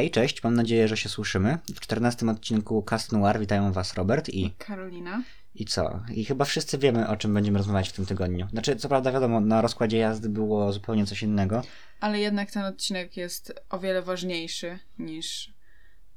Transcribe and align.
Hej, 0.00 0.10
cześć, 0.10 0.42
mam 0.42 0.54
nadzieję, 0.54 0.88
że 0.88 0.96
się 0.96 1.08
słyszymy. 1.08 1.58
W 1.74 1.80
14 1.80 2.30
odcinku 2.30 2.82
Cast 2.82 3.12
Noir 3.12 3.40
witają 3.40 3.72
Was 3.72 3.94
Robert 3.94 4.28
i... 4.28 4.50
Karolina. 4.50 5.22
I 5.54 5.64
co? 5.64 6.00
I 6.14 6.24
chyba 6.24 6.44
wszyscy 6.44 6.78
wiemy, 6.78 7.08
o 7.08 7.16
czym 7.16 7.34
będziemy 7.34 7.58
rozmawiać 7.58 7.88
w 7.88 7.92
tym 7.92 8.06
tygodniu. 8.06 8.48
Znaczy, 8.48 8.76
co 8.76 8.88
prawda 8.88 9.12
wiadomo, 9.12 9.40
na 9.40 9.60
rozkładzie 9.60 9.98
jazdy 9.98 10.28
było 10.28 10.72
zupełnie 10.72 11.06
coś 11.06 11.22
innego. 11.22 11.62
Ale 12.00 12.20
jednak 12.20 12.50
ten 12.50 12.64
odcinek 12.64 13.16
jest 13.16 13.54
o 13.70 13.78
wiele 13.78 14.02
ważniejszy 14.02 14.78
niż 14.98 15.52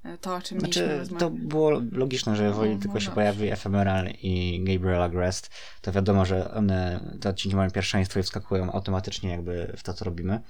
e, 0.03 0.17
to, 0.17 0.35
o 0.35 0.41
czym 0.41 0.59
Znaczy, 0.59 1.03
to 1.19 1.29
było 1.29 1.81
logiczne, 1.91 2.35
że 2.35 2.51
woli 2.51 2.75
No, 2.75 2.81
tylko 2.81 2.93
no 2.93 2.99
się 2.99 3.05
dobrze. 3.05 3.15
pojawi 3.15 3.51
Ephemeral 3.51 4.09
i 4.21 4.63
Gabriela 4.63 5.09
Grest, 5.09 5.49
to 5.81 5.91
wiadomo, 5.91 6.25
że 6.25 6.51
one, 6.51 6.99
te 7.21 7.29
odcinki 7.29 7.55
mają 7.55 7.71
pierwszeństwo 7.71 8.19
i 8.19 8.23
wskakują 8.23 8.71
automatycznie 8.71 9.29
jakby 9.29 9.73
w 9.77 9.83
to, 9.83 9.93
co 9.93 10.05
robimy. 10.05 10.41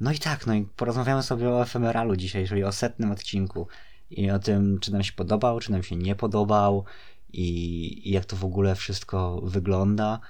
No 0.00 0.12
i 0.12 0.18
tak, 0.18 0.46
no 0.46 0.54
i 0.54 0.66
porozmawiamy 0.76 1.22
sobie 1.22 1.48
o 1.48 1.62
Ephemeralu 1.62 2.16
dzisiaj, 2.16 2.48
czyli 2.48 2.64
o 2.64 2.72
setnym 2.72 3.10
odcinku 3.10 3.68
i 4.10 4.30
o 4.30 4.38
tym, 4.38 4.78
czy 4.80 4.92
nam 4.92 5.02
się 5.02 5.12
podobał, 5.12 5.60
czy 5.60 5.72
nam 5.72 5.82
się 5.82 5.96
nie 5.96 6.14
podobał 6.14 6.84
i, 7.32 8.08
i 8.08 8.12
jak 8.12 8.24
to 8.24 8.36
w 8.36 8.44
ogóle 8.44 8.74
wszystko 8.74 9.40
wygląda. 9.44 10.20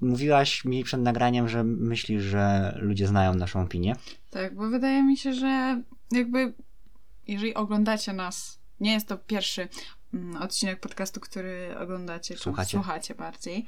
Mówiłaś 0.00 0.64
mi 0.64 0.84
przed 0.84 1.00
nagraniem, 1.00 1.48
że 1.48 1.64
myślisz, 1.64 2.22
że 2.22 2.74
ludzie 2.80 3.06
znają 3.06 3.34
naszą 3.34 3.62
opinię. 3.62 3.96
Tak, 4.30 4.54
bo 4.54 4.68
wydaje 4.70 5.02
mi 5.02 5.16
się, 5.16 5.34
że 5.34 5.82
jakby 6.12 6.52
jeżeli 7.26 7.54
oglądacie 7.54 8.12
nas, 8.12 8.58
nie 8.80 8.92
jest 8.92 9.08
to 9.08 9.18
pierwszy 9.18 9.68
mm, 10.14 10.36
odcinek 10.42 10.80
podcastu, 10.80 11.20
który 11.20 11.78
oglądacie, 11.78 12.34
czy 12.34 12.42
Słuchacie. 12.42 12.70
słuchacie 12.70 13.14
bardziej, 13.14 13.66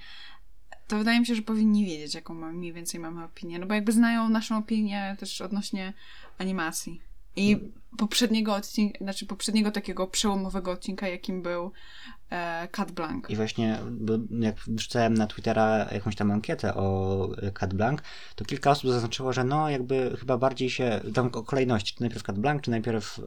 to 0.88 0.98
wydaje 0.98 1.20
mi 1.20 1.26
się, 1.26 1.34
że 1.34 1.42
powinni 1.42 1.86
wiedzieć, 1.86 2.14
jaką 2.14 2.34
mniej 2.34 2.72
więcej 2.72 3.00
mamy 3.00 3.24
opinię. 3.24 3.58
No 3.58 3.66
bo 3.66 3.74
jakby 3.74 3.92
znają 3.92 4.28
naszą 4.28 4.58
opinię 4.58 5.16
też 5.20 5.40
odnośnie 5.40 5.92
animacji. 6.38 7.00
I 7.36 7.56
poprzedniego 7.98 8.54
odcinka, 8.54 8.98
znaczy 8.98 9.26
poprzedniego 9.26 9.70
takiego 9.70 10.06
przełomowego 10.06 10.70
odcinka, 10.70 11.08
jakim 11.08 11.42
był 11.42 11.72
Cat 12.72 12.92
Blanc. 12.92 13.30
I 13.30 13.36
właśnie, 13.36 13.78
bo 13.90 14.12
jak 14.30 14.56
wrzucałem 14.56 15.14
na 15.14 15.26
Twittera 15.26 15.86
jakąś 15.92 16.16
tam 16.16 16.30
ankietę 16.30 16.74
o 16.74 17.28
Cat 17.54 17.74
Blanc, 17.74 18.00
to 18.34 18.44
kilka 18.44 18.70
osób 18.70 18.90
zaznaczyło, 18.90 19.32
że 19.32 19.44
no 19.44 19.70
jakby 19.70 20.16
chyba 20.20 20.38
bardziej 20.38 20.70
się, 20.70 21.00
tam 21.14 21.30
o 21.32 21.42
kolejności, 21.42 21.94
czy 21.94 22.00
najpierw 22.00 22.22
Cat 22.22 22.38
Blanc, 22.38 22.62
czy 22.62 22.70
najpierw 22.70 23.18
y, 23.18 23.22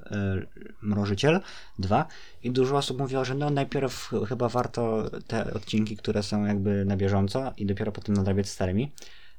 Mrożyciel 0.82 1.40
2 1.80 2.06
i 2.44 2.52
dużo 2.52 2.78
osób 2.78 3.00
mówiło, 3.00 3.26
że 3.26 3.36
no 3.36 3.50
najpierw 3.50 4.12
chyba 4.30 4.50
warto 4.50 5.10
te 5.28 5.54
odcinki, 5.54 5.98
które 5.98 6.24
są 6.24 6.46
jakby 6.46 6.86
na 6.86 6.98
bieżąco 6.98 7.54
i 7.58 7.66
dopiero 7.66 7.92
potem 7.92 8.16
nadrabiać 8.16 8.50
starymi, 8.50 8.92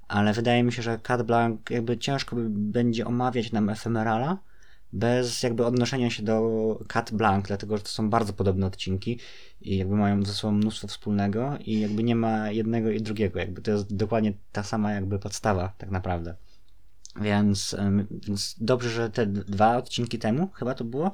ale 0.09 0.33
wydaje 0.33 0.63
mi 0.63 0.73
się, 0.73 0.83
że 0.83 0.99
Cat 0.99 1.23
Blanc 1.23 1.61
jakby 1.71 1.99
ciężko 1.99 2.37
będzie 2.49 3.07
omawiać 3.07 3.53
nam 3.53 3.69
Ephemerala, 3.69 4.39
bez 4.93 5.43
jakby 5.43 5.67
odnoszenia 5.67 6.11
się 6.11 6.23
do 6.23 6.79
Cat 6.89 7.13
Blanc, 7.13 7.47
dlatego 7.47 7.77
że 7.77 7.83
to 7.83 7.89
są 7.89 8.11
bardzo 8.11 8.33
podobne 8.33 8.67
odcinki 8.67 9.19
i 9.61 9.77
jakby 9.77 9.97
mają 9.97 10.25
ze 10.25 10.33
sobą 10.33 10.53
mnóstwo 10.53 10.89
wspólnego 10.89 11.59
i 11.61 11.81
jakby 11.81 12.03
nie 12.03 12.17
ma 12.17 12.51
jednego 12.51 12.91
i 12.91 13.03
drugiego, 13.03 13.39
jakby 13.39 13.63
to 13.63 13.71
jest 13.71 13.97
dokładnie 13.97 14.33
ta 14.53 14.63
sama 14.63 14.93
jakby 14.93 15.19
podstawa 15.19 15.73
tak 15.79 15.91
naprawdę. 15.91 16.35
Więc, 17.21 17.77
więc 18.11 18.57
dobrze, 18.61 18.91
że 18.91 19.11
te 19.11 19.27
dwa 19.27 19.77
odcinki 19.77 20.19
temu, 20.19 20.49
chyba 20.49 20.75
to 20.75 20.85
było, 20.85 21.13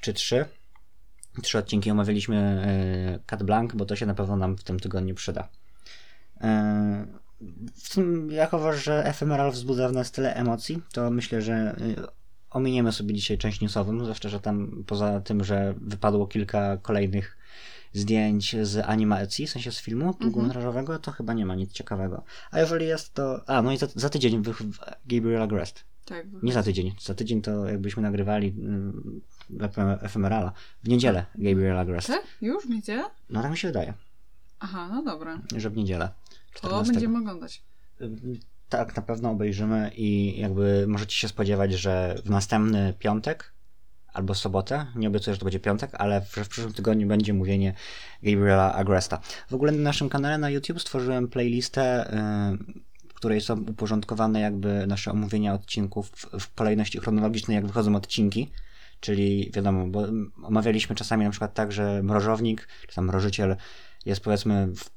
czy 0.00 0.12
trzy, 0.12 0.44
trzy 1.42 1.58
odcinki 1.58 1.90
omawialiśmy 1.90 2.36
e, 2.36 3.18
Cat 3.26 3.42
Blanc, 3.42 3.72
bo 3.74 3.84
to 3.84 3.96
się 3.96 4.06
na 4.06 4.14
pewno 4.14 4.36
nam 4.36 4.56
w 4.56 4.64
tym 4.64 4.80
tygodniu 4.80 5.14
przyda. 5.14 5.48
E, 6.40 7.06
w 7.76 7.94
tym, 7.94 8.30
że 8.74 9.04
Ephemeral 9.04 9.50
wzbudza 9.50 9.88
w 9.88 9.92
nas 9.92 10.10
tyle 10.10 10.34
emocji, 10.34 10.82
to 10.92 11.10
myślę, 11.10 11.42
że 11.42 11.76
y, 11.80 12.23
ominiemy 12.54 12.92
sobie 12.92 13.14
dzisiaj 13.14 13.38
część 13.38 13.60
newsową, 13.60 14.00
zwłaszcza, 14.04 14.28
że 14.28 14.40
tam 14.40 14.84
poza 14.86 15.20
tym, 15.20 15.44
że 15.44 15.74
wypadło 15.80 16.26
kilka 16.26 16.76
kolejnych 16.76 17.36
zdjęć 17.92 18.56
z 18.62 18.76
animacji, 18.88 19.46
w 19.46 19.50
sensie 19.50 19.72
z 19.72 19.80
filmu 19.80 20.14
długometrażowego, 20.20 20.98
to 20.98 21.12
chyba 21.12 21.32
nie 21.32 21.46
ma 21.46 21.54
nic 21.54 21.72
ciekawego. 21.72 22.24
A 22.50 22.60
jeżeli 22.60 22.86
jest 22.86 23.14
to... 23.14 23.48
A, 23.48 23.62
no 23.62 23.72
i 23.72 23.76
za, 23.78 23.86
za 23.94 24.08
tydzień 24.10 24.42
wych... 24.42 24.62
Gabriela 25.06 25.46
Grest. 25.46 25.84
Tak, 26.04 26.26
Nie 26.42 26.52
za 26.52 26.62
tydzień. 26.62 26.94
Za 27.00 27.14
tydzień 27.14 27.42
to 27.42 27.66
jakbyśmy 27.68 28.02
nagrywali 28.02 28.48
mm, 28.48 29.20
Efe- 29.50 29.98
Ephemerala. 30.04 30.52
W 30.82 30.88
niedzielę 30.88 31.26
Gabriela 31.34 31.84
Grest. 31.84 32.08
tak? 32.08 32.22
Już 32.40 32.66
w 32.66 32.70
niedzielę? 32.70 33.04
No 33.30 33.42
tak 33.42 33.50
mi 33.50 33.56
się 33.58 33.68
wydaje, 33.68 33.94
Aha, 34.60 34.88
no 34.92 35.02
dobra. 35.02 35.38
że 35.56 35.70
w 35.70 35.76
niedzielę. 35.76 36.08
To 36.52 36.58
14. 36.58 36.92
będziemy 36.92 37.18
oglądać. 37.18 37.62
Tak, 38.76 38.96
na 38.96 39.02
pewno 39.02 39.30
obejrzymy 39.30 39.90
i 39.96 40.40
jakby 40.40 40.84
możecie 40.88 41.16
się 41.16 41.28
spodziewać, 41.28 41.72
że 41.72 42.14
w 42.24 42.30
następny 42.30 42.94
piątek 42.98 43.54
albo 44.12 44.34
sobotę, 44.34 44.86
nie 44.96 45.08
obiecuję, 45.08 45.34
że 45.34 45.38
to 45.38 45.44
będzie 45.44 45.60
piątek, 45.60 45.90
ale 45.94 46.20
w, 46.20 46.36
w 46.36 46.48
przyszłym 46.48 46.72
tygodniu 46.72 47.08
będzie 47.08 47.34
mówienie 47.34 47.74
Gabriela 48.22 48.74
Agresta. 48.74 49.20
W 49.50 49.54
ogóle 49.54 49.72
na 49.72 49.78
naszym 49.78 50.08
kanale 50.08 50.38
na 50.38 50.50
YouTube 50.50 50.80
stworzyłem 50.80 51.28
playlistę, 51.28 52.14
y, 53.04 53.08
w 53.08 53.14
której 53.14 53.40
są 53.40 53.60
uporządkowane 53.60 54.40
jakby 54.40 54.86
nasze 54.86 55.10
omówienia 55.10 55.54
odcinków 55.54 56.10
w, 56.10 56.40
w 56.40 56.54
kolejności 56.54 56.98
chronologicznej, 56.98 57.54
jak 57.54 57.66
wychodzą 57.66 57.96
odcinki. 57.96 58.50
Czyli 59.00 59.50
wiadomo, 59.54 59.86
bo 59.86 60.06
omawialiśmy 60.42 60.96
czasami 60.96 61.24
na 61.24 61.30
przykład 61.30 61.54
tak, 61.54 61.72
że 61.72 62.02
mrożownik, 62.02 62.68
czy 62.88 62.94
tam 62.94 63.04
mrożyciel 63.04 63.56
jest 64.06 64.20
powiedzmy 64.20 64.66
w 64.66 64.90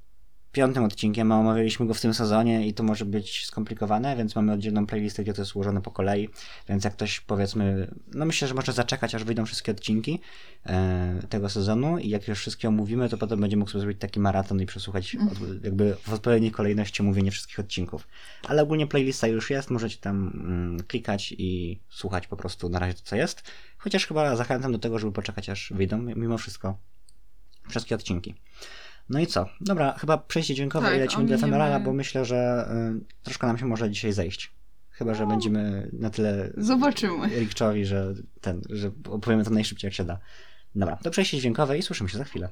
piątym 0.57 0.84
odcinkiem, 0.84 1.31
a 1.31 1.40
omawialiśmy 1.40 1.85
go 1.85 1.94
w 1.94 2.01
tym 2.01 2.13
sezonie 2.13 2.68
i 2.68 2.73
to 2.73 2.84
może 2.84 3.06
być 3.06 3.45
skomplikowane, 3.45 4.16
więc 4.16 4.35
mamy 4.35 4.53
oddzielną 4.53 4.85
playlistę, 4.88 5.23
gdzie 5.23 5.34
to 5.34 5.41
jest 5.41 5.56
ułożone 5.56 5.81
po 5.81 5.91
kolei, 5.91 6.29
więc 6.69 6.84
jak 6.84 6.94
ktoś 6.94 7.19
powiedzmy, 7.19 7.91
no 8.13 8.25
myślę, 8.25 8.47
że 8.47 8.53
może 8.53 8.73
zaczekać, 8.73 9.16
aż 9.16 9.23
wyjdą 9.23 9.45
wszystkie 9.45 9.72
odcinki 9.72 10.19
e, 10.66 11.19
tego 11.29 11.50
sezonu 11.50 11.97
i 11.97 12.09
jak 12.09 12.28
już 12.28 12.40
wszystkie 12.40 12.68
omówimy, 12.68 13.09
to 13.09 13.18
potem 13.18 13.41
będzie 13.41 13.57
mógł 13.57 13.72
sobie 13.72 13.79
zrobić 13.79 14.00
taki 14.00 14.19
maraton 14.19 14.62
i 14.62 14.66
przesłuchać 14.66 15.16
od, 15.16 15.63
jakby 15.63 15.95
w 16.07 16.13
odpowiedniej 16.13 16.51
kolejności 16.51 17.01
omówienie 17.01 17.31
wszystkich 17.31 17.59
odcinków. 17.59 18.07
Ale 18.47 18.63
ogólnie 18.63 18.88
playlista 18.88 19.28
już 19.28 19.50
jest, 19.50 19.69
możecie 19.69 19.97
tam 19.97 20.31
mm, 20.34 20.84
klikać 20.84 21.35
i 21.38 21.79
słuchać 21.89 22.28
po 22.28 22.38
prostu 22.38 22.69
na 22.69 22.79
razie 22.79 22.94
to, 22.94 23.01
co 23.03 23.16
jest, 23.16 23.44
chociaż 23.78 24.07
chyba 24.07 24.35
zachęcam 24.35 24.72
do 24.72 24.79
tego, 24.79 25.00
żeby 25.00 25.12
poczekać, 25.12 25.50
aż 25.50 25.74
wyjdą 25.75 25.97
mimo 25.97 26.38
wszystko 26.38 26.78
wszystkie 27.69 27.95
odcinki. 27.95 28.35
No 29.09 29.19
i 29.19 29.28
co? 29.28 29.50
Dobra, 29.62 29.95
chyba 30.00 30.18
przejście 30.18 30.56
dźwiękowe 30.56 30.88
Tak, 30.88 30.97
i 30.97 31.00
lecimy 31.00 31.25
do 31.25 31.35
Ephemerala, 31.35 31.79
bo 31.79 31.94
myślę, 31.94 32.25
że 32.25 32.69
y, 33.01 33.23
troszkę 33.23 33.47
nam 33.47 33.57
się 33.57 33.66
może 33.66 33.90
dzisiaj 33.90 34.13
zejść. 34.13 34.51
Chyba, 34.90 35.13
że 35.13 35.28
będziemy 35.28 35.90
na 35.94 36.09
tyle 36.09 36.50
Zobaczymy. 36.57 37.28
rikczowi, 37.40 37.85
że 37.85 38.13
ten, 38.41 38.62
że 38.69 38.91
opowiemy 39.09 39.44
to 39.44 39.50
najszybciej 39.50 39.88
jak 39.88 39.94
się 39.94 40.03
da. 40.06 40.19
Dobra, 40.75 40.95
to 40.95 41.12
przejście 41.12 41.38
dźwiękowe 41.40 41.78
i 41.78 41.81
słyszymy 41.81 42.09
się 42.09 42.18
za 42.18 42.23
chwilę. 42.23 42.50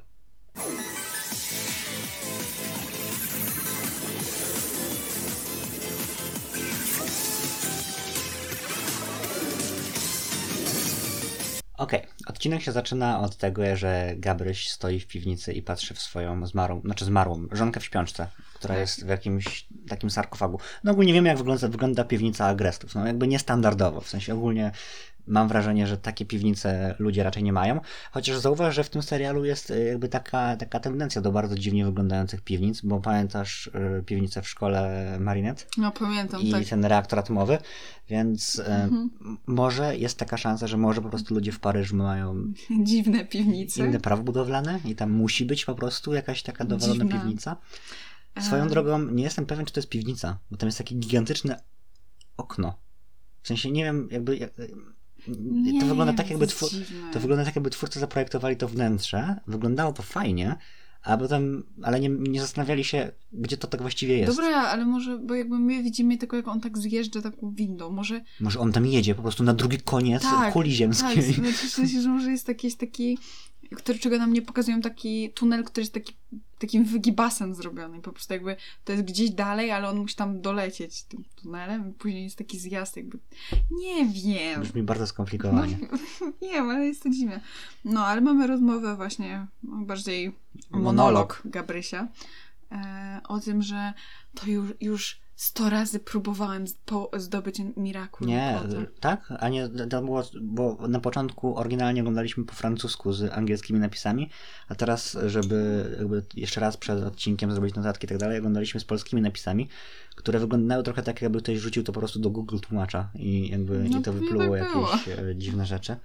Okej, 11.76 12.02
odcinek 12.26 12.62
się 12.62 12.72
zaczyna 12.72 13.20
od 13.20 13.36
tego, 13.36 13.76
że 13.76 14.12
Gabryś 14.16 14.70
stoi 14.70 15.00
w 15.00 15.06
piwnicy 15.06 15.52
i 15.52 15.62
patrzy 15.62 15.94
w 15.94 16.00
swoją 16.00 16.46
zmarłą, 16.46 16.80
znaczy 16.80 17.04
zmarłą, 17.04 17.46
żonkę 17.52 17.80
w 17.80 17.84
śpiączce, 17.84 18.26
która 18.54 18.74
Tak. 18.74 18.80
jest 18.80 19.04
w 19.04 19.08
jakimś 19.08 19.66
takim 19.88 20.10
sarkofagu. 20.10 20.60
No 20.84 20.92
ogólnie 20.92 21.12
wiemy, 21.12 21.28
jak 21.28 21.38
wygląda, 21.38 21.68
wygląda 21.68 22.04
piwnica 22.04 22.46
agrestów, 22.46 22.94
no 22.94 23.06
jakby 23.06 23.28
niestandardowo, 23.28 24.00
w 24.00 24.08
sensie 24.08 24.34
ogólnie 24.34 24.72
mam 25.26 25.48
wrażenie, 25.48 25.86
że 25.86 25.98
takie 25.98 26.26
piwnice 26.26 26.94
ludzie 26.98 27.22
raczej 27.22 27.42
nie 27.42 27.52
mają, 27.52 27.80
chociaż 28.10 28.38
zauważ, 28.38 28.74
że 28.74 28.84
w 28.84 28.90
tym 28.90 29.02
serialu 29.02 29.44
jest 29.44 29.70
y, 29.70 29.84
jakby 29.84 30.08
taka, 30.08 30.56
taka 30.56 30.80
tendencja 30.80 31.20
do 31.22 31.32
bardzo 31.32 31.54
dziwnie 31.58 31.84
wyglądających 31.84 32.40
piwnic, 32.40 32.80
bo 32.80 33.00
pamiętasz 33.00 33.66
y, 33.66 34.02
piwnicę 34.06 34.42
w 34.42 34.48
szkole 34.48 35.16
Marinette? 35.20 35.64
No 35.78 35.92
pamiętam, 35.92 36.40
i 36.40 36.50
tak. 36.52 36.64
ten 36.64 36.84
reaktor 36.84 37.18
atomowy, 37.18 37.58
więc 38.08 38.58
e, 38.66 38.82
m- 38.84 39.10
może 39.46 39.96
jest 39.96 40.18
taka 40.18 40.36
szansa, 40.36 40.66
że 40.66 40.76
może 40.76 41.02
po 41.02 41.08
prostu 41.08 41.34
ludzie 41.34 41.52
w 41.52 41.60
Paryżu 41.60 41.96
mają 41.96 42.34
Dziwne 42.84 43.24
piwnice. 43.24 43.86
inne 43.86 44.00
prawo 44.00 44.22
budowlane 44.22 44.80
i 44.84 44.94
tam 44.94 45.10
musi 45.10 45.44
być 45.44 45.64
po 45.64 45.74
prostu 45.74 46.14
jakaś 46.14 46.42
taka 46.42 46.64
dowolona 46.64 47.04
Dziwna. 47.04 47.20
piwnica. 47.20 47.56
Swoją 48.40 48.64
E. 48.64 48.68
drogą 48.68 48.98
nie 48.98 49.24
jestem 49.24 49.46
pewien, 49.46 49.66
czy 49.66 49.72
to 49.72 49.80
jest 49.80 49.88
piwnica, 49.88 50.38
bo 50.50 50.56
tam 50.56 50.66
jest 50.66 50.78
takie 50.78 50.94
gigantyczne 50.94 51.60
okno. 52.36 52.78
W 53.42 53.48
sensie 53.48 53.70
nie 53.70 53.84
wiem, 53.84 54.08
jakby... 54.10 54.50
Nie, 55.40 55.80
to 55.80 55.86
wygląda 55.86 56.12
tak, 56.12 56.30
jakby 56.30 56.46
twór, 56.46 56.70
to 57.12 57.20
wygląda 57.20 57.44
tak, 57.44 57.56
jakby 57.56 57.70
twórcy 57.70 58.00
zaprojektowali 58.00 58.56
to 58.56 58.68
wnętrze. 58.68 59.36
Wyglądało 59.46 59.92
to 59.92 60.02
fajnie, 60.02 60.56
a 61.06 61.16
potem, 61.16 61.62
ale 61.82 62.00
nie, 62.00 62.08
nie 62.08 62.40
zastanawiali 62.40 62.84
się, 62.84 63.12
gdzie 63.32 63.56
to 63.56 63.68
tak 63.68 63.80
właściwie 63.80 64.18
jest. 64.18 64.36
Dobra, 64.36 64.62
ale 64.62 64.84
może, 64.84 65.18
bo 65.18 65.34
jakby 65.34 65.58
my 65.58 65.82
widzimy 65.82 66.18
tylko, 66.18 66.36
jak 66.36 66.48
on 66.48 66.60
tak 66.60 66.78
zjeżdża 66.78 67.22
taką 67.22 67.50
windą. 67.50 67.90
Może 67.90 68.20
Może 68.40 68.60
on 68.60 68.72
tam 68.72 68.86
jedzie 68.86 69.14
po 69.14 69.22
prostu 69.22 69.44
na 69.44 69.54
drugi 69.54 69.78
koniec 69.78 70.22
tak, 70.22 70.52
kuli 70.52 70.72
ziemskiej. 70.72 71.14
Tak, 71.14 71.34
znaczy, 71.34 71.66
w 71.66 71.70
sensie, 71.70 72.00
że 72.00 72.08
może 72.08 72.30
jest 72.30 72.48
jakiś 72.48 72.76
taki, 72.76 73.18
który 73.76 73.98
czego 73.98 74.18
nam 74.18 74.32
nie 74.32 74.42
pokazują, 74.42 74.80
taki 74.80 75.30
tunel, 75.30 75.64
który 75.64 75.82
jest 75.82 75.94
taki 75.94 76.14
takim 76.58 76.84
wygibasem 76.84 77.54
zrobiony. 77.54 78.02
Po 78.02 78.12
prostu 78.12 78.32
jakby 78.32 78.56
to 78.84 78.92
jest 78.92 79.04
gdzieś 79.04 79.30
dalej, 79.30 79.70
ale 79.70 79.88
on 79.88 79.96
musi 79.96 80.16
tam 80.16 80.40
dolecieć 80.40 81.02
tym 81.02 81.24
tunelem. 81.42 81.94
Później 81.94 82.24
jest 82.24 82.38
taki 82.38 82.58
zjazd 82.58 82.96
jakby... 82.96 83.18
Nie 83.70 84.06
wiem. 84.06 84.60
Brzmi 84.60 84.82
bardzo 84.82 85.02
No, 85.02 85.06
skomplikowanie. 85.06 85.78
wiem, 86.42 86.70
ale 86.70 86.86
jest 86.86 87.02
to 87.02 87.10
dziwne. 87.10 87.40
No, 87.84 88.06
ale 88.06 88.20
mamy 88.20 88.46
rozmowę 88.46 88.96
właśnie, 88.96 89.46
no, 89.62 89.84
bardziej 89.84 90.32
monolog, 90.70 90.84
Monolog. 90.84 91.42
Gabrysia 91.44 92.08
e, 92.72 93.20
o 93.28 93.40
tym, 93.40 93.62
że 93.62 93.92
to 94.34 94.46
już, 94.46 94.70
już 94.80 95.20
sto 95.36 95.70
razy 95.70 96.00
próbowałem 96.00 96.64
zdobyć 97.16 97.62
Miraculum 97.76 98.34
Nie, 98.34 98.58
tak? 99.00 99.32
A 99.38 99.48
nie, 99.48 99.68
to 99.68 100.02
było, 100.02 100.22
bo 100.40 100.88
na 100.88 101.00
początku 101.00 101.56
oryginalnie 101.56 102.00
oglądaliśmy 102.00 102.44
po 102.44 102.54
francusku 102.54 103.12
z 103.12 103.32
angielskimi 103.32 103.80
napisami, 103.80 104.30
a 104.68 104.74
teraz, 104.74 105.18
żeby 105.26 105.84
jakby 105.98 106.22
jeszcze 106.34 106.60
raz 106.60 106.76
przed 106.76 107.04
odcinkiem 107.04 107.52
zrobić 107.52 107.74
notatki 107.74 108.04
i 108.04 108.08
tak 108.08 108.18
dalej, 108.18 108.38
oglądaliśmy 108.38 108.80
z 108.80 108.84
polskimi 108.84 109.22
napisami, 109.22 109.68
które 110.16 110.38
wyglądały 110.38 110.82
trochę 110.82 111.02
tak, 111.02 111.22
jakby 111.22 111.38
ktoś 111.42 111.58
rzucił 111.58 111.82
to 111.82 111.92
po 111.92 112.00
prostu 112.00 112.18
do 112.18 112.30
Google 112.30 112.58
tłumacza 112.58 113.10
i 113.14 113.48
jakby 113.48 113.78
No 113.78 113.98
i 113.98 114.02
to 114.02 114.12
wypluło 114.12 114.56
tak 114.56 114.72
było. 114.72 114.88
jakieś 114.90 115.08
e, 115.08 115.36
dziwne 115.36 115.66
rzeczy. 115.66 115.96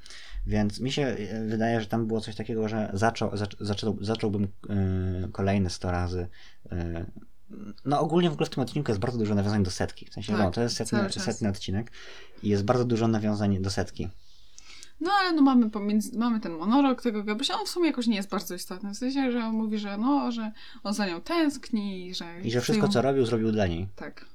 Więc 0.47 0.79
mi 0.79 0.91
się 0.91 1.01
e, 1.01 1.45
wydaje, 1.45 1.81
że 1.81 1.87
tam 1.87 2.07
było 2.07 2.21
coś 2.21 2.35
takiego, 2.35 2.67
że 2.67 2.89
zaczął, 2.93 3.37
zac, 3.37 3.49
zaczął, 3.59 3.97
zacząłbym 4.01 4.47
e, 4.69 5.27
kolejne 5.31 5.69
100 5.69 5.91
razy. 5.91 6.27
e, 6.71 7.05
no 7.85 7.99
ogólnie 7.99 8.29
w 8.29 8.33
ogóle 8.33 8.45
w 8.45 8.49
tym 8.49 8.63
odcinku 8.63 8.91
jest 8.91 9.01
bardzo 9.01 9.17
dużo 9.17 9.35
nawiązań 9.35 9.63
do 9.63 9.71
setki. 9.71 10.05
W 10.05 10.13
sensie, 10.13 10.33
Tak, 10.33 10.41
no, 10.41 10.51
to 10.51 10.61
jest 10.61 10.75
setny, 10.75 11.09
setny 11.09 11.49
odcinek 11.49 11.91
i 12.43 12.49
jest 12.49 12.63
bardzo 12.63 12.85
dużo 12.85 13.07
nawiązań 13.07 13.61
do 13.61 13.69
setki. 13.69 14.09
No 15.01 15.11
ale 15.19 15.33
no 15.33 15.41
mamy 15.41 15.69
pomiędzy, 15.69 16.17
mamy 16.17 16.39
ten 16.39 16.51
monolog 16.51 17.01
tego 17.01 17.23
Gabrysia, 17.23 17.59
on 17.59 17.65
w 17.65 17.69
sumie 17.69 17.87
jakoś 17.87 18.07
nie 18.07 18.15
jest 18.15 18.29
bardzo 18.29 18.55
istotny, 18.55 18.93
w 18.93 18.97
sensie, 18.97 19.31
że 19.31 19.45
on 19.45 19.55
mówi, 19.55 19.77
że 19.77 19.97
no, 19.97 20.31
że 20.31 20.51
on 20.83 20.93
za 20.93 21.05
nią 21.05 21.21
tęskni 21.21 22.07
i 22.07 22.15
że... 22.15 22.41
I 22.41 22.51
że 22.51 22.61
wszystko, 22.61 22.85
ją- 22.85 22.91
co 22.91 23.01
robił, 23.01 23.25
zrobił 23.25 23.51
dla 23.51 23.67
niej. 23.67 23.87
Tak. 23.95 24.25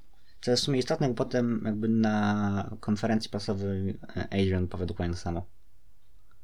Co 0.40 0.50
jest 0.50 0.62
w 0.62 0.66
sumie 0.66 0.78
istotne, 0.78 1.08
bo 1.08 1.14
potem 1.14 1.62
jakby 1.64 1.88
na 1.88 2.70
konferencji 2.80 3.30
prasowej 3.30 3.98
e, 4.16 4.24
Adrian 4.24 4.68
powie 4.68 4.86
dokładnie 4.86 5.14
to 5.14 5.20
samo. 5.20 5.46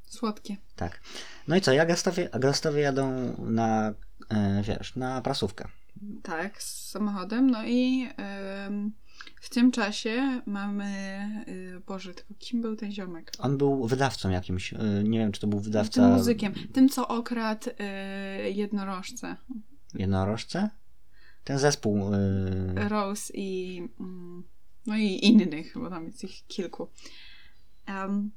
Słodkie. 0.05 0.57
Tak. 0.75 1.01
No 1.47 1.55
i 1.55 1.61
co, 1.61 1.71
gastowie, 1.87 2.29
gastowie 2.39 2.81
jadą 2.81 3.35
na, 3.39 3.93
e, 4.29 4.63
wiesz, 4.63 4.95
na 4.95 5.21
prasówkę. 5.21 5.67
Tak, 6.23 6.61
z 6.63 6.89
samochodem. 6.89 7.49
No 7.49 7.65
i 7.65 8.07
w 9.41 9.49
tym 9.49 9.71
czasie 9.71 10.41
mamy. 10.45 10.93
Y, 11.47 11.81
Boże, 11.87 12.13
tylko 12.13 12.33
kim 12.39 12.61
był 12.61 12.75
ten 12.75 12.91
ziomek? 12.91 13.31
On 13.39 13.57
był 13.57 13.87
wydawcą 13.87 14.29
jakimś, 14.29 14.73
e, 14.73 14.77
nie 15.03 15.19
wiem, 15.19 15.31
czy 15.31 15.41
to 15.41 15.47
był 15.47 15.59
wydawca 15.59 16.01
Tym 16.01 16.11
muzykiem. 16.11 16.53
Tym, 16.73 16.89
co 16.89 17.07
okradł 17.07 17.69
y, 17.69 18.51
jednorożce. 18.51 19.35
jednorożce? 19.93 20.69
Ten 21.43 21.59
zespół, 21.59 22.11
Rose 22.75 23.33
i. 23.33 23.77
mm, 23.99 24.43
no 24.85 24.97
i 24.97 25.25
innych, 25.25 25.73
bo 25.75 25.89
tam 25.89 26.05
jest 26.05 26.23
ich 26.23 26.47
kilku. 26.47 26.87
Em, 27.85 28.31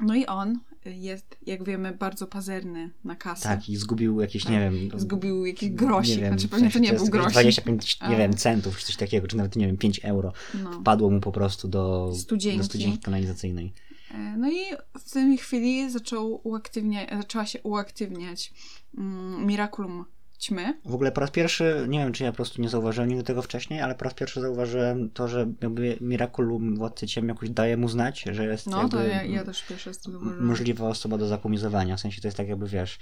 no 0.00 0.14
i 0.14 0.26
on 0.26 0.58
jest, 0.90 1.36
jak 1.46 1.64
wiemy, 1.64 1.92
bardzo 1.92 2.26
pazerny 2.26 2.90
na 3.04 3.16
kasę. 3.16 3.42
tak, 3.48 3.68
i 3.68 3.76
zgubił 3.76 4.20
jakieś, 4.20 4.42
Tak. 4.44 4.52
nie 4.52 4.60
wiem... 4.60 5.00
Zgubił 5.00 5.46
jakiś 5.46 5.70
grosik. 5.70 6.16
Nie 6.16 6.22
wiem, 6.22 6.32
znaczy 6.38 6.48
pewnie 6.48 6.70
to 6.70 6.78
nie 6.78 6.92
był 6.92 7.06
grosik. 7.06 7.32
25, 7.32 8.00
nie 8.08 8.16
wiem, 8.16 8.36
centów, 8.36 8.78
czy 8.78 8.86
coś 8.86 8.96
takiego, 8.96 9.26
czy 9.26 9.36
nawet, 9.36 9.56
nie 9.56 9.66
wiem, 9.66 9.76
5 9.76 10.00
euro. 10.04 10.32
No. 10.64 10.72
Wpadło 10.72 11.10
mu 11.10 11.20
po 11.20 11.32
prostu 11.32 11.68
do 11.68 12.12
Studzienki. 12.16 12.58
do 12.58 12.64
studzienki 12.64 12.98
kanalizacyjnej. 12.98 13.72
E, 14.14 14.36
No 14.36 14.50
i 14.50 14.56
w 14.98 15.10
tej 15.10 15.38
chwili 15.38 15.90
zaczął 15.90 16.40
uaktywnia, 16.44 17.06
zaczęła 17.18 17.46
się 17.46 17.62
uaktywniać 17.62 18.52
mm, 18.98 19.46
Miraculum 19.46 20.04
ćmy. 20.38 20.80
W 20.84 20.94
ogóle 20.94 21.12
po 21.12 21.20
raz 21.20 21.30
pierwszy, 21.30 21.86
nie 21.88 21.98
wiem 21.98 22.12
czy 22.12 22.24
ja 22.24 22.30
po 22.30 22.36
prostu 22.36 22.62
nie 22.62 22.68
zauważyłem 22.68 23.08
nigdy 23.08 23.24
tego 23.24 23.42
wcześniej, 23.42 23.80
ale 23.80 23.94
po 23.94 24.04
raz 24.04 24.14
pierwszy 24.14 24.40
zauważyłem 24.40 25.10
to, 25.10 25.28
że 25.28 25.46
jakby 25.60 25.98
Miraculum 26.00 26.76
Władcy 26.76 27.06
Ciem 27.06 27.28
jakoś 27.28 27.50
daje 27.50 27.76
mu 27.76 27.88
znać, 27.88 28.24
że 28.32 28.44
jest 28.44 28.66
No 28.66 28.88
to 28.88 29.02
ja, 29.02 29.22
ja 29.24 29.44
też 29.44 29.62
pierwszy 29.62 29.90
raz 29.90 30.00
to 30.00 30.10
możliwa 30.40 30.88
osoba 30.88 31.18
do 31.18 31.28
zakumizowania. 31.28 31.96
W 31.96 32.00
sensie 32.00 32.20
to 32.20 32.28
jest 32.28 32.36
tak 32.36 32.48
jakby, 32.48 32.68
wiesz, 32.68 32.98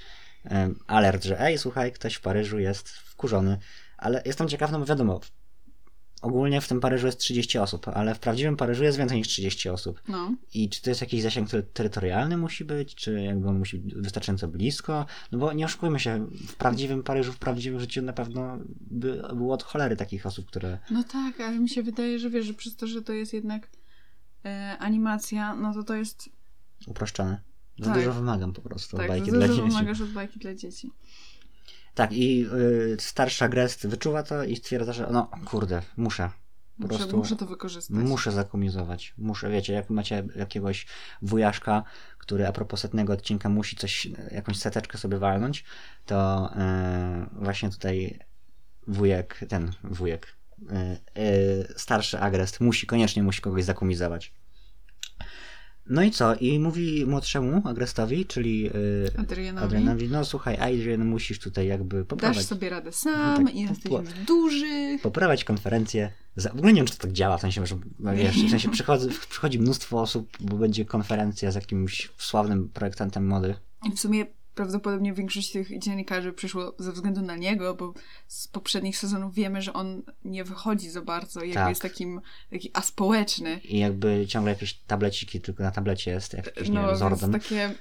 alert, 0.86 1.24
że 1.24 1.40
ej, 1.40 1.58
słuchaj, 1.58 1.92
ktoś 1.92 2.14
w 2.14 2.20
Paryżu 2.20 2.58
jest 2.58 2.88
wkurzony. 2.88 3.58
Ale 3.98 4.22
jestem 4.24 4.48
ciekaw, 4.48 4.72
no 4.72 4.78
bo 4.78 4.84
wiadomo, 4.84 5.20
ogólnie 6.24 6.60
w 6.60 6.68
tym 6.68 6.80
Paryżu 6.80 7.06
jest 7.06 7.18
30 7.18 7.58
osób, 7.58 7.88
ale 7.88 8.14
w 8.14 8.18
prawdziwym 8.18 8.56
Paryżu 8.56 8.84
jest 8.84 8.98
więcej 8.98 9.18
niż 9.18 9.28
30 9.28 9.68
osób. 9.68 10.02
No, 10.08 10.32
I 10.54 10.68
czy 10.68 10.82
to 10.82 10.90
jest 10.90 11.00
jakiś 11.00 11.22
zasięg 11.22 11.48
tery- 11.48 11.62
terytorialny 11.72 12.36
musi 12.36 12.64
być, 12.64 12.94
czy 12.94 13.20
jakby 13.22 13.48
on 13.48 13.58
musi 13.58 13.78
być 13.78 13.94
wystarczająco 13.94 14.48
blisko? 14.48 15.06
No 15.32 15.38
bo 15.38 15.52
nie 15.52 15.64
oszukujmy 15.64 16.00
się, 16.00 16.26
w 16.46 16.54
prawdziwym 16.54 17.02
Paryżu, 17.02 17.32
w 17.32 17.38
prawdziwym 17.38 17.80
życiu 17.80 18.02
na 18.02 18.12
pewno 18.12 18.58
by, 18.80 19.22
było 19.34 19.54
od 19.54 19.62
cholery 19.62 19.96
takich 19.96 20.26
osób, 20.26 20.46
które... 20.46 20.78
no 20.90 21.04
tak, 21.04 21.40
ale 21.40 21.58
mi 21.58 21.68
się 21.68 21.82
wydaje, 21.82 22.18
że 22.18 22.30
wiesz, 22.30 22.46
że 22.46 22.54
przez 22.54 22.76
to, 22.76 22.86
że 22.86 23.02
to 23.02 23.12
jest 23.12 23.32
jednak 23.32 23.70
e, 24.44 24.76
animacja, 24.78 25.54
no 25.54 25.74
to 25.74 25.82
to 25.84 25.94
jest 25.94 26.28
uproszczone. 26.86 27.40
Za 27.78 27.84
Tak. 27.84 27.94
dużo 27.94 28.12
wymagam 28.12 28.52
po 28.52 28.62
prostu 28.62 28.96
tak, 28.96 29.06
od 29.06 29.08
bajki 29.08 29.30
za 29.30 29.36
dla 29.36 29.46
dużo 29.48 29.62
dzieci. 29.62 29.74
wymagasz 29.76 30.00
od 30.00 30.10
bajki 30.10 30.38
dla 30.38 30.54
dzieci. 30.54 30.90
Tak, 31.94 32.12
i 32.12 32.46
y, 32.92 32.96
starsza 33.00 33.48
Grest 33.48 33.86
wyczuwa 33.86 34.22
to 34.22 34.44
i 34.44 34.56
stwierdza, 34.56 34.92
że 34.92 35.08
no 35.10 35.30
kurde, 35.44 35.82
muszę. 35.96 36.30
Po 36.80 36.82
Muszę, 36.82 36.98
prostu 36.98 37.16
muszę 37.16 37.36
to 37.36 37.46
wykorzystać. 37.46 37.96
Muszę 37.96 38.32
zakumizować. 38.32 39.14
Muszę, 39.18 39.50
wiecie, 39.50 39.72
jak 39.72 39.90
macie 39.90 40.26
jakiegoś 40.36 40.86
wujaszka, 41.22 41.82
który 42.18 42.46
a 42.46 42.52
propos 42.52 42.80
setnego 42.80 43.12
odcinka 43.12 43.48
musi 43.48 43.76
coś, 43.76 44.08
jakąś 44.30 44.56
seteczkę 44.56 44.98
sobie 44.98 45.18
walnąć, 45.18 45.64
to 46.06 46.50
e, 46.56 47.26
właśnie 47.32 47.70
tutaj 47.70 48.18
wujek, 48.86 49.40
ten 49.48 49.72
wujek, 49.84 50.36
e, 50.70 50.74
e, 50.74 51.78
starszy 51.78 52.20
agrest 52.20 52.60
musi, 52.60 52.86
koniecznie 52.86 53.22
musi 53.22 53.40
kogoś 53.40 53.64
zakumizować. 53.64 54.34
No 55.88 56.02
i 56.02 56.10
co? 56.10 56.34
I 56.34 56.58
mówi 56.58 57.06
młodszemu 57.06 57.68
agrestowi, 57.68 58.26
czyli 58.26 58.66
e, 59.16 59.20
Adrianowi. 59.20 59.64
Adrianowi, 59.66 60.08
no 60.08 60.24
słuchaj, 60.24 60.56
Adrian, 60.56 61.04
musisz 61.04 61.38
tutaj 61.38 61.66
jakby 61.66 61.96
Dasz 61.98 62.06
poprawiać, 62.06 62.46
sobie 62.46 62.70
radę 62.70 62.92
sam, 62.92 63.46
Tak, 63.46 63.54
i 63.54 63.60
jesteś 63.60 63.92
po- 63.92 64.00
już 64.00 64.08
duży. 64.26 64.98
poprawiać 65.02 65.44
konferencję. 65.44 66.12
Za... 66.36 66.50
W 66.50 66.56
ogóle 66.58 66.72
nie 66.72 66.76
wiem, 66.80 66.86
czy 66.86 66.94
to 66.96 67.02
tak 67.02 67.12
działa, 67.12 67.38
w 67.38 67.40
sensie, 67.40 67.66
że 67.66 67.78
no 67.98 68.14
wiesz, 68.16 68.36
w 68.46 68.50
sensie 68.50 68.70
przychodzi, 68.70 69.06
przychodzi 69.30 69.58
mnóstwo 69.58 70.00
osób, 70.00 70.28
bo 70.40 70.56
będzie 70.56 70.84
konferencja 70.84 71.50
z 71.50 71.54
jakimś 71.54 72.10
sławnym 72.18 72.68
projektantem 72.68 73.26
mody. 73.26 73.54
I 73.88 73.92
w 73.92 74.00
sumie 74.00 74.26
prawdopodobnie 74.54 75.12
większość 75.12 75.52
tych 75.52 75.78
dziennikarzy 75.78 76.32
przyszło 76.32 76.74
ze 76.78 76.92
względu 76.92 77.22
na 77.22 77.36
niego, 77.36 77.74
bo 77.74 77.94
z 78.26 78.48
poprzednich 78.48 78.98
sezonów 78.98 79.34
wiemy, 79.34 79.62
że 79.62 79.72
on 79.72 80.02
nie 80.24 80.44
wychodzi 80.44 80.90
za 80.90 81.02
bardzo, 81.02 81.40
jakby 81.40 81.54
Tak. 81.54 81.68
jest 81.68 81.82
takim 81.82 82.20
taki 82.50 82.70
aspołeczny. 82.72 83.58
I 83.64 83.78
jakby 83.78 84.24
ciągle 84.28 84.52
jakieś 84.52 84.74
tableciki, 84.74 85.40
tylko 85.40 85.62
na 85.62 85.70
tablecie 85.70 86.10
jest 86.10 86.32
jakiś, 86.32 86.68
nie 86.68 86.74
No, 86.74 86.86
wiem, 86.88 86.96
Zordon. 86.96 87.32
takie... 87.32 87.74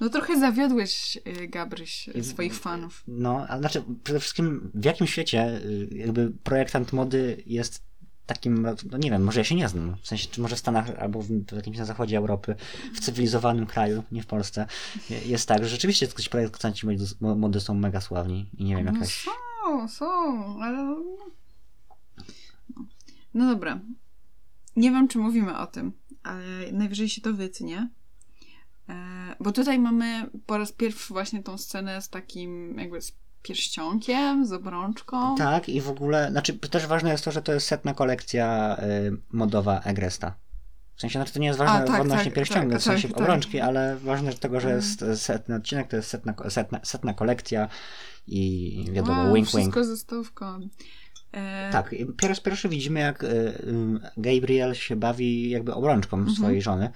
No 0.00 0.08
trochę 0.08 0.40
zawiodłeś, 0.40 1.18
y, 1.42 1.48
Gabryś, 1.48 2.08
I- 2.14 2.24
swoich 2.24 2.54
fanów. 2.54 3.02
No, 3.08 3.46
a 3.48 3.58
znaczy 3.58 3.82
przede 4.04 4.20
wszystkim 4.20 4.70
w 4.74 4.84
jakim 4.84 5.06
świecie 5.06 5.60
y, 5.64 5.88
jakby 5.92 6.32
projektant 6.44 6.92
mody 6.92 7.42
jest 7.46 7.82
takim, 8.26 8.66
no 8.90 8.98
nie 8.98 9.10
wiem, 9.10 9.24
może 9.24 9.40
ja 9.40 9.44
się 9.44 9.54
nie 9.54 9.68
znam, 9.68 9.96
w 10.02 10.06
sensie, 10.06 10.28
czy 10.30 10.40
może 10.40 10.56
w 10.56 10.58
Stanach 10.58 10.90
albo 10.98 11.22
w, 11.22 11.26
w 11.28 11.52
jakimś 11.56 11.78
na 11.78 11.84
zachodzie 11.84 12.16
Europy, 12.18 12.54
w 12.94 13.00
cywilizowanym 13.00 13.66
kraju, 13.66 14.02
nie 14.12 14.22
w 14.22 14.26
Polsce, 14.26 14.66
je- 15.10 15.20
jest 15.22 15.48
tak, 15.48 15.62
że 15.62 15.68
rzeczywiście 15.68 16.06
jacyś 16.06 16.28
projektanci 16.28 16.86
mody- 17.20 17.60
są 17.60 17.74
mega 17.74 18.00
sławni 18.00 18.50
i 18.58 18.64
nie 18.64 18.76
wiem, 18.76 18.84
No 18.84 18.92
jakaś... 18.92 19.24
są, 19.24 19.88
są, 19.88 20.06
ale... 20.62 20.76
no. 20.84 20.96
No 23.34 23.46
dobra. 23.54 23.80
Nie 24.76 24.90
wiem, 24.90 25.08
czy 25.08 25.18
mówimy 25.18 25.58
o 25.58 25.66
tym, 25.66 25.92
ale 26.22 26.42
najwyżej 26.72 27.08
się 27.08 27.20
to 27.20 27.32
wytnie. 27.34 27.88
E, 28.88 29.36
Bo 29.40 29.52
tutaj 29.52 29.78
mamy 29.78 30.30
po 30.46 30.58
raz 30.58 30.72
pierwszy 30.72 31.12
właśnie 31.14 31.42
tą 31.42 31.58
scenę 31.58 32.02
z 32.02 32.08
takim 32.08 32.78
jakby 32.78 33.00
z 33.02 33.12
pierścionkiem, 33.46 34.46
z 34.46 34.52
obrączką. 34.52 35.34
Tak, 35.36 35.68
i 35.68 35.80
w 35.80 35.88
ogóle, 35.90 36.30
znaczy 36.30 36.52
też 36.58 36.86
ważne 36.86 37.10
jest 37.10 37.24
to, 37.24 37.32
że 37.32 37.42
to 37.42 37.52
jest 37.52 37.66
setna 37.66 37.94
kolekcja 37.94 38.76
y, 39.06 39.16
modowa 39.32 39.80
Egresta. 39.80 40.34
W 40.96 41.00
sensie, 41.00 41.18
znaczy 41.18 41.32
to 41.32 41.38
nie 41.38 41.46
jest 41.46 41.58
ważne 41.58 41.74
A, 41.74 41.86
tak, 41.86 42.00
odnośnie 42.00 42.24
tak, 42.24 42.34
pierścionka, 42.34 42.70
tak, 42.70 42.80
w 42.80 42.84
sensie 42.84 43.08
tak, 43.08 43.16
obrączki, 43.20 43.60
ale 43.60 43.96
ważne 43.96 44.32
z 44.32 44.38
tego, 44.38 44.60
że 44.60 44.68
Mm. 44.68 44.76
jest 44.80 45.04
setny 45.22 45.54
odcinek, 45.54 45.88
to 45.88 45.96
jest 45.96 46.08
setna, 46.08 46.34
setna, 46.48 46.80
setna 46.82 47.14
kolekcja 47.14 47.68
i 48.26 48.84
wiadomo, 48.92 49.22
Wow, 49.22 49.34
wink 49.34 49.48
wink. 49.48 49.48
Wszystko 49.48 49.84
ze 49.84 49.96
stówką. 49.96 50.60
E, 51.32 51.70
Tak, 51.72 51.94
po 52.20 52.28
raz 52.28 52.40
pierwszy 52.40 52.68
widzimy, 52.68 53.00
jak 53.00 53.24
y, 53.24 53.26
y, 53.26 53.54
Gabriel 54.16 54.74
się 54.74 54.96
bawi 54.96 55.50
jakby 55.50 55.74
obrączką 55.74 56.16
Mhm. 56.16 56.36
swojej 56.36 56.62
żony. 56.62 56.90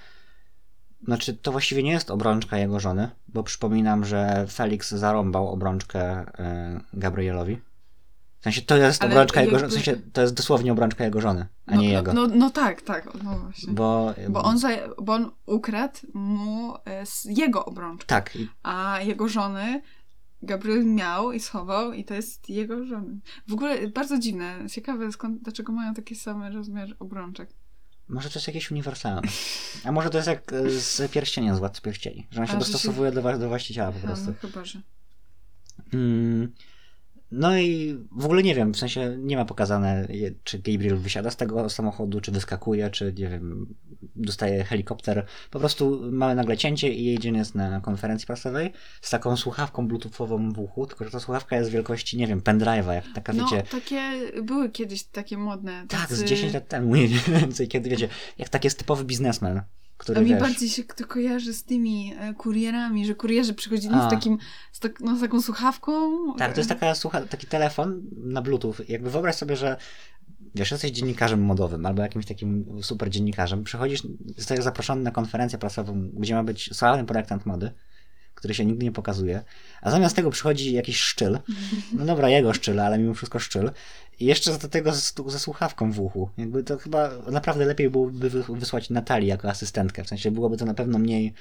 Znaczy, 1.05 1.35
to 1.35 1.53
właściwie 1.53 1.83
nie 1.83 1.91
jest 1.91 2.11
obrączka 2.11 2.59
jego 2.59 2.81
żony, 2.81 3.11
bo 3.29 3.43
przypominam, 3.43 4.05
że 4.05 4.47
Felix 4.49 4.91
zarąbał 4.91 5.49
obrączkę 5.49 6.23
y, 6.23 6.27
Gabrielowi. 6.93 7.61
W 8.41 8.45
sensie, 8.45 8.63
to 8.63 8.77
jest 8.77 9.03
Ale 9.03 9.13
obrączka 9.13 9.43
jego 9.43 9.59
żony, 9.59 9.71
w 9.71 9.75
sensie, 9.75 9.97
to 10.13 10.23
jest 10.23 10.35
dosłownie 10.35 10.73
obrączka 10.73 11.05
jego 11.05 11.21
żony, 11.21 11.47
a 11.67 11.75
no, 11.75 11.81
nie 11.81 11.89
no, 11.89 11.95
jego. 11.95 12.13
No, 12.13 12.27
no 12.27 12.51
tak, 12.51 12.83
tak, 12.83 13.09
no 13.25 13.39
właśnie. 13.39 13.73
Bo, 13.73 14.15
Bo, 14.29 14.43
on, 14.43 14.59
za, 14.59 14.69
bo 15.03 15.13
on 15.13 15.31
ukradł 15.47 15.99
mu 16.15 16.75
e, 16.87 17.05
jego 17.25 17.65
obrączkę. 17.65 18.07
Tak, 18.07 18.39
A 18.63 18.99
jego 19.01 19.29
żony 19.29 19.83
Gabriel 20.43 20.87
miał 20.87 21.33
i 21.33 21.41
schował 21.41 21.93
i 21.93 22.05
to 22.05 22.15
jest 22.15 22.49
jego 22.49 22.85
żona. 22.85 23.13
W 23.49 23.53
ogóle 23.53 23.89
bardzo 23.89 24.19
dziwne, 24.19 24.59
ciekawe 24.71 25.13
skąd, 25.13 25.43
dlaczego 25.43 25.73
mają 25.73 25.95
taki 25.95 26.15
sam 26.15 26.43
rozmiar 26.43 26.89
obrączek. 26.99 27.51
Może 28.11 28.31
to 28.31 28.35
jest 28.39 28.47
jakieś 28.47 28.71
uniwersalne. 28.71 29.23
A 29.85 29.93
może 29.93 30.11
to 30.11 30.19
jest 30.19 30.29
jak 30.29 30.53
e, 30.53 30.71
z 30.71 31.13
pierścienia, 31.13 31.55
z 31.55 31.59
Władcy 31.59 31.83
Pierścieni. 31.83 32.27
Że 32.31 32.41
on 32.41 32.47
się 32.47 32.53
A, 32.53 32.61
że 32.61 32.67
się- 32.67 32.73
dostosowuje 32.73 33.13
do, 33.13 33.39
do 33.39 33.49
właściciela 33.49 33.93
po 33.93 33.99
A, 33.99 34.01
prostu. 34.01 34.27
no 34.27 34.33
chyba, 34.41 34.65
że. 34.65 34.81
Mm, 35.95 36.53
No 37.33 37.59
i 37.59 37.99
w 38.13 38.25
ogóle 38.25 38.43
nie 38.43 38.55
wiem, 38.55 38.73
w 38.75 38.77
sensie 38.79 39.17
nie 39.19 39.37
ma 39.37 39.45
pokazane, 39.45 40.09
czy 40.45 40.59
Gabriel 40.59 40.97
wysiada 40.97 41.31
z 41.31 41.37
tego 41.37 41.71
samochodu, 41.71 42.21
czy 42.21 42.33
wyskakuje, 42.33 42.91
czy 42.91 43.15
nie 43.19 43.29
wiem, 43.29 43.75
dostaje 44.17 44.65
helikopter. 44.65 45.27
Po 45.51 45.59
prostu 45.61 46.01
mamy 46.13 46.35
nagle 46.35 46.57
cięcie 46.57 46.93
i 46.95 47.05
jedzie 47.05 47.31
jest 47.31 47.55
na 47.55 47.81
konferencji 47.81 48.27
prasowej 48.27 48.73
z 49.01 49.11
taką 49.11 49.37
słuchawką 49.37 49.89
bluetoothową 49.89 50.53
w 50.53 50.59
uchu, 50.59 50.87
tylko 50.87 51.05
że 51.05 51.11
ta 51.11 51.21
słuchawka 51.21 51.57
jest 51.57 51.71
wielkości, 51.71 52.17
nie 52.19 52.27
wiem, 52.27 52.41
pendrive'a, 52.41 52.93
jak 52.93 53.05
taka, 53.15 53.33
No, 53.33 53.45
wiecie, 53.45 53.63
takie 53.71 54.01
były 54.43 54.71
kiedyś 54.71 55.03
takie 55.05 55.37
modne. 55.39 55.85
tak, 55.89 56.09
z 56.09 56.13
tacy- 56.13 56.25
10 56.25 56.55
lat 56.55 56.69
temu 56.69 56.91
mniej 56.93 57.09
więcej, 57.09 57.69
kiedy 57.69 57.91
wiecie, 57.91 58.09
jak 58.39 58.49
tak 58.49 58.65
jest 58.65 58.79
typowy 58.79 59.05
biznesmen, 59.05 59.63
który 60.01 60.19
A 60.19 60.23
mi 60.23 60.31
wiesz, 60.31 60.41
bardziej 60.41 60.69
się 60.69 60.85
to 60.85 61.07
kojarzy 61.07 61.55
z 61.55 61.65
tymi 61.65 62.15
e, 62.19 62.35
kurierami, 62.35 63.07
że 63.07 63.15
kurierzy 63.15 63.55
przychodzili 63.55 63.95
A. 63.95 64.07
z 64.07 64.11
takim, 64.11 64.39
z, 64.73 64.79
tak, 64.79 65.01
no, 65.01 65.17
z 65.17 65.21
taką 65.21 65.43
słuchawką. 65.43 65.93
Tak, 66.39 66.53
to 66.53 66.61
jest 66.61 66.69
taka, 66.69 66.95
słucha, 66.95 67.21
taki 67.21 67.47
telefon 67.47 68.03
na 68.17 68.43
Bluetooth. 68.43 68.75
Jakby 68.89 69.11
wyobraź 69.11 69.35
sobie, 69.35 69.57
że 69.57 69.77
wiesz, 70.55 70.71
jesteś 70.71 70.91
dziennikarzem 70.91 71.43
modowym 71.43 71.87
albo 71.87 72.03
jakimś 72.03 72.27
takim 72.27 72.67
super 72.83 73.11
dziennikarzem, 73.11 73.65
przychodzisz, 73.65 74.03
zostajesz 74.37 74.65
zaproszony 74.65 75.03
na 75.03 75.11
konferencję 75.11 75.59
prasową, 75.59 76.11
gdzie 76.13 76.35
ma 76.35 76.45
być 76.45 76.77
sławny 76.77 77.05
projektant 77.05 77.47
mody, 77.47 77.73
który 78.35 78.55
się 78.55 78.65
nigdy 78.65 78.85
nie 78.85 78.93
pokazuje, 78.93 79.43
a 79.83 79.91
zamiast 79.91 80.17
tego 80.17 80.31
przychodzi 80.31 80.73
jakiś 80.73 81.01
szczyl, 81.01 81.39
no 81.99 82.05
dobra, 82.07 82.29
jego 82.29 82.55
szczyl, 82.55 82.81
ale 82.81 82.99
mimo 82.99 83.15
wszystko 83.15 83.39
szczyl, 83.39 83.71
i 84.21 84.25
jeszcze 84.25 84.59
do 84.59 84.69
tego 84.69 84.93
z- 84.93 85.15
ze 85.27 85.39
słuchawką 85.39 85.93
w 85.93 86.01
uchu. 86.01 86.31
Jakby 86.37 86.65
to 86.65 86.79
chyba 86.79 87.11
naprawdę 87.31 87.65
lepiej 87.65 87.91
byłoby 87.91 88.31
wy- 88.31 88.43
wysłać 88.59 88.91
Natalii 88.91 89.29
jako 89.29 89.49
asystentkę, 89.49 90.05
w 90.05 90.09
sensie 90.09 90.31
byłoby 90.31 90.57
to 90.57 90.65
na 90.65 90.75
pewno 90.75 90.99
mniej 90.99 91.35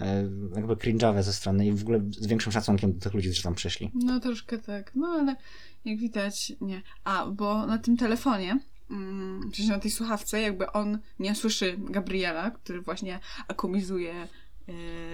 e, 0.00 0.22
jakby 0.56 0.74
cringe'owe 0.74 1.22
ze 1.22 1.32
strony 1.32 1.66
i 1.66 1.72
w 1.72 1.82
ogóle 1.82 2.00
z 2.10 2.26
większym 2.26 2.52
szacunkiem 2.52 2.92
do 2.92 3.00
tych 3.00 3.14
ludzi, 3.14 3.28
którzy 3.28 3.42
tam 3.42 3.54
przyszli. 3.54 3.90
No 3.94 4.20
troszkę 4.20 4.58
tak, 4.58 4.92
no 4.94 5.06
ale 5.06 5.36
jak 5.84 5.98
widać, 5.98 6.52
nie. 6.60 6.82
A, 7.04 7.26
bo 7.26 7.66
na 7.66 7.78
tym 7.78 7.96
telefonie, 7.96 8.58
mm, 8.90 9.50
przecież 9.52 9.70
na 9.70 9.78
tej 9.78 9.90
słuchawce, 9.90 10.40
jakby 10.40 10.72
on 10.72 10.98
nie 11.18 11.34
słyszy 11.34 11.76
Gabriela, 11.78 12.50
który 12.50 12.80
właśnie 12.80 13.18
akumizuje 13.48 14.12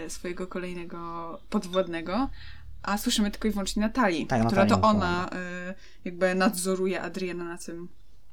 e, 0.06 0.10
swojego 0.10 0.46
kolejnego 0.46 1.38
podwodnego, 1.50 2.30
a 2.82 2.98
słyszymy 2.98 3.30
tylko 3.30 3.48
i 3.48 3.50
wyłącznie 3.50 3.82
Natalii, 3.82 4.26
Tak, 4.26 4.46
która 4.46 4.64
Natalii 4.64 4.82
to 4.82 4.88
ona 4.88 5.30
e, 5.32 5.74
jakby 6.04 6.34
nadzoruje 6.34 7.02
Adriana 7.02 7.44
na 7.44 7.58
tym. 7.58 7.88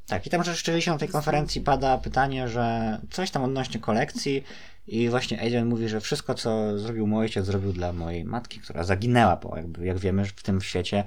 Tak, 0.07 0.27
i 0.27 0.29
tam 0.29 0.43
rzeczywiście 0.43 0.91
na 0.91 0.97
tej 0.97 1.09
konferencji 1.09 1.61
pada 1.61 1.97
pytanie, 1.97 2.47
że 2.47 2.97
coś 3.11 3.31
tam 3.31 3.43
odnośnie 3.43 3.79
kolekcji 3.79 4.43
i 4.87 5.09
właśnie 5.09 5.41
Adrian 5.41 5.67
mówi, 5.67 5.89
że 5.89 6.01
wszystko, 6.01 6.33
co 6.33 6.79
zrobił 6.79 7.07
mój 7.07 7.19
ojciec, 7.19 7.45
zrobił 7.45 7.73
dla 7.73 7.93
mojej 7.93 8.25
matki, 8.25 8.59
która 8.59 8.83
zaginęła, 8.83 9.35
bo 9.35 9.57
jakby, 9.57 9.85
jak 9.85 9.97
wiemy, 9.97 10.25
w 10.25 10.43
tym 10.43 10.61
świecie 10.61 11.03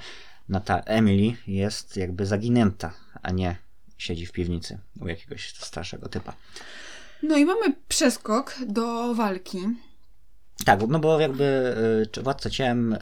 ta 0.64 0.80
Emily 0.80 1.36
jest 1.46 1.96
jakby 1.96 2.26
zaginęta, 2.26 2.92
a 3.22 3.30
nie 3.30 3.56
siedzi 3.98 4.26
w 4.26 4.32
piwnicy 4.32 4.78
u 5.00 5.08
jakiegoś 5.08 5.54
starszego 5.54 6.08
typa. 6.08 6.34
No 7.22 7.36
i 7.36 7.44
mamy 7.44 7.74
przeskok 7.88 8.56
do 8.66 9.14
walki. 9.14 9.58
Tak, 10.64 10.80
no 10.88 10.98
bo 10.98 11.20
jakby 11.20 11.74
y, 12.18 12.22
władca 12.22 12.50
ciem, 12.50 12.92
y, 12.92 12.98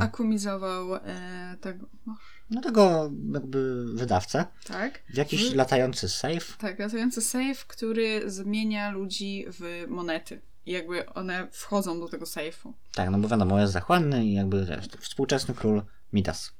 Akumizował 0.00 0.94
e, 0.94 1.56
tego, 1.60 1.86
no, 2.06 2.16
no 2.50 2.60
tego 2.60 3.10
jakby 3.34 3.84
wydawcę 3.94 4.44
tak? 4.66 5.02
w 5.08 5.16
jakiś 5.16 5.50
W- 5.50 5.54
latający 5.54 6.08
safe. 6.08 6.56
Tak, 6.58 6.78
latający 6.78 7.20
safe, 7.20 7.64
który 7.66 8.30
zmienia 8.30 8.90
ludzi 8.90 9.44
w 9.48 9.84
monety. 9.88 10.40
I 10.66 10.72
jakby 10.72 11.06
one 11.06 11.48
wchodzą 11.52 12.00
do 12.00 12.08
tego 12.08 12.26
sejfu. 12.26 12.74
Tak, 12.94 13.10
no 13.10 13.18
bo 13.18 13.28
wiadomo, 13.28 13.60
jest 13.60 13.72
zachłanny 13.72 14.26
i 14.26 14.32
jakby 14.34 14.64
wiesz, 14.64 14.88
współczesny 15.00 15.54
król 15.54 15.82
Midas. 16.12 16.52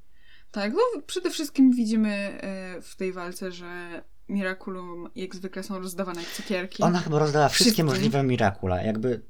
Tak, 0.51 0.73
no 0.73 1.03
przede 1.07 1.31
wszystkim 1.31 1.73
widzimy 1.73 2.11
e, 2.11 2.83
w 2.83 2.97
tej 2.97 3.13
walce, 3.13 3.53
że 3.53 4.03
Miraculum 4.29 5.09
jak 5.17 5.35
zwykle 5.35 5.63
są 5.63 5.79
rozdawane 5.79 6.21
jak 6.21 6.31
cukierki. 6.31 6.83
Ona 6.83 6.99
chyba 6.99 7.19
rozdała 7.19 7.49
wszystkie 7.49 7.65
Wszystkim. 7.65 7.87
możliwe 7.87 8.23
Miracula. 8.23 8.83
Jakby 8.83 9.21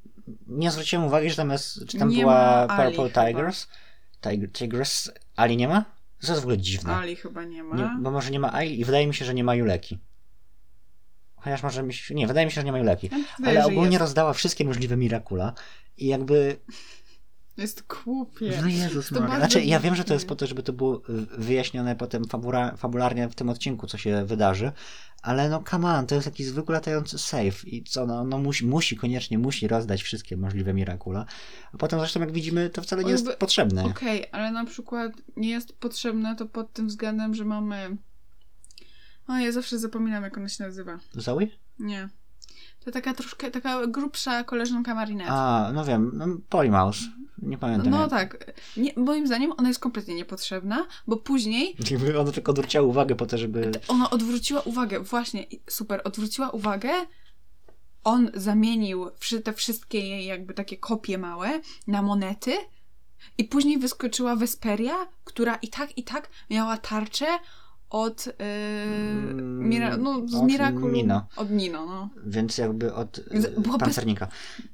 nie 0.47 0.71
zwróciłem 0.71 1.04
uwagi, 1.04 1.30
że 1.30 1.37
tam 1.37 1.50
jest, 1.50 1.87
czy 1.88 1.99
tam 1.99 2.09
Nie 2.09 2.21
była 2.21 2.66
Purple. 2.66 3.26
Tigers. 3.26 3.66
Tig- 4.23 4.52
Tigress. 4.52 5.12
Ali 5.37 5.56
nie 5.56 5.68
ma? 5.68 5.85
To 6.21 6.26
jest 6.26 6.40
w 6.40 6.45
ogóle 6.45 6.59
dziwne. 6.59 6.97
Ali 6.97 7.16
chyba 7.16 7.45
nie 7.45 7.62
ma. 7.64 7.76
Nie, 7.76 7.90
bo 8.02 8.11
może 8.11 8.30
nie 8.30 8.40
ma 8.40 8.52
Ali 8.52 8.80
i 8.80 8.85
wydaje 8.85 9.06
mi 9.06 9.14
się, 9.14 9.25
że 9.25 9.35
nie 9.35 9.45
ma 9.45 9.54
Juleki. 9.54 9.99
Chociaż 11.37 11.62
może 11.62 11.83
mi 11.83 11.95
się... 11.95 12.14
Nie, 12.14 12.26
wydaje 12.26 12.47
mi 12.47 12.52
się, 12.52 12.61
że 12.61 12.64
nie 12.64 12.73
ma 12.73 12.78
Juleki. 12.78 13.11
Ja 13.38 13.49
Ale 13.50 13.64
ogólnie 13.66 13.90
jest. 13.90 14.00
rozdała 14.00 14.33
wszystkie 14.33 14.64
możliwe 14.64 14.97
Miracula 14.97 15.52
i 15.97 16.06
jakby... 16.06 16.56
Jest 17.57 17.87
głupie. 17.87 18.59
No 18.63 18.69
Jezus 18.69 19.09
To 19.09 19.21
Maria. 19.21 19.39
Znaczy, 19.39 19.65
ja 19.65 19.81
wiem, 19.81 19.95
że 19.95 20.05
to 20.05 20.15
jest 20.15 20.29
po 20.29 20.37
to, 20.37 20.47
żeby 20.47 20.63
to 20.63 20.73
było 20.73 20.97
y, 20.97 21.03
wyjaśnione 21.39 21.97
potem 21.97 22.25
fabura, 22.25 22.77
fabularnie 22.77 23.29
w 23.29 23.35
tym 23.35 23.49
odcinku, 23.49 23.87
co 23.87 23.99
się 23.99 24.25
wydarzy, 24.25 24.73
ale 25.23 25.49
no 25.49 25.63
come 25.71 25.89
on, 25.89 26.07
to 26.07 26.15
jest 26.15 26.27
jakiś 26.27 26.47
zwykły 26.47 26.75
latający 26.75 27.19
safe 27.19 27.67
i 27.69 27.85
co, 27.85 28.07
no, 28.07 28.25
no 28.25 28.39
musi, 28.39 28.67
musi, 28.67 28.97
koniecznie 28.97 29.39
musi 29.39 29.69
rozdać 29.69 30.03
wszystkie 30.03 30.37
możliwe 30.37 30.75
Miracula, 30.75 31.27
a 31.73 31.77
potem 31.77 31.99
zresztą 31.99 32.21
jak 32.21 32.33
widzimy, 32.33 32.71
to 32.71 32.83
wcale 32.83 33.05
nie 33.05 33.11
jest 33.11 33.25
Jakby- 33.25 33.39
potrzebne. 33.39 33.85
Okej, 33.85 34.27
ale 34.33 34.51
na 34.51 34.65
przykład 34.65 35.13
nie 35.37 35.51
jest 35.51 35.73
potrzebne 35.73 36.37
to 36.37 36.47
pod 36.47 36.73
tym 36.73 36.87
względem, 36.89 37.35
że 37.35 37.45
mamy... 37.45 37.97
O, 39.29 39.37
ja 39.37 39.53
zawsze 39.53 39.79
zapominam, 39.79 40.25
jak 40.25 40.39
ona 40.39 40.49
się 40.49 40.65
nazywa. 40.65 40.99
Zoe? 41.15 41.47
Nie. 41.79 42.09
To 42.85 42.91
taka 42.91 43.15
troszkę, 43.15 43.51
taka 43.51 43.87
grubsza 43.87 44.45
koleżanka 44.45 44.95
Marinette. 44.95 45.33
A, 45.33 45.71
no 45.75 45.85
wiem, 45.85 46.11
no, 46.15 46.27
Polymouse, 46.49 47.01
nie 47.43 47.59
pamiętam. 47.59 47.90
No 47.90 48.09
tak. 48.09 48.55
Nie, 48.76 48.93
moim 48.97 49.26
zdaniem 49.26 49.52
ona 49.57 49.69
jest 49.69 49.81
kompletnie 49.81 50.14
niepotrzebna, 50.14 50.87
bo 51.07 51.16
później 51.16 51.76
Jakby 51.90 52.21
ona 52.21 52.33
tylko 52.33 52.50
odwróciła 52.52 52.85
uwagę 52.85 53.14
po 53.14 53.26
to, 53.26 53.38
żeby... 53.38 53.71
ona 53.88 54.11
odwróciła 54.11 54.61
uwagę, 54.61 55.00
właśnie, 55.00 55.47
super, 55.71 56.00
odwróciła 56.05 56.50
uwagę, 56.50 56.90
on 58.05 58.31
zamienił 58.35 59.11
te 59.45 59.52
wszystkie 59.52 59.99
jej 59.99 60.26
jakby 60.26 60.55
takie 60.55 60.76
kopie 60.76 61.19
małe 61.19 61.61
na 61.87 62.02
monety 62.02 62.52
i 63.38 63.45
później 63.45 63.78
wyskoczyła 63.78 64.37
Vesperia, 64.37 64.95
która 65.25 65.55
i 65.57 65.69
tak, 65.69 65.99
i 65.99 66.05
tak 66.05 66.28
miała 66.50 66.76
tarczę 66.76 67.26
od, 67.90 68.26
yy, 68.26 68.33
Mira- 69.43 69.99
no, 69.99 70.28
z 70.28 70.35
od 70.35 70.45
Miraculum. 70.45 70.93
Nino. 70.93 71.26
Od 71.37 71.50
Nino, 71.50 71.87
no. 71.87 72.09
Więc 72.26 72.59
jakby 72.59 72.95
od 72.95 73.21
była 73.59 73.76
bez- 73.78 73.81
pancernika. 73.81 74.28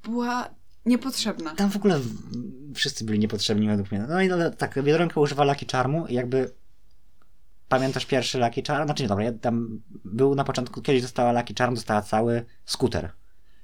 Była 0.05 0.49
niepotrzebna. 0.87 1.55
Tam 1.55 1.71
w 1.71 1.77
ogóle 1.77 1.99
w- 1.99 2.75
wszyscy 2.75 3.05
byli 3.05 3.19
niepotrzebni 3.19 3.67
według 3.69 3.91
mnie. 3.93 4.01
No 4.09 4.21
i 4.23 4.29
no, 4.29 4.51
tak, 4.51 4.83
Biedronka 4.83 5.21
używa 5.21 5.45
Lucky 5.45 5.67
Charmu 5.73 6.07
i 6.07 6.15
jakby 6.15 6.51
pamiętasz 7.69 8.07
pierwszy 8.07 8.39
Lucky 8.39 8.63
Charm? 8.67 8.85
Znaczy 8.85 9.03
nie, 9.03 9.09
dobra, 9.09 9.25
ja 9.25 9.33
tam 9.33 9.81
był 10.05 10.35
na 10.35 10.45
początku, 10.45 10.83
kiedyś 10.83 11.03
dostała 11.03 11.33
Lucky 11.33 11.55
Charm, 11.59 11.75
dostała 11.75 12.03
cały 12.03 12.45
skuter. 12.65 13.11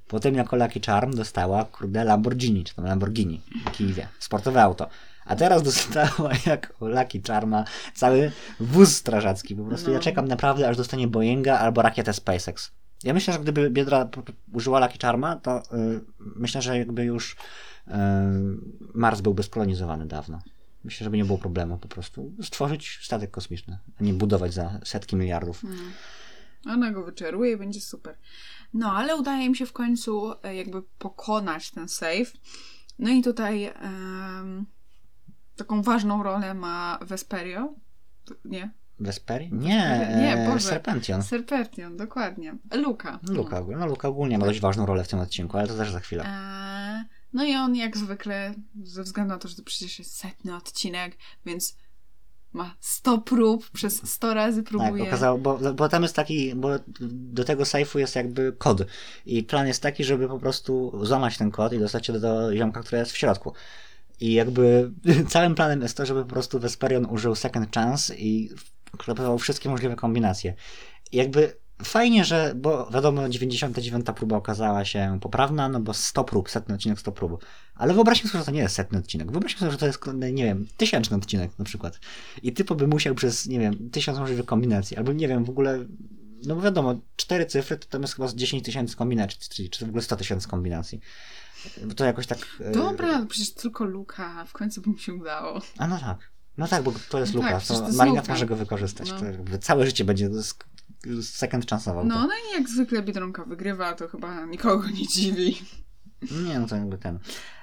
Potem 0.07 0.35
jako 0.35 0.55
Lucky 0.55 0.79
Charm 0.85 1.13
dostała, 1.13 1.65
kurde, 1.65 2.03
Lamborghini, 2.03 2.63
czy 2.63 2.75
tam 2.75 2.85
Lamborghini, 2.85 3.41
Kijwie, 3.71 4.07
sportowe 4.19 4.63
auto. 4.63 4.89
A 5.25 5.35
teraz 5.35 5.63
dostała 5.63 6.29
jako 6.45 6.87
Lucky 6.87 7.21
Charma 7.27 7.63
cały 7.95 8.31
wóz 8.59 8.95
strażacki. 8.95 9.55
Po 9.55 9.63
prostu 9.63 9.87
No. 9.87 9.93
ja 9.93 9.99
czekam 9.99 10.27
naprawdę, 10.27 10.69
aż 10.69 10.77
dostanie 10.77 11.07
Boeinga 11.07 11.59
albo 11.59 11.81
rakietę 11.81 12.13
SpaceX. 12.13 12.71
Ja 13.03 13.13
myślę, 13.13 13.33
że 13.33 13.39
gdyby 13.39 13.69
Biedra 13.69 14.09
użyła 14.53 14.79
Lucky 14.79 14.99
Charma, 15.01 15.35
to 15.35 15.59
y, 15.59 16.01
myślę, 16.19 16.61
że 16.61 16.77
jakby 16.77 17.03
już 17.03 17.33
y, 17.33 17.91
Mars 18.93 19.21
byłby 19.21 19.43
skolonizowany 19.43 20.05
dawno. 20.05 20.39
Myślę, 20.83 21.03
żeby 21.03 21.17
nie 21.17 21.25
było 21.25 21.37
problemu 21.37 21.77
po 21.77 21.87
prostu 21.87 22.33
stworzyć 22.41 22.99
statek 23.01 23.31
kosmiczny, 23.31 23.77
a 23.99 24.03
nie 24.03 24.13
budować 24.13 24.53
za 24.53 24.79
setki 24.83 25.15
miliardów. 25.15 25.63
Mm. 25.63 25.77
Ona 26.65 26.91
go 26.91 27.03
wyczeruje 27.03 27.51
i 27.51 27.57
będzie 27.57 27.81
super. 27.81 28.17
No, 28.73 28.91
ale 28.91 29.15
udaje 29.15 29.45
im 29.45 29.55
się 29.55 29.65
w 29.65 29.73
końcu 29.73 30.33
e, 30.43 30.55
jakby 30.55 30.81
pokonać 30.81 31.71
ten 31.71 31.89
save. 31.89 32.33
No 32.99 33.09
i 33.09 33.23
tutaj 33.23 33.73
taką 35.55 35.81
ważną 35.81 36.23
rolę 36.23 36.53
ma 36.53 36.99
Vesperio. 37.01 37.73
Nie? 38.45 38.69
Vesperi? 38.99 39.49
Nie, 39.53 40.09
Nie, 40.17 40.33
e, 40.37 40.47
Boże. 40.47 40.67
Serpention. 40.67 41.23
Serpention, 41.23 41.97
dokładnie. 41.97 42.55
Luka. 42.71 43.19
Luka, 43.29 43.61
no 43.77 43.87
Luka 43.87 44.07
ogólnie 44.07 44.37
ma 44.37 44.45
dość 44.45 44.59
ważną 44.59 44.85
rolę 44.85 45.03
w 45.03 45.07
tym 45.07 45.19
odcinku, 45.19 45.57
ale 45.57 45.67
to 45.67 45.75
też 45.75 45.91
za 45.91 45.99
chwilę. 45.99 46.23
E, 46.25 47.05
no 47.33 47.43
i 47.45 47.55
on 47.55 47.75
jak 47.75 47.97
zwykle, 47.97 48.53
ze 48.83 49.03
względu 49.03 49.33
na 49.33 49.39
to, 49.39 49.47
że 49.47 49.55
to 49.55 49.63
przecież 49.63 49.99
jest 49.99 50.15
setny 50.17 50.55
odcinek, 50.55 51.17
więc 51.45 51.77
ma 52.53 52.75
100 52.79 53.17
prób, 53.17 53.69
przez 53.69 54.09
100 54.11 54.33
razy 54.33 54.63
Tak, 54.63 54.69
próbuje. 54.69 55.03
okazało, 55.03 55.37
bo, 55.37 55.73
bo 55.73 55.89
tam 55.89 56.03
jest 56.03 56.15
taki, 56.15 56.55
bo 56.55 56.69
do 57.09 57.43
tego 57.43 57.65
sejfu 57.65 57.99
jest 57.99 58.15
jakby 58.15 58.53
kod 58.57 58.81
i 59.25 59.43
plan 59.43 59.67
jest 59.67 59.81
taki, 59.81 60.03
żeby 60.03 60.27
po 60.27 60.39
prostu 60.39 60.99
złamać 61.05 61.37
ten 61.37 61.51
kod 61.51 61.73
i 61.73 61.79
dostać 61.79 62.05
się 62.05 62.13
do, 62.13 62.19
do 62.19 62.55
ziomka, 62.55 62.81
który 62.81 62.97
jest 62.97 63.11
w 63.11 63.17
środku. 63.17 63.53
I 64.19 64.33
jakby 64.33 64.91
całym 65.29 65.55
planem 65.55 65.81
jest 65.81 65.97
to, 65.97 66.05
żeby 66.05 66.23
po 66.23 66.29
prostu 66.29 66.59
Vesperion 66.59 67.05
użył 67.05 67.35
second 67.35 67.73
chance 67.75 68.15
i 68.15 68.49
próbował 68.97 69.37
wszystkie 69.39 69.69
możliwe 69.69 69.95
kombinacje. 69.95 70.53
Jakby 71.11 71.57
fajnie, 71.83 72.25
że, 72.25 72.53
bo 72.55 72.89
wiadomo, 72.91 73.29
99 73.29 74.05
próba 74.15 74.37
okazała 74.37 74.85
się 74.85 75.17
poprawna, 75.21 75.69
no 75.69 75.79
bo 75.79 75.93
100 75.93 76.23
prób, 76.23 76.49
setny 76.49 76.75
odcinek 76.75 76.99
100 76.99 77.11
prób. 77.11 77.45
Ale 77.75 77.93
wyobraźmy 77.93 78.29
sobie, 78.29 78.39
że 78.39 78.45
to 78.45 78.51
nie 78.51 78.61
jest 78.61 78.75
setny 78.75 78.99
odcinek. 78.99 79.31
Wyobraźmy 79.31 79.59
sobie, 79.59 79.71
że 79.71 79.77
to 79.77 79.85
jest, 79.85 79.99
nie 80.31 80.43
wiem, 80.43 80.67
tysięczny 80.77 81.17
odcinek 81.17 81.59
na 81.59 81.65
przykład. 81.65 81.99
I 82.43 82.53
typo 82.53 82.75
by 82.75 82.87
musiał 82.87 83.15
przez, 83.15 83.47
nie 83.47 83.59
wiem, 83.59 83.89
tysiąc 83.89 84.19
możliwych 84.19 84.45
kombinacji, 84.45 84.97
albo 84.97 85.13
nie 85.13 85.27
wiem, 85.27 85.45
w 85.45 85.49
ogóle, 85.49 85.85
no 86.45 86.55
bo 86.55 86.61
wiadomo, 86.61 86.95
cztery 87.15 87.45
cyfry 87.45 87.77
to 87.77 87.87
tam 87.87 88.01
jest 88.01 88.15
chyba 88.15 88.27
z 88.27 88.35
10 88.35 88.63
tysięcy 88.65 88.95
kombinacji, 88.95 89.39
czy, 89.49 89.69
czy 89.69 89.85
w 89.85 89.89
ogóle 89.89 90.03
100 90.03 90.15
tysięcy 90.15 90.47
kombinacji. 90.47 90.99
To 91.95 92.05
jakoś 92.05 92.27
tak... 92.27 92.39
e, 92.59 92.71
Dobra, 92.71 93.25
przecież 93.29 93.53
tylko 93.53 93.85
Luka, 93.85 94.45
w 94.45 94.53
końcu 94.53 94.81
by 94.81 94.89
mu 94.89 94.97
się 94.97 95.13
udało. 95.13 95.61
A 95.77 95.87
no 95.87 95.99
tak. 95.99 96.31
No 96.59 96.67
tak, 96.67 96.83
bo 96.83 96.93
to 97.09 97.19
jest 97.19 97.33
No 97.33 97.41
tak, 97.41 97.49
Luka, 97.49 97.59
przecież 97.59 98.25
to 98.25 98.31
może 98.31 98.45
go 98.45 98.55
wykorzystać. 98.55 99.11
No. 99.11 99.57
Całe 99.57 99.85
życie 99.85 100.05
będzie 100.05 100.29
second 101.21 101.65
chance'ował. 101.65 102.05
No, 102.05 102.15
to. 102.15 102.27
no 102.27 102.33
i 102.33 102.53
jak 102.53 102.69
zwykle 102.69 103.03
Biedronka 103.03 103.45
wygrywa, 103.45 103.93
to 103.93 104.07
chyba 104.07 104.45
nikogo 104.45 104.89
nie 104.89 105.07
dziwi. 105.07 105.57
Nie, 106.45 106.59
no 106.59 106.67
to 106.67 106.75
jakby 106.75 106.97
ten. 106.97 107.19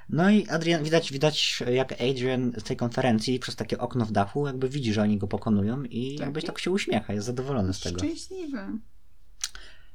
No 0.08 0.30
i 0.30 0.48
Adrian, 0.48 0.84
widać, 0.84 1.12
widać 1.12 1.62
jak 1.72 1.92
Adrian 1.92 2.52
z 2.58 2.62
tej 2.62 2.76
konferencji 2.76 3.38
przez 3.38 3.56
takie 3.56 3.78
okno 3.78 4.06
w 4.06 4.12
dachu 4.12 4.46
jakby 4.46 4.68
widzi, 4.68 4.92
że 4.92 5.02
oni 5.02 5.18
go 5.18 5.26
pokonują 5.26 5.82
i 5.82 6.14
Tak. 6.18 6.26
jakby 6.26 6.42
tak 6.42 6.58
się 6.58 6.70
uśmiecha, 6.70 7.12
jest 7.12 7.26
zadowolony 7.26 7.74
z 7.74 7.80
tego. 7.80 7.98
Szczęśliwy. 7.98 8.58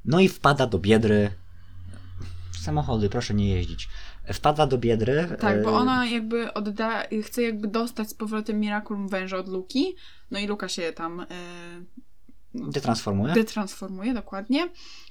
No 0.04 0.20
i 0.20 0.28
wpada 0.28 0.66
do 0.66 0.78
Biedry. 0.78 1.30
Samochody, 2.60 3.08
proszę 3.08 3.34
nie 3.34 3.48
jeździć. 3.48 3.88
Wpada 4.32 4.66
do 4.66 4.78
Biedry. 4.78 5.28
Tak, 5.40 5.62
bo 5.62 5.70
e, 5.70 5.72
ona 5.72 6.06
jakby 6.06 6.54
odda, 6.54 7.02
chce 7.22 7.42
jakby 7.42 7.68
dostać 7.68 8.08
z 8.10 8.14
powrotem 8.14 8.60
Miraculum 8.60 9.08
węża 9.08 9.36
od 9.38 9.48
Luki, 9.48 9.96
no 10.30 10.38
i 10.38 10.46
Luka 10.46 10.68
się 10.68 10.92
tam 10.92 11.20
e, 11.20 11.26
Detransformuje. 12.54 13.34
detransformuje, 13.34 14.14
dokładnie. 14.14 14.68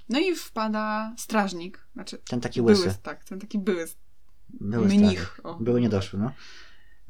No 0.09 0.19
i 0.19 0.35
wpada 0.35 1.13
strażnik, 1.17 1.85
znaczy 1.93 2.17
Ten 2.29 2.41
taki 2.41 2.61
łysy. 2.61 2.83
były, 2.83 2.95
tak, 3.03 3.23
ten 3.23 3.39
taki 3.39 3.59
były, 3.59 3.85
Były 4.49 4.87
mnich. 4.87 5.39
O. 5.43 5.53
Były 5.55 5.81
niedoszły, 5.81 6.19
no. 6.19 6.31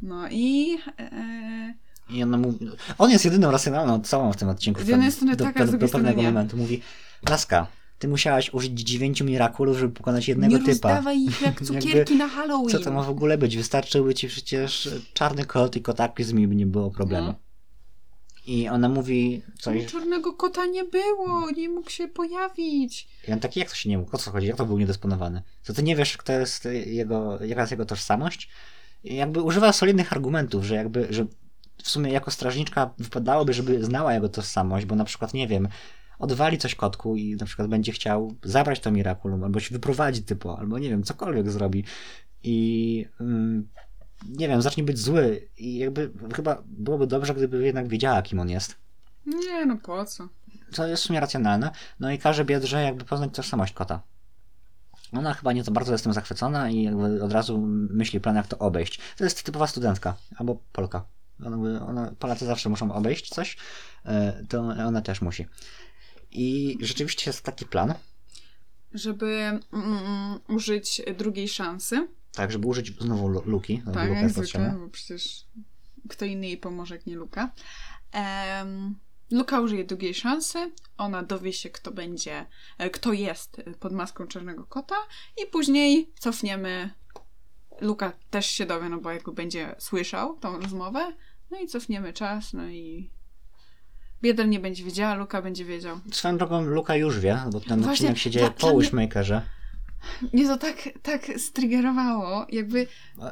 no 0.01 0.27
i 0.31 0.77
e, 0.99 1.73
I 2.09 2.23
ona 2.23 2.37
mówi, 2.37 2.69
on 2.97 3.11
jest 3.11 3.25
jedyną 3.25 3.51
racjonalną 3.51 4.01
osobą 4.01 4.33
w 4.33 4.37
tym 4.37 4.49
odcinku. 4.49 4.83
Z 4.83 4.87
jednej 4.87 5.11
strony 5.11 5.35
do, 5.35 5.43
tak, 5.43 5.71
do, 5.71 5.77
do 5.77 5.87
pewnego 5.87 6.21
momentu 6.21 6.57
mówi, 6.57 6.81
Laska, 7.29 7.67
ty 8.01 8.07
musiałaś 8.07 8.53
użyć 8.53 8.79
dziewięciu 8.79 9.25
mirakulów, 9.25 9.77
żeby 9.77 9.93
pokonać 9.93 10.27
jednego 10.27 10.57
nie 10.57 10.63
typa. 10.63 10.89
rozdawaj 10.89 11.21
ich 11.21 11.41
jak 11.41 11.61
cukierki 11.67 12.15
na 12.15 12.27
Halloween. 12.27 12.69
Co 12.69 12.79
to 12.79 12.91
ma 12.91 13.03
w 13.03 13.09
ogóle 13.09 13.37
być? 13.37 13.57
Wystarczyłby 13.57 14.13
ci 14.13 14.27
przecież 14.27 14.89
czarny 15.13 15.45
kot 15.45 15.75
i 15.75 15.81
kotaklizm 15.81 16.39
i 16.39 16.47
by 16.47 16.55
nie 16.55 16.65
było 16.65 16.91
problemu. 16.91 17.27
No. 17.27 17.35
I 18.45 18.69
ona 18.69 18.89
mówi 18.89 19.41
coś. 19.59 19.85
Czarnego 19.85 20.33
kota 20.33 20.65
nie 20.65 20.83
było, 20.83 21.51
nie 21.57 21.69
mógł 21.69 21.89
się 21.89 22.07
pojawić. 22.07 23.07
I 23.27 23.33
on 23.33 23.39
taki, 23.39 23.59
jak 23.59 23.69
to 23.69 23.75
się 23.75 23.89
nie 23.89 23.97
mógł? 23.97 24.15
O 24.15 24.19
co 24.19 24.31
chodzi? 24.31 24.47
Jak 24.47 24.57
to 24.57 24.65
był 24.65 24.79
niedysponowany? 24.79 25.41
To 25.63 25.73
ty 25.73 25.83
nie 25.83 25.95
wiesz, 25.95 26.17
kto 26.17 26.33
jest 26.33 26.67
jego, 26.85 27.43
jaka 27.45 27.61
jest 27.61 27.71
jego 27.71 27.85
tożsamość? 27.85 28.49
I 29.03 29.15
jakby 29.15 29.41
używa 29.41 29.73
solidnych 29.73 30.13
argumentów, 30.13 30.63
że 30.63 30.75
jakby, 30.75 31.07
że 31.09 31.25
w 31.83 31.89
sumie 31.89 32.11
jako 32.11 32.31
strażniczka 32.31 32.93
wypadałoby, 32.97 33.53
żeby 33.53 33.83
znała 33.83 34.13
jego 34.13 34.29
tożsamość, 34.29 34.85
bo 34.85 34.95
na 34.95 35.05
przykład, 35.05 35.33
nie 35.33 35.47
wiem, 35.47 35.67
odwali 36.21 36.57
coś 36.57 36.75
kotku 36.75 37.15
i 37.15 37.35
na 37.35 37.45
przykład 37.45 37.67
będzie 37.67 37.91
chciał 37.91 38.33
zabrać 38.43 38.79
to 38.79 38.91
Miraculum, 38.91 39.43
albo 39.43 39.59
się 39.59 39.73
wyprowadzi 39.73 40.23
typo, 40.23 40.59
albo 40.59 40.79
nie 40.79 40.89
wiem, 40.89 41.03
cokolwiek 41.03 41.51
zrobi. 41.51 41.83
I 42.43 43.05
mm, 43.21 43.67
nie 44.29 44.47
wiem, 44.47 44.61
zacznie 44.61 44.83
być 44.83 44.99
zły 44.99 45.47
i 45.57 45.77
jakby 45.77 46.11
chyba 46.35 46.63
byłoby 46.65 47.07
dobrze, 47.07 47.35
gdyby 47.35 47.65
jednak 47.65 47.87
wiedziała, 47.87 48.21
kim 48.21 48.39
on 48.39 48.49
jest. 48.49 48.75
Nie, 49.25 49.65
no 49.65 49.77
po 49.77 50.05
co? 50.05 50.27
Co 50.71 50.87
jest 50.87 51.03
w 51.03 51.05
sumie 51.05 51.19
racjonalne. 51.19 51.71
No 51.99 52.11
i 52.11 52.17
każe 52.17 52.45
Biedrze 52.45 52.83
jakby 52.83 53.05
poznać 53.05 53.35
tożsamość 53.35 53.73
kota. 53.73 54.01
Ona 55.13 55.33
chyba 55.33 55.53
nie 55.53 55.63
za 55.63 55.71
bardzo 55.71 55.91
jest 55.91 56.03
tym 56.03 56.13
zachwycona 56.13 56.69
i 56.69 56.83
jakby 56.83 57.23
od 57.23 57.31
razu 57.31 57.57
myśli 57.89 58.19
plan, 58.19 58.35
jak 58.35 58.47
to 58.47 58.57
obejść. 58.57 58.99
To 59.17 59.23
jest 59.23 59.43
typowa 59.43 59.67
studentka, 59.67 60.15
albo 60.37 60.57
Polka. 60.71 61.05
Ona, 61.45 61.85
ona, 61.85 62.11
Polacy 62.19 62.45
zawsze 62.45 62.69
muszą 62.69 62.93
obejść 62.93 63.29
coś, 63.29 63.57
e, 64.05 64.43
to 64.49 64.61
ona 64.61 65.01
też 65.01 65.21
musi. 65.21 65.47
I 66.31 66.77
rzeczywiście 66.81 67.29
jest 67.29 67.41
taki 67.41 67.65
plan, 67.65 67.93
Żeby 68.93 69.59
mm, 69.73 70.39
użyć 70.47 71.01
drugiej 71.17 71.47
szansy. 71.47 72.07
tak, 72.31 72.51
żeby 72.51 72.67
użyć 72.67 72.97
znowu 73.01 73.27
lu- 73.27 73.43
luki. 73.45 73.81
Tak, 73.93 74.09
jak 74.09 74.29
zwykle, 74.29 74.75
bo 74.79 74.89
przecież 74.89 75.45
kto 76.09 76.25
inny 76.25 76.47
jej 76.47 76.57
pomoże, 76.57 76.95
jak 76.95 77.05
nie 77.05 77.15
Luka. 77.15 77.51
Em, 78.11 78.95
Luka 79.31 79.59
użyje 79.61 79.83
drugiej 79.85 80.13
szansy, 80.13 80.71
ona 80.97 81.23
dowie 81.23 81.53
się, 81.53 81.69
kto 81.69 81.91
będzie, 81.91 82.45
e, 82.77 82.89
kto 82.89 83.13
jest 83.13 83.61
pod 83.79 83.93
maską 83.93 84.27
czarnego 84.27 84.63
kota 84.65 84.95
i 85.43 85.45
później 85.51 86.11
cofniemy. 86.19 86.89
Luka 87.81 88.13
też 88.29 88.45
się 88.45 88.65
dowie, 88.65 88.89
no 88.89 88.97
bo 88.97 89.11
jakby 89.11 89.31
będzie 89.33 89.75
słyszał 89.79 90.37
tą 90.39 90.59
rozmowę, 90.59 91.13
no 91.51 91.59
i 91.59 91.67
cofniemy 91.67 92.13
czas, 92.13 92.53
no 92.53 92.69
i 92.69 93.09
Biedel 94.21 94.49
nie 94.49 94.59
będzie 94.59 94.83
wiedziała, 94.83 95.15
Luka 95.15 95.41
będzie 95.41 95.65
wiedział. 95.65 95.99
Swoją 96.11 96.37
drogą 96.37 96.61
Luka 96.61 96.95
już 96.95 97.19
wie, 97.19 97.39
bo 97.51 97.59
ten 97.59 97.81
Właśnie, 97.81 97.91
odcinek 97.91 98.17
się 98.17 98.29
dzieje 98.29 98.45
dla- 98.45 98.53
po 98.55 98.71
dla 98.71 98.79
Wishmakerze. 98.79 99.41
Mnie 100.33 100.47
to 100.47 100.57
tak, 100.57 100.89
tak 101.01 101.31
striggerowało, 101.37 102.45
jakby 102.49 102.87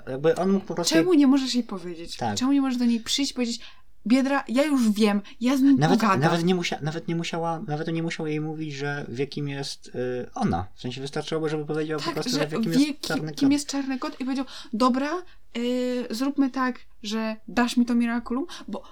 Jakby 0.09 0.35
on 0.35 0.51
mógł 0.51 0.65
po 0.65 0.75
prostu... 0.75 0.95
Czemu 0.95 1.13
nie 1.13 1.27
możesz 1.27 1.55
jej 1.55 1.63
powiedzieć? 1.63 2.17
Tak. 2.17 2.37
Czemu 2.37 2.51
nie 2.51 2.61
możesz 2.61 2.77
do 2.79 2.85
niej 2.85 2.99
przyjść 2.99 3.31
i 3.31 3.35
powiedzieć, 3.35 3.59
Biedra, 4.07 4.43
ja 4.47 4.63
już 4.63 4.89
wiem, 4.91 5.21
ja 5.41 5.57
z 5.57 5.61
nim 5.61 5.77
Nawet, 5.79 5.99
pogadam. 5.99 6.19
nawet, 6.19 6.43
nie 6.45 6.55
musia, 6.55 6.79
nawet 6.81 7.07
nie 7.07 7.15
musiała, 7.15 7.61
nawet 7.67 7.87
nie 7.87 8.03
musiał 8.03 8.27
jej 8.27 8.41
mówić, 8.41 8.73
że 8.73 9.05
wie 9.09 9.27
kim 9.27 9.47
jest 9.47 9.87
y, 9.87 10.29
ona. 10.35 10.67
W 10.75 10.81
sensie 10.81 11.01
wystarczyłoby, 11.01 11.49
żeby 11.49 11.65
powiedział 11.65 11.99
po 11.99 12.05
tak, 12.05 12.13
prostu, 12.13 12.31
że 12.31 12.39
że 12.39 12.47
wie 12.47 12.59
kim 12.59 12.71
wie, 12.71 12.79
jest 12.79 13.01
czarny 13.01 13.31
kim 13.33 13.47
kot. 13.47 13.51
jest 13.51 13.67
czarny 13.69 13.99
kot 13.99 14.19
i 14.19 14.23
powiedział, 14.25 14.45
dobra, 14.73 15.09
yy, 15.55 16.07
zróbmy 16.09 16.49
tak, 16.49 16.79
że 17.03 17.35
dasz 17.47 17.77
mi 17.77 17.85
to 17.85 17.95
Miraculum, 17.95 18.45
bo 18.67 18.83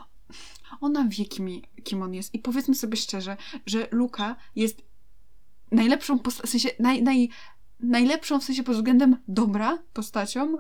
ona 0.82 1.06
wie, 1.08 1.26
kim, 1.26 1.48
kim 1.84 2.02
on 2.02 2.14
jest. 2.14 2.34
I 2.34 2.40
powiedzmy 2.40 2.76
sobie 2.76 2.98
szczerze, 2.98 3.38
że 3.66 3.88
Luka 3.92 4.36
jest 4.56 4.82
najlepszą 5.72 6.20
postacią, 6.20 6.48
w 6.48 6.50
sensie 6.52 6.70
naj, 6.80 7.04
naj, 7.04 7.30
najlepszą 7.80 8.40
w 8.40 8.44
sensie 8.44 8.64
pod 8.64 8.76
względem 8.76 9.18
dobra 9.28 9.80
postacią 9.94 10.58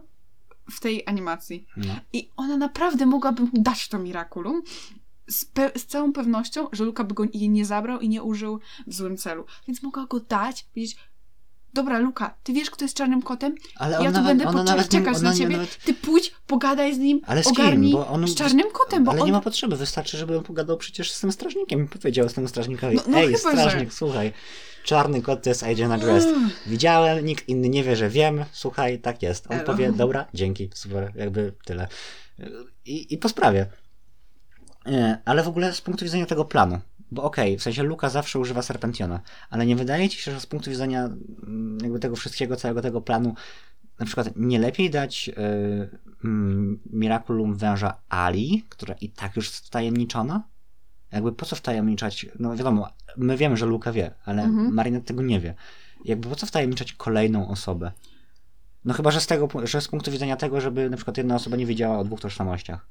w 0.71 0.79
tej 0.79 1.03
animacji. 1.05 1.67
No. 1.77 1.95
I 2.13 2.29
ona 2.37 2.57
naprawdę 2.57 3.05
mogłaby 3.05 3.43
mu 3.43 3.49
dać 3.53 3.87
to 3.87 3.99
Miraculum 3.99 4.61
z, 5.27 5.45
z 5.75 5.85
całą 5.85 6.13
pewnością, 6.13 6.67
że 6.71 6.83
Luka 6.83 7.03
by 7.03 7.13
go 7.13 7.23
jej 7.33 7.49
nie 7.49 7.65
zabrał 7.65 7.99
i 7.99 8.09
nie 8.09 8.23
użył 8.23 8.59
w 8.87 8.93
złym 8.93 9.17
celu. 9.17 9.45
Więc 9.67 9.83
mogła 9.83 10.05
go 10.05 10.19
dać, 10.19 10.63
powiedzieć 10.63 10.97
dobra 11.77 11.99
Luka, 11.99 12.35
ty 12.43 12.53
wiesz 12.53 12.69
kto 12.71 12.85
jest 12.85 12.97
czarnym 12.97 13.21
kotem? 13.21 13.55
Ale 13.75 13.91
ja 13.91 14.11
tu 14.11 14.11
nawet, 14.11 14.37
będę 14.37 14.75
nie, 14.75 14.83
czekać 14.83 15.21
na 15.21 15.35
ciebie, 15.35 15.57
nawet, 15.57 15.77
ty 15.77 15.93
pójdź, 15.93 16.31
pogadaj 16.47 16.95
z 16.95 16.97
nim, 16.97 17.21
Ale 17.25 17.43
z 17.43 17.53
kim? 17.53 17.91
Bo 17.91 18.07
on- 18.07 18.27
z 18.27 18.35
czarnym 18.35 18.71
kotem, 18.73 19.03
bo 19.03 19.11
ale 19.11 19.21
on... 19.21 19.25
nie 19.25 19.31
ma 19.31 19.41
potrzeby, 19.41 19.75
wystarczy, 19.75 20.17
żeby 20.17 20.37
on 20.37 20.43
pogadał 20.43 20.77
przecież 20.77 21.11
z 21.11 21.19
tym 21.19 21.31
strażnikiem 21.31 21.85
i 21.85 21.87
powiedział 21.87 22.29
z 22.29 22.33
tym 22.33 22.47
strażnikowi, 22.47 22.95
No- 22.95 23.03
no 23.07 23.17
ej, 23.17 23.37
strażnik, 23.37 23.93
słuchaj, 23.93 24.33
czarny 24.83 25.21
kot 25.21 25.43
to 25.43 25.49
jest 25.49 25.63
Agent 25.63 25.93
Addressed. 25.93 26.35
Widziałem, 26.65 27.25
nikt 27.25 27.49
inny 27.49 27.69
nie 27.69 27.83
wie, 27.83 27.95
że 27.95 28.09
wiem, 28.09 28.45
słuchaj, 28.51 28.99
tak 28.99 29.23
jest. 29.23 29.47
On 29.51 29.57
Elo. 29.57 29.65
powie, 29.65 29.91
dobra, 29.91 30.25
dzięki, 30.33 30.69
super, 30.73 31.11
jakby 31.15 31.53
tyle. 31.65 31.87
I, 32.85 33.13
i 33.13 33.17
po 33.17 33.29
sprawie. 33.29 33.65
Nie, 34.85 35.21
Ale 35.25 35.43
w 35.43 35.47
ogóle 35.47 35.73
z 35.73 35.81
punktu 35.81 36.05
widzenia 36.05 36.25
tego 36.25 36.45
planu, 36.45 36.79
bo 37.11 37.23
okej, 37.23 37.57
w 37.57 37.63
sensie 37.63 37.83
Luka 37.83 38.09
zawsze 38.09 38.39
używa 38.39 38.61
Serpentiona, 38.61 39.21
ale 39.49 39.65
nie 39.65 39.75
wydaje 39.75 40.09
ci 40.09 40.21
się, 40.21 40.31
że 40.31 40.39
z 40.39 40.45
punktu 40.45 40.69
widzenia 40.69 41.03
mm, 41.03 41.77
jakby 41.81 41.99
tego 41.99 42.15
wszystkiego, 42.15 42.55
całego 42.55 42.81
tego 42.81 43.01
planu, 43.01 43.33
na 43.99 44.05
przykład 44.05 44.29
nie 44.35 44.59
lepiej 44.59 44.89
dać 44.89 45.29
y, 45.29 45.33
mm, 46.23 46.79
Miraculum 46.85 47.55
węża 47.55 47.93
Ali, 48.09 48.65
która 48.69 48.95
i 49.01 49.09
tak 49.09 49.35
już 49.35 49.45
jest 49.45 49.67
wtajemniczona? 49.67 50.43
Jakby 51.11 51.31
po 51.31 51.45
co 51.45 51.55
wtajemniczać? 51.55 52.25
No 52.39 52.55
wiadomo, 52.55 52.89
my 53.17 53.37
wiemy, 53.37 53.57
że 53.57 53.65
Luka 53.65 53.91
wie, 53.91 54.13
ale 54.25 54.43
Mhm. 54.43 54.73
Marinette 54.73 55.07
tego 55.07 55.21
nie 55.21 55.39
wie. 55.39 55.55
Jakby 56.05 56.29
po 56.29 56.35
co 56.35 56.45
wtajemniczać 56.45 56.93
kolejną 56.93 57.49
osobę? 57.49 57.91
No 58.85 58.93
chyba, 58.93 59.11
że 59.11 59.21
z 59.21 59.27
tego, 59.27 59.47
że 59.63 59.81
z 59.81 59.87
punktu 59.87 60.11
widzenia 60.11 60.35
tego, 60.35 60.61
żeby 60.61 60.89
na 60.89 60.97
przykład 60.97 61.17
jedna 61.17 61.35
osoba 61.35 61.57
nie 61.57 61.65
wiedziała 61.65 61.99
o 61.99 62.03
dwóch 62.03 62.21
tożsamościach. 62.21 62.87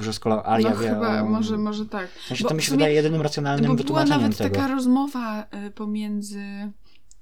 Że 0.00 0.12
skoro 0.12 0.46
Alia 0.46 0.70
no 0.70 0.76
wie 0.76 0.88
chyba, 0.88 1.22
o... 1.22 1.26
może, 1.26 1.58
może 1.58 1.86
tak. 1.86 2.08
Sensie 2.28 2.42
bo 2.44 2.48
to 2.48 2.54
mi 2.54 2.62
się 2.62 2.70
wydaje 2.72 2.94
jedynym 2.94 3.20
racjonalnym 3.22 3.60
Bo 3.66 3.66
była 3.66 3.76
wytłumaczeniem 3.76 4.20
nawet 4.22 4.38
tego. 4.38 4.54
taka 4.56 4.68
rozmowa 4.68 5.46
y, 5.66 5.70
pomiędzy 5.70 6.42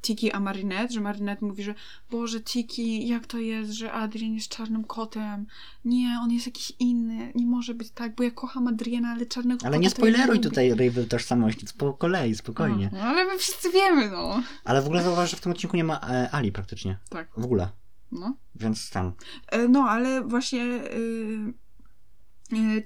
Tiki 0.02 0.32
a 0.32 0.40
Marinette, 0.40 0.92
że 0.94 1.00
Marinette 1.00 1.46
mówi, 1.46 1.62
że 1.62 1.74
Boże, 2.10 2.40
Tiki, 2.40 3.08
jak 3.08 3.26
to 3.26 3.38
jest, 3.38 3.72
że 3.72 3.92
Adrian 3.92 4.34
jest 4.34 4.48
czarnym 4.48 4.84
kotem? 4.84 5.46
Nie, 5.84 6.18
on 6.22 6.30
jest 6.30 6.46
jakiś 6.46 6.72
inny, 6.78 7.32
nie 7.34 7.46
może 7.46 7.74
być 7.74 7.90
tak, 7.90 8.14
bo 8.14 8.22
ja 8.22 8.30
kocham 8.30 8.68
Adriana, 8.68 9.08
ale 9.08 9.26
czarnego 9.26 9.66
Ale 9.66 9.78
nie 9.78 9.90
spoileruj 9.90 10.36
lubię. 10.36 10.48
tutaj 10.48 10.70
Ravel 10.70 11.08
tożsamości, 11.08 11.66
po 11.78 11.92
kolei, 11.92 12.34
spokojnie. 12.34 12.90
Aha, 12.92 12.96
No, 13.04 13.08
ale 13.10 13.24
my 13.24 13.38
wszyscy 13.38 13.70
wiemy, 13.70 14.10
no. 14.10 14.42
Ale 14.64 14.82
w 14.82 14.86
ogóle 14.86 15.02
zauważ, 15.02 15.30
że 15.30 15.36
w 15.36 15.40
tym 15.40 15.52
odcinku 15.52 15.76
nie 15.76 15.84
ma 15.84 16.00
e, 16.00 16.30
Ali 16.30 16.52
praktycznie. 16.52 16.98
Tak. 17.08 17.28
W 17.36 17.44
ogóle. 17.44 17.68
No. 18.12 18.36
Więc 18.54 18.90
tam. 18.90 19.12
E, 19.48 19.68
No, 19.68 19.80
ale 19.80 20.22
właśnie 20.24 20.58
yy, 20.58 21.52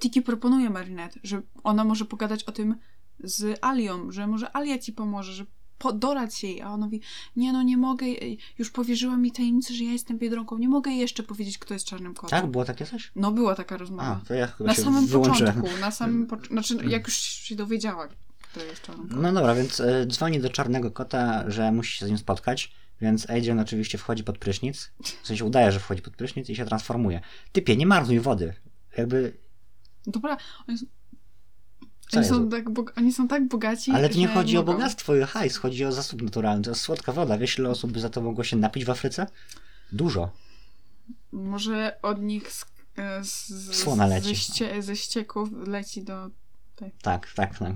Tiki 0.01 0.23
proponuje 0.23 0.71
Marinette, 0.71 1.21
że 1.23 1.43
ona 1.65 1.85
może 1.85 2.05
pogadać 2.05 2.45
o 2.45 2.53
tym 2.53 2.77
z 3.25 3.59
Alią, 3.65 4.11
że 4.11 4.27
może 4.27 4.57
Alia 4.57 4.79
ci 4.79 4.93
pomoże, 4.93 5.33
że 5.33 5.47
podorać 5.79 6.43
jej, 6.43 6.63
a 6.63 6.71
ona 6.71 6.87
mówi, 6.87 7.01
nie 7.37 7.53
no, 7.53 7.63
nie 7.63 7.77
mogę, 7.77 8.07
y, 8.07 8.37
już 8.59 8.71
powierzyła 8.71 9.17
mi 9.17 9.33
tajemnicę, 9.33 9.75
że 9.75 9.85
ja 9.85 9.93
jestem 9.93 10.19
Biedronką, 10.19 10.59
nie 10.59 10.69
mogę 10.69 10.91
jeszcze 10.91 11.23
powiedzieć, 11.23 11.59
kto 11.59 11.75
jest 11.75 11.87
czarnym 11.87 12.15
kotem. 12.15 12.41
Tak? 12.41 12.51
Było 12.51 12.65
takie 12.65 12.87
coś? 12.87 13.13
No, 13.17 13.33
była 13.33 13.55
taka 13.55 13.77
rozmowa. 13.77 14.21
A, 14.23 14.29
to 14.29 14.35
ja 14.35 14.47
chyba 14.47 14.69
na 14.69 14.75
się 14.75 14.83
samym 14.83 15.07
wyłączyłem. 15.07 15.55
początku, 15.55 15.81
na 15.81 15.91
samym 15.91 16.27
początku, 16.27 16.55
znaczy 16.55 16.77
jak 16.89 17.07
już 17.07 17.17
się 17.17 17.57
dowiedziała, 17.57 18.09
kto 18.43 18.65
jest 18.65 18.83
czarnym 18.83 19.09
kotem. 19.09 19.23
No 19.23 19.33
dobra, 19.33 19.55
więc 19.55 19.81
y, 19.81 20.07
dzwoni 20.07 20.41
do 20.41 20.51
czarnego 20.51 20.91
kota, 20.91 21.51
że 21.51 21.73
musi 21.73 21.99
się 21.99 22.07
z 22.07 22.09
nim 22.09 22.19
spotkać, 22.19 22.73
więc 23.01 23.31
Adrian 23.31 23.61
oczywiście 23.61 23.99
wchodzi 23.99 24.25
pod 24.25 24.39
prysznic, 24.39 24.91
w 25.23 25.27
sensie 25.27 25.45
udaje, 25.45 25.73
że 25.73 25.81
wchodzi 25.81 26.03
pod 26.03 26.17
prysznic 26.17 26.51
i 26.51 26.57
się 26.57 26.65
transformuje. 26.65 27.21
Typie, 27.53 27.77
nie 27.77 27.87
marnuj 27.87 28.21
wody. 28.21 28.55
Jakby, 28.97 29.42
Dobra, 30.07 30.37
oni, 30.69 30.79
są- 30.79 30.87
oni, 32.17 32.25
są 32.27 32.49
tak, 32.49 32.65
oni 32.99 33.13
są 33.13 33.29
tak 33.29 33.49
bogaci, 33.49 33.91
ale 33.91 34.09
to 34.09 34.19
nie 34.19 34.29
chodzi 34.29 34.57
o 34.57 34.61
mogą. 34.61 34.73
bogactwo 34.73 35.17
i 35.17 35.23
hajs, 35.23 35.57
chodzi 35.57 35.85
o 35.85 35.93
zasób 35.93 36.23
naturalny. 36.23 36.65
To 36.65 36.71
jest 36.71 36.81
słodka 36.83 37.13
woda. 37.13 37.39
Wiesz, 37.39 37.59
ile 37.59 37.69
osób 37.71 37.93
by 37.93 38.01
za 38.01 38.09
to 38.11 38.21
mogło 38.21 38.45
się 38.45 38.57
napić 38.57 38.85
w 38.85 38.91
Afryce? 38.91 39.27
Dużo. 39.93 40.33
Może 41.33 41.99
od 42.03 42.23
nich 42.23 42.53
z, 42.53 42.65
e, 42.97 43.25
z, 43.25 43.75
Słona 43.77 44.07
leci. 44.07 44.29
Ze, 44.29 44.35
ście, 44.35 44.83
ze 44.83 44.97
ścieków 44.97 45.49
leci 45.67 46.03
do... 46.03 46.31
Tak, 47.03 47.33
tak, 47.35 47.59
tak. 47.59 47.73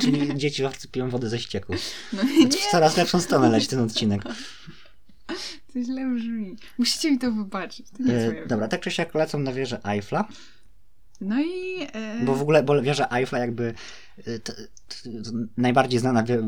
Czyli 0.00 0.36
dzieci 0.38 0.62
w 0.62 0.66
Afryce 0.66 0.88
piją 0.88 1.10
wodę 1.10 1.28
ze 1.28 1.38
ścieków. 1.38 1.76
No 2.12 2.22
nie, 2.22 2.48
W 2.48 2.70
coraz 2.70 2.96
lepszą 2.96 3.20
stronę 3.20 3.48
leci 3.48 3.66
ten 3.68 3.78
odcinek. 3.80 4.22
to 5.72 5.82
źle 5.82 6.06
brzmi. 6.14 6.56
Musicie 6.78 7.10
mi 7.10 7.18
to 7.18 7.32
wybaczyć. 7.32 7.86
To 7.90 8.02
nie 8.02 8.14
E, 8.14 8.46
dobra, 8.46 8.68
tak 8.68 8.80
czy 8.80 8.90
siak 8.90 9.14
lecą 9.14 9.38
na 9.38 9.52
wieżę 9.52 9.80
Eiffla. 9.84 10.28
No 11.22 11.40
i... 11.40 11.82
E, 11.92 12.24
Bo 12.24 12.34
w 12.34 12.42
ogóle, 12.42 12.62
bo 12.62 12.82
wieża 12.82 13.08
Eiffla 13.10 13.38
jakby 13.38 13.74
t, 14.24 14.40
t, 14.42 14.52
najbardziej 15.56 16.00
znana 16.00 16.22
wie, 16.22 16.34
y, 16.38 16.42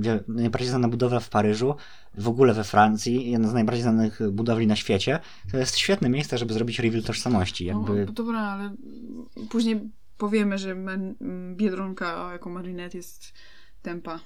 wie, 0.00 0.20
najbardziej 0.28 0.68
znana 0.70 0.88
budowla 0.88 1.20
w 1.20 1.28
Paryżu, 1.28 1.74
w 2.14 2.28
ogóle 2.28 2.54
we 2.54 2.64
Francji, 2.64 3.30
jedna 3.30 3.48
z 3.48 3.54
najbardziej 3.54 3.82
znanych 3.82 4.20
budowli 4.32 4.66
na 4.66 4.76
świecie. 4.76 5.20
To 5.50 5.58
jest 5.58 5.78
świetne 5.78 6.08
miejsce, 6.08 6.38
żeby 6.38 6.54
zrobić 6.54 6.78
reveal 6.78 7.02
tożsamości. 7.02 7.64
Jakby, 7.64 8.06
no, 8.06 8.12
dobra, 8.12 8.40
ale 8.40 8.74
później 9.50 9.90
powiemy, 10.18 10.58
że 10.58 10.74
man, 10.74 11.14
m, 11.20 11.56
Biedronka 11.56 12.32
jako 12.32 12.50
Marinette 12.50 12.96
jest 12.96 13.32
tempa. 13.82 14.20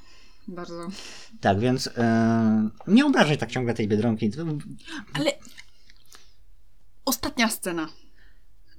Bardzo. 0.49 0.89
Tak, 1.41 1.59
więc 1.59 1.91
nie 2.87 3.07
obrażaj 3.07 3.39
tak 3.39 3.51
ciągle 3.51 3.75
tej 3.75 3.89
Biedronki. 3.89 4.31
Ale... 5.13 5.33
Ostatnia 7.05 7.49
scena. 7.49 7.89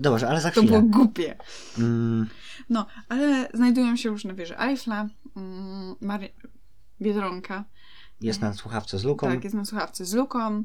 Dobrze, 0.01 0.27
ale 0.29 0.41
za 0.41 0.51
To 0.51 0.63
było 0.63 0.77
chwilę. 0.79 0.91
głupie. 0.91 1.37
Mm, 1.77 2.27
No, 2.69 2.85
ale 3.09 3.49
znajdują 3.53 3.95
się 3.95 4.09
już 4.09 4.25
na 4.25 4.33
wieży 4.33 4.59
Eiffla. 4.59 5.07
Mm, 5.35 5.95
Mary... 6.01 6.29
Biedronka. 7.01 7.63
jest 8.21 8.41
na 8.41 8.53
słuchawce 8.53 8.97
z 8.99 9.03
Luką. 9.03 9.27
Tak, 9.27 9.43
jest 9.43 9.55
na 9.55 9.65
słuchawce 9.65 10.05
z 10.05 10.13
Luką. 10.13 10.63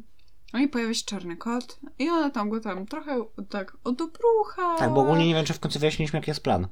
No 0.53 0.59
i 0.59 0.69
pojawia 0.69 0.95
się 0.95 1.05
czarny 1.05 1.37
kot. 1.37 1.81
I 1.99 2.09
ona 2.11 2.31
tam 2.31 2.51
go 2.51 2.61
tam 2.61 2.87
trochę 2.87 3.25
tak 3.49 3.77
odoprucha. 3.85 4.77
Tak, 4.79 4.95
bo 4.95 5.01
ogólnie 5.01 5.27
nie 5.27 5.35
wiem, 5.35 5.45
czy 5.45 5.53
w 5.53 5.61
końcu 5.61 5.79
wyjaśniliśmy, 5.79 6.17
jaki 6.17 6.31
jest 6.31 6.41
plan. 6.43 6.65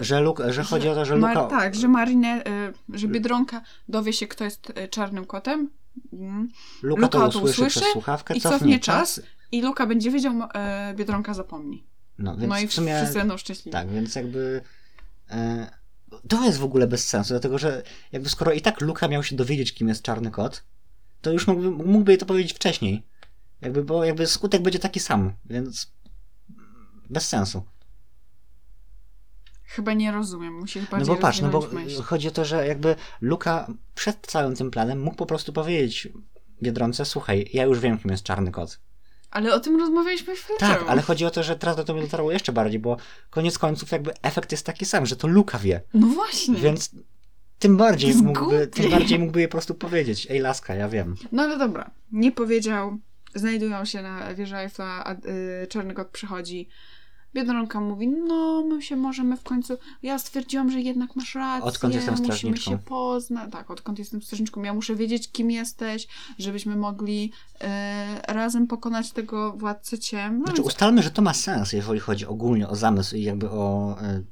Y, 0.00 0.04
Że, 0.04 0.20
Luk, 0.20 0.40
że 0.48 0.62
chodzi 0.64 0.88
o 0.88 0.94
to, 0.94 1.04
że 1.04 1.16
Mar- 1.16 1.36
Luka... 1.36 1.46
tak, 1.48 1.74
że 1.74 1.88
Marinę, 1.88 2.42
y, 2.92 2.98
że 2.98 3.08
Biedronka 3.08 3.60
dowie 3.88 4.12
się, 4.12 4.26
kto 4.26 4.44
jest 4.44 4.70
y, 4.70 4.88
czarnym 4.88 5.24
kotem. 5.24 5.70
Mm. 6.12 6.48
Luka, 6.82 7.00
Luka 7.02 7.08
to 7.08 7.18
to 7.18 7.28
usłyszy, 7.28 7.50
usłyszy 7.62 7.80
przez 7.80 7.92
słuchawkę, 7.92 8.34
i 8.36 8.40
cofnie, 8.40 8.58
cofnie 8.58 8.80
czas. 8.80 9.20
I 9.52 9.62
Luka 9.62 9.86
będzie 9.86 10.10
wiedział, 10.10 10.34
y, 10.34 10.94
Biedronka 10.94 11.34
zapomni. 11.34 11.86
No, 12.18 12.36
więc 12.36 12.48
no 12.48 12.58
i 12.58 12.66
w 12.66 12.72
sumie... 12.72 12.96
wszyscy 12.96 13.18
będą 13.18 13.36
szczęśliwi. 13.36 13.70
Tak, 13.70 13.88
więc 13.90 14.14
jakby. 14.14 14.60
E, 15.30 15.70
to 16.28 16.44
jest 16.44 16.58
w 16.58 16.64
ogóle 16.64 16.86
bez 16.86 17.08
sensu, 17.08 17.28
dlatego 17.28 17.58
że 17.58 17.82
jakby 18.12 18.28
skoro 18.28 18.52
i 18.52 18.60
tak 18.60 18.80
Luka 18.80 19.08
miał 19.08 19.22
się 19.22 19.36
dowiedzieć, 19.36 19.74
kim 19.74 19.88
jest 19.88 20.02
czarny 20.02 20.30
kot, 20.30 20.64
to 21.20 21.32
już 21.32 21.46
mógłby, 21.46 21.70
mógłby 21.70 22.12
jej 22.12 22.18
to 22.18 22.26
powiedzieć 22.26 22.52
wcześniej. 22.52 23.06
Jakby, 23.60 23.84
bo 23.84 24.04
jakby 24.04 24.26
skutek 24.26 24.62
będzie 24.62 24.78
taki 24.78 25.00
sam, 25.00 25.32
więc 25.44 25.92
bez 27.10 27.28
sensu. 27.28 27.62
Chyba 29.64 29.92
nie 29.92 30.12
rozumiem, 30.12 30.54
musi 30.54 30.80
chyba 30.80 30.98
No 30.98 31.06
bo 31.06 31.16
patrz, 31.16 31.40
no 31.40 31.48
bo 31.48 31.68
myśl. 31.72 32.02
chodzi 32.02 32.28
o 32.28 32.30
to, 32.30 32.44
że 32.44 32.66
jakby 32.66 32.96
Luka 33.20 33.66
przed 33.94 34.26
całym 34.26 34.56
tym 34.56 34.70
planem 34.70 35.00
mógł 35.00 35.16
po 35.16 35.26
prostu 35.26 35.52
powiedzieć 35.52 36.08
Biedronce, 36.62 37.04
słuchaj, 37.04 37.50
ja 37.52 37.64
już 37.64 37.80
wiem, 37.80 37.98
kim 37.98 38.10
jest 38.10 38.22
czarny 38.22 38.50
kot. 38.50 38.80
Ale 39.30 39.54
o 39.54 39.60
tym 39.60 39.80
rozmawialiśmy 39.80 40.36
chwilę 40.36 40.58
Tak, 40.58 40.78
temu. 40.78 40.90
ale 40.90 41.02
chodzi 41.02 41.24
o 41.24 41.30
to, 41.30 41.42
że 41.42 41.56
teraz 41.56 41.76
do 41.76 41.84
tego 41.84 42.00
dotarło 42.00 42.32
jeszcze 42.32 42.52
bardziej, 42.52 42.80
bo 42.80 42.96
koniec 43.30 43.58
końców 43.58 43.90
jakby 43.92 44.12
efekt 44.22 44.52
jest 44.52 44.66
taki 44.66 44.84
sam, 44.86 45.06
że 45.06 45.16
to 45.16 45.28
Luka 45.28 45.58
wie. 45.58 45.80
No 45.94 46.06
właśnie. 46.06 46.54
Więc 46.54 46.90
tym 47.58 47.76
bardziej, 47.76 48.14
mógłby, 48.14 48.66
tym 48.66 48.90
bardziej 48.90 49.18
mógłby 49.18 49.40
je 49.40 49.48
po 49.48 49.52
prostu 49.52 49.74
powiedzieć. 49.74 50.26
Ej, 50.30 50.38
laska, 50.40 50.74
ja 50.74 50.88
wiem. 50.88 51.14
No 51.32 51.42
ale 51.42 51.58
dobra, 51.58 51.90
nie 52.12 52.32
powiedział. 52.32 52.98
Znajdują 53.34 53.84
się 53.84 54.02
na 54.02 54.34
wieży 54.34 54.56
Eiffla, 54.56 55.04
a 55.04 55.12
y, 55.14 55.66
czarny 55.68 55.94
kot 55.94 56.08
przychodzi. 56.08 56.68
Biedronka 57.38 57.80
mówi, 57.80 58.08
no 58.08 58.62
my 58.68 58.82
się 58.82 58.96
możemy 58.96 59.36
w 59.36 59.42
końcu... 59.42 59.78
Ja 60.02 60.18
stwierdziłam, 60.18 60.70
że 60.70 60.80
jednak 60.80 61.16
masz 61.16 61.34
rację. 61.34 61.64
Odkąd 61.64 61.94
jestem 61.94 62.12
Musimy 62.14 62.26
strażniczką. 62.26 62.70
się 62.70 62.78
poznać. 62.78 63.52
Tak, 63.52 63.70
odkąd 63.70 63.98
jestem 63.98 64.22
strażniczką. 64.22 64.62
Ja 64.62 64.74
muszę 64.74 64.96
wiedzieć, 64.96 65.32
kim 65.32 65.50
jesteś, 65.50 66.06
żebyśmy 66.38 66.76
mogli 66.76 67.32
y, 67.54 67.66
razem 68.32 68.66
pokonać 68.66 69.10
tego 69.12 69.52
władcę 69.52 69.98
ciem. 69.98 70.38
No 70.38 70.44
Znaczy, 70.44 70.56
więc- 70.62 70.68
ustalmy, 70.68 71.02
że 71.02 71.10
to 71.10 71.22
ma 71.22 71.34
sens, 71.34 71.72
jeżeli 71.72 72.00
chodzi 72.00 72.26
ogólnie 72.26 72.68
o 72.68 72.76
zamysł 72.76 73.16
i 73.16 73.22
jakby 73.22 73.50
o 73.50 73.96
y, 74.02 74.24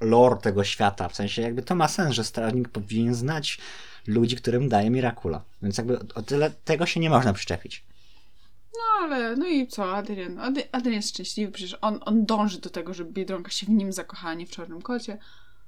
lore 0.00 0.36
tego 0.36 0.64
świata. 0.64 1.08
W 1.08 1.14
sensie 1.16 1.42
jakby 1.42 1.62
to 1.62 1.74
ma 1.74 1.88
sens, 1.88 2.14
że 2.14 2.24
strażnik 2.24 2.68
powinien 2.68 3.14
znać 3.14 3.58
ludzi, 4.06 4.36
którym 4.36 4.68
daje 4.68 4.90
Miracula. 4.90 5.42
Więc 5.62 5.78
jakby 5.78 5.98
o 6.14 6.22
tyle 6.22 6.50
tego 6.50 6.86
się 6.86 7.00
nie 7.00 7.10
można 7.10 7.32
przyczepić. 7.32 7.84
No 8.76 9.04
ale, 9.06 9.36
no 9.36 9.46
i 9.46 9.68
co, 9.68 9.96
Adrian? 9.96 10.38
Ady- 10.38 10.68
Adrian 10.72 10.94
jest 10.94 11.08
szczęśliwy, 11.08 11.52
przecież 11.52 11.78
on, 11.80 12.00
on 12.04 12.26
dąży 12.26 12.60
do 12.60 12.70
tego, 12.70 12.94
żeby 12.94 13.12
Biedronka 13.12 13.50
się 13.50 13.66
w 13.66 13.70
nim 13.70 13.92
zakochała, 13.92 14.34
nie 14.34 14.46
w 14.46 14.50
Czarnym 14.50 14.82
Kocie. 14.82 15.18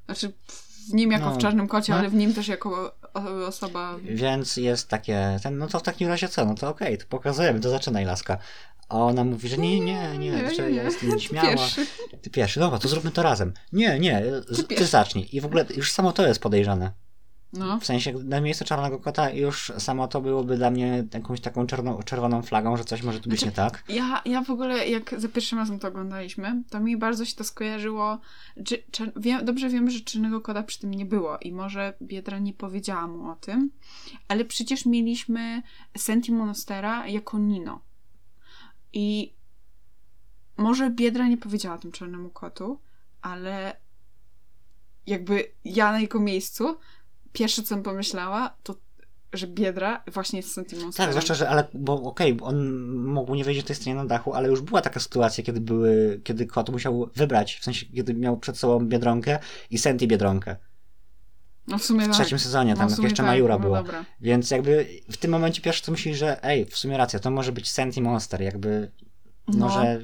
Znaczy, 0.07 0.33
w 0.91 0.95
nim 0.95 1.13
jako 1.13 1.25
No, 1.27 1.35
w 1.35 1.39
Czarnym 1.39 1.69
Kocie, 1.69 1.93
no. 1.93 1.99
ale 1.99 2.09
w 2.09 2.15
nim 2.15 2.35
też 2.35 2.49
jako 2.49 2.97
osoba... 3.47 3.97
Więc 4.03 4.57
jest 4.57 4.89
takie, 4.89 5.41
ten, 5.43 5.59
no 5.59 5.67
to 5.67 5.79
w 5.79 5.83
takim 5.83 6.09
razie 6.09 6.29
co? 6.29 6.45
No 6.45 6.55
to 6.55 6.69
okej, 6.69 6.99
to 6.99 7.05
pokazujemy, 7.09 7.61
to 7.61 7.71
zaczynaj 7.71 8.05
laska. 8.05 8.39
A 8.89 8.99
ona 8.99 9.25
mówi, 9.25 9.49
że 9.49 9.59
nie, 9.59 9.81
nie, 9.81 10.19
nie, 10.19 10.55
że 10.55 10.71
ja 10.71 10.83
jestem 10.83 11.11
nieśmiała. 11.11 11.49
Pierwszy. 11.49 11.87
Ty 12.23 12.31
pierwszy, 12.31 12.61
dobra, 12.61 12.79
to 12.79 12.89
zróbmy 12.89 13.11
to 13.11 13.23
razem. 13.23 13.53
Nie, 13.73 13.99
nie, 13.99 14.23
ty, 14.57 14.65
pierwszy. 14.65 14.87
zacznij. 14.87 15.29
I 15.33 15.41
w 15.41 15.47
ogóle 15.47 15.67
już 15.77 15.93
samo 15.93 16.13
to 16.13 16.27
jest 16.27 16.41
podejrzane. 16.41 16.93
No, 17.57 17.81
W 17.81 17.85
sensie, 17.87 18.13
na 18.13 18.41
miejsce 18.41 18.65
czarnego 18.65 18.99
kota 18.99 19.31
już 19.31 19.73
samo 19.79 20.09
to 20.09 20.21
byłoby 20.21 20.57
dla 20.57 20.71
mnie 20.71 21.05
jakąś 21.15 21.41
taką 21.41 21.67
czerwoną, 21.67 22.03
czerwoną 22.03 22.43
flagą, 22.43 22.77
że 22.77 22.85
coś 22.85 23.03
może 23.03 23.21
tu 23.21 23.31
być 23.31 23.41
Znaczy- 23.41 23.51
nie 23.51 23.57
tak. 23.71 23.85
ja, 23.89 24.23
ja 24.25 24.43
w 24.45 24.51
ogóle, 24.51 24.89
jak 24.89 25.21
za 25.21 25.29
pierwszym 25.29 25.59
razem 25.59 25.79
to 25.79 25.89
oglądaliśmy, 25.89 26.63
to 26.71 26.81
mi 26.81 26.97
bardzo 26.97 27.25
się 27.25 27.37
to 27.37 27.45
skojarzyło. 27.45 28.19
Czy, 28.65 28.83
czy, 28.91 29.13
wiem, 29.17 29.45
dobrze 29.45 29.69
wiemy, 29.69 29.91
że 29.91 30.01
Czarnego 30.01 30.41
Kota 30.41 30.63
przy 30.63 30.79
tym 30.81 30.95
nie 30.95 31.07
było 31.07 31.39
i 31.39 31.53
może 31.53 31.95
Biedra 32.03 32.39
nie 32.39 32.53
powiedziała 32.53 33.07
mu 33.07 33.31
o 33.31 33.37
tym, 33.37 33.71
ale 34.29 34.45
przecież 34.45 34.87
mieliśmy 34.87 35.63
Senti 35.97 36.33
Monastera 36.33 37.07
jako 37.09 37.39
Nino. 37.39 37.81
I 38.93 39.35
może 40.57 40.91
Biedra 40.91 41.29
nie 41.29 41.37
powiedziała 41.37 41.79
tym 41.79 41.93
Czarnemu 41.93 42.31
Kotu, 42.31 42.81
ale 43.23 43.77
jakby 45.07 45.45
ja 45.65 45.93
na 45.93 46.01
jego 46.01 46.21
miejscu 46.21 46.77
pierwsze, 47.39 47.63
co 47.63 47.75
bym 47.75 47.85
pomyślała, 47.85 48.55
to 48.63 48.75
że 49.33 49.47
Biedra 49.47 50.05
właśnie 50.13 50.39
jest 50.39 50.53
Senti 50.53 50.77
Monsterem. 50.77 51.07
Tak, 51.07 51.13
zwłaszcza, 51.13 51.35
że 51.35 51.49
ale, 51.49 51.69
bo 51.75 52.03
okej, 52.03 52.35
bo 52.35 52.47
on 52.47 52.87
mógł 53.05 53.35
nie 53.35 53.45
że 53.45 53.63
to 53.63 53.69
jest 53.69 53.81
stronie 53.81 53.95
na 53.97 54.05
dachu, 54.05 54.35
ale 54.35 54.49
już 54.49 54.61
była 54.61 54.83
taka 54.83 55.01
sytuacja, 55.01 55.45
kiedy 55.45 55.61
były, 55.61 56.21
kiedy 56.25 56.47
kot 56.47 56.69
musiał 56.71 57.11
wybrać, 57.15 57.57
w 57.57 57.65
sensie, 57.65 57.87
kiedy 57.87 58.15
miał 58.15 58.37
przed 58.37 58.59
sobą 58.59 58.87
Biedronkę 58.87 59.39
i 59.71 59.79
Senti 59.79 60.09
Biedronkę. 60.09 60.57
No 61.69 61.79
w 61.79 61.85
sumie 61.85 62.01
W 62.01 62.07
tak. 62.07 62.15
trzecim 62.15 62.39
sezonie, 62.39 62.71
No, 62.71 62.77
tam 62.77 62.89
jak 62.89 62.97
sumie 62.97 63.07
jeszcze 63.09 63.23
tak, 63.23 63.27
Majura 63.27 63.55
no 63.55 63.61
była. 63.61 63.79
dobra. 63.83 64.05
Więc 64.21 64.51
jakby 64.51 64.87
w 65.11 65.17
tym 65.17 65.31
momencie 65.31 65.63
pierwsze 65.63 65.83
co 65.85 65.93
myślisz, 65.93 66.19
że 66.19 66.45
ej, 66.45 66.67
w 66.67 66.77
sumie 66.77 66.97
racja, 66.97 67.19
to 67.19 67.31
może 67.31 67.53
być 67.53 67.71
Senti 67.71 68.03
Monster, 68.03 68.41
jakby, 68.43 68.91
no, 69.49 69.67
No. 69.67 69.71
że 69.71 70.01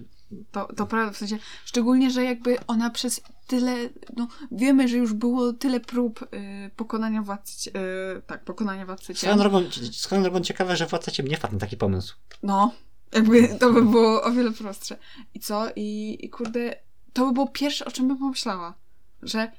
To, 0.53 0.69
to 0.77 0.87
prawda, 0.87 1.13
w 1.13 1.17
sensie, 1.17 1.39
szczególnie, 1.65 2.11
że 2.11 2.25
jakby 2.25 2.57
ona 2.67 2.91
przez 2.91 3.21
tyle, 3.53 3.77
no 4.17 4.29
wiemy, 4.53 4.89
że 4.89 4.97
już 4.97 5.13
było 5.13 5.53
tyle 5.53 5.81
prób 5.81 6.23
y, 6.23 6.71
pokonania 6.77 7.23
władcy, 7.23 7.71
y, 7.71 8.23
tak, 8.27 8.45
pokonania 8.45 8.87
władcy 8.87 9.15
swoją 9.15 9.33
ciem. 9.33 9.39
drogą, 9.39 9.63
swoją 9.93 10.23
drogą 10.23 10.41
ciekawe, 10.41 10.77
że 10.77 10.87
Władca 10.87 11.11
Ciem 11.11 11.29
nie 11.29 11.37
wpadł 11.37 11.55
na 11.55 11.61
taki 11.61 11.77
pomysł. 11.77 12.15
No, 12.43 12.75
jakby 13.13 13.49
to 13.61 13.73
by 13.73 13.83
było 13.83 14.23
o 14.23 14.31
wiele 14.33 14.51
prostsze. 14.53 14.99
I 15.35 15.41
co? 15.41 15.67
I, 15.77 16.19
I 16.25 16.31
kurde, 16.31 16.77
to 17.13 17.27
by 17.27 17.33
było 17.33 17.49
pierwsze, 17.49 17.85
o 17.85 17.91
czym 17.91 18.09
bym 18.09 18.19
pomyślała, 18.19 18.75
że 19.23 19.53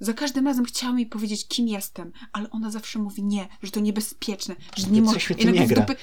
za 0.00 0.12
każdym 0.12 0.46
razem 0.46 0.64
chciałam 0.64 0.98
jej 0.98 1.08
powiedzieć, 1.08 1.48
kim 1.48 1.68
jestem, 1.68 2.12
ale 2.32 2.50
ona 2.50 2.70
zawsze 2.70 2.98
mówi 2.98 3.22
nie, 3.24 3.48
że 3.62 3.70
to 3.70 3.80
niebezpieczne, 3.80 4.56
że 4.76 4.86
nie 4.86 5.02
może. 5.02 5.34
mi 5.34 5.42
I 5.42 5.46
nagle 5.46 5.60
nie 5.60 5.66
gra. 5.66 5.84
dupy- 5.86 5.96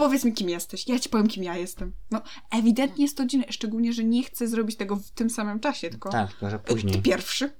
powiedz 0.00 0.24
mi, 0.24 0.32
kim 0.32 0.48
jesteś. 0.48 0.88
Ja 0.88 0.98
ci 0.98 1.08
powiem, 1.08 1.28
kim 1.28 1.44
ja 1.44 1.56
jestem. 1.56 1.92
No, 2.10 2.22
ewidentnie 2.50 3.04
jest 3.04 3.16
to 3.16 3.26
dziwne, 3.26 3.46
szczególnie, 3.50 3.92
że 3.92 4.04
nie 4.04 4.22
chcę 4.24 4.48
zrobić 4.48 4.76
tego 4.76 4.96
w 4.96 5.10
tym 5.10 5.30
samym 5.30 5.60
czasie, 5.60 5.90
tylko 5.90 6.10
Tak, 6.10 6.30
tylko 6.30 6.50
że 6.50 6.58
ty 6.58 6.72
później. 6.74 7.02
pierwszy. 7.02 7.52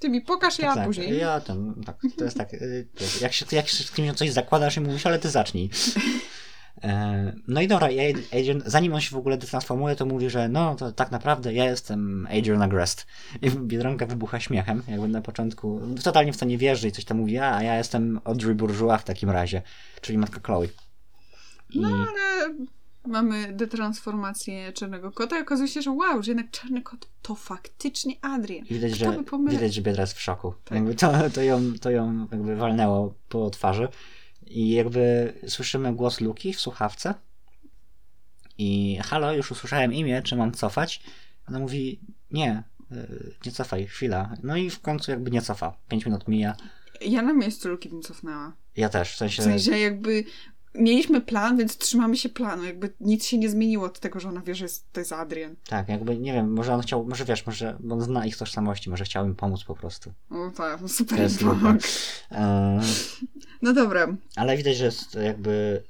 Ty 0.00 0.08
mi 0.08 0.20
pokaż, 0.20 0.58
ja 0.58 0.74
tak, 0.74 0.86
później. 0.86 1.18
Ja 1.18 1.40
ten, 1.40 1.74
tak, 1.86 1.96
to 2.18 2.24
jest 2.24 2.36
tak, 2.36 2.54
y, 2.54 2.88
jak 3.20 3.32
się, 3.32 3.46
jak 3.52 3.68
się 3.68 3.84
z 3.84 3.90
kimś 3.90 4.12
coś 4.18 4.30
zakładasz 4.30 4.76
i 4.76 4.80
mówisz, 4.80 5.06
ale 5.06 5.18
ty 5.18 5.30
zacznij. 5.30 5.70
E, 6.82 7.32
No 7.48 7.60
i 7.60 7.68
dobra, 7.68 7.88
Adrian, 8.32 8.62
zanim 8.66 8.94
on 8.94 9.00
się 9.00 9.10
w 9.10 9.18
ogóle 9.18 9.38
detransformuje, 9.38 9.96
to 9.96 10.06
mówi, 10.06 10.30
że 10.30 10.48
no, 10.48 10.74
to 10.74 10.92
tak 10.92 11.10
naprawdę 11.10 11.52
ja 11.54 11.64
jestem 11.64 12.28
Adrian 12.38 12.62
Agrest. 12.62 13.06
I 13.42 13.50
Biedronka 13.50 14.06
wybucha 14.06 14.40
śmiechem, 14.40 14.82
jakby 14.88 15.08
na 15.08 15.22
początku, 15.22 15.80
totalnie 16.04 16.32
w 16.32 16.36
to 16.36 16.44
nie 16.44 16.58
wierzy 16.58 16.88
i 16.88 16.92
coś 16.92 17.04
tam 17.04 17.16
mówi, 17.16 17.38
a, 17.38 17.56
a 17.56 17.62
ja 17.62 17.76
jestem 17.78 18.20
Audrey 18.24 18.54
Bourgeois 18.54 19.00
w 19.00 19.04
takim 19.04 19.30
razie, 19.30 19.62
czyli 20.00 20.18
matka 20.18 20.40
Chloe. 20.40 20.68
I... 21.72 21.80
No, 21.80 21.88
ale 21.88 22.54
mamy 23.06 23.52
detransformację 23.52 24.72
czarnego 24.72 25.12
kota 25.12 25.38
i 25.38 25.42
okazuje 25.42 25.68
się, 25.68 25.82
że 25.82 25.90
wow, 25.90 26.22
że 26.22 26.30
jednak 26.30 26.50
czarny 26.50 26.82
kot 26.82 27.08
to 27.22 27.34
faktycznie 27.34 28.14
Adrian. 28.22 28.64
Widać, 28.64 28.94
Kto 28.94 29.12
że, 29.12 29.50
widać, 29.50 29.74
że 29.74 29.82
Biedra 29.82 30.02
jest 30.02 30.12
w 30.12 30.20
szoku. 30.20 30.54
Tak. 30.64 30.76
Jakby 30.76 30.94
to, 30.94 31.12
to, 31.34 31.42
ją, 31.42 31.72
to 31.80 31.90
ją 31.90 32.28
jakby 32.32 32.56
walnęło 32.56 33.14
po 33.28 33.50
twarzy. 33.50 33.88
I 34.46 34.70
jakby 34.70 35.32
słyszymy 35.48 35.94
głos 35.94 36.20
Luki 36.20 36.52
w 36.52 36.60
słuchawce. 36.60 37.14
I 38.58 38.98
halo, 39.04 39.32
już 39.32 39.50
usłyszałem 39.50 39.92
imię, 39.92 40.22
czy 40.22 40.36
mam 40.36 40.52
cofać? 40.52 41.02
Ona 41.48 41.58
mówi, 41.58 42.00
nie, 42.30 42.62
y, 42.92 43.34
nie 43.46 43.52
cofaj, 43.52 43.86
chwila. 43.86 44.36
No 44.42 44.56
i 44.56 44.70
w 44.70 44.80
końcu 44.80 45.10
jakby 45.10 45.30
nie 45.30 45.42
cofa. 45.42 45.76
Pięć 45.88 46.06
minut 46.06 46.28
mija. 46.28 46.56
Ja 47.00 47.22
na 47.22 47.32
miejscu 47.32 47.68
Luki 47.68 47.88
bym 47.88 48.02
cofnęła. 48.02 48.52
Ja 48.76 48.88
też, 48.88 49.12
w 49.12 49.16
sensie... 49.16 49.42
W 49.42 49.44
sensie 49.44 49.78
jakby 49.78 50.24
mieliśmy 50.74 51.20
plan, 51.20 51.56
więc 51.56 51.78
trzymamy 51.78 52.16
się 52.16 52.28
planu. 52.28 52.64
Jakby 52.64 52.92
nic 53.00 53.26
się 53.26 53.38
nie 53.38 53.50
zmieniło 53.50 53.86
od 53.86 54.00
tego, 54.00 54.20
że 54.20 54.28
ona 54.28 54.40
wie, 54.40 54.54
że 54.54 54.64
jest, 54.64 54.92
to 54.92 55.00
jest 55.00 55.12
Adrian. 55.12 55.54
Tak, 55.68 55.88
jakby, 55.88 56.18
nie 56.18 56.32
wiem, 56.32 56.52
może 56.52 56.74
on 56.74 56.80
chciał, 56.80 57.04
może 57.04 57.24
wiesz, 57.24 57.46
może, 57.46 57.76
bo 57.80 57.94
on 57.94 58.00
zna 58.00 58.26
ich 58.26 58.36
tożsamości, 58.36 58.90
może 58.90 59.04
chciał 59.04 59.26
im 59.26 59.34
pomóc 59.34 59.64
po 59.64 59.74
prostu. 59.74 60.12
Tak, 60.56 60.80
no 60.80 60.88
super 60.88 61.16
To 61.18 61.22
jest. 61.22 61.42
E, 62.32 62.80
No 63.62 63.72
dobra. 63.72 64.06
Ale 64.36 64.56
widać, 64.56 64.76
że 64.76 64.84
jest 64.84 65.14
jakby 65.14 65.82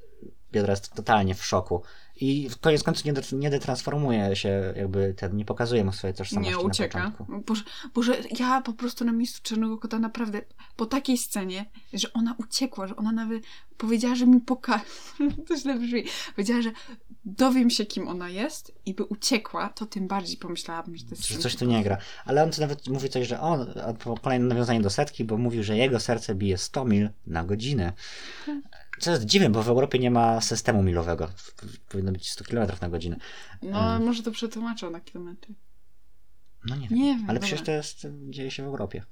Biedra 0.53 0.73
jest 0.73 0.95
totalnie 0.95 1.35
w 1.35 1.45
szoku. 1.45 1.83
I 2.21 2.49
w 2.49 2.59
koniec 2.59 2.83
końców 2.83 3.05
nie, 3.05 3.13
nie 3.33 3.51
detransformuje 3.51 4.37
się, 4.37 4.75
jakby 4.77 5.15
ten, 5.15 5.37
nie 5.37 5.45
pokazuje 5.45 5.85
mu 5.85 5.93
swojej 5.93 6.17
tożsamości 6.17 6.53
Nie 6.53 6.59
ucieka. 6.59 7.13
Boże, 7.47 7.63
Boże, 7.95 8.17
ja 8.39 8.61
po 8.61 8.73
prostu 8.73 9.05
na 9.05 9.13
miejscu 9.13 9.41
Czarnego 9.43 9.79
Kota 9.79 9.99
naprawdę 9.99 10.41
po 10.77 10.87
takiej 10.87 11.19
scenie, 11.19 11.65
że 11.93 12.13
ona 12.13 12.35
uciekła, 12.39 12.87
że 12.87 12.97
ona 12.97 13.13
nawet 13.13 13.43
powiedziała, 13.77 14.15
że 14.15 14.27
mi 14.27 14.41
pokaże. 14.41 14.85
to 15.49 15.57
źle 15.57 15.79
brzmi. 15.79 16.05
Powiedziała, 16.37 16.63
że 16.63 16.73
dowiem 17.25 17.71
się, 17.71 17.87
kim 17.87 18.09
ona 18.09 18.29
jest 18.29 18.73
i 18.87 18.95
by 18.95 19.05
uciekła, 19.05 19.69
to 19.69 19.87
tym 19.87 20.09
bardziej 20.09 20.37
pomyślałabym, 20.37 20.97
że 20.97 21.05
to 21.05 21.11
jest 21.11 21.29
Że 21.29 21.39
coś 21.39 21.57
tu 21.57 21.65
nie 21.65 21.85
gra. 21.85 21.99
Ale 22.25 22.43
on 22.43 22.51
nawet 22.61 22.89
mówi 22.89 23.09
coś, 23.09 23.27
że 23.27 23.41
on, 23.41 23.75
kolejne 24.23 24.47
nawiązanie 24.47 24.81
do 24.81 24.91
setki, 24.91 25.25
bo 25.25 25.37
mówił, 25.37 25.63
że 25.63 25.77
jego 25.77 26.01
serce 26.01 26.35
bije 26.35 26.59
100 26.59 26.85
mil 26.85 27.11
na 27.27 27.45
godzinę. 27.45 27.93
Co 29.01 29.11
jest 29.11 29.25
dziwne, 29.25 29.51
bo 29.51 29.63
w 29.63 29.69
Europie 29.69 29.99
nie 29.99 30.11
ma 30.11 30.41
systemu 30.41 30.83
milowego. 30.83 31.29
Powinno 31.89 32.13
być 32.13 32.31
100 32.31 32.45
km 32.45 32.71
na 32.81 32.89
godzinę. 32.89 33.17
No, 33.63 34.01
może 34.01 34.23
to 34.23 34.31
przetłumaczą 34.31 34.91
na 34.91 35.01
kilometry. 35.01 35.55
No 36.67 36.77
nie 36.77 36.89
wiem. 36.89 36.99
Nie 36.99 37.15
wiem, 37.15 37.25
Ale 37.29 37.35
dobra. 37.35 37.47
przecież 37.47 37.67
to 37.67 37.73
jest, 37.73 38.07
dzieje 38.31 38.51
się 38.51 38.63
w 38.63 38.67
Europie. 38.67 39.03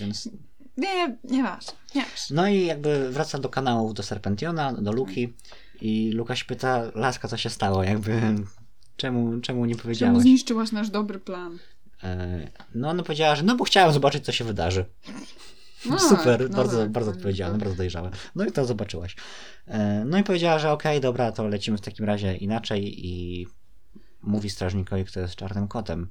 Więc 0.00 0.28
Nie, 0.76 1.16
nie 1.24 1.42
masz, 1.42 1.64
nie 1.94 2.00
masz. 2.02 2.30
No 2.30 2.48
i 2.48 2.66
jakby 2.66 3.10
wraca 3.10 3.38
do 3.38 3.48
kanałów, 3.48 3.94
do 3.94 4.02
Serpentiona, 4.02 4.72
do 4.72 4.92
Luki 4.92 5.32
i 5.80 6.10
Luka 6.12 6.36
się 6.36 6.44
pyta, 6.44 6.82
Laska, 6.94 7.28
co 7.28 7.36
się 7.36 7.50
stało, 7.50 7.82
jakby 7.84 8.20
czemu, 8.96 9.40
czemu 9.40 9.64
nie 9.64 9.74
Czemu 9.74 9.82
powiedziałaś? 9.82 10.22
zniszczyłaś 10.22 10.72
nasz 10.72 10.90
dobry 10.90 11.18
plan? 11.18 11.58
E, 12.04 12.48
No 12.74 12.88
ona 12.88 13.02
powiedziała, 13.02 13.36
że 13.36 13.42
no 13.42 13.56
bo 13.56 13.64
chciałem 13.64 13.92
zobaczyć, 13.92 14.24
co 14.24 14.32
się 14.32 14.44
wydarzy. 14.44 14.84
No, 15.86 15.98
Super, 15.98 16.50
no 16.50 16.56
bardzo, 16.56 16.78
tak, 16.78 16.90
bardzo 16.90 17.10
tak, 17.10 17.16
odpowiedzialne, 17.18 17.54
tak. 17.58 17.64
bardzo 17.64 17.76
dojrzałe. 17.76 18.10
No 18.34 18.44
i 18.44 18.52
to 18.52 18.64
zobaczyłaś. 18.64 19.16
E, 19.66 20.04
No 20.04 20.18
i 20.18 20.24
powiedziała, 20.24 20.58
że 20.58 20.72
okej, 20.72 21.00
dobra, 21.00 21.32
to 21.32 21.48
lecimy 21.48 21.78
w 21.78 21.80
takim 21.80 22.06
razie 22.06 22.36
inaczej 22.36 23.06
i 23.06 23.46
mówi 24.22 24.50
strażnikowi, 24.50 25.04
kto 25.04 25.20
jest 25.20 25.34
czarnym 25.34 25.68
kotem. 25.68 26.10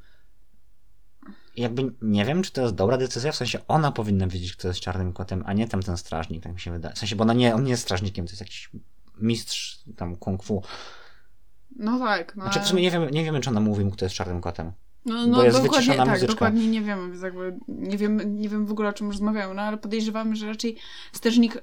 I 1.55 1.61
jakby 1.61 1.93
nie 2.01 2.25
wiem, 2.25 2.43
czy 2.43 2.51
to 2.51 2.61
jest 2.61 2.75
dobra 2.75 2.97
decyzja, 2.97 3.31
w 3.31 3.35
sensie 3.35 3.59
ona 3.67 3.91
powinna 3.91 4.27
wiedzieć, 4.27 4.55
kto 4.55 4.67
jest 4.67 4.79
czarnym 4.79 5.13
kotem, 5.13 5.43
a 5.45 5.53
nie 5.53 5.67
tamten 5.67 5.97
strażnik, 5.97 6.43
tak 6.43 6.53
mi 6.53 6.59
się 6.59 6.71
wydaje. 6.71 6.95
W 6.95 6.97
sensie, 6.97 7.15
bo 7.15 7.23
ona 7.23 7.33
nie, 7.33 7.55
on 7.55 7.63
nie 7.63 7.71
jest 7.71 7.83
strażnikiem, 7.83 8.25
to 8.25 8.31
jest 8.31 8.41
jakiś 8.41 8.69
mistrz 9.17 9.83
tam 9.97 10.15
kung 10.15 10.43
fu. 10.43 10.63
No 11.75 11.99
tak, 11.99 12.35
no 12.35 12.43
Znaczy 12.43 12.59
w 12.59 12.67
sumie 12.67 12.81
nie 12.81 12.91
wiemy, 12.91 13.11
nie 13.11 13.23
wiemy, 13.23 13.41
czy 13.41 13.49
ona 13.49 13.59
mówi 13.59 13.85
mu, 13.85 13.91
kto 13.91 14.05
jest 14.05 14.15
czarnym 14.15 14.41
kotem. 14.41 14.71
No, 15.05 15.15
Bo 15.15 15.27
no 15.27 15.43
jest 15.43 15.61
dokładnie 15.63 15.95
tak, 15.95 16.07
muzyczka. 16.09 16.33
dokładnie 16.33 16.67
nie 16.67 16.81
wiemy, 16.81 17.09
więc 17.11 17.21
jakby 17.23 17.57
nie 17.67 17.97
wiem, 17.97 18.39
nie 18.41 18.49
wiem 18.49 18.65
w 18.65 18.71
ogóle 18.71 18.89
o 18.89 18.93
czym 18.93 19.07
rozmawiamy, 19.09 19.53
no 19.53 19.61
ale 19.61 19.77
podejrzewamy, 19.77 20.35
że 20.35 20.47
raczej 20.47 20.77
strażnik 21.13 21.61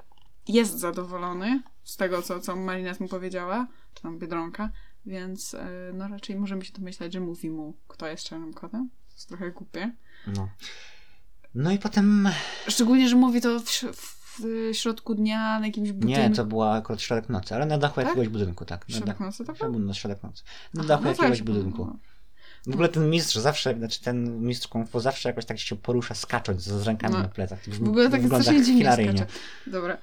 jest 0.49 0.79
zadowolony 0.79 1.63
z 1.85 1.97
tego, 1.97 2.23
co, 2.23 2.41
co 2.41 2.57
Marinas 2.57 3.01
mu 3.01 3.09
powiedziała, 3.09 3.67
czy 3.95 4.03
tam 4.03 4.19
Biedronka, 4.19 4.71
więc 5.07 5.55
e, 5.55 5.69
no 5.95 6.09
raczej 6.09 6.37
możemy 6.37 6.65
się 6.65 6.73
domyślać, 6.73 7.13
że 7.13 7.21
mówi 7.21 7.51
mu, 7.51 7.77
kto 7.89 8.07
jest 8.07 8.25
czarnym 8.25 8.55
kotem. 8.55 8.89
To 9.09 9.15
jest 9.15 9.29
trochę 9.29 9.51
głupie. 9.51 9.93
No. 10.27 10.49
No 11.55 11.71
i 11.73 11.79
potem... 11.79 12.29
Szczególnie, 12.69 13.09
że 13.09 13.17
mówi 13.17 13.41
to 13.41 13.61
w, 13.61 13.85
w 14.39 14.71
środku 14.73 15.15
dnia 15.15 15.61
na 15.61 15.67
jakimś 15.67 15.93
budynku. 15.93 16.21
Nie, 16.23 16.31
to 16.31 16.45
była 16.45 16.73
akurat 16.75 17.01
środek 17.03 17.29
nocy, 17.29 17.55
ale 17.55 17.67
na 17.67 17.79
dachu 17.79 17.95
Tak? 17.95 18.05
jakiegoś 18.05 18.29
budynku, 18.29 18.65
tak. 18.65 18.89
Na 18.89 18.95
Środek 18.95 19.07
dachu. 19.09 19.25
nocy, 19.25 19.45
tak? 19.45 19.57
Nocy, 19.61 20.01
środek 20.01 20.23
nocy. 20.23 20.43
Na 20.75 20.81
Aha, 20.81 20.89
dachu 20.89 21.05
no 21.05 21.11
jakiegoś 21.11 21.43
budynku. 21.43 21.85
no. 21.85 21.97
W 22.67 22.73
ogóle 22.75 22.89
ten 22.89 23.11
mistrz 23.11 23.37
zawsze, 23.37 23.75
znaczy 23.75 24.01
ten 24.03 24.41
mistrz 24.41 24.69
kung 24.69 24.89
fu 24.89 25.01
zawsze 25.01 25.29
jakoś 25.29 25.45
tak 25.45 25.59
się 25.59 25.77
porusza, 25.77 26.15
skacząc 26.15 26.63
z 26.63 26.87
rękami 26.87 27.15
No. 27.15 27.23
na 27.23 27.29
plecach. 27.29 27.69
Brzmi- 27.69 27.87
W 27.87 27.89
ogóle 27.89 28.11
tak 28.11 28.23
wygląda 28.23 28.43
strasznie 28.45 28.65
dziwnie 28.65 28.93
skacze. 28.93 29.27
Dobra. 29.67 29.99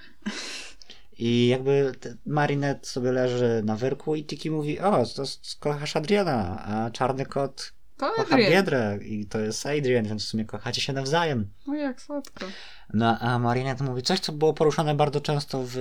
I 1.18 1.48
jakby 1.48 1.92
te- 2.00 2.16
Marinette 2.26 2.86
sobie 2.90 3.12
leży 3.12 3.62
na 3.66 3.76
wyrku 3.76 4.16
i 4.16 4.26
Tiki 4.26 4.52
mówi, 4.52 4.80
o, 4.80 5.06
to 5.16 5.24
kochasz 5.60 5.96
Adriana, 5.96 6.64
a 6.66 6.92
czarny 6.92 7.26
kot 7.26 7.74
To 7.98 8.12
kocha 8.16 8.34
Adrian. 8.36 8.52
Biedrę 8.52 9.00
i 9.02 9.26
to 9.26 9.40
jest 9.40 9.66
Adrian, 9.66 10.06
więc 10.06 10.24
w 10.26 10.28
sumie 10.28 10.46
kochacie 10.46 10.82
się 10.82 10.94
nawzajem. 10.94 11.50
No 11.68 11.76
jak 11.76 12.02
słodko. 12.02 12.46
No 12.94 13.20
a 13.20 13.40
Marinette 13.40 13.84
mówi 13.84 14.02
coś, 14.02 14.20
co 14.20 14.32
było 14.34 14.54
poruszane 14.54 14.96
bardzo 14.96 15.22
często 15.22 15.64
w, 15.66 15.72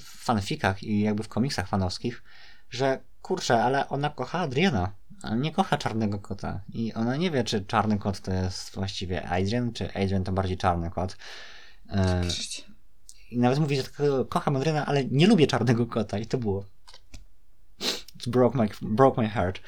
w 0.00 0.24
fanfikach 0.24 0.82
i 0.82 1.00
jakby 1.00 1.22
w 1.22 1.28
komiksach 1.28 1.68
fanowskich, 1.68 2.22
że 2.70 3.00
kurczę, 3.22 3.62
ale 3.64 3.88
ona 3.88 4.10
kocha 4.10 4.38
Adriana, 4.38 4.92
a 5.24 5.34
nie 5.34 5.52
kocha 5.52 5.78
czarnego 5.78 6.18
kota. 6.18 6.60
I 6.72 6.94
ona 6.94 7.16
nie 7.16 7.30
wie, 7.30 7.44
czy 7.44 7.64
czarny 7.64 7.98
kot 7.98 8.20
to 8.20 8.32
jest 8.32 8.74
właściwie 8.74 9.28
Adrian, 9.28 9.72
czy 9.72 9.94
Adrian 9.94 10.24
to 10.24 10.32
bardziej 10.32 10.56
czarny 10.56 10.90
kot. 10.90 11.16
E, 11.90 12.22
I 13.30 13.38
nawet 13.38 13.58
mówi, 13.58 13.76
że 13.76 13.82
tylko 13.82 14.24
kocham 14.24 14.56
Adriana, 14.56 14.86
ale 14.86 15.04
nie 15.04 15.26
lubię 15.26 15.46
czarnego 15.46 15.86
kota 15.86 16.18
i 16.18 16.26
to 16.26 16.38
było. 16.38 16.64
It 18.16 18.28
broke 18.28 18.58
my, 18.58 18.68
broke 18.82 19.22
my 19.22 19.28
heart. 19.28 19.60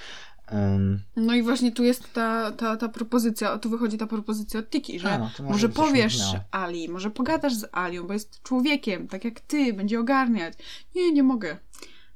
Um, 0.53 1.01
No 1.17 1.35
i 1.35 1.43
właśnie 1.43 1.73
tu 1.73 1.85
jest 1.85 2.13
ta, 2.13 2.53
ta, 2.53 2.77
ta 2.77 2.89
propozycja, 2.89 3.59
tu 3.59 3.71
wychodzi 3.71 3.99
ta 3.99 4.07
propozycja 4.07 4.61
od 4.61 4.71
Tiki, 4.71 5.01
że 5.01 5.13
A, 5.13 5.19
no 5.19 5.25
może 5.25 5.43
może 5.43 5.69
powiesz 5.69 6.19
miało. 6.19 6.41
Ali, 6.51 6.89
może 6.89 7.11
pogadasz 7.11 7.55
z 7.55 7.67
Alią, 7.73 8.07
bo 8.07 8.13
jest 8.13 8.43
człowiekiem, 8.43 9.09
tak 9.09 9.25
jak 9.25 9.41
ty, 9.41 9.73
będzie 9.73 10.01
ogarniać. 10.01 10.55
Nie, 10.95 11.13
nie 11.13 11.23
mogę. 11.23 11.57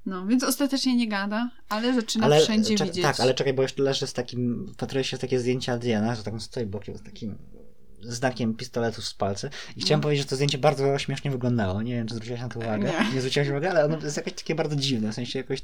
No, 0.07 0.27
więc 0.27 0.45
ostatecznie 0.45 0.97
nie 0.97 1.09
gada, 1.09 1.51
ale 1.69 1.95
zaczyna 1.95 2.39
wszędzie 2.39 2.75
czek- 2.75 2.87
widzieć. 2.89 3.03
Tak, 3.03 3.21
ale 3.21 3.35
czekaj, 3.35 3.55
bo 3.55 3.63
jeszcze 3.63 3.83
leży 3.83 4.07
z 4.07 4.13
takim, 4.13 4.73
patruje 4.79 5.05
się 5.05 5.17
w 5.17 5.21
takie 5.21 5.41
zdjęcie 5.41 5.73
Adriana, 5.73 6.15
że 6.15 6.23
tak 6.23 6.43
stoi 6.43 6.67
bokiem 6.67 6.97
z 6.97 7.03
takim 7.03 7.39
znakiem 8.03 8.55
pistoletu 8.55 9.03
z 9.03 9.15
palcy. 9.15 9.51
I 9.77 9.81
chciałem 9.81 10.01
No. 10.01 10.03
powiedzieć, 10.03 10.25
że 10.25 10.29
to 10.31 10.37
zdjęcie 10.37 10.59
bardzo 10.59 10.99
śmiesznie 10.99 11.31
wyglądało. 11.31 11.83
Nie 11.83 11.95
wiem, 11.95 12.07
czy 12.07 12.15
zwróciłaś 12.15 12.41
na 12.41 12.49
to 12.49 12.61
uwagę. 12.61 12.93
Nie. 13.09 13.15
Nie 13.15 13.21
zwróciłaś 13.21 13.49
uwagi, 13.49 13.67
ale 13.67 13.85
ono 13.85 13.99
jest 14.03 14.17
jakieś 14.17 14.35
takie 14.35 14.55
bardzo 14.55 14.77
dziwne, 14.77 15.13
w 15.13 15.15
sensie 15.15 15.39
jakoś 15.39 15.63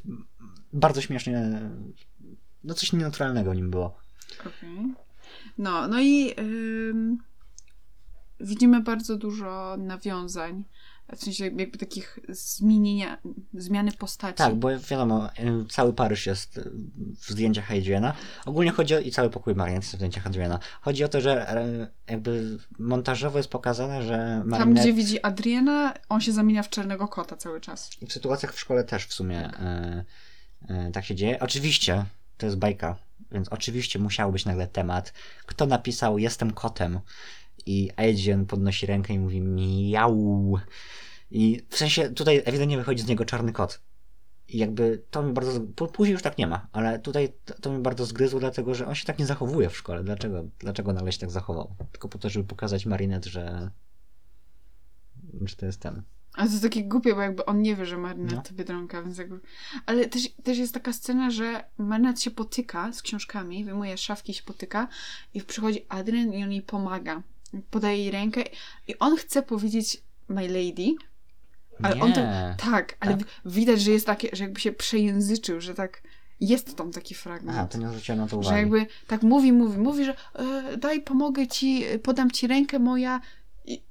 bardzo 0.73 1.01
śmiesznie, 1.01 1.61
no 2.65 2.75
coś 2.75 2.93
nienaturalnego 2.93 3.55
nim 3.55 3.71
było. 3.71 3.97
Okej. 4.41 4.95
No, 5.59 5.89
no 5.89 6.01
i 6.01 6.35
ym, 6.39 7.19
widzimy 8.41 8.81
bardzo 8.81 9.17
dużo 9.17 9.77
nawiązań, 9.79 10.65
w 11.15 11.25
sensie 11.25 11.45
jakby 11.45 11.79
takich 11.79 12.19
zmienienia, 12.29 13.19
zmiany 13.55 13.93
postaci. 13.93 14.39
Tak, 14.39 14.55
bo 14.55 14.69
wiadomo, 14.91 15.29
cały 15.71 15.93
Paryż 15.93 16.27
jest 16.27 16.59
y, 16.59 16.71
w 17.21 17.31
zdjęciach 17.31 17.71
Adriana. 17.71 18.15
Ogólnie 18.47 18.71
chodzi 18.71 18.95
o, 18.95 18.99
i 18.99 19.11
cały 19.11 19.31
pokój 19.31 19.55
Marian 19.55 19.77
jest 19.77 19.93
w 19.93 19.95
zdjęciach 19.95 20.27
Adriana. 20.27 20.59
Chodzi 20.81 21.05
o 21.05 21.09
to, 21.09 21.21
że 21.21 21.63
y, 21.65 22.13
jakby 22.13 22.59
montażowo 22.79 23.39
jest 23.39 23.51
pokazane, 23.51 24.03
że 24.03 24.17
Tam, 24.17 24.49
Marinette... 24.49 24.81
gdzie 24.81 24.93
widzi 24.93 25.23
Adriana, 25.23 25.95
on 26.09 26.21
się 26.21 26.33
zamienia 26.33 26.63
w 26.63 26.71
czarnego 26.71 27.09
kota 27.09 27.37
cały 27.37 27.61
czas. 27.61 27.91
I 28.01 28.07
w 28.07 28.13
sytuacjach 28.13 28.55
w 28.55 28.61
szkole 28.61 28.85
też 28.85 29.07
w 29.07 29.13
sumie 29.13 29.39
e, 29.39 30.05
e, 30.69 30.91
tak 30.93 31.05
się 31.05 31.15
dzieje. 31.15 31.41
Oczywiście, 31.41 32.05
to 32.39 32.47
jest 32.47 32.59
bajka, 32.59 32.97
więc 33.33 33.49
oczywiście 33.49 33.99
musiał 33.99 34.33
być 34.33 34.45
nagle 34.45 34.67
temat. 34.67 35.13
Kto 35.47 35.67
napisał 35.67 36.19
Jestem 36.19 36.51
kotem? 36.53 37.01
I 37.67 37.91
Adrian 37.97 38.47
podnosi 38.47 38.87
rękę 38.87 39.15
i 39.15 39.19
mówi 39.19 39.41
miau. 39.41 40.59
I 41.31 41.63
w 41.69 41.77
sensie 41.77 42.11
tutaj 42.11 42.43
ewidentnie 42.45 42.77
wychodzi 42.77 43.03
z 43.03 43.07
niego 43.07 43.25
czarny 43.25 43.53
kot. 43.53 43.81
I 44.49 44.59
jakby 44.59 45.03
to 45.11 45.23
mi 45.23 45.33
bardzo. 45.33 45.61
Później 45.93 46.13
już 46.13 46.23
tak 46.23 46.39
nie 46.39 46.47
ma, 46.47 46.69
ale 46.73 46.99
tutaj 46.99 47.33
to, 47.45 47.55
to 47.55 47.73
mi 47.73 47.83
bardzo 47.83 48.05
zgryzło, 48.05 48.41
dlatego 48.41 48.75
że 48.75 48.87
on 48.87 48.95
się 48.95 49.05
tak 49.05 49.19
nie 49.19 49.27
zachowuje 49.27 49.71
w 49.71 49.77
szkole. 49.77 50.05
Dlaczego, 50.05 50.45
dlaczego 50.59 50.93
nagle 50.93 51.13
się 51.13 51.19
tak 51.19 51.31
zachował? 51.31 51.75
Tylko 51.93 52.09
po 52.09 52.19
to, 52.19 52.31
żeby 52.31 52.49
pokazać 52.49 52.87
Marinette, 52.87 53.31
że. 53.31 53.71
że 55.45 55.57
to 55.57 55.67
jest 55.67 55.81
ten. 55.81 56.03
Ale 56.33 56.47
to 56.47 56.53
jest 56.53 56.63
takie 56.63 56.85
głupie, 56.85 57.15
bo 57.15 57.21
jakby 57.21 57.45
on 57.45 57.63
nie 57.63 57.77
wie, 57.77 57.87
że 57.87 57.99
Marinette 57.99 58.37
No. 58.37 58.43
to 58.43 58.55
Biedronka, 58.55 59.03
więc 59.03 59.19
jakby... 59.19 59.41
Ale 59.87 60.09
też, 60.09 60.29
też 60.43 60.59
jest 60.59 60.75
taka 60.75 60.93
scena, 60.93 61.31
że 61.31 61.65
Marinette 61.79 62.21
się 62.21 62.31
potyka 62.31 62.93
z 62.93 63.03
książkami, 63.03 63.65
wyjmuje 63.65 63.99
szafki, 63.99 64.35
się 64.35 64.43
potyka 64.43 64.89
i 65.35 65.43
przychodzi 65.43 65.87
Adrian 65.89 66.33
i 66.33 66.45
on 66.45 66.53
jej 66.53 66.63
pomaga. 66.63 67.23
Podaje 67.71 67.99
jej 67.99 68.11
rękę 68.11 68.43
i 68.89 68.99
on 68.99 69.17
chce 69.17 69.43
powiedzieć 69.43 70.03
my 70.29 70.49
lady, 70.49 70.95
ale 71.83 71.97
nie. 71.97 72.03
on 72.03 72.13
to... 72.13 72.21
Tak, 72.71 72.97
ale 73.01 73.17
Tak? 73.17 73.27
wi- 73.45 73.51
widać, 73.61 73.81
że 73.81 73.91
jest 73.91 74.07
takie, 74.07 74.29
że 74.33 74.45
jakby 74.45 74.61
się 74.61 74.73
przejęzyczył, 74.73 75.61
że 75.61 75.75
tak... 75.75 76.03
Jest 76.41 76.77
tam 76.77 76.93
taki 76.93 77.15
fragment. 77.15 77.59
Aha, 77.59 77.69
to 77.69 77.79
nie 77.79 77.89
zwróciłem 77.89 78.19
na 78.19 78.27
to 78.27 78.31
Że 78.31 78.37
uwagi. 78.49 78.59
jakby 78.61 78.87
tak 79.07 79.23
mówi, 79.23 79.53
mówi, 79.53 79.79
mówi, 79.79 80.05
że 80.05 80.15
e, 80.35 80.77
daj, 80.77 81.01
pomogę 81.01 81.47
ci, 81.47 81.85
podam 82.03 82.31
ci 82.31 82.47
rękę 82.47 82.79
moja 82.79 83.21
i, 83.65 83.83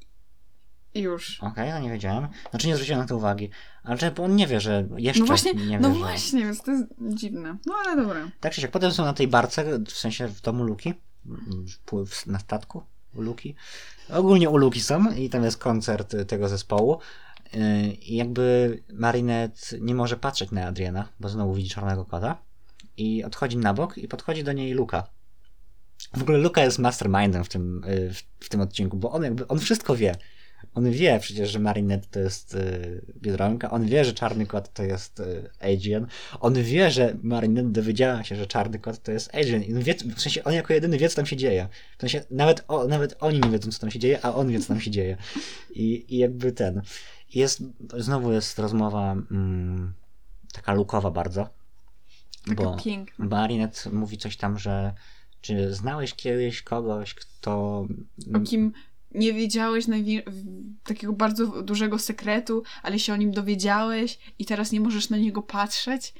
i 0.94 1.00
już. 1.00 1.44
Okej, 1.44 1.70
no 1.72 1.80
nie 1.80 1.90
wiedziałem. 1.92 2.28
Znaczy 2.50 2.68
nie 2.68 2.76
zwróciłem 2.76 3.02
na 3.02 3.08
to 3.08 3.18
uwagi. 3.18 3.50
Ale 3.84 3.98
czy 3.98 4.12
on 4.24 4.36
nie 4.36 4.48
wie, 4.48 4.60
że 4.60 4.88
jeszcze 4.98 5.20
No 5.20 5.26
właśnie, 5.26 5.54
nie 5.54 5.66
wie, 5.66 5.80
no 5.80 5.94
że... 5.94 6.00
właśnie, 6.00 6.40
więc 6.46 6.62
to 6.64 6.72
jest 6.72 6.84
dziwne. 7.02 7.58
No 7.66 7.74
ale 7.86 7.96
dobra. 8.04 8.30
Tak 8.40 8.54
czy 8.54 8.62
siak, 8.62 8.72
potem 8.72 8.92
są 8.92 9.06
na 9.06 9.14
tej 9.14 9.28
barce, 9.28 9.80
w 9.80 9.92
sensie 9.92 10.28
w 10.28 10.42
domu 10.42 10.64
Luki, 10.64 10.94
w- 12.08 12.28
na 12.28 12.40
statku 12.40 12.84
u 13.16 13.22
Luki. 13.22 13.56
Ogólnie 14.10 14.50
u 14.50 14.58
Luki 14.58 14.82
są 14.82 15.12
i 15.12 15.30
tam 15.30 15.44
jest 15.44 15.58
koncert 15.58 16.14
y, 16.14 16.26
tego 16.26 16.50
zespołu. 16.50 17.00
Yy, 17.54 17.88
I 17.88 18.16
jakby 18.16 18.84
Marinette 18.94 19.80
nie 19.80 19.96
może 19.96 20.18
patrzeć 20.18 20.52
na 20.52 20.68
Adriana, 20.68 21.08
bo 21.20 21.30
znowu 21.30 21.54
widzi 21.54 21.70
czarnego 21.70 22.06
kota. 22.06 22.38
I 22.98 23.24
odchodzi 23.24 23.58
na 23.58 23.74
bok 23.74 23.98
i 23.98 24.08
podchodzi 24.08 24.44
do 24.44 24.54
niej 24.54 24.74
Luka. 24.74 25.08
W 26.14 26.22
ogóle 26.22 26.38
Luka 26.38 26.64
jest 26.64 26.80
mastermindem 26.80 27.44
w 27.44 27.50
tym, 27.50 27.84
y, 27.84 28.14
w, 28.14 28.46
w 28.46 28.50
tym 28.50 28.62
odcinku, 28.62 28.98
bo 28.98 29.12
on 29.12 29.24
jakby, 29.24 29.48
on 29.48 29.60
wszystko 29.60 29.96
wie. 29.96 30.16
On 30.76 30.92
wie 30.92 31.20
przecież, 31.20 31.52
że 31.52 31.60
Marinette 31.60 32.08
to 32.12 32.20
jest 32.20 32.56
y, 32.56 33.02
Biedronka, 33.22 33.72
on 33.72 33.86
wie, 33.86 34.06
że 34.06 34.14
Czarny 34.14 34.46
Kot 34.46 34.74
to 34.74 34.84
jest 34.84 35.20
y, 35.20 35.50
Adrian, 35.60 36.08
on 36.40 36.54
wie, 36.54 36.92
że 36.92 37.16
Marinette 37.24 37.72
dowiedziała 37.72 38.24
się, 38.24 38.36
że 38.36 38.48
Czarny 38.48 38.80
Kot 38.80 39.04
to 39.04 39.12
jest 39.12 39.36
Adrian 39.36 39.64
i 39.64 39.74
on 39.74 39.82
wie, 39.82 39.96
w 40.16 40.22
sensie 40.22 40.44
on 40.44 40.54
jako 40.54 40.74
jedyny 40.74 40.98
wie, 40.98 41.10
co 41.10 41.16
tam 41.16 41.26
się 41.26 41.36
dzieje. 41.36 41.68
W 41.98 42.02
sensie 42.02 42.24
nawet, 42.32 42.64
o, 42.68 42.88
nawet 42.88 43.16
oni 43.20 43.40
nie 43.40 43.50
wiedzą, 43.50 43.72
co 43.72 43.80
tam 43.80 43.92
się 43.92 44.00
dzieje, 44.00 44.26
a 44.26 44.34
on 44.36 44.52
wie, 44.52 44.60
co 44.60 44.68
tam 44.68 44.82
się 44.82 44.92
dzieje. 44.92 45.18
I, 45.70 46.16
i 46.16 46.18
jakby 46.18 46.52
ten... 46.52 46.82
Jest, 47.34 47.64
znowu 47.98 48.32
jest 48.32 48.60
rozmowa 48.60 49.12
mm, 49.12 49.94
taka 50.54 50.74
lukowa 50.74 51.12
bardzo. 51.12 51.50
Taka 52.48 52.64
bo 52.64 52.78
piękna. 52.78 53.26
Marinette 53.26 53.90
mówi 53.90 54.18
coś 54.18 54.38
tam, 54.38 54.60
że 54.60 54.94
czy 55.42 55.74
znałeś 55.74 56.14
kiedyś 56.14 56.62
kogoś, 56.62 57.14
kto... 57.14 57.86
O 58.34 58.40
kim 58.40 58.74
nie 59.12 59.34
wiedziałeś 59.34 59.86
w- 59.86 60.44
takiego 60.84 61.14
bardzo 61.14 61.48
dużego 61.64 62.00
sekretu, 62.00 62.64
ale 62.84 63.00
się 63.00 63.14
o 63.14 63.16
nim 63.16 63.32
dowiedziałeś 63.32 64.20
i 64.40 64.46
teraz 64.46 64.72
nie 64.72 64.80
możesz 64.80 65.10
na 65.10 65.18
niego 65.18 65.42
patrzeć. 65.42 66.14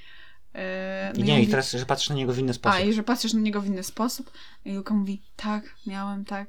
E, 0.56 1.14
no 1.18 1.24
nie, 1.26 1.34
on 1.34 1.40
i 1.40 1.42
mówi- 1.42 1.52
teraz, 1.52 1.72
że 1.72 1.86
patrzysz 1.86 2.10
na 2.10 2.16
niego 2.16 2.34
w 2.34 2.40
inny 2.40 2.54
sposób. 2.54 2.80
A, 2.80 2.82
i 2.84 2.94
że 2.94 3.04
patrzysz 3.04 3.34
na 3.34 3.40
niego 3.40 3.62
w 3.62 3.66
inny 3.66 3.84
sposób. 3.84 4.32
I 4.66 4.72
Luka 4.74 4.94
mówi, 4.94 5.22
tak, 5.36 5.76
miałem 5.88 6.26
tak, 6.26 6.48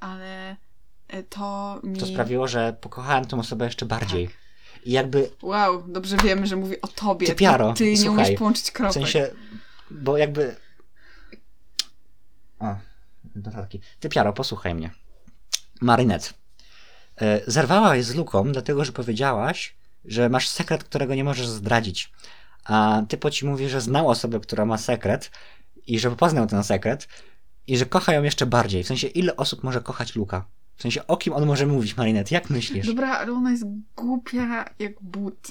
ale 0.00 0.56
e, 1.08 1.22
to 1.22 1.80
mi... 1.84 1.98
To 1.98 2.06
sprawiło, 2.06 2.48
że 2.48 2.76
pokochałem 2.80 3.24
tą 3.24 3.38
osobę 3.40 3.64
jeszcze 3.64 3.86
bardziej. 3.86 4.26
Tak. 4.28 4.36
I 4.86 4.90
jakby 4.92 5.30
Wow, 5.42 5.82
dobrze 5.88 6.16
wiemy, 6.24 6.46
że 6.46 6.56
mówi 6.56 6.80
o 6.80 6.88
tobie. 6.88 7.26
Ty 7.26 7.34
piaro, 7.34 7.72
ty 7.72 7.90
nie 7.90 7.96
słuchaj, 7.96 8.24
umiesz 8.26 8.38
połączyć 8.38 8.68
w 8.70 8.72
kropek. 8.72 8.94
sensie, 8.94 9.30
bo 9.90 10.16
jakby... 10.16 10.56
O, 12.58 12.76
notatki. 13.36 13.80
Ty 14.00 14.08
Piaro, 14.08 14.32
posłuchaj 14.32 14.74
mnie. 14.74 14.90
Marinette. 15.80 16.28
E, 17.20 17.40
Zerwałaś 17.46 18.04
z 18.04 18.14
Luką, 18.14 18.52
dlatego 18.52 18.84
że 18.84 18.92
powiedziałaś, 18.92 19.74
że 20.04 20.28
masz 20.28 20.48
sekret, 20.48 20.84
którego 20.84 21.14
nie 21.14 21.24
możesz 21.24 21.48
zdradzić. 21.48 22.12
A 22.64 23.02
typo 23.08 23.30
ci 23.30 23.46
mówi, 23.46 23.68
że 23.68 23.80
znał 23.80 24.08
osobę, 24.08 24.40
która 24.40 24.64
ma 24.64 24.78
sekret 24.78 25.30
i 25.86 25.98
że 25.98 26.10
poznał 26.10 26.46
ten 26.46 26.64
sekret 26.64 27.08
i 27.66 27.78
że 27.78 27.86
kocha 27.86 28.12
ją 28.12 28.22
jeszcze 28.22 28.46
bardziej. 28.46 28.84
W 28.84 28.86
sensie, 28.86 29.06
ile 29.06 29.36
osób 29.36 29.62
może 29.62 29.80
kochać 29.80 30.16
Luka? 30.16 30.44
W 30.76 30.82
sensie, 30.82 31.06
o 31.06 31.16
kim 31.16 31.32
on 31.32 31.46
może 31.46 31.66
mówić, 31.66 31.96
Marinette? 31.96 32.34
Jak 32.34 32.50
myślisz? 32.50 32.86
Dobra, 32.86 33.18
ale 33.18 33.32
ona 33.32 33.50
jest 33.50 33.64
głupia 33.96 34.64
jak 34.78 34.92
but. 35.02 35.50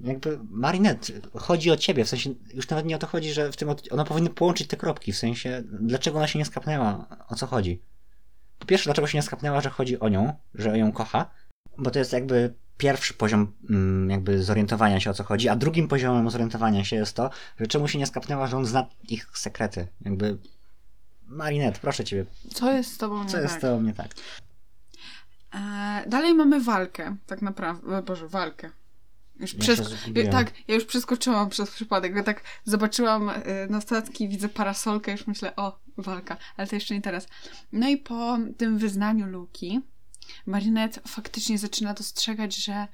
jakby 0.00 0.38
Marinette, 0.50 1.12
chodzi 1.34 1.70
o 1.70 1.76
ciebie, 1.76 2.04
w 2.04 2.08
sensie 2.08 2.34
już 2.54 2.68
nawet 2.68 2.86
nie 2.86 2.96
o 2.96 2.98
to 2.98 3.06
chodzi, 3.06 3.32
że 3.32 3.52
w 3.52 3.56
tym 3.56 3.68
ona 3.90 4.04
powinna 4.04 4.30
połączyć 4.30 4.68
te 4.68 4.76
kropki, 4.76 5.12
w 5.12 5.18
sensie 5.18 5.62
dlaczego 5.80 6.18
ona 6.18 6.26
się 6.26 6.38
nie 6.38 6.44
skapnęła, 6.44 7.06
o 7.28 7.34
co 7.34 7.46
chodzi. 7.46 7.80
Po 8.58 8.66
pierwsze, 8.66 8.84
dlaczego 8.84 9.06
się 9.06 9.18
nie 9.18 9.22
skapnęła, 9.22 9.60
że 9.60 9.70
chodzi 9.70 10.00
o 10.00 10.08
nią, 10.08 10.32
że 10.54 10.78
ją 10.78 10.92
kocha, 10.92 11.30
bo 11.78 11.90
to 11.90 11.98
jest 11.98 12.12
jakby 12.12 12.54
pierwszy 12.78 13.14
poziom 13.14 13.52
mm, 13.70 14.10
jakby 14.10 14.42
zorientowania 14.42 15.00
się 15.00 15.10
o 15.10 15.14
co 15.14 15.24
chodzi, 15.24 15.48
a 15.48 15.56
drugim 15.56 15.88
poziomem 15.88 16.30
zorientowania 16.30 16.84
się 16.84 16.96
jest 16.96 17.16
to, 17.16 17.30
że 17.60 17.66
czemu 17.66 17.88
się 17.88 17.98
nie 17.98 18.06
skapnęła, 18.06 18.46
że 18.46 18.56
on 18.56 18.66
zna 18.66 18.86
ich 19.08 19.30
sekrety. 19.34 19.86
Jakby 20.00 20.38
Marinette, 21.26 21.80
proszę 21.80 22.04
ciebie, 22.04 22.24
Co 22.54 22.72
jest 22.72 22.92
z 22.92 22.98
tobą 22.98 23.24
nie 23.24 23.30
co 23.30 23.38
jest 23.38 23.52
tak? 23.52 23.58
z 23.58 23.62
tobą 23.62 23.82
nie 23.82 23.94
tak? 23.94 24.08
E, 25.54 26.04
dalej 26.06 26.34
mamy 26.34 26.60
walkę, 26.60 27.16
tak 27.26 27.42
naprawdę. 27.42 28.02
Boże, 28.02 28.28
walkę. 28.28 28.70
Już 29.38 29.54
Ja 29.54 29.60
przez... 29.60 29.94
Tak, 30.30 30.52
ja 30.68 30.74
już 30.74 30.84
przeskoczyłam 30.84 31.50
przez 31.50 31.70
przypadek. 31.70 32.16
Ja 32.16 32.22
tak 32.22 32.42
zobaczyłam 32.64 33.30
e, 33.30 33.42
na 33.70 33.80
statki, 33.80 34.28
widzę 34.28 34.48
parasolkę, 34.48 35.12
już 35.12 35.26
myślę, 35.26 35.56
o, 35.56 35.78
walka. 35.96 36.36
Ale 36.56 36.68
to 36.68 36.76
jeszcze 36.76 36.94
nie 36.94 37.02
teraz. 37.02 37.28
No 37.72 37.88
i 37.88 37.96
po 37.96 38.38
tym 38.56 38.78
wyznaniu 38.78 39.26
Luki, 39.26 39.80
Marinette 40.46 41.00
faktycznie 41.08 41.58
zaczyna 41.58 41.94
dostrzegać, 41.94 42.56
że 42.56 42.88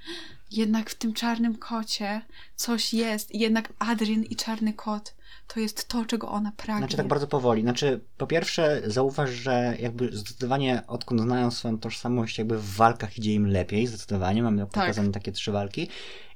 jednak 0.51 0.91
w 0.91 0.95
tym 0.95 1.13
czarnym 1.13 1.59
kocie 1.59 2.21
coś 2.57 2.95
jest. 2.95 3.35
I 3.35 3.39
jednak 3.39 3.73
Adrian 3.79 4.23
i 4.23 4.37
czarny 4.37 4.73
kot 4.73 5.15
to 5.47 5.61
jest 5.61 5.89
to, 5.89 6.05
czego 6.05 6.29
ona 6.29 6.53
pragnie. 6.57 6.79
Znaczy 6.79 6.97
tak 6.97 7.09
bardzo 7.09 7.27
powoli. 7.27 7.63
Znaczy, 7.63 8.01
po 8.17 8.27
pierwsze, 8.27 8.83
zauważ, 8.87 9.31
że 9.31 9.77
jakby 9.81 10.17
zdecydowanie 10.17 10.83
odkąd 10.87 11.21
znają 11.21 11.51
swoją 11.51 11.79
tożsamość, 11.79 12.39
jakby 12.39 12.59
w 12.59 12.75
walkach 12.75 13.19
idzie 13.19 13.35
im 13.35 13.47
lepiej, 13.47 13.87
zdecydowanie. 13.87 14.43
Mamy 14.43 14.67
pokazane 14.67 15.13
takie 15.13 15.33
trzy 15.33 15.53
walki. 15.53 15.89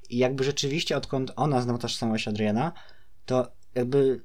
I 0.09 0.17
jakby 0.17 0.43
rzeczywiście, 0.43 0.97
odkąd 0.97 1.31
ona 1.35 1.61
zna 1.61 1.77
tożsamość 1.77 2.27
Adriana, 2.27 2.71
to 3.25 3.51
jakby 3.75 4.21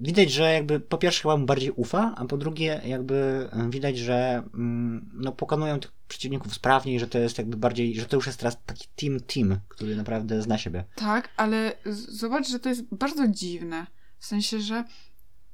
widać, 0.00 0.32
że 0.32 0.52
jakby 0.52 0.80
po 0.80 0.98
pierwsze 0.98 1.22
chyba 1.22 1.36
mu 1.36 1.46
bardziej 1.46 1.70
ufa, 1.70 2.14
a 2.16 2.24
po 2.24 2.36
drugie 2.36 2.80
jakby 2.84 3.48
widać, 3.68 3.98
że 3.98 4.42
mm, 4.54 5.10
no, 5.14 5.32
pokonują 5.32 5.80
tych 5.80 5.92
przeciwników 6.08 6.54
sprawniej, 6.54 7.00
że 7.00 7.06
to 7.06 7.18
jest 7.18 7.38
jakby 7.38 7.56
bardziej, 7.56 7.94
że 7.94 8.06
to 8.06 8.16
już 8.16 8.26
jest 8.26 8.38
teraz 8.38 8.56
taki 8.66 8.88
team 8.96 9.20
team, 9.20 9.60
który 9.68 9.96
naprawdę 9.96 10.42
zna 10.42 10.58
siebie. 10.58 10.84
Tak, 10.94 11.28
ale 11.36 11.72
zobacz, 12.08 12.48
że 12.48 12.58
to 12.58 12.68
jest 12.68 12.82
bardzo 12.94 13.28
dziwne. 13.28 13.86
W 14.18 14.26
sensie, 14.26 14.60
że 14.60 14.84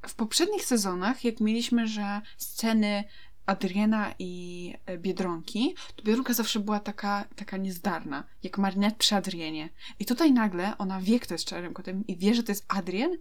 w 0.06 0.14
poprzednich 0.14 0.64
sezonach, 0.64 1.24
jak 1.24 1.40
mieliśmy, 1.40 1.88
że 1.88 2.20
sceny 2.36 3.04
Adriana 3.46 4.14
i 4.18 4.74
e, 4.86 4.98
Biedronki, 4.98 5.74
to 5.96 6.02
Biedronka 6.02 6.34
zawsze 6.34 6.60
była 6.60 6.80
taka, 6.80 7.24
taka 7.36 7.56
niezdarna, 7.56 8.24
jak 8.42 8.58
Marinette 8.58 8.98
przy 8.98 9.14
Adrienie. 9.14 9.68
I 9.98 10.04
tutaj 10.04 10.32
nagle 10.32 10.78
ona 10.78 11.00
wie, 11.00 11.20
kto 11.20 11.34
jest 11.34 11.44
czarnym 11.44 11.74
kotem 11.74 12.06
i 12.06 12.16
wie, 12.16 12.34
że 12.34 12.42
to 12.42 12.52
jest 12.52 12.64
Adrien 12.68 13.16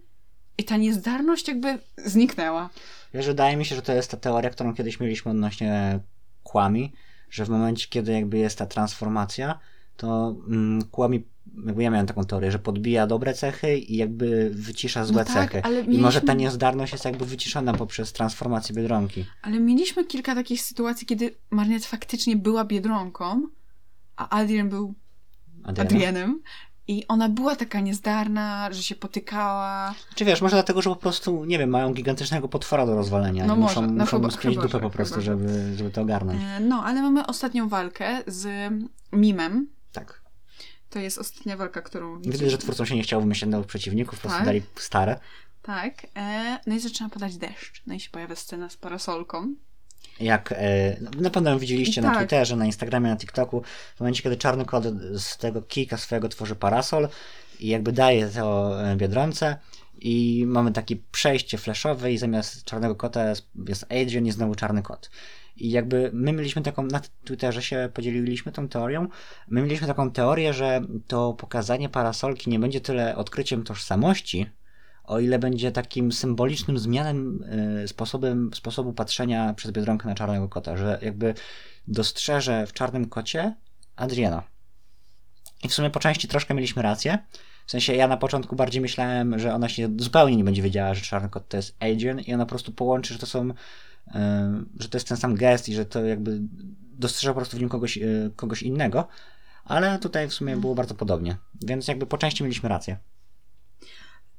i 0.58 0.64
ta 0.64 0.76
niezdarność 0.76 1.48
jakby 1.48 1.78
zniknęła. 1.96 2.70
Wiesz, 3.14 3.26
wydaje 3.26 3.56
mi 3.56 3.64
się, 3.64 3.76
że 3.76 3.82
to 3.82 3.92
jest 3.92 4.10
ta 4.10 4.16
teoria, 4.16 4.50
którą 4.50 4.74
kiedyś 4.74 5.00
mieliśmy 5.00 5.30
odnośnie 5.30 6.00
kłami, 6.42 6.92
że 7.30 7.44
w 7.44 7.48
momencie, 7.48 7.86
kiedy 7.88 8.12
jakby 8.12 8.38
jest 8.38 8.58
ta 8.58 8.66
transformacja, 8.66 9.58
to 9.96 10.36
mm, 10.48 10.82
kłami, 10.84 11.26
jakby 11.66 11.82
ja 11.82 11.90
miałem 11.90 12.06
taką 12.06 12.24
teorię, 12.24 12.52
że 12.52 12.58
podbija 12.58 13.06
dobre 13.06 13.34
cechy 13.34 13.78
i 13.78 13.96
jakby 13.96 14.50
wycisza 14.54 15.04
złe 15.04 15.16
No 15.16 15.24
tak, 15.24 15.34
cechy. 15.52 15.62
ale 15.64 15.80
I 15.80 15.84
może 15.84 15.98
mieliśmy- 15.98 16.20
ta 16.20 16.34
niezdarność 16.34 16.92
jest 16.92 17.04
jakby 17.04 17.26
wyciszona 17.26 17.72
poprzez 17.74 18.12
transformację 18.12 18.74
Biedronki. 18.74 19.24
Ale 19.42 19.60
mieliśmy 19.60 20.04
kilka 20.04 20.34
takich 20.34 20.62
sytuacji, 20.62 21.06
kiedy 21.06 21.34
Marinette 21.50 21.86
faktycznie 21.86 22.36
była 22.36 22.64
Biedronką, 22.64 23.42
a 24.16 24.28
Adrien 24.28 24.68
był 24.68 24.94
Adriana. 25.64 25.90
Adrienem. 25.90 26.42
I 26.88 27.06
ona 27.08 27.28
była 27.28 27.56
taka 27.56 27.80
niezdarna, 27.80 28.68
że 28.72 28.82
się 28.82 28.94
potykała. 28.94 29.94
Czy 30.14 30.24
wiesz, 30.24 30.42
może 30.42 30.56
dlatego, 30.56 30.82
że 30.82 30.90
po 30.90 30.96
prostu, 30.96 31.44
nie 31.44 31.58
wiem, 31.58 31.70
mają 31.70 31.92
gigantycznego 31.94 32.48
potwora 32.48 32.86
do 32.86 32.94
rozwalenia 32.96 33.46
No 33.46 33.56
może, 33.56 33.80
muszą, 33.80 33.92
no 33.94 34.04
muszą 34.04 34.16
chyba- 34.16 34.30
spiąć 34.30 34.56
chyba, 34.56 34.66
dupę 34.68 34.80
po 34.80 34.90
prostu, 34.90 35.14
chyba, 35.14 35.24
żeby, 35.26 35.72
żeby 35.76 35.90
to 35.90 36.02
ogarnąć. 36.02 36.40
E, 36.42 36.60
No, 36.60 36.84
ale 36.84 37.02
mamy 37.02 37.26
ostatnią 37.26 37.68
walkę 37.68 38.22
z 38.26 38.72
Mimem. 39.12 39.68
To 40.92 40.98
jest 40.98 41.18
ostatnia 41.18 41.56
walka, 41.56 41.82
którą 41.82 42.22
Widać, 42.22 42.50
że 42.50 42.58
twórcom 42.58 42.86
się 42.86 42.96
nie 42.96 43.02
chciało 43.02 43.22
wymyślać 43.22 43.50
nowych 43.50 43.66
przeciwników, 43.66 44.18
po 44.18 44.20
prostu 44.20 44.38
Tak. 44.38 44.46
dali 44.46 44.62
stare. 44.76 45.18
Tak. 45.62 46.06
E, 46.16 46.58
no 46.66 46.74
i 46.74 46.80
zaczyna 46.80 47.08
padać 47.08 47.36
deszcz. 47.36 47.82
No 47.86 47.94
i 47.94 48.00
się 48.00 48.10
pojawia 48.10 48.36
scena 48.36 48.70
z 48.70 48.76
parasolką. 48.76 49.54
Jak 50.20 50.52
e, 50.52 50.96
na 51.16 51.30
pewno 51.30 51.50
ją 51.50 51.58
widzieliście 51.58 52.02
na 52.02 52.08
Tak. 52.08 52.18
Twitterze, 52.18 52.56
na 52.56 52.66
Instagramie, 52.66 53.10
na 53.10 53.16
TikToku, 53.16 53.62
w 53.96 54.00
momencie, 54.00 54.22
kiedy 54.22 54.36
czarny 54.36 54.64
kot 54.64 54.84
z 55.18 55.36
tego 55.36 55.62
kijka 55.62 55.96
swojego 55.96 56.28
tworzy 56.28 56.56
parasol 56.56 57.08
I 57.60 57.68
jakby 57.68 57.92
daje 57.92 58.28
to 58.28 58.80
e, 58.90 58.96
Biedronce 58.96 59.56
i 59.98 60.44
mamy 60.46 60.72
takie 60.72 60.96
przejście 61.12 61.58
flashowe 61.58 62.12
i 62.12 62.18
zamiast 62.18 62.64
czarnego 62.64 62.94
kota 62.94 63.28
jest, 63.28 63.46
jest 63.68 63.84
Adrian 63.84 64.26
i 64.26 64.32
znowu 64.32 64.54
czarny 64.54 64.82
kot. 64.82 65.10
I 65.56 65.70
jakby 65.70 66.10
my 66.12 66.32
mieliśmy 66.32 66.62
taką, 66.62 66.82
na 66.82 67.00
Twitterze 67.24 67.62
się 67.62 67.88
podzieliliśmy 67.94 68.52
tą 68.52 68.68
teorią, 68.68 69.08
my 69.48 69.62
mieliśmy 69.62 69.86
taką 69.86 70.10
teorię, 70.10 70.54
że 70.54 70.80
to 71.06 71.32
pokazanie 71.32 71.88
parasolki 71.88 72.50
nie 72.50 72.58
będzie 72.58 72.80
tyle 72.80 73.16
odkryciem 73.16 73.64
tożsamości, 73.64 74.46
o 75.04 75.20
ile 75.20 75.38
będzie 75.38 75.72
takim 75.72 76.12
symbolicznym 76.12 76.78
zmianem 76.78 77.44
y, 77.82 77.88
sposobem, 77.88 78.50
sposobu 78.54 78.92
patrzenia 78.92 79.54
przez 79.54 79.70
Biedronkę 79.70 80.08
na 80.08 80.14
czarnego 80.14 80.48
kota, 80.48 80.76
że 80.76 80.98
jakby 81.02 81.34
dostrzeże 81.88 82.66
w 82.66 82.72
czarnym 82.72 83.08
kocie 83.08 83.54
Adriana. 83.96 84.42
I 85.62 85.68
w 85.68 85.74
sumie 85.74 85.90
po 85.90 86.00
części 86.00 86.28
troszkę 86.28 86.54
mieliśmy 86.54 86.82
rację. 86.82 87.18
W 87.66 87.70
sensie 87.70 87.94
ja 87.94 88.08
na 88.08 88.16
początku 88.16 88.56
bardziej 88.56 88.80
myślałem, 88.80 89.38
że 89.38 89.54
ona 89.54 89.68
się 89.68 89.88
zupełnie 89.98 90.36
nie 90.36 90.44
będzie 90.44 90.62
wiedziała, 90.62 90.94
że 90.94 91.00
czarny 91.00 91.28
kot 91.28 91.48
to 91.48 91.56
jest 91.56 91.76
Adrian 91.80 92.20
i 92.20 92.34
ona 92.34 92.44
po 92.44 92.48
prostu 92.48 92.72
połączy, 92.72 93.12
że 93.14 93.20
to 93.20 93.26
są, 93.26 93.50
że 94.78 94.88
to 94.88 94.96
jest 94.96 95.08
ten 95.08 95.16
sam 95.16 95.34
gest 95.34 95.68
i 95.68 95.74
że 95.74 95.86
to 95.86 96.04
jakby 96.04 96.40
dostrzeże 97.02 97.30
po 97.30 97.36
prostu 97.36 97.56
w 97.56 97.60
nim 97.60 97.68
kogoś, 97.68 97.96
y, 97.98 98.30
kogoś 98.36 98.62
innego. 98.62 99.08
Ale 99.64 99.98
tutaj 99.98 100.28
w 100.28 100.34
sumie 100.34 100.56
było 100.56 100.74
bardzo 100.74 100.94
podobnie. 100.94 101.36
Więc 101.62 101.88
jakby 101.88 102.06
po 102.06 102.18
części 102.18 102.42
mieliśmy 102.42 102.68
rację. 102.68 102.96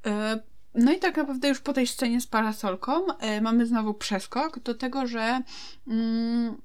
E, 0.05 0.39
No 0.75 0.91
i 0.91 0.99
tak 0.99 1.17
naprawdę 1.17 1.47
już 1.47 1.59
po 1.59 1.73
tej 1.73 1.87
scenie 1.87 2.21
z 2.21 2.27
parasolką 2.27 3.17
e, 3.17 3.41
mamy 3.41 3.65
znowu 3.65 3.93
przeskok 3.93 4.59
do 4.59 4.73
tego, 4.73 5.07
że 5.07 5.41
mm, 5.87 6.61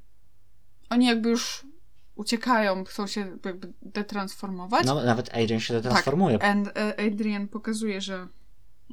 oni 0.90 1.06
jakby 1.06 1.28
już 1.28 1.66
uciekają, 2.14 2.84
chcą 2.84 3.06
się 3.06 3.38
jakby 3.44 3.72
detransformować. 3.82 4.86
No 4.86 5.04
nawet 5.04 5.28
Adrian 5.28 5.60
się 5.60 5.80
transformuje. 5.80 6.38
Tak, 6.38 6.50
and, 6.50 6.68
e, 6.68 7.06
Adrian 7.06 7.48
pokazuje, 7.48 8.00
że 8.00 8.28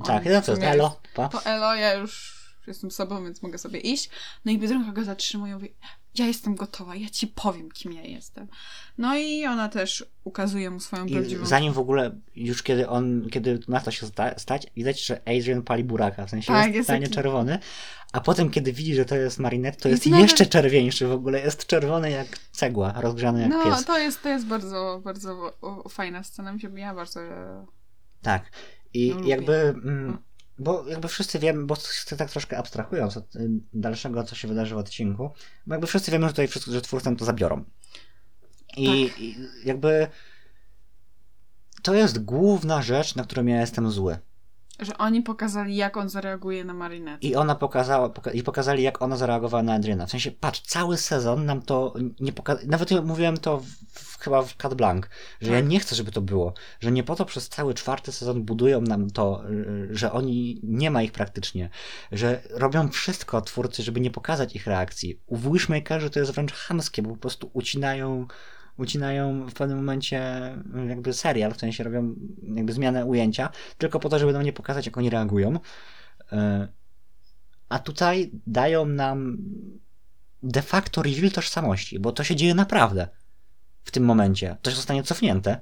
Tak, 0.05 0.23
w 0.23 0.45
to 0.45 0.57
elo, 0.57 0.99
pa. 1.15 1.29
To 1.29 1.45
Elo, 1.45 1.75
ja 1.75 1.93
już 1.93 2.44
jestem 2.71 2.91
sobą, 2.91 3.23
więc 3.23 3.41
mogę 3.41 3.57
sobie 3.57 3.79
iść. 3.79 4.09
No 4.45 4.51
i 4.51 4.57
Biedronka 4.59 4.91
go 4.91 5.03
zatrzymuje 5.03 5.51
i 5.51 5.55
mówi, 5.55 5.73
ja 6.15 6.25
jestem 6.27 6.55
gotowa, 6.55 6.95
ja 6.95 7.09
ci 7.09 7.27
powiem, 7.27 7.71
kim 7.71 7.93
ja 7.93 8.01
jestem. 8.01 8.47
No 8.97 9.17
i 9.17 9.45
ona 9.45 9.69
też 9.69 10.05
ukazuje 10.23 10.69
mu 10.69 10.79
swoją 10.79 11.05
I 11.05 11.11
prawdziwą... 11.11 11.45
zanim 11.45 11.73
w 11.73 11.79
ogóle, 11.79 12.15
już 12.35 12.63
kiedy 12.63 12.89
on, 12.89 13.27
kiedy 13.31 13.59
ma 13.67 13.79
to 13.81 13.91
się 13.91 14.07
sta- 14.07 14.39
stać, 14.39 14.67
widać, 14.75 15.05
że 15.05 15.21
Adrian 15.25 15.61
pali 15.63 15.83
buraka, 15.83 16.25
w 16.25 16.29
sensie 16.29 16.47
Tak, 16.47 16.65
jest, 16.65 16.75
jest 16.75 16.87
stanie 16.87 17.01
taki- 17.05 17.15
czerwony, 17.15 17.59
a 18.13 18.21
potem 18.21 18.49
kiedy 18.49 18.73
widzi, 18.73 18.95
że 18.95 19.05
to 19.05 19.15
jest 19.15 19.39
Marinette, 19.39 19.79
to 19.81 19.89
jest 19.89 20.05
Jest 20.05 20.11
nawet- 20.11 20.23
jeszcze 20.31 20.45
czerwieńszy 20.45 21.07
w 21.07 21.11
ogóle, 21.11 21.39
jest 21.39 21.65
czerwony 21.67 22.11
jak 22.11 22.27
cegła, 22.51 22.93
rozgrzany 23.01 23.41
jak 23.41 23.49
No, 23.49 23.63
pies. 23.63 23.85
to 23.85 23.97
jest, 23.99 24.21
to 24.21 24.29
jest 24.29 24.45
bardzo, 24.45 25.01
bardzo 25.03 25.53
fajna 25.89 26.23
scena, 26.23 26.53
mi 26.53 26.61
się 26.61 26.79
ja 26.79 26.93
bardzo... 26.95 27.19
Tak. 28.21 28.51
I 28.93 29.13
No, 29.15 29.27
jakby, 29.27 29.53
mm, 29.53 30.17
bo 30.59 30.87
jakby 30.87 31.07
wszyscy 31.07 31.39
wiemy, 31.39 31.65
bo 31.65 31.75
chcę 31.75 32.17
tak 32.17 32.31
troszkę 32.31 32.57
abstrahując 32.57 33.17
od 33.17 33.35
y, 33.35 33.49
dalszego, 33.73 34.23
co 34.23 34.35
się 34.35 34.47
wydarzy 34.47 34.75
w 34.75 34.77
odcinku, 34.77 35.29
bo 35.67 35.73
jakby 35.75 35.87
wszyscy 35.87 36.11
wiemy, 36.11 36.25
że 36.27 36.33
tutaj 36.33 36.47
wszyscy, 36.47 36.71
że 36.71 36.81
twórcy 36.81 37.15
to 37.15 37.25
zabiorą. 37.25 37.63
I, 38.77 39.09
Tak. 39.09 39.19
I 39.19 39.37
jakby 39.65 40.07
to 41.81 41.93
jest 41.93 42.23
główna 42.23 42.81
rzecz, 42.81 43.15
na 43.15 43.23
którą 43.23 43.45
ja 43.45 43.59
jestem 43.61 43.91
zły. 43.91 44.17
Że 44.79 44.97
oni 44.97 45.21
pokazali, 45.21 45.75
jak 45.75 45.97
on 45.97 46.09
zareaguje 46.09 46.65
na 46.65 46.73
Marinette. 46.73 47.27
I 47.27 47.35
ona 47.35 47.55
pokazała, 47.55 48.09
poka- 48.09 48.33
i 48.33 48.43
pokazali, 48.43 48.83
jak 48.83 49.01
ona 49.01 49.17
zareagowała 49.17 49.63
na 49.63 49.73
Adriana. 49.73 50.05
W 50.05 50.11
sensie, 50.11 50.31
patrz, 50.31 50.61
cały 50.61 50.97
sezon 50.97 51.45
nam 51.45 51.61
to 51.61 51.93
nie 52.19 52.33
pokazał. 52.33 52.67
Nawet 52.67 52.91
ja 52.91 53.01
mówiłem 53.01 53.37
to 53.37 53.59
w, 53.93 54.14
chyba 54.25 54.41
w 54.41 54.57
Cat 54.57 54.73
Blanc, 54.73 55.05
że 55.41 55.51
ja 55.51 55.59
Tak. 55.59 55.69
nie 55.69 55.79
chcę, 55.79 55.95
żeby 55.95 56.11
to 56.11 56.21
było. 56.21 56.53
Że 56.79 56.91
nie 56.91 57.03
po 57.03 57.15
to 57.15 57.25
przez 57.25 57.49
cały 57.49 57.73
czwarty 57.73 58.11
sezon 58.11 58.43
budują 58.43 58.81
nam 58.81 59.09
to, 59.09 59.43
y, 59.49 59.87
że 59.91 60.11
oni 60.11 60.59
nie 60.63 60.91
ma 60.91 61.03
ich 61.03 61.11
praktycznie. 61.11 61.69
Że 62.11 62.41
robią 62.49 62.89
wszystko 62.89 63.41
twórcy, 63.41 63.83
żeby 63.83 63.99
nie 64.01 64.11
pokazać 64.11 64.55
ich 64.55 64.67
reakcji. 64.67 65.19
U 65.25 65.37
Wishmakerzy 65.37 66.09
to 66.09 66.19
jest 66.19 66.31
wręcz 66.31 66.53
chamskie, 66.53 67.01
bo 67.01 67.09
po 67.09 67.17
prostu 67.17 67.49
ucinają 67.53 68.27
ucinają 68.77 69.47
w 69.47 69.53
pewnym 69.53 69.77
momencie 69.77 70.51
y, 70.75 70.87
jakby 70.89 71.13
serial, 71.13 71.53
w 71.53 71.57
sensie 71.57 71.83
robią 71.83 72.15
jakby 72.55 72.73
zmianę 72.73 73.05
ujęcia, 73.05 73.49
tylko 73.77 73.99
po 73.99 74.09
to, 74.09 74.19
żeby 74.19 74.33
nam 74.33 74.43
nie 74.43 74.53
pokazać, 74.53 74.85
jak 74.85 74.97
oni 74.97 75.09
reagują. 75.09 75.55
Y, 75.55 75.57
a 77.69 77.79
tutaj 77.79 78.31
dają 78.47 78.85
nam 78.85 79.37
de 80.43 80.61
facto 80.61 81.03
reveal 81.03 81.31
tożsamości, 81.31 81.99
bo 81.99 82.11
to 82.11 82.23
się 82.23 82.35
dzieje 82.35 82.55
naprawdę 82.55 83.07
w 83.85 83.91
tym 83.91 84.03
momencie. 84.05 84.57
To 84.61 84.71
zostanie 84.71 85.03
cofnięte, 85.03 85.61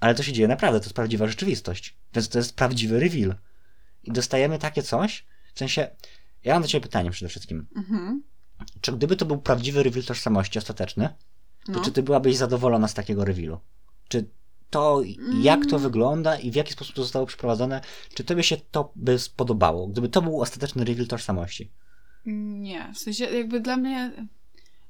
ale 0.00 0.14
to 0.14 0.22
się 0.22 0.32
dzieje 0.32 0.48
naprawdę, 0.48 0.80
to 0.80 0.84
jest 0.84 0.94
prawdziwa 0.94 1.26
rzeczywistość. 1.26 1.96
Więc 2.14 2.28
to 2.28 2.38
jest 2.38 2.56
prawdziwy 2.56 3.00
reveal. 3.00 3.34
I 4.02 4.12
dostajemy 4.12 4.58
takie 4.58 4.82
coś, 4.82 5.26
w 5.54 5.58
sensie, 5.58 5.88
ja 6.44 6.54
mam 6.54 6.62
do 6.62 6.68
ciebie 6.68 6.82
pytanie 6.82 7.10
przede 7.10 7.28
wszystkim. 7.28 7.66
Mhm. 7.76 8.22
Czy 8.80 8.92
gdyby 8.92 9.16
to 9.16 9.24
był 9.26 9.38
prawdziwy 9.38 9.82
reveal 9.82 10.04
tożsamości 10.04 10.58
ostateczny, 10.58 11.08
to 11.66 11.72
No. 11.72 11.80
czy 11.80 11.92
ty 11.92 12.02
byłabyś 12.02 12.36
zadowolona 12.36 12.88
z 12.88 12.94
takiego 12.94 13.24
revealu? 13.24 13.60
Czy 14.08 14.28
to, 14.70 15.02
jak 15.42 15.60
to 15.66 15.76
Mm. 15.76 15.82
wygląda 15.82 16.36
i 16.38 16.50
w 16.50 16.54
jaki 16.54 16.72
sposób 16.72 16.94
to 16.96 17.02
zostało 17.02 17.26
przeprowadzone, 17.26 17.80
czy 18.14 18.24
tobie 18.24 18.42
się 18.42 18.56
to 18.70 18.92
by 18.96 19.18
spodobało, 19.18 19.86
gdyby 19.86 20.08
to 20.08 20.22
był 20.22 20.40
ostateczny 20.40 20.84
reveal 20.84 21.06
tożsamości? 21.06 21.70
Nie, 22.26 22.92
w 22.94 22.98
sensie 22.98 23.24
jakby 23.24 23.60
dla 23.60 23.76
mnie... 23.76 24.26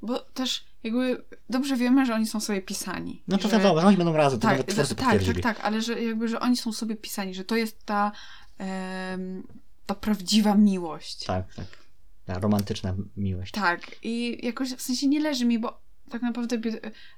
Bo 0.03 0.19
też 0.19 0.65
jakby 0.85 1.25
dobrze 1.51 1.77
wiemy, 1.77 2.07
że 2.07 2.15
oni 2.15 2.27
są 2.27 2.41
sobie 2.41 2.63
pisani. 2.63 3.23
No 3.29 3.39
to 3.39 3.49
że... 3.49 3.59
wiadomo, 3.59 3.81
że 3.81 3.87
oni 3.87 3.97
będą 3.97 4.13
razem, 4.13 4.41
to 4.41 4.49
tak, 4.49 4.51
nawet 4.51 4.67
twórcy 4.67 4.95
tak, 4.95 4.99
tak, 4.99 5.09
potwierdzili. 5.09 5.43
tak, 5.43 5.61
ale 5.61 5.83
że 5.83 6.03
jakby, 6.03 6.29
że 6.29 6.41
oni 6.41 6.57
są 6.57 6.73
sobie 6.73 6.97
pisani, 6.97 7.35
że 7.35 7.45
to 7.45 7.57
jest 7.57 7.85
ta, 7.85 8.13
em, 8.59 9.43
ta 9.87 9.95
prawdziwa 9.95 10.55
miłość. 10.55 11.25
Tak, 11.25 11.55
tak. 11.55 11.67
Ta 12.25 12.39
romantyczna 12.39 12.95
miłość. 13.17 13.53
Tak, 13.53 13.81
i 14.03 14.47
jakoś 14.47 14.73
w 14.73 14.83
sensie 14.83 15.09
nie 15.09 15.21
leży 15.21 15.45
mi, 15.45 15.59
bo 15.59 15.83
tak 16.11 16.23
naprawdę 16.23 16.59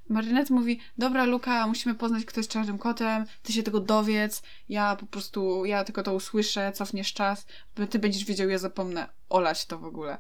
Marinette 0.09 0.55
mówi, 0.55 0.81
dobra 0.99 1.25
Luka, 1.25 1.67
musimy 1.67 1.95
poznać, 1.95 2.25
kto 2.25 2.41
jest 2.41 2.51
czarnym 2.51 2.79
kotem, 2.79 3.27
ty 3.43 3.53
się 3.53 3.63
tego 3.63 3.81
dowiedz, 3.81 4.43
ja 4.69 4.97
po 4.97 5.07
prostu, 5.07 5.65
ja 5.65 5.85
tylko 5.85 6.03
to 6.03 6.15
usłyszę, 6.15 6.73
cofniesz 6.73 7.13
czas, 7.13 7.47
ty 7.91 7.99
będziesz 7.99 8.25
wiedział, 8.25 8.49
ja 8.49 8.59
zapomnę 8.59 9.09
olać 9.29 9.67
to 9.67 9.79
w 9.79 9.85
ogóle. 9.85 10.19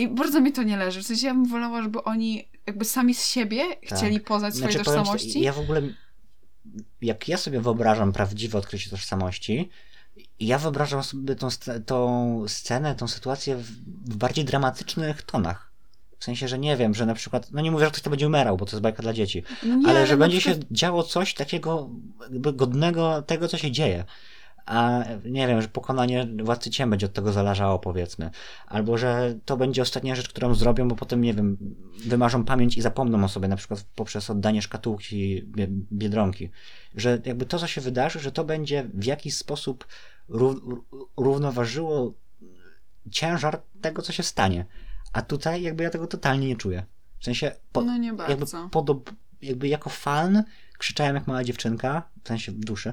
I 0.00 0.08
bardzo 0.08 0.40
mi 0.40 0.52
to 0.52 0.62
nie 0.62 0.76
leży, 0.76 1.02
w 1.02 1.06
sensie 1.06 1.26
ja 1.26 1.34
bym 1.34 1.46
wolała, 1.46 1.82
żeby 1.82 2.04
oni 2.04 2.48
jakby 2.66 2.84
sami 2.84 3.14
z 3.14 3.26
siebie 3.26 3.64
chcieli 3.82 4.20
poznać 4.20 4.54
swoje 4.54 4.72
Znaczy, 4.72 4.84
powiem 4.84 5.00
ci, 5.04 5.10
tożsamości. 5.10 5.40
ja 5.40 5.52
w 5.52 5.58
ogóle, 5.58 5.82
jak 7.02 7.28
ja 7.28 7.36
sobie 7.36 7.60
wyobrażam 7.60 8.12
prawdziwe 8.12 8.58
odkrycie 8.58 8.90
tożsamości, 8.90 9.68
ja 10.40 10.58
wyobrażam 10.58 11.02
sobie 11.02 11.34
tą, 11.34 11.48
tą 11.86 12.44
scenę, 12.48 12.94
tą 12.94 13.08
sytuację 13.08 13.56
w, 13.56 13.62
w 14.10 14.16
bardziej 14.16 14.44
dramatycznych 14.44 15.22
tonach. 15.22 15.70
W 16.18 16.24
sensie, 16.24 16.48
że 16.48 16.58
nie 16.58 16.76
wiem, 16.76 16.94
że 16.94 17.06
na 17.06 17.14
przykład, 17.14 17.50
no 17.52 17.60
nie 17.60 17.70
mówię, 17.70 17.84
że 17.84 17.90
ktoś 17.90 18.02
to 18.02 18.10
będzie 18.10 18.26
umierał, 18.26 18.56
bo 18.56 18.66
to 18.66 18.70
jest 18.72 18.82
bajka 18.82 19.02
dla 19.02 19.12
dzieci, 19.12 19.42
nie, 19.62 19.88
ale 19.88 20.06
że 20.06 20.16
będzie 20.16 20.38
przykład- 20.38 20.58
się 20.58 20.64
działo 20.70 21.02
coś 21.02 21.34
takiego 21.34 21.90
jakby 22.32 22.52
godnego 22.52 23.22
tego, 23.22 23.48
co 23.48 23.58
się 23.58 23.70
dzieje. 23.70 24.04
A 24.66 25.04
nie 25.24 25.46
wiem, 25.46 25.62
że 25.62 25.68
pokonanie 25.68 26.26
władcy 26.42 26.70
ciem 26.70 26.90
będzie 26.90 27.06
od 27.06 27.12
tego 27.12 27.32
zależało, 27.32 27.78
powiedzmy. 27.78 28.30
Albo 28.66 28.98
że 28.98 29.34
to 29.44 29.56
będzie 29.56 29.82
ostatnia 29.82 30.14
rzecz, 30.14 30.28
którą 30.28 30.54
zrobią, 30.54 30.88
bo 30.88 30.96
potem, 30.96 31.20
nie 31.20 31.34
wiem, 31.34 31.56
wymarzą 32.06 32.44
pamięć 32.44 32.76
i 32.76 32.82
zapomną 32.82 33.24
o 33.24 33.28
sobie, 33.28 33.48
na 33.48 33.56
przykład 33.56 33.84
poprzez 33.94 34.30
oddanie 34.30 34.62
szkatułki 34.62 35.42
bie- 35.46 35.68
biedronki. 35.92 36.50
Że 36.94 37.18
jakby 37.24 37.46
to, 37.46 37.58
co 37.58 37.66
się 37.66 37.80
wydarzy, 37.80 38.20
że 38.20 38.32
to 38.32 38.44
będzie 38.44 38.90
w 38.94 39.04
jakiś 39.04 39.36
sposób 39.36 39.86
ró- 40.30 40.80
równoważyło 41.16 42.14
ciężar 43.10 43.62
tego, 43.80 44.02
co 44.02 44.12
się 44.12 44.22
stanie. 44.22 44.66
A 45.12 45.22
tutaj 45.22 45.62
jakby 45.62 45.82
ja 45.84 45.90
tego 45.90 46.06
totalnie 46.06 46.48
nie 46.48 46.56
czuję. 46.56 46.84
W 47.18 47.24
sensie, 47.24 47.52
po, 47.72 47.80
No 47.82 47.96
nie 47.96 48.06
jakby, 48.08 48.22
bardzo. 48.36 48.68
podob, 48.72 49.10
jakby 49.42 49.68
jako 49.68 49.90
fan 49.90 50.44
krzyczałem 50.78 51.14
jak 51.14 51.26
mała 51.26 51.44
dziewczynka, 51.44 52.02
w 52.24 52.28
sensie 52.28 52.52
w 52.52 52.58
duszy 52.58 52.92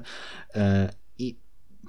e, 0.54 0.90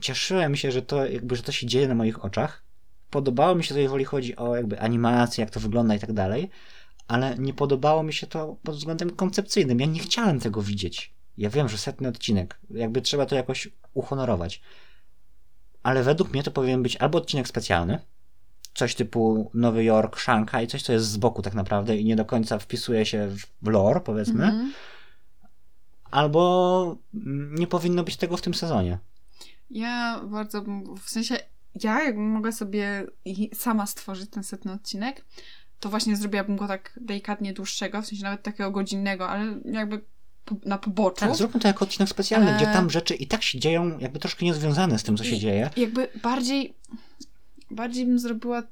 cieszyłem 0.01 0.55
się, 0.55 0.71
że 0.71 0.81
to 0.81 1.05
jakby, 1.05 1.35
że 1.35 1.43
to 1.43 1.51
się 1.51 1.67
dzieje 1.67 1.87
na 1.87 1.95
moich 1.95 2.25
oczach. 2.25 2.63
Podobało 3.09 3.55
mi 3.55 3.63
się 3.63 3.73
to, 3.73 3.79
jeżeli 3.79 4.05
chodzi 4.05 4.35
o 4.35 4.55
jakby 4.55 4.79
animację, 4.79 5.41
jak 5.43 5.51
to 5.53 5.59
wygląda 5.59 5.95
i 5.95 5.99
tak 5.99 6.13
dalej, 6.13 6.49
ale 7.07 7.35
nie 7.37 7.53
podobało 7.53 8.03
mi 8.03 8.13
się 8.13 8.27
to 8.27 8.57
pod 8.63 8.75
względem 8.75 9.09
koncepcyjnym. 9.09 9.79
Ja 9.79 9.85
nie 9.85 9.99
chciałem 9.99 10.39
tego 10.39 10.61
widzieć. 10.61 11.13
Ja 11.37 11.49
wiem, 11.49 11.69
że 11.69 11.77
setny 11.77 12.07
odcinek, 12.07 12.59
jakby 12.69 13.01
trzeba 13.01 13.25
to 13.25 13.35
jakoś 13.35 13.69
uhonorować. 13.93 14.61
Ale 15.83 16.03
według 16.03 16.31
mnie 16.33 16.43
to 16.43 16.51
powinien 16.51 16.83
być 16.83 16.97
albo 16.97 17.17
odcinek 17.17 17.47
specjalny, 17.47 17.99
coś 18.73 18.95
typu 18.95 19.51
Nowy 19.53 19.83
Jork, 19.83 20.19
Szanghaj, 20.19 20.67
coś, 20.67 20.81
co 20.83 20.93
jest 20.93 21.05
z 21.05 21.17
boku 21.17 21.41
tak 21.41 21.53
naprawdę 21.53 21.97
i 21.97 22.05
nie 22.05 22.15
do 22.15 22.25
końca 22.25 22.59
wpisuje 22.59 23.05
się 23.05 23.29
w 23.61 23.67
lore, 23.67 24.01
powiedzmy, 24.01 24.43
Mhm. 24.45 24.73
albo 26.11 26.97
mm, 27.13 27.55
nie 27.55 27.67
powinno 27.67 28.03
być 28.03 28.17
tego 28.17 28.37
w 28.37 28.41
tym 28.41 28.53
sezonie. 28.53 28.99
Ja 29.69 30.21
bardzo 30.23 30.61
bym, 30.61 30.95
w 30.95 31.09
sensie, 31.09 31.37
ja 31.83 32.03
jakbym 32.03 32.29
mogła 32.29 32.51
sobie 32.51 33.07
sama 33.53 33.85
stworzyć 33.85 34.29
ten 34.29 34.43
setny 34.43 34.71
odcinek, 34.71 35.25
to 35.79 35.89
właśnie 35.89 36.15
zrobiłabym 36.15 36.57
go 36.57 36.67
tak 36.67 36.99
delikatnie 37.01 37.53
dłuższego, 37.53 38.01
w 38.01 38.07
sensie 38.07 38.23
nawet 38.23 38.43
takiego 38.43 38.71
godzinnego, 38.71 39.29
ale 39.29 39.59
jakby 39.65 40.01
po, 40.45 40.55
na 40.65 40.77
poboczu. 40.77 41.19
Tak, 41.19 41.35
zróbmy 41.35 41.59
to 41.59 41.67
jako 41.67 41.85
odcinek 41.85 42.09
specjalny, 42.09 42.55
gdzie 42.55 42.69
E. 42.69 42.73
tam 42.73 42.89
rzeczy 42.89 43.15
i 43.15 43.27
tak 43.27 43.43
się 43.43 43.59
dzieją, 43.59 43.99
jakby 43.99 44.19
troszkę 44.19 44.45
niezwiązane 44.45 44.99
z 44.99 45.03
tym, 45.03 45.17
co 45.17 45.23
się 45.23 45.35
I- 45.35 45.39
dzieje. 45.39 45.69
Jakby 45.77 46.07
bardziej, 46.23 46.73
bardziej 47.71 48.05
bym 48.05 48.19
zrobiła 48.19 48.63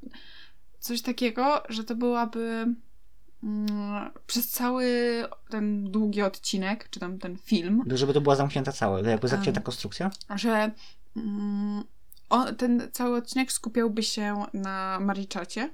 coś 0.80 1.02
takiego, 1.02 1.64
że 1.70 1.84
to 1.84 1.96
byłaby 1.96 2.68
przez 4.28 4.50
cały 4.50 4.86
ten 5.50 5.92
długi 5.92 6.22
odcinek, 6.22 6.90
czy 6.90 7.00
tam 7.00 7.20
ten 7.20 7.38
film, 7.38 7.84
Żeby 7.94 8.14
to 8.14 8.22
była 8.22 8.36
zamknięta 8.36 8.72
cała, 8.72 9.00
jakby 9.00 9.28
zamknięta 9.28 9.62
konstrukcja. 9.62 10.12
że 10.36 10.72
mm, 11.18 11.84
on, 12.30 12.56
ten 12.56 12.90
cały 12.92 13.18
odcinek 13.18 13.52
skupiałby 13.52 14.04
się 14.04 14.46
na 14.54 15.00
Mariczacie 15.02 15.70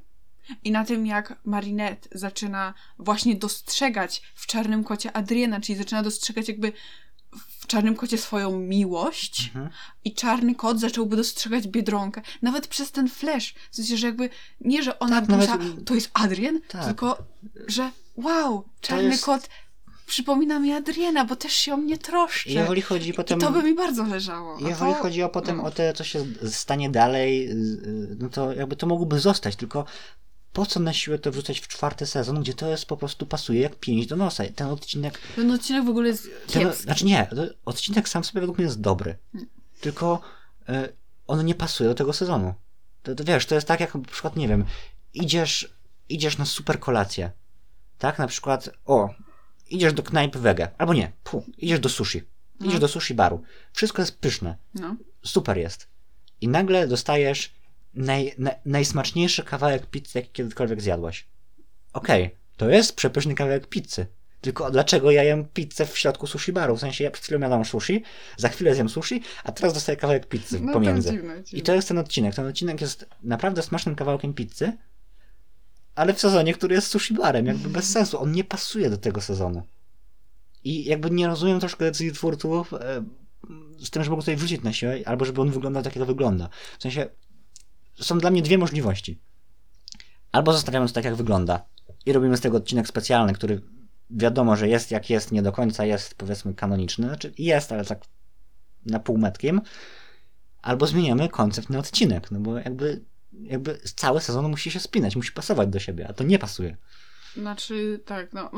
i 0.64 0.72
na 0.72 0.86
tym, 0.86 1.06
jak 1.06 1.40
Marinette 1.46 2.10
zaczyna 2.12 2.74
właśnie 3.00 3.36
dostrzegać 3.36 4.22
w 4.36 4.48
Czarnym 4.48 4.84
Kocie 4.84 5.12
Adriana, 5.12 5.62
czyli 5.62 5.78
zaczyna 5.78 6.04
dostrzegać 6.04 6.48
jakby 6.48 6.74
w 7.60 7.68
Czarnym 7.68 7.96
Kocie 7.96 8.18
swoją 8.18 8.60
miłość 8.60 9.46
Mhm. 9.48 9.70
i 10.06 10.14
Czarny 10.14 10.56
Kot 10.56 10.80
zacząłby 10.80 11.16
dostrzegać 11.16 11.68
Biedronkę. 11.68 12.22
Nawet 12.42 12.68
przez 12.68 12.92
ten 12.92 13.10
flash. 13.10 13.54
W 13.72 13.76
sensie, 13.76 13.98
że 13.98 14.08
jakby 14.08 14.30
nie, 14.62 14.84
że 14.84 15.00
ona 15.00 15.22
Tak, 15.22 15.30
nawet- 15.30 15.86
to 15.86 15.96
jest 15.96 16.10
Adrian, 16.14 16.60
Tak. 16.68 16.86
tylko, 16.86 17.18
że 17.68 17.92
wow, 18.16 18.66
Czarny 18.82 19.04
jest- 19.10 19.26
Kot 19.26 19.50
przypomina 20.06 20.60
mi 20.60 20.72
Adriana, 20.74 21.26
bo 21.26 21.36
też 21.36 21.54
się 21.54 21.74
o 21.74 21.78
mnie 21.78 21.98
troszczy. 21.98 22.50
I 22.50 22.54
jeżeli 22.54 22.82
chodzi 22.82 23.10
I 23.10 23.14
potem... 23.14 23.40
to 23.40 23.52
by 23.52 23.64
mi 23.64 23.74
bardzo 23.76 24.04
leżało. 24.04 24.58
Jeżeli 24.60 24.94
to- 24.94 25.00
chodzi 25.02 25.24
o 25.24 25.30
potem 25.30 25.58
no. 25.58 25.64
o 25.64 25.72
te, 25.72 25.94
co 25.94 26.04
się 26.04 26.26
stanie 26.50 26.90
dalej, 26.90 27.50
y, 27.52 28.16
no 28.20 28.30
to 28.30 28.54
jakby 28.54 28.76
to 28.76 28.88
mogłoby 28.88 29.20
zostać, 29.20 29.56
tylko 29.56 29.86
po 30.54 30.66
co 30.66 30.80
na 30.80 30.94
siłę 30.94 31.20
to 31.20 31.32
wrzucać 31.32 31.60
w 31.60 31.68
czwarty 31.68 32.06
sezon, 32.06 32.42
gdzie 32.42 32.54
to 32.54 32.68
jest 32.70 32.86
po 32.86 32.98
prostu 32.98 33.26
pasuje 33.26 33.62
jak 33.62 33.76
pięść 33.76 34.08
do 34.08 34.16
nosa. 34.16 34.44
Ten 34.56 34.68
odcinek, 34.68 35.20
Ten 35.36 35.52
odcinek 35.52 35.86
w 35.86 35.90
ogóle 35.90 36.08
jest 36.08 36.28
ten, 36.54 36.64
kiepski. 36.64 36.84
znaczy 36.84 37.06
nie, 37.06 37.28
odcinek 37.66 38.10
sam 38.10 38.24
sobie 38.24 38.40
według 38.42 38.58
mnie 38.58 38.66
jest 38.66 38.82
dobry, 38.82 39.18
tylko 39.82 40.22
y, 40.70 40.74
on 41.28 41.46
nie 41.46 41.56
pasuje 41.56 41.90
do 41.90 41.96
tego 41.96 42.14
sezonu. 42.14 42.54
To, 43.04 43.16
to 43.16 43.24
wiesz, 43.24 43.46
to 43.46 43.56
jest 43.56 43.68
tak 43.68 43.80
jak 43.80 43.96
na 43.96 44.02
przykład, 44.02 44.36
nie 44.36 44.48
wiem, 44.48 44.66
idziesz, 45.14 45.74
idziesz 46.10 46.38
na 46.38 46.46
super 46.46 46.80
kolację, 46.80 47.32
tak, 47.98 48.20
na 48.20 48.28
przykład, 48.28 48.70
o, 48.86 49.10
idziesz 49.70 49.94
do 49.94 50.04
knajpy 50.04 50.40
wege, 50.40 50.68
albo 50.78 50.94
nie, 50.94 51.12
pu, 51.24 51.46
idziesz 51.58 51.80
do 51.80 51.90
sushi, 51.90 52.22
idziesz 52.62 52.74
No. 52.74 52.80
do 52.80 52.88
sushi 52.88 53.14
baru, 53.14 53.44
wszystko 53.74 54.02
jest 54.02 54.20
pyszne, 54.20 54.58
No. 54.74 54.96
super 55.26 55.58
jest. 55.58 55.88
I 56.42 56.48
nagle 56.48 56.88
dostajesz 56.88 57.54
naj, 57.96 58.34
na, 58.38 58.52
najsmaczniejszy 58.66 59.44
kawałek 59.44 59.86
pizzy, 59.86 60.20
jaki 60.20 60.30
kiedykolwiek 60.30 60.82
zjadłaś. 60.82 61.28
Okej, 61.94 62.36
to 62.58 62.70
jest 62.70 62.96
przepyszny 62.96 63.36
kawałek 63.36 63.68
pizzy. 63.68 64.06
Tylko 64.42 64.72
dlaczego 64.72 65.12
ja 65.12 65.24
jem 65.24 65.46
pizzę 65.46 65.86
w 65.86 65.98
środku 65.98 66.28
sushi 66.28 66.54
baru? 66.54 66.76
W 66.76 66.80
sensie 66.80 67.04
ja 67.04 67.12
przed 67.12 67.26
chwilą 67.26 67.40
jadłam 67.40 67.66
sushi, 67.66 68.04
za 68.38 68.50
chwilę 68.50 68.76
zjem 68.76 68.90
sushi, 68.90 69.22
a 69.44 69.52
teraz 69.52 69.74
dostaję 69.74 69.98
kawałek 69.98 70.28
pizzy 70.28 70.60
No, 70.62 70.74
pomiędzy. 70.74 71.10
To 71.10 71.16
dziwne, 71.16 71.44
dziwne. 71.44 71.60
I 71.60 71.62
to 71.62 71.74
jest 71.74 71.88
ten 71.88 71.98
odcinek. 71.98 72.36
Ten 72.36 72.46
odcinek 72.46 72.82
jest 72.82 73.06
naprawdę 73.24 73.62
smacznym 73.62 73.96
kawałkiem 73.96 74.34
pizzy, 74.34 74.78
ale 75.96 76.14
w 76.14 76.20
sezonie, 76.20 76.54
który 76.54 76.76
jest 76.76 76.88
sushi 76.88 77.14
barem, 77.14 77.46
jakby 77.46 77.70
bez 77.70 77.90
sensu. 77.90 78.22
On 78.22 78.32
nie 78.32 78.44
pasuje 78.44 78.90
do 78.90 78.98
tego 78.98 79.22
sezonu. 79.22 79.64
I 80.64 80.86
jakby 80.86 81.12
nie 81.12 81.28
rozumiem 81.28 81.60
troszkę 81.60 81.86
decyzji 81.86 82.12
twórców 82.12 82.74
e, 82.74 83.04
z 83.80 83.90
tym, 83.90 84.04
żeby 84.04 84.16
go 84.16 84.22
tutaj 84.22 84.36
wrzucić 84.36 84.64
na 84.64 84.74
siłę, 84.74 85.00
albo 85.06 85.26
żeby 85.26 85.42
on 85.42 85.52
wyglądał 85.52 85.84
tak, 85.84 85.96
jak 85.96 86.06
wygląda. 86.06 86.50
W 86.80 86.82
sensie 86.82 87.10
są 88.00 88.20
dla 88.20 88.32
mnie 88.32 88.42
dwie 88.42 88.58
możliwości. 88.58 89.20
Albo 90.32 90.54
zostawiamy 90.54 90.88
to 90.88 90.94
tak, 90.94 91.06
jak 91.06 91.16
wygląda 91.16 91.66
i 92.06 92.14
robimy 92.14 92.38
z 92.38 92.42
tego 92.42 92.58
odcinek 92.58 92.88
specjalny, 92.88 93.34
który 93.34 93.62
wiadomo, 94.10 94.56
że 94.56 94.68
jest 94.70 94.92
jak 94.92 95.10
jest, 95.10 95.32
nie 95.32 95.42
do 95.42 95.52
końca 95.52 95.86
jest 95.86 96.16
powiedzmy 96.16 96.54
kanoniczny, 96.54 97.08
znaczy 97.08 97.34
jest, 97.38 97.72
ale 97.72 97.86
tak 97.86 98.06
na 98.86 99.00
półmetkiem, 99.00 99.62
albo 100.62 100.88
zmieniamy 100.88 101.30
koncept 101.30 101.70
na 101.70 101.80
odcinek, 101.80 102.32
no 102.32 102.40
bo 102.40 102.58
jakby, 102.58 103.02
jakby 103.34 103.80
cały 103.96 104.22
sezon 104.22 104.50
musi 104.50 104.72
się 104.72 104.80
spinać, 104.80 105.16
musi 105.16 105.32
pasować 105.32 105.70
do 105.70 105.80
siebie, 105.80 106.08
a 106.08 106.14
to 106.14 106.24
nie 106.24 106.40
pasuje. 106.40 106.78
Znaczy, 107.38 108.02
tak, 108.06 108.34
no. 108.34 108.52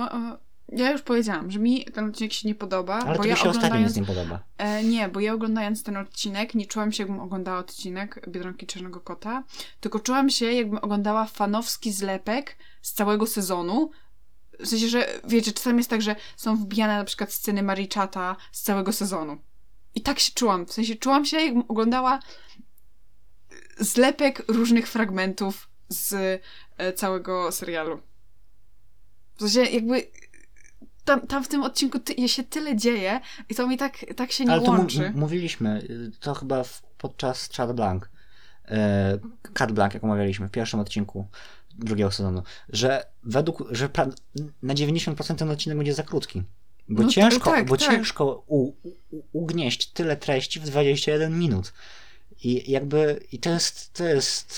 Ja 0.70 0.92
już 0.92 1.02
powiedziałam, 1.02 1.52
że 1.52 1.60
mi 1.60 1.86
ten 1.86 2.10
odcinek 2.10 2.34
się 2.34 2.48
nie 2.48 2.56
podoba, 2.56 2.96
Ale 2.96 3.18
bo 3.18 3.24
to 3.24 3.28
ja 3.28 3.34
mi 3.34 3.40
się 3.40 3.50
ostatnio 3.50 3.68
oglądając... 3.68 3.96
nic 3.96 4.08
nie 4.08 4.16
podoba. 4.16 4.44
E, 4.58 4.84
nie, 4.84 5.10
bo 5.10 5.20
ja 5.20 5.34
oglądając 5.34 5.84
ten 5.84 5.98
odcinek 5.98 6.56
nie 6.56 6.66
czułam 6.66 6.92
się, 6.92 7.04
jakbym 7.04 7.20
oglądała 7.20 7.60
odcinek 7.60 8.30
Biedronki 8.30 8.68
Czarnego 8.68 9.00
Kota, 9.00 9.44
tylko 9.80 10.00
czułam 10.00 10.30
się, 10.30 10.54
jakbym 10.54 10.78
oglądała 10.78 11.26
fanowski 11.26 11.92
zlepek 11.92 12.58
z 12.82 12.94
całego 12.94 13.28
sezonu. 13.28 13.92
W 14.60 14.68
sensie, 14.68 14.88
że 14.88 15.08
wiecie, 15.28 15.52
czasami 15.52 15.78
jest 15.78 15.90
tak, 15.90 16.02
że 16.02 16.16
są 16.38 16.56
wbijane 16.56 16.98
na 16.98 17.04
przykład 17.04 17.34
sceny 17.34 17.64
Marichata 17.64 18.36
z 18.52 18.62
całego 18.62 18.94
sezonu. 18.94 19.38
I 19.96 20.02
tak 20.02 20.20
się 20.20 20.32
czułam. 20.32 20.66
W 20.66 20.74
sensie 20.74 20.96
czułam 20.96 21.26
się, 21.26 21.38
jakbym 21.38 21.64
oglądała 21.68 22.20
zlepek 23.80 24.44
różnych 24.48 24.88
fragmentów 24.88 25.70
z 25.90 26.14
e, 26.78 26.94
całego 26.94 27.52
serialu. 27.52 28.00
W 29.36 29.50
sensie 29.50 29.72
jakby 29.72 30.08
tam, 31.06 31.28
tam 31.28 31.44
w 31.44 31.48
tym 31.48 31.64
odcinku 31.64 32.00
ty, 32.00 32.28
się 32.30 32.44
tyle 32.44 32.76
dzieje 32.76 33.20
i 33.50 33.56
to 33.56 33.68
mi 33.68 33.78
tak, 33.78 34.06
tak 34.16 34.32
się 34.32 34.46
nie 34.46 34.52
Ale 34.52 34.62
to 34.62 34.72
łączy. 34.72 35.06
m- 35.06 35.14
mówiliśmy, 35.16 35.82
y, 35.90 36.12
to 36.20 36.34
chyba 36.34 36.64
w, 36.64 36.82
podczas 36.98 37.50
Chat 37.58 37.74
Blanc, 37.76 38.04
e, 38.68 39.18
Cat 39.54 39.72
Blanc, 39.72 39.94
jak 39.94 40.04
omawialiśmy 40.04 40.48
w 40.48 40.52
pierwszym 40.52 40.80
odcinku 40.80 41.28
drugiego 41.80 42.12
sezonu, 42.12 42.44
że 42.70 43.06
według, 43.24 43.64
że 43.72 43.90
pra, 43.90 44.08
na 44.64 44.74
90% 44.74 45.36
ten 45.36 45.50
odcinek 45.52 45.78
będzie 45.78 45.94
za 45.94 46.04
krótki. 46.04 46.44
Bo 46.90 47.02
No 47.02 47.08
to 47.08 47.14
ciężko, 47.14 47.52
tak, 47.52 47.66
bo 47.66 47.78
tak. 47.78 47.88
ciężko 47.90 48.44
u, 48.48 48.64
u, 48.68 48.74
ugnieść 49.34 49.88
tyle 49.88 50.18
treści 50.18 50.60
w 50.60 50.64
21 50.64 51.40
minut. 51.40 51.74
I 52.44 52.72
jakby, 52.72 53.20
i 53.32 53.40
to 53.40 53.50
jest, 53.50 53.94
to 53.94 54.04
jest, 54.06 54.54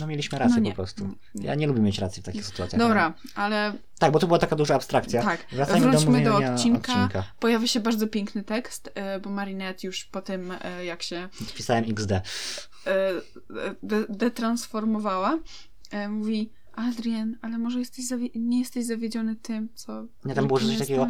no 0.00 0.06
mieliśmy 0.06 0.38
rację 0.38 0.56
No 0.56 0.62
nie. 0.62 0.70
po 0.70 0.76
prostu. 0.76 1.08
Nie. 1.34 1.46
Ja 1.46 1.54
nie 1.54 1.66
lubię 1.66 1.80
mieć 1.80 1.98
racji 1.98 2.22
w 2.22 2.26
takich 2.26 2.44
sytuacjach. 2.46 2.78
Dobra, 2.78 3.14
ale 3.34 3.72
Tak, 3.98 4.12
bo 4.12 4.18
to 4.18 4.26
była 4.26 4.38
taka 4.38 4.56
duża 4.56 4.74
abstrakcja. 4.74 5.22
Tak, 5.22 5.46
Wracajmy 5.52 5.90
wróćmy 5.90 6.22
do 6.24 6.30
omówienia 6.30 6.54
odcinka. 6.54 7.08
pojawia 7.40 7.66
się 7.66 7.80
bardzo 7.80 8.06
piękny 8.08 8.42
tekst, 8.42 8.90
e, 8.94 9.20
bo 9.20 9.30
Marinette 9.30 9.86
już 9.86 10.04
po 10.04 10.22
tym, 10.22 10.52
e, 10.60 10.84
jak 10.84 11.02
się 11.02 11.28
Wpisałem 11.32 11.84
XD. 11.88 12.12
e, 12.12 12.20
de- 13.82 14.06
detransformowała, 14.08 15.38
mówi 16.08 16.50
Adrian, 16.76 17.36
ale 17.42 17.58
może 17.58 17.78
jesteś 17.78 18.04
nie 18.34 18.58
jesteś 18.58 18.84
zawiedziony 18.86 19.36
tym, 19.36 19.68
co... 19.74 20.06
Nie, 20.24 20.34
tam 20.34 20.46
było 20.46 20.58
coś 20.58 20.68
jestem? 20.68 20.86
takiego, 20.86 21.08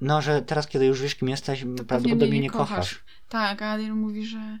no, 0.00 0.22
że 0.22 0.42
teraz, 0.42 0.66
kiedy 0.66 0.86
już 0.86 1.02
wiesz, 1.02 1.14
kim 1.14 1.28
jesteś, 1.28 1.60
pewnie 1.60 1.84
prawdopodobnie 1.84 2.28
mnie 2.30 2.40
nie 2.40 2.50
kochasz. 2.50 2.68
kochasz. 2.68 3.04
Tak, 3.28 3.62
a 3.62 3.70
Adrian 3.70 3.98
mówi, 3.98 4.26
że 4.26 4.58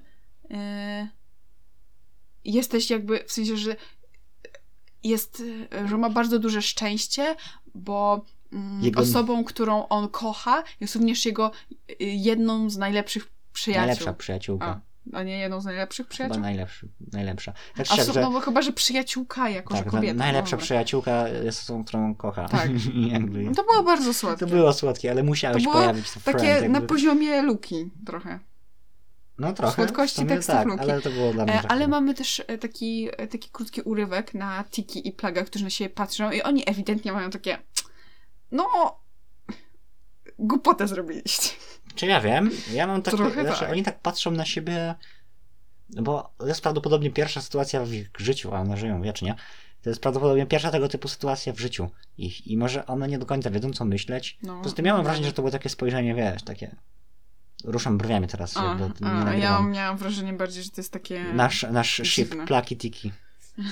jesteś 2.44 2.90
jakby, 2.90 3.24
w 3.26 3.32
sensie, 3.32 3.56
że 3.56 3.76
jest, 5.04 5.42
że 5.88 5.98
ma 5.98 6.10
bardzo 6.10 6.38
duże 6.38 6.62
szczęście, 6.62 7.36
bo 7.74 8.24
mm, 8.52 8.82
Jego- 8.82 9.00
osobą, 9.00 9.44
którą 9.44 9.88
on 9.88 10.08
kocha, 10.08 10.62
jest 10.80 10.94
również 10.94 11.26
jego 11.26 11.50
y, 11.90 11.94
jedną 12.00 12.70
z 12.70 12.76
najlepszych 12.76 13.28
przyjaciół. 13.52 13.80
Najlepsza 13.86 14.12
przyjaciółka. 14.12 14.80
A, 15.12 15.16
a 15.16 15.22
nie 15.22 15.38
jedną 15.38 15.60
z 15.60 15.64
najlepszych 15.64 16.06
Chyba 16.06 16.14
przyjaciół? 16.14 16.40
najlepszy, 16.42 16.88
najlepsza. 17.12 17.52
Tak 17.76 17.86
A 17.90 17.96
że, 18.04 18.20
no 18.20 18.30
bo 18.30 18.40
chyba, 18.40 18.62
że 18.62 18.72
przyjaciółka 18.72 19.48
jako, 19.48 19.76
że 19.76 19.82
tak, 19.82 19.90
kobieta. 19.92 20.14
najlepsza 20.14 20.50
Dobra. 20.50 20.64
przyjaciółka 20.64 21.28
jest 21.28 21.60
osobą, 21.62 21.84
którą 21.84 22.14
kocha. 22.14 22.48
Tak. 22.48 22.70
Jakby, 23.12 23.54
To 23.54 23.62
było 23.64 23.82
bardzo 23.82 24.14
słodkie. 24.14 24.46
to 24.46 24.52
było 24.52 24.72
słodkie, 24.72 25.10
ale 25.10 25.22
musiałeś 25.22 25.64
pojawić 25.64 26.10
to 26.10 26.20
Takie 26.24 26.38
friend, 26.38 26.62
jakby. 26.62 26.68
na 26.68 26.86
poziomie 26.86 27.42
Luki 27.42 27.90
trochę. 28.06 28.40
No 29.40 29.52
trochę. 29.52 29.74
słodkości 29.74 30.26
tekstów 30.26 30.54
tak, 30.54 30.66
Luki. 30.66 30.90
ale 30.90 31.02
to 31.02 31.10
było 31.10 31.32
dla 31.32 31.44
mnie 31.44 31.54
E, 31.54 31.68
ale 31.68 31.88
mamy 31.88 32.14
też 32.14 32.42
e, 32.46 32.58
taki, 32.58 33.08
e, 33.16 33.26
taki 33.26 33.48
krótki 33.52 33.80
urywek 33.82 34.34
na 34.34 34.64
Tiki 34.64 35.08
i 35.08 35.12
Plaga, 35.12 35.44
którzy 35.44 35.64
na 35.64 35.70
siebie 35.70 35.90
patrzą 35.90 36.30
i 36.30 36.42
oni 36.42 36.62
ewidentnie 36.66 37.12
mają 37.12 37.30
takie 37.30 37.58
no 38.52 38.66
głupotę 40.38 40.88
zrobiliście. 40.88 41.50
Czy 41.94 42.06
ja 42.06 42.20
wiem? 42.20 42.50
Ja 42.72 42.86
mam 42.86 43.02
takie, 43.02 43.16
Trochę 43.16 43.42
znaczy, 43.42 43.60
tak. 43.60 43.70
oni 43.70 43.82
tak 43.82 44.00
patrzą 44.00 44.30
na 44.30 44.44
siebie, 44.44 44.94
no 45.90 46.02
bo 46.02 46.32
to 46.38 46.46
jest 46.46 46.62
prawdopodobnie 46.62 47.10
pierwsza 47.10 47.40
sytuacja 47.40 47.84
w 47.84 47.92
ich 47.92 48.10
życiu, 48.18 48.54
a 48.54 48.60
one 48.60 48.76
żyją 48.76 49.02
wiecznie. 49.02 49.34
To 49.82 49.90
jest 49.90 50.02
prawdopodobnie 50.02 50.46
pierwsza 50.46 50.70
tego 50.70 50.88
typu 50.88 51.08
sytuacja 51.08 51.52
w 51.52 51.58
życiu 51.58 51.90
ich. 52.18 52.46
I 52.46 52.56
może 52.56 52.86
one 52.86 53.08
nie 53.08 53.18
do 53.18 53.26
końca 53.26 53.50
wiedzą, 53.50 53.72
co 53.72 53.84
myśleć. 53.84 54.38
No, 54.42 54.60
Poza 54.62 54.74
tym 54.74 54.86
ja 54.86 54.92
mam 54.92 55.00
no. 55.00 55.04
wrażenie, 55.04 55.26
że 55.26 55.32
to 55.32 55.42
było 55.42 55.50
takie 55.50 55.68
spojrzenie, 55.68 56.14
wiesz, 56.14 56.42
takie... 56.42 56.76
Ruszam 57.64 57.98
brwiami 57.98 58.28
teraz, 58.28 58.56
A, 58.56 58.74
nie 58.74 58.84
a, 59.02 59.08
ja 59.08 59.24
nagrywam. 59.24 59.70
miałam 59.70 59.96
wrażenie 59.96 60.32
bardziej, 60.32 60.62
że 60.62 60.70
to 60.70 60.80
jest 60.80 60.92
takie... 60.92 61.24
Nasz, 61.34 61.66
nasz 61.72 62.00
ship 62.04 62.44
plaki 62.46 62.76
tiki. 62.76 63.12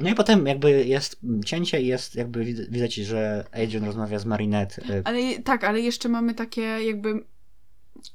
No 0.00 0.10
i 0.10 0.14
potem 0.14 0.46
jakby 0.46 0.84
jest 0.84 1.16
cięcie 1.46 1.80
i 1.82 1.86
jest 1.86 2.14
jakby 2.14 2.44
wid- 2.44 2.70
widać, 2.70 2.94
że 2.94 3.44
Adrian 3.52 3.84
rozmawia 3.84 4.18
z 4.18 4.24
Marinette. 4.24 4.82
y, 4.82 5.02
Ale 5.04 5.38
tak, 5.38 5.64
ale 5.64 5.80
jeszcze 5.80 6.08
mamy 6.08 6.34
takie 6.34 6.62
jakby 6.62 7.24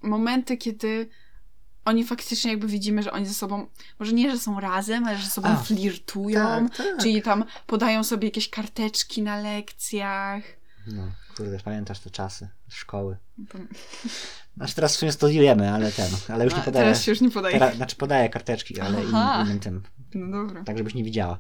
momenty, 0.02 0.58
kiedy 0.58 1.10
oni 1.86 2.04
faktycznie 2.06 2.52
jakby 2.52 2.68
widzimy, 2.68 3.04
że 3.04 3.12
oni 3.12 3.26
ze 3.26 3.34
sobą, 3.34 3.68
może 4.00 4.14
nie, 4.14 4.32
że 4.32 4.38
są 4.38 4.60
razem, 4.60 5.06
ale 5.08 5.18
że 5.18 5.24
ze 5.26 5.30
sobą 5.32 5.50
A, 5.50 5.56
flirtują, 5.56 6.70
tak, 6.70 6.78
tak. 6.78 6.98
czyli 7.02 7.22
tam 7.22 7.46
podają 7.68 8.04
sobie 8.04 8.28
jakieś 8.28 8.50
karteczki 8.50 9.22
na 9.22 9.40
lekcjach. 9.42 10.44
No, 10.88 11.12
kurde, 11.38 11.60
pamiętasz 11.60 12.00
te 12.00 12.10
czasy 12.10 12.50
szkoły. 12.70 13.18
Pam- 13.50 13.68
Znaczy 14.58 14.76
teraz 14.76 14.96
w 14.96 15.00
sumie 15.00 15.12
studiujemy, 15.12 15.72
ale 15.72 15.92
ten, 15.92 16.12
ale 16.30 16.44
już 16.46 16.54
nie 16.54 16.60
A, 16.62 16.64
podaję. 16.64 16.86
teraz 16.86 17.04
się 17.04 17.12
już 17.12 17.22
nie 17.22 17.32
podaje. 17.32 17.60
Teraz, 17.60 17.76
znaczy 17.76 17.96
podaję 17.96 18.30
karteczki, 18.30 18.80
ale 18.80 19.04
innym, 19.04 19.16
innym 19.46 19.60
tym, 19.60 19.84
No 20.16 20.38
dobra. 20.48 20.64
tak 20.64 20.78
żebyś 20.78 20.94
nie 20.94 21.04
widziała. 21.04 21.40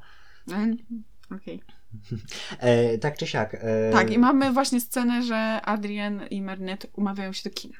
Ale- 0.53 0.75
Okej. 1.35 1.61
E, 2.59 2.97
tak 2.97 3.17
czy 3.17 3.27
siak. 3.27 3.53
E, 3.55 3.91
Tak, 3.91 4.11
i 4.11 4.17
mamy 4.19 4.51
właśnie 4.53 4.81
scenę, 4.81 5.23
że 5.23 5.61
Adrian 5.63 6.27
i 6.29 6.41
Marinette 6.41 6.87
umawiają 6.93 7.33
się 7.33 7.49
do 7.49 7.55
kina. 7.55 7.77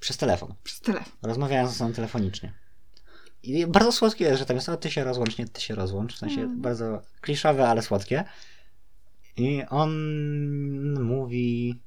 Przez 0.00 0.16
telefon. 0.16 0.54
Przez 0.62 0.80
telefon. 0.80 1.12
Rozmawiają 1.22 1.68
ze 1.68 1.74
sobą 1.74 1.92
telefonicznie. 1.92 2.52
I 3.42 3.66
bardzo 3.66 3.92
słodkie 3.92 4.24
jest, 4.24 4.38
że 4.38 4.46
tam 4.46 4.56
jest 4.56 4.68
o 4.68 4.76
ty 4.76 4.90
się 4.90 5.04
rozłącz, 5.04 5.38
nie 5.38 5.48
ty 5.48 5.60
się 5.60 5.74
rozłącz. 5.74 6.14
W 6.14 6.18
sensie 6.18 6.40
Mm. 6.40 6.60
bardzo 6.60 7.02
kliszowe, 7.20 7.68
ale 7.68 7.82
słodkie. 7.82 8.24
I 9.36 9.62
on 9.70 9.90
mówi. 11.02 11.80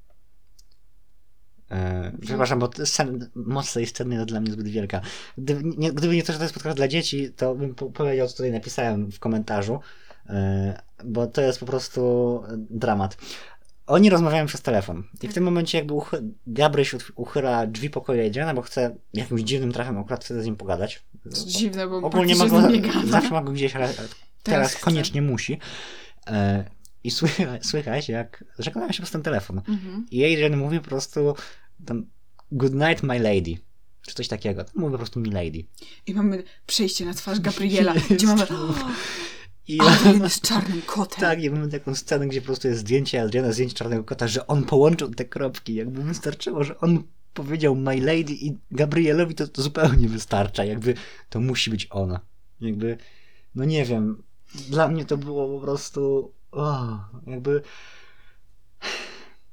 E, 1.71 2.11
przepraszam, 2.21 2.59
bo 2.59 2.69
scen, 2.85 3.29
moc 3.35 3.73
tej 3.73 3.85
sceny 3.85 4.15
jest 4.15 4.27
dla 4.27 4.41
mnie 4.41 4.51
zbyt 4.51 4.67
wielka. 4.67 5.01
Gdyby 5.37 5.61
nie, 5.77 5.91
gdyby 5.93 6.15
nie 6.15 6.23
to, 6.23 6.33
że 6.33 6.37
to 6.39 6.43
jest 6.43 6.53
podcast 6.53 6.77
dla 6.77 6.87
dzieci, 6.87 7.33
to 7.35 7.55
bym 7.55 7.75
po, 7.75 7.85
powiedział, 7.89 8.27
co 8.27 8.33
tutaj 8.33 8.51
napisałem 8.51 9.11
w 9.11 9.19
komentarzu, 9.19 9.79
e, 10.29 10.81
bo 11.03 11.27
to 11.27 11.41
jest 11.41 11.59
po 11.59 11.65
prostu 11.65 12.43
dramat. 12.55 13.17
Oni 13.87 14.09
rozmawiają 14.09 14.45
przez 14.45 14.61
telefon. 14.61 15.03
I 15.21 15.27
w 15.27 15.33
tym 15.33 15.43
momencie 15.43 15.77
jakby 15.77 15.93
uchy- 15.93 16.31
Gabryś 16.47 16.95
uchyla 17.15 17.67
drzwi 17.67 17.89
pokoju 17.89 18.27
Adriana, 18.27 18.53
bo 18.53 18.61
chce 18.61 18.95
jakimś 19.13 19.41
dziwnym 19.41 19.71
trafem 19.71 19.97
akurat 19.97 20.25
chce 20.25 20.41
z 20.41 20.45
nim 20.45 20.55
pogadać. 20.55 21.03
To 21.23 21.45
dziwne, 21.45 21.87
bo 21.87 21.97
Ogólnie 21.97 22.35
ma 22.35 22.45
go, 22.47 22.61
zawsze 23.05 23.31
ma 23.31 23.41
go 23.41 23.51
gdzieś, 23.51 23.75
ale 23.75 23.93
teraz, 24.43 24.73
chce. 24.73 24.83
koniecznie 24.85 25.21
musi. 25.21 25.59
E, 26.27 26.65
I 27.03 27.11
słychać, 27.11 27.65
słychać 27.65 28.09
jak 28.09 28.43
żegnają 28.59 28.91
się 28.91 28.97
przez 28.97 29.11
ten 29.11 29.23
telefon. 29.23 29.57
Mhm. 29.57 30.05
I 30.11 30.25
Adrian 30.25 30.57
mówi 30.57 30.79
po 30.79 30.85
prostu 30.85 31.35
tam 31.85 32.05
good 32.51 32.73
night 32.73 33.03
my 33.03 33.19
lady. 33.19 33.57
Czy 34.01 34.15
coś 34.15 34.27
takiego. 34.27 34.65
Mówi 34.75 34.91
po 34.91 34.97
prostu 34.97 35.19
mi 35.19 35.31
lady. 35.31 35.65
I 36.07 36.13
mamy 36.13 36.43
przejście 36.67 37.05
na 37.05 37.13
twarz 37.13 37.39
Gabriela, 37.39 37.93
gdzie 38.09 38.27
mamy 38.27 38.45
I 39.67 39.79
Adrian 39.81 40.23
jest 40.23 40.41
czarnym 40.41 40.81
kotem. 40.81 41.19
tak, 41.21 41.43
i 41.43 41.49
mamy 41.49 41.67
taką 41.69 41.95
scenę, 41.95 42.27
gdzie 42.27 42.41
po 42.41 42.45
prostu 42.45 42.67
jest 42.67 42.79
zdjęcie 42.79 43.21
Adriana, 43.21 43.51
zdjęcie 43.51 43.75
czarnego 43.75 44.03
kota, 44.03 44.27
że 44.27 44.47
on 44.47 44.63
połączył 44.63 45.09
te 45.09 45.25
kropki. 45.25 45.75
Jakby 45.75 46.03
wystarczyło, 46.03 46.63
że 46.63 46.79
on 46.79 47.03
powiedział 47.33 47.75
my 47.75 47.97
lady 47.97 48.33
i 48.33 48.57
Gabrielowi 48.71 49.35
to, 49.35 49.47
to 49.47 49.61
zupełnie 49.61 50.07
wystarcza. 50.09 50.65
Jakby 50.65 50.93
to 51.29 51.39
musi 51.39 51.71
być 51.71 51.87
ona. 51.89 52.19
Jakby, 52.61 52.97
no 53.55 53.65
nie 53.65 53.85
wiem. 53.85 54.23
Dla 54.69 54.87
mnie 54.87 55.05
to 55.05 55.17
było 55.17 55.59
po 55.59 55.65
prostu. 55.65 56.31
O, 56.51 56.99
jakby. 57.27 57.61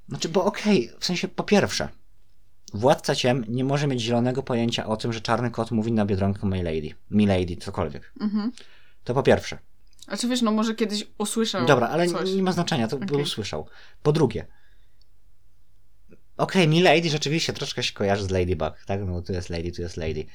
Znaczy, 0.09 0.29
bo 0.29 0.45
okej, 0.45 0.91
w 0.99 1.05
sensie 1.05 1.29
po 1.29 1.45
pierwsze, 1.45 1.89
władca 2.75 3.15
ciem 3.15 3.45
nie 3.49 3.65
może 3.65 3.87
mieć 3.87 4.01
zielonego 4.01 4.43
pojęcia 4.43 4.87
o 4.87 4.97
tym, 4.97 5.13
że 5.13 5.21
czarny 5.21 5.51
kot 5.51 5.71
mówi 5.71 5.93
na 5.93 6.07
biedronkę 6.07 6.47
my 6.47 6.63
lady, 6.63 6.91
mi 7.11 7.27
lady, 7.27 7.57
cokolwiek. 7.57 8.13
Mhm. 8.21 8.53
To 9.05 9.15
po 9.15 9.23
pierwsze. 9.23 9.59
A 10.07 10.17
czy 10.17 10.29
wiesz, 10.29 10.43
no 10.43 10.53
może 10.53 10.75
kiedyś 10.75 11.07
usłyszał 11.19 11.67
Dobra, 11.67 11.89
ale 11.89 12.07
coś. 12.07 12.31
nie 12.31 12.43
ma 12.43 12.53
znaczenia, 12.53 12.89
to 12.89 12.99
by 12.99 13.05
Okej. 13.05 13.23
usłyszał. 13.23 13.69
Po 14.03 14.13
drugie, 14.13 14.47
okej, 16.37 16.69
mi 16.69 16.83
Lady 16.83 17.11
rzeczywiście 17.11 17.53
troszkę 17.53 17.83
się 17.83 17.93
kojarzy 17.93 18.25
z 18.25 18.31
Ladybug, 18.31 18.73
tak? 18.87 19.01
No 19.07 19.23
tu 19.23 19.33
jest 19.33 19.51
Lady, 19.51 19.73
tu 19.73 19.83
jest 19.83 19.97
Lady. 19.97 20.27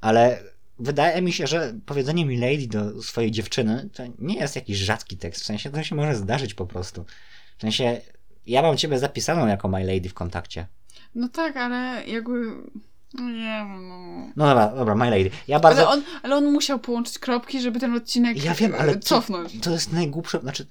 Ale 0.00 0.42
wydaje 0.78 1.22
mi 1.22 1.32
się, 1.32 1.46
że 1.46 1.74
powiedzenie 1.86 2.26
mi 2.26 2.36
Lady 2.36 2.66
do 2.66 3.02
swojej 3.02 3.30
dziewczyny 3.30 3.88
to 3.92 4.02
nie 4.18 4.36
jest 4.36 4.56
jakiś 4.56 4.78
rzadki 4.78 5.16
tekst, 5.16 5.42
w 5.42 5.44
sensie 5.46 5.70
to 5.70 5.82
się 5.82 5.94
może 5.94 6.14
zdarzyć 6.14 6.54
po 6.54 6.66
prostu. 6.66 7.04
W 7.58 7.60
sensie, 7.60 8.00
ja 8.46 8.62
mam 8.62 8.76
ciebie 8.76 8.98
zapisaną 8.98 9.46
jako 9.46 9.68
my 9.68 9.84
Lady 9.84 10.08
w 10.08 10.14
kontakcie. 10.14 10.66
No 11.14 11.28
tak, 11.28 11.56
ale 11.56 12.06
jakby... 12.06 12.52
No 13.14 13.30
nie 13.30 13.64
wiem, 13.68 13.88
no... 13.88 14.32
No 14.36 14.46
dobra, 14.46 14.68
dobra, 14.68 14.94
my 14.94 15.10
Lady. 15.10 15.30
Ja 15.48 15.60
bardzo... 15.60 15.80
Ale, 15.80 15.90
on, 15.90 16.02
ale 16.22 16.36
on 16.36 16.52
musiał 16.52 16.78
połączyć 16.78 17.18
kropki, 17.18 17.60
żeby 17.60 17.80
ten 17.80 17.94
odcinek 17.96 18.44
Ja 18.44 18.54
wiem, 18.54 18.74
ale 18.78 18.92
e, 18.92 18.96
to- 18.96 19.00
cofnąć. 19.00 19.60
To 19.60 19.70
jest 19.70 19.92
najgłupsze, 19.92 20.40
znaczy... 20.40 20.66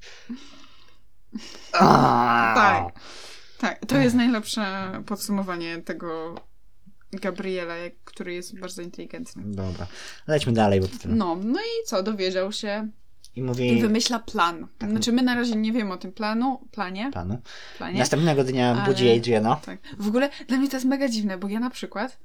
Tak. 1.72 2.94
Tak, 3.60 3.86
to 3.86 3.98
jest 3.98 4.16
najlepsze 4.16 4.92
podsumowanie 5.06 5.82
tego 5.82 6.36
Gabriela, 7.20 7.74
który 8.04 8.34
jest 8.34 8.60
bardzo 8.60 8.82
inteligentny. 8.82 9.44
Dobra, 9.46 9.88
lećmy 10.28 10.54
dalej, 10.54 10.82
bo 10.82 10.88
to... 10.88 10.94
No, 11.06 11.36
no 11.44 11.60
i 11.60 11.86
co, 11.88 12.04
dowiedział 12.04 12.52
się 12.52 12.90
I 13.36 13.40
i 13.40 13.44
mówi... 13.44 13.82
wymyśla 13.82 14.20
plan. 14.20 14.68
Tak. 14.78 14.90
Znaczy 14.90 15.12
my 15.12 15.22
na 15.22 15.36
razie 15.36 15.56
nie 15.56 15.72
wiemy 15.72 15.94
o 15.94 15.98
tym 15.98 16.12
planu, 16.12 16.68
planie, 16.72 17.12
Panu. 17.14 17.42
planie. 17.78 18.00
Następnego 18.00 18.44
dnia 18.44 18.72
Ale- 18.72 18.86
budzi 18.86 19.12
Adriana. 19.12 19.56
Tak. 19.56 19.80
W 20.00 20.08
ogóle 20.08 20.30
dla 20.48 20.58
mnie 20.58 20.70
to 20.70 20.76
jest 20.76 20.86
mega 20.86 21.10
dziwne, 21.10 21.38
bo 21.38 21.48
ja 21.48 21.60
na 21.60 21.70
przykład. 21.70 22.18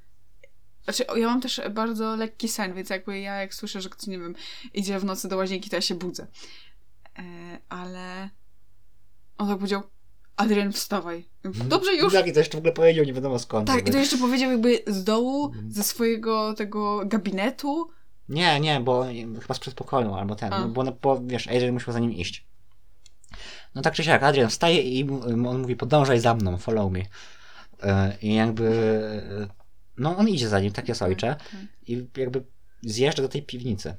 Znaczy, 0.84 1.04
ja 1.16 1.26
mam 1.26 1.40
też 1.40 1.60
bardzo 1.70 2.16
lekki 2.16 2.48
sen, 2.48 2.74
więc 2.74 2.90
jakby 2.90 3.20
ja 3.20 3.34
jak 3.36 3.54
słyszę, 3.54 3.80
że 3.80 3.88
ktoś, 3.88 4.06
nie 4.06 4.18
wiem, 4.18 4.34
idzie 4.74 4.98
w 4.98 5.04
nocy 5.04 5.28
do 5.28 5.36
łazienki, 5.36 5.70
to 5.70 5.76
ja 5.76 5.82
się 5.82 5.94
budzę. 5.94 6.26
E, 7.18 7.22
ale 7.68 8.30
on 9.38 9.48
tak 9.48 9.56
powiedział, 9.58 9.82
Adrian, 10.38 10.72
wstawaj. 10.72 11.24
Dobrze 11.44 11.94
już. 11.94 12.12
Tak, 12.12 12.26
i 12.26 12.32
to 12.32 12.38
jeszcze 12.38 12.56
w 12.56 12.58
ogóle 12.58 12.72
powiedział, 12.72 13.04
nie 13.04 13.12
wiadomo 13.12 13.38
skąd. 13.38 13.66
Tak, 13.66 13.76
jakby. 13.76 13.90
i 13.90 13.92
to 13.92 13.98
jeszcze 13.98 14.18
powiedział 14.18 14.50
jakby 14.50 14.78
z 14.86 15.04
dołu, 15.04 15.46
Mhm. 15.46 15.72
ze 15.72 15.82
swojego 15.82 16.54
tego 16.54 17.02
gabinetu. 17.06 17.88
Nie, 18.28 18.60
nie, 18.60 18.80
bo 18.80 19.04
chyba 19.40 19.54
z 19.54 19.58
przedpokoju 19.58 20.14
albo 20.14 20.34
ten, 20.36 20.50
no, 20.50 20.68
bo, 20.68 20.84
bo 21.02 21.20
wiesz, 21.26 21.46
Adrian 21.48 21.72
musiał 21.72 21.92
za 21.94 21.98
nim 22.00 22.12
iść. 22.12 22.46
No 23.74 23.82
tak 23.82 23.94
czy 23.94 24.04
siak, 24.04 24.22
Adrian 24.22 24.50
wstaje 24.50 24.82
i 24.82 25.10
on 25.30 25.58
mówi, 25.60 25.76
podążaj 25.76 26.20
za 26.20 26.34
mną, 26.34 26.56
follow 26.58 26.92
me. 26.92 27.00
E, 27.82 28.16
I 28.22 28.34
jakby, 28.34 28.66
e, 29.42 29.48
no 29.96 30.16
on 30.16 30.28
idzie 30.28 30.48
za 30.48 30.60
nim, 30.60 30.72
tak 30.72 30.88
jest 30.88 31.02
ojcze. 31.02 31.26
Tak. 31.26 31.60
I 31.86 32.06
jakby 32.16 32.44
zjeżdża 32.82 33.22
do 33.22 33.28
tej 33.28 33.42
piwnicy. 33.42 33.94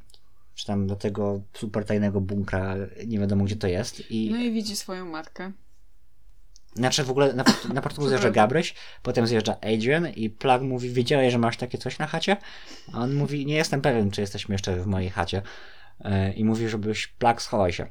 Czy 0.55 0.65
tam 0.65 0.87
do 0.87 0.95
tego 0.95 1.41
super 1.53 1.85
tajnego 1.85 2.21
bunkra, 2.21 2.75
nie 3.07 3.19
wiadomo 3.19 3.43
gdzie 3.45 3.55
to 3.55 3.67
jest. 3.67 4.11
I 4.11 4.31
No 4.31 4.37
i 4.37 4.51
widzi 4.51 4.75
swoją 4.75 5.05
matkę. 5.05 5.51
Znaczy 6.80 7.03
w 7.03 7.09
ogóle 7.09 7.34
na, 7.34 7.43
na 7.73 7.82
początku 7.82 8.07
zjeżdża 8.07 8.32
Gabryś, 8.32 8.73
potem 9.03 9.27
zjeżdża 9.27 9.57
Adrian 9.61 10.07
i 10.07 10.30
Plug 10.30 10.61
mówi, 10.61 10.89
wiedziałeś, 10.89 11.32
że 11.32 11.38
masz 11.38 11.57
takie 11.57 11.77
coś 11.77 11.99
na 11.99 12.07
chacie? 12.07 12.38
A 12.93 12.97
on 12.97 13.13
mówi, 13.13 13.45
nie 13.45 13.55
jestem 13.55 13.82
pewien, 13.82 14.11
czy 14.11 14.21
jesteśmy 14.21 14.55
jeszcze 14.55 14.75
w 14.75 14.86
mojej 14.86 15.09
chacie. 15.09 15.41
E, 15.99 16.34
I 16.34 16.45
mówi, 16.45 16.69
żebyś 16.69 17.07
Plug 17.07 17.41
schowaj 17.41 17.73
się. 17.73 17.88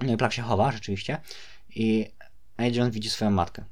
No 0.00 0.12
i 0.12 0.16
Plug 0.16 0.32
się 0.32 0.42
chowa, 0.42 0.72
rzeczywiście. 0.72 1.20
I 1.68 2.10
Adrian 2.56 2.90
widzi 2.90 3.10
swoją 3.10 3.30
matkę. 3.30 3.64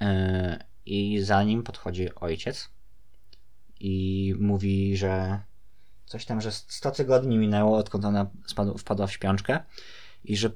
E, 0.00 0.64
I 0.86 1.20
za 1.22 1.42
nim 1.42 1.62
podchodzi 1.62 2.14
ojciec 2.14 2.70
i 3.80 4.34
mówi, 4.38 4.96
że 4.96 5.40
coś 6.06 6.24
tam, 6.24 6.40
że 6.40 6.52
100 6.52 6.90
tygodni 6.90 7.38
minęło, 7.38 7.78
odkąd 7.78 8.04
ona 8.04 8.30
spadł, 8.46 8.78
wpadła 8.78 9.06
w 9.06 9.12
śpiączkę 9.12 9.60
i 10.24 10.36
że 10.36 10.50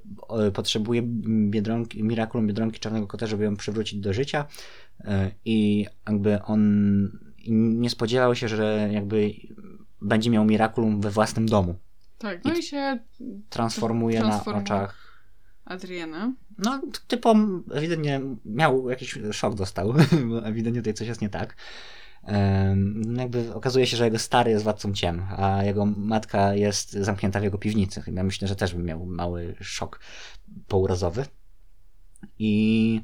e, 0.47 0.51
potrzebuje 0.51 1.03
biedronki, 1.51 2.05
Miraculum 2.05 2.47
Biedronki 2.47 2.81
Czarnego 2.81 3.07
Kota, 3.07 3.27
żeby 3.27 3.45
ją 3.45 3.57
przywrócić 3.57 4.01
do 4.01 4.13
życia 4.13 4.47
E, 5.01 5.31
i 5.45 5.87
jakby 6.07 6.43
on 6.43 6.61
i 7.39 7.53
nie 7.53 7.91
spodziewał 7.91 8.35
się, 8.35 8.49
że 8.49 8.89
jakby 8.93 9.35
będzie 10.03 10.31
miał 10.31 10.45
Miraculum 10.45 11.01
we 11.01 11.11
własnym 11.11 11.47
domu. 11.47 11.75
Tak, 12.19 12.45
no 12.45 12.55
i 12.55 12.63
się 12.63 12.99
Transformuje 13.49 14.21
na 14.21 14.29
Transformuje. 14.29 14.65
oczach 14.65 15.15
Adriana. 15.65 16.33
no, 16.59 16.83
typo 17.07 17.35
ewidentnie 17.73 18.21
miał 18.45 18.91
jakiś 18.91 19.19
szok 19.33 19.55
dostał, 19.55 19.95
bo 20.29 20.47
ewidentnie 20.47 20.81
tutaj 20.83 20.95
coś 20.95 21.09
jest 21.09 21.23
nie 21.23 21.29
tak. 21.29 21.57
Em, 22.27 23.17
jakby 23.19 23.55
okazuje 23.55 23.87
się, 23.87 23.97
że 23.97 24.05
jego 24.05 24.19
stary 24.19 24.51
jest 24.51 24.65
władcą 24.65 24.93
ciem, 24.93 25.27
a 25.37 25.65
jego 25.65 25.87
matka 25.87 26.55
jest 26.55 26.93
zamknięta 26.93 27.41
w 27.41 27.43
jego 27.43 27.59
piwnicy. 27.59 28.03
Ja 28.13 28.25
myślę, 28.25 28.49
że 28.49 28.57
też 28.57 28.75
by 28.75 28.83
miał 28.83 29.07
mały 29.07 29.57
szok 29.61 30.01
pourazowy. 30.69 31.27
I 32.39 33.01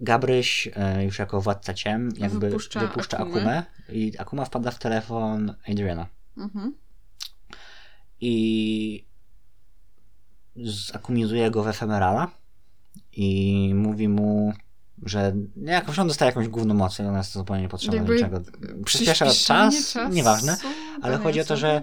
Gabryś 0.00 0.68
e, 0.76 1.04
już 1.04 1.18
jako 1.18 1.40
władca 1.40 1.74
ciem 1.74 2.08
jakby 2.18 2.48
Wypuszcza 2.48 2.80
wypuszcza, 2.80 3.18
Akumę. 3.18 3.36
Akumę 3.36 3.64
i 3.88 4.18
Akuma 4.18 4.44
wpada 4.44 4.70
w 4.70 4.78
telefon 4.78 5.54
Adriana. 5.68 6.06
Mhm. 6.36 6.74
i 8.20 9.06
zakumizuje 10.64 11.50
go 11.50 11.62
w 11.62 11.68
efemerala 11.68 12.30
i 13.12 13.70
mówi 13.74 14.08
mu, 14.08 14.52
że 15.02 15.34
jakoś 15.64 15.98
on 15.98 16.08
dostaje 16.08 16.28
jakąś 16.28 16.48
gówno 16.48 16.74
mocy, 16.74 17.02
ona 17.08 17.18
jest 17.18 17.32
zupełnie 17.32 17.62
niepotrzebna 17.62 18.04
do 18.04 18.12
niczego. 18.12 18.40
Przyspiesza 18.84 19.24
czas, 19.24 19.44
czasu, 19.44 19.98
nieważne, 20.10 20.56
ale 21.02 21.18
chodzi 21.18 21.40
o 21.40 21.44
to, 21.44 21.56
że 21.56 21.82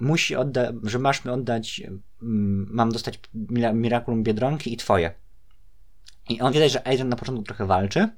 musi 0.00 0.36
odda- 0.36 0.72
że 0.82 0.98
masz 0.98 1.24
mi 1.24 1.30
oddać, 1.30 1.82
mm, 2.22 2.66
mam 2.70 2.92
dostać 2.92 3.20
mira- 3.34 3.74
Miraculum 3.74 4.22
Biedronki 4.22 4.72
i 4.72 4.76
twoje. 4.76 5.14
I 6.28 6.40
on 6.40 6.52
widać, 6.52 6.72
że 6.72 6.86
Adrian 6.86 7.08
na 7.08 7.16
początku 7.16 7.44
trochę 7.44 7.66
walczy 7.66 8.08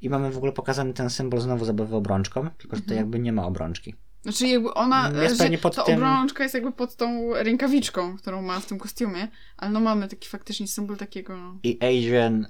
i 0.00 0.10
mamy 0.10 0.30
w 0.30 0.36
ogóle 0.36 0.52
pokazany 0.52 0.92
ten 0.94 1.10
symbol 1.10 1.40
znowu 1.40 1.64
zabawy 1.64 1.96
obrączką, 1.96 2.50
tylko 2.58 2.76
że 2.76 2.82
tutaj 2.82 2.96
Mhm. 2.96 2.98
jakby 2.98 3.18
nie 3.18 3.32
ma 3.32 3.46
obrączki. 3.46 3.94
Znaczy 4.22 4.46
jakby 4.46 4.74
ona, 4.74 5.10
Jest 5.22 5.38
że 5.42 5.58
pod 5.58 5.76
ta 5.76 5.82
tym- 5.82 5.94
obrączka 5.94 6.42
jest 6.42 6.54
jakby 6.54 6.72
pod 6.72 6.96
tą 6.96 7.34
rękawiczką, 7.34 8.16
którą 8.16 8.42
ma 8.42 8.60
w 8.60 8.66
tym 8.66 8.78
kostiumie, 8.78 9.28
ale 9.56 9.70
no 9.70 9.80
mamy 9.80 10.08
taki 10.08 10.28
faktycznie 10.28 10.66
symbol 10.68 10.96
takiego... 10.96 11.34
I 11.62 11.78
Adrian 11.80 12.46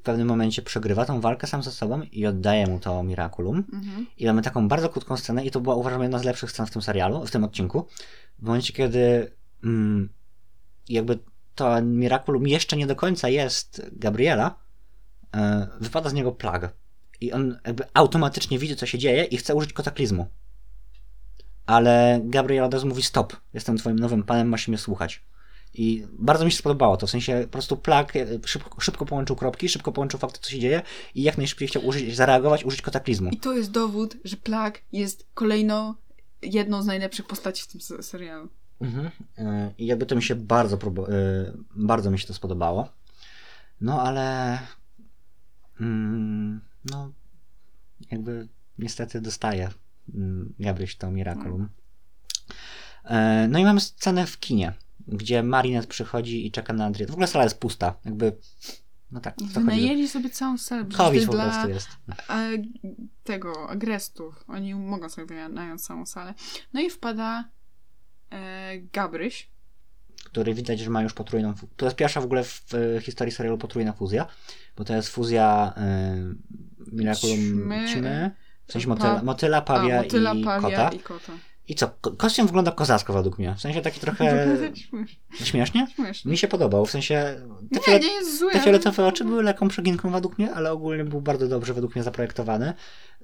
w 0.00 0.02
pewnym 0.02 0.28
momencie 0.28 0.62
przegrywa 0.62 1.04
tą 1.04 1.20
walkę 1.20 1.46
sam 1.46 1.62
ze 1.62 1.70
sobą 1.70 2.02
i 2.02 2.26
oddaje 2.26 2.66
mu 2.66 2.78
to 2.78 3.02
Miraculum. 3.02 3.64
Mhm. 3.72 4.06
I 4.18 4.26
mamy 4.26 4.42
taką 4.42 4.68
bardzo 4.68 4.88
krótką 4.88 5.16
scenę 5.16 5.44
i 5.44 5.50
to 5.50 5.60
była 5.60 5.74
uważam 5.74 6.02
jedna 6.02 6.18
z 6.18 6.24
lepszych 6.24 6.50
scen 6.50 6.66
w 6.66 6.70
tym 6.70 6.82
serialu, 6.82 7.26
w 7.26 7.30
tym 7.30 7.44
odcinku. 7.44 7.86
W 8.38 8.42
momencie, 8.42 8.72
kiedy 8.72 9.32
mm, 9.64 10.08
jakby 10.88 11.18
to 11.54 11.82
Miraculum 11.82 12.46
jeszcze 12.46 12.76
nie 12.76 12.86
do 12.86 12.96
końca 12.96 13.28
jest 13.28 13.90
Gabriela, 13.92 14.54
e, 15.36 15.68
wypada 15.80 16.10
z 16.10 16.12
niego 16.12 16.32
plag. 16.32 16.72
I 17.20 17.32
on 17.32 17.58
jakby 17.66 17.84
automatycznie 17.94 18.58
widzi, 18.58 18.76
co 18.76 18.86
się 18.86 18.98
dzieje 18.98 19.24
i 19.24 19.36
chce 19.36 19.54
użyć 19.54 19.72
kataklizmu. 19.72 20.26
Ale 21.66 22.20
Gabriela 22.24 22.66
od 22.66 22.74
razu 22.74 22.86
mówi 22.86 23.02
stop, 23.02 23.36
jestem 23.54 23.76
twoim 23.76 23.98
nowym 23.98 24.22
panem, 24.22 24.48
masz 24.48 24.68
mnie 24.68 24.78
słuchać. 24.78 25.24
I 25.74 26.06
bardzo 26.12 26.44
mi 26.44 26.50
się 26.52 26.56
spodobało 26.58 26.96
to, 26.96 27.06
w 27.06 27.10
sensie 27.10 27.40
po 27.42 27.48
prostu 27.48 27.76
plag 27.76 28.16
e, 28.16 28.26
szybko, 28.44 28.80
szybko 28.80 29.06
połączył 29.06 29.36
kropki, 29.36 29.68
szybko 29.68 29.92
połączył 29.92 30.20
fakty, 30.20 30.38
co 30.42 30.50
się 30.50 30.58
dzieje 30.60 30.82
i 31.14 31.22
jak 31.22 31.38
najszybciej 31.38 31.68
chciał 31.68 31.86
użyć, 31.86 32.16
zareagować, 32.16 32.64
użyć 32.64 32.82
kataklizmu. 32.82 33.30
I 33.30 33.36
to 33.36 33.52
jest 33.52 33.70
dowód, 33.70 34.16
że 34.24 34.36
Plag 34.36 34.82
jest 34.92 35.26
kolejną, 35.34 35.94
jedną 36.42 36.82
z 36.82 36.86
najlepszych 36.86 37.26
postaci 37.26 37.62
w 37.62 37.66
tym 37.66 37.80
se- 37.80 38.02
serialu. 38.02 38.48
Mhm. 38.80 39.10
E, 39.38 39.72
I 39.78 39.86
jakby 39.86 40.06
to 40.06 40.16
mi 40.16 40.22
się 40.22 40.34
bardzo, 40.34 40.76
e, 40.76 41.52
bardzo 41.76 42.10
mi 42.10 42.18
się 42.18 42.26
to 42.26 42.34
spodobało. 42.34 42.88
No 43.80 44.02
ale 44.02 44.58
mm, 45.80 46.60
no 46.90 47.12
jakby 48.10 48.48
niestety 48.78 49.20
dostaje 49.20 49.70
mm, 50.14 50.54
Gabryś 50.58 50.96
to 50.96 51.10
Miraculum. 51.10 51.68
E, 53.04 53.48
No 53.50 53.58
i 53.58 53.64
mamy 53.64 53.80
scenę 53.80 54.26
w 54.26 54.38
kinie, 54.40 54.72
gdzie 55.08 55.42
Marinette 55.42 55.88
przychodzi 55.88 56.46
i 56.46 56.50
czeka 56.50 56.72
na 56.72 56.84
Adrię. 56.86 57.06
W 57.06 57.10
ogóle 57.10 57.26
sala 57.26 57.44
jest 57.44 57.58
pusta, 57.60 57.94
jakby 58.04 58.36
no 59.12 59.20
tak. 59.20 59.34
Wynajęli 59.42 60.08
sobie 60.08 60.30
całą 60.30 60.58
salę. 60.58 60.84
COVID 60.96 61.26
po 61.26 61.32
dla 61.32 61.44
prostu 61.44 61.68
jest. 61.68 61.88
e, 62.30 62.50
tego, 63.24 63.70
agrestów. 63.70 64.44
Oni 64.48 64.74
mogą 64.74 65.08
sobie 65.08 65.26
wynająć 65.26 65.82
całą 65.82 66.06
salę. 66.06 66.34
No 66.72 66.80
i 66.80 66.90
wpada 66.90 67.44
e, 68.30 68.78
Gabryś. 68.92 69.48
który 70.24 70.54
widać, 70.54 70.80
że 70.80 70.90
ma 70.90 71.02
już 71.02 71.12
potrójną 71.12 71.54
To 71.76 71.86
jest 71.86 71.96
pierwsza 71.96 72.20
w 72.20 72.24
ogóle 72.24 72.44
w, 72.44 72.64
w 72.72 73.02
historii 73.02 73.32
serialu 73.32 73.58
potrójna 73.58 73.92
fuzja, 73.92 74.26
bo 74.76 74.84
to 74.84 74.94
jest 74.96 75.08
fuzja 75.08 75.74
y, 76.82 76.92
Miraculum 76.92 77.36
Ćmy, 77.38 77.88
ćmy, 77.88 78.30
w 78.66 78.72
sensie 78.72 78.88
pa- 78.88 78.94
motyla, 78.94 79.22
motyla 79.22 79.62
pawia, 79.62 79.98
A, 79.98 80.02
motyla, 80.02 80.34
i, 80.34 80.44
pawia 80.44 80.70
kota. 80.70 80.96
i 80.96 80.98
kota. 80.98 81.32
I 81.70 81.74
co? 81.74 81.88
Ko- 82.00 82.10
kostium 82.10 82.46
wygląda 82.46 82.72
kozacko 82.72 83.12
według 83.12 83.38
mnie. 83.38 83.54
W 83.54 83.60
sensie 83.60 83.82
taki 83.82 84.00
trochę 84.00 84.24
śmiesznie. 85.44 85.86
Śmiesznie. 85.96 86.30
Mi 86.30 86.38
się 86.38 86.48
podobał, 86.48 86.86
w 86.86 86.90
sensie 86.90 87.40
te, 87.72 87.76
Nie, 87.76 87.80
fiolet- 87.80 88.02
nie 88.02 88.12
jest 88.14 88.38
zły. 88.38 88.52
te 88.52 88.60
fioletowe 88.60 89.06
oczy 89.06 89.24
były 89.24 89.42
lekką 89.42 89.68
przeginką 89.68 90.10
według 90.10 90.38
mnie, 90.38 90.52
ale 90.54 90.72
ogólnie 90.72 91.04
był 91.04 91.20
bardzo 91.20 91.48
dobrze 91.48 91.74
według 91.74 91.94
mnie 91.94 92.02
zaprojektowany. 92.04 92.74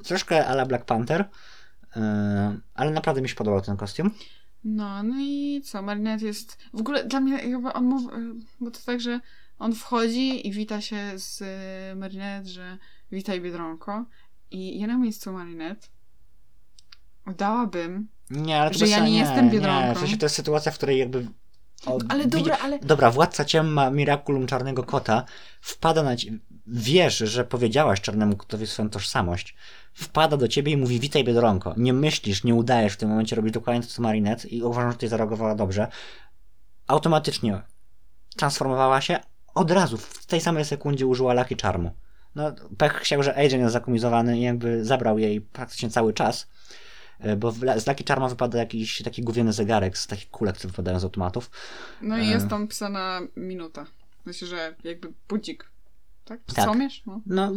Troszkę 0.04 0.46
ala 0.46 0.66
Black 0.66 0.84
Panther, 0.84 1.20
y, 1.20 2.00
ale 2.74 2.90
naprawdę 2.90 3.22
mi 3.22 3.28
się 3.28 3.34
podobał 3.34 3.60
ten 3.60 3.76
kostium. 3.76 4.10
No, 4.64 5.02
no 5.02 5.14
i 5.20 5.60
co? 5.64 5.82
Marinette 5.82 6.26
jest. 6.26 6.58
W 6.74 6.80
ogóle 6.80 7.04
dla 7.04 7.20
mnie 7.20 7.38
chyba 7.38 7.72
on 7.72 7.84
mówi. 7.84 8.06
Bo 8.60 8.70
to 8.70 8.80
tak, 8.86 9.00
że 9.00 9.20
on 9.58 9.74
wchodzi 9.74 10.48
i 10.48 10.52
wita 10.52 10.80
się 10.80 10.96
z 11.16 11.40
y, 11.42 11.96
Marinette, 11.96 12.48
że 12.48 12.78
witaj 13.12 13.40
Biedronko. 13.40 14.04
I 14.50 14.80
ja 14.80 14.86
na 14.86 14.98
miejscu 14.98 15.32
Marinette 15.32 15.88
dałabym. 17.36 18.08
Nie, 18.30 18.60
ale 18.60 18.70
to 18.70 18.78
Że 18.78 18.88
ja 18.88 18.96
sensu, 18.96 19.12
nie 19.12 19.18
jestem 19.18 19.44
Nie, 19.44 19.50
Biedronką. 19.50 19.94
w 19.94 19.98
sensie 19.98 20.16
to 20.16 20.26
jest 20.26 20.34
sytuacja, 20.34 20.72
w 20.72 20.74
której 20.76 20.98
jakby... 20.98 21.26
o, 21.86 21.98
Ale 22.08 22.24
widzi- 22.24 22.30
dobra, 22.38 22.58
ale. 22.62 22.78
Dobra, 22.78 23.10
władca 23.10 23.44
ciem 23.44 23.72
ma 23.72 23.90
Miraculum 23.90 24.46
Czarnego 24.46 24.84
Kota, 24.84 25.24
wpada 25.60 26.02
na 26.02 26.16
ciebie, 26.16 26.38
wiesz, 26.66 27.18
że 27.18 27.44
powiedziałaś 27.44 28.00
Czarnemu 28.00 28.36
Kotowi 28.36 28.66
swoją 28.66 28.90
tożsamość, 28.90 29.56
wpada 29.92 30.36
do 30.36 30.48
ciebie 30.48 30.72
i 30.72 30.76
mówi 30.76 31.00
witaj 31.00 31.24
Biedronko. 31.24 31.74
Nie 31.76 31.92
myślisz, 31.92 32.44
nie 32.44 32.54
udajesz 32.54 32.92
w 32.92 32.96
tym 32.96 33.08
momencie, 33.08 33.36
robisz 33.36 33.52
dokładnie 33.52 33.82
to, 33.82 33.88
co 33.88 34.02
Marinette 34.02 34.48
i 34.48 34.62
uważam, 34.62 34.90
że 34.90 34.94
tutaj 34.96 35.08
zareagowała 35.08 35.54
dobrze. 35.54 35.88
Automatycznie 36.86 37.62
transformowała 38.36 39.00
się, 39.00 39.18
od 39.54 39.70
razu, 39.70 39.96
w 39.96 40.26
tej 40.26 40.40
samej 40.40 40.64
sekundzie 40.64 41.06
użyła 41.06 41.34
Lucky 41.34 41.56
Charmu. 41.62 41.90
No, 42.34 42.52
pech 42.78 42.92
chciał, 42.92 43.22
że 43.22 43.36
Adrian 43.36 43.60
jest 43.60 43.72
zakomizowany 43.72 44.38
i 44.38 44.42
jakby 44.42 44.84
zabrał 44.84 45.18
jej 45.18 45.40
praktycznie 45.40 45.90
cały 45.90 46.12
czas, 46.12 46.48
bo 47.36 47.52
w- 47.52 47.58
z 47.76 47.86
Lucky 47.86 48.04
Charma 48.08 48.28
wypada 48.28 48.58
jakiś 48.58 49.02
taki 49.02 49.22
gówniany 49.22 49.52
zegarek 49.52 49.98
z 49.98 50.06
takich 50.06 50.30
kulek, 50.30 50.56
które 50.56 50.70
wypadają 50.70 51.00
z 51.00 51.04
automatów. 51.04 51.50
No 52.02 52.18
i 52.18 52.20
E. 52.20 52.24
jest 52.24 52.48
tam 52.48 52.68
pisana 52.68 53.20
minuta. 53.36 53.86
Myślę, 54.24 54.48
że 54.48 54.74
jakby 54.84 55.12
budzik. 55.28 55.70
Tak? 56.24 56.40
Tak. 56.54 56.64
Co 56.64 56.74
miesz? 56.74 57.02
No. 57.06 57.20
No, 57.26 57.52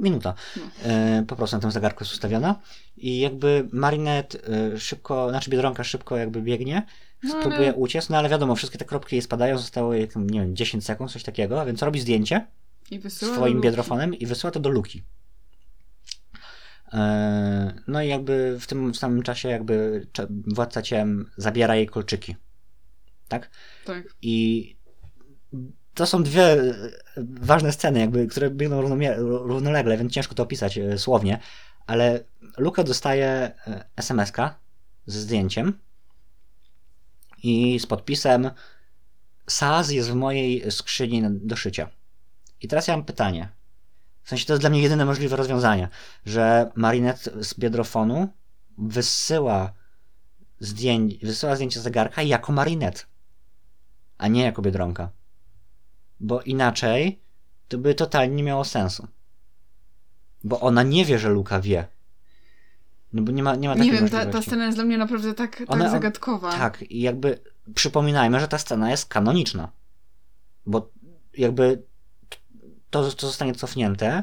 minuta. 0.00 0.34
No. 0.56 0.62
E, 0.90 1.24
po 1.28 1.36
prostu 1.36 1.56
na 1.56 1.60
tym 1.60 1.70
zegarku 1.70 2.04
jest 2.04 2.12
ustawiona. 2.12 2.60
I 2.96 3.20
jakby 3.20 3.68
Marinette 3.72 4.38
e, 4.74 4.78
szybko, 4.80 5.30
znaczy 5.30 5.50
Biedronka 5.50 5.84
szybko 5.84 6.16
jakby 6.16 6.42
biegnie, 6.42 6.86
No, 7.22 7.34
ale- 7.34 7.42
próbuje 7.42 7.74
uciec, 7.74 8.08
no 8.08 8.18
ale 8.18 8.28
wiadomo, 8.28 8.54
wszystkie 8.54 8.78
te 8.78 8.84
kropki 8.84 9.16
jej 9.16 9.22
spadają, 9.22 9.58
zostało 9.58 9.94
jej, 9.94 10.08
nie 10.16 10.40
wiem, 10.40 10.56
10 10.56 10.84
sekund, 10.84 11.12
coś 11.12 11.22
takiego, 11.22 11.66
więc 11.66 11.82
robi 11.82 12.00
zdjęcie 12.00 12.46
swoim 13.10 13.54
do- 13.54 13.60
biedrofonem 13.60 14.14
i 14.14 14.26
wysyła 14.26 14.50
to 14.50 14.60
do 14.60 14.70
Luki. 14.70 15.02
E, 16.92 17.74
No 17.86 18.02
i 18.02 18.08
jakby 18.08 18.56
w 18.60 18.66
tym 18.66 18.94
samym 18.94 19.22
czasie 19.22 19.48
jakby 19.48 20.06
władca 20.46 20.82
ciem 20.82 21.30
zabiera 21.36 21.76
jej 21.76 21.86
kolczyki. 21.86 22.36
Tak? 23.28 23.50
Tak. 23.84 24.04
I 24.22 24.76
to 25.94 26.06
są 26.06 26.22
dwie 26.22 26.42
e, 26.42 26.74
ważne 27.40 27.72
sceny, 27.72 28.00
jakby, 28.00 28.26
które 28.26 28.50
biegną 28.50 28.82
równolegle, 29.22 29.96
więc 29.96 30.12
ciężko 30.12 30.34
to 30.34 30.42
opisać 30.42 30.78
e, 30.78 30.98
słownie, 30.98 31.38
ale 31.86 32.24
Luka 32.58 32.84
dostaje 32.84 33.50
SMS-ka 33.96 34.54
ze 35.06 35.20
zdjęciem 35.20 35.78
i 37.42 37.80
z 37.80 37.86
podpisem 37.86 38.50
Saz 39.48 39.90
jest 39.90 40.10
w 40.10 40.14
mojej 40.14 40.70
skrzyni 40.70 41.22
do 41.30 41.56
szycia. 41.56 41.90
I 42.60 42.68
teraz 42.68 42.88
ja 42.88 42.96
mam 42.96 43.04
pytanie. 43.04 43.48
W 44.30 44.32
sensie 44.32 44.46
to 44.46 44.52
jest 44.52 44.62
dla 44.62 44.70
mnie 44.70 44.82
jedyne 44.82 45.04
możliwe 45.04 45.36
rozwiązanie, 45.36 45.88
że 46.26 46.70
Marinette 46.74 47.44
z 47.44 47.54
biedrofonu 47.58 48.28
wysyła, 48.78 49.72
zdjęć, 50.60 51.18
wysyła 51.18 51.56
zdjęcie 51.56 51.80
zegarka 51.80 52.22
jako 52.22 52.52
Marinette, 52.52 53.02
a 54.18 54.28
nie 54.28 54.42
jako 54.42 54.62
biedronka. 54.62 55.10
Bo 56.20 56.42
inaczej 56.42 57.20
to 57.68 57.78
by 57.78 57.94
totalnie 57.94 58.34
nie 58.34 58.42
miało 58.42 58.64
sensu. 58.64 59.08
Bo 60.44 60.60
ona 60.60 60.82
nie 60.82 61.04
wie, 61.04 61.18
że 61.18 61.28
Luka 61.28 61.60
wie. 61.60 61.86
No 63.12 63.22
bo 63.22 63.32
nie 63.32 63.42
ma, 63.42 63.56
nie 63.56 63.68
ma 63.68 63.74
takiej 63.74 63.92
Nie 63.92 63.98
wiem, 63.98 64.08
ta, 64.08 64.26
ta 64.26 64.42
scena 64.42 64.64
jest 64.64 64.78
dla 64.78 64.84
mnie 64.84 64.98
naprawdę 64.98 65.34
tak, 65.34 65.62
tak 65.68 65.90
zagadkowa. 65.90 66.52
Tak, 66.52 66.82
i 66.82 67.00
jakby 67.00 67.40
przypominajmy, 67.74 68.40
że 68.40 68.48
ta 68.48 68.58
scena 68.58 68.90
jest 68.90 69.06
kanoniczna. 69.06 69.72
Bo 70.66 70.90
jakby 71.36 71.89
to, 72.90 73.12
to 73.12 73.26
zostanie 73.26 73.54
cofnięte, 73.54 74.22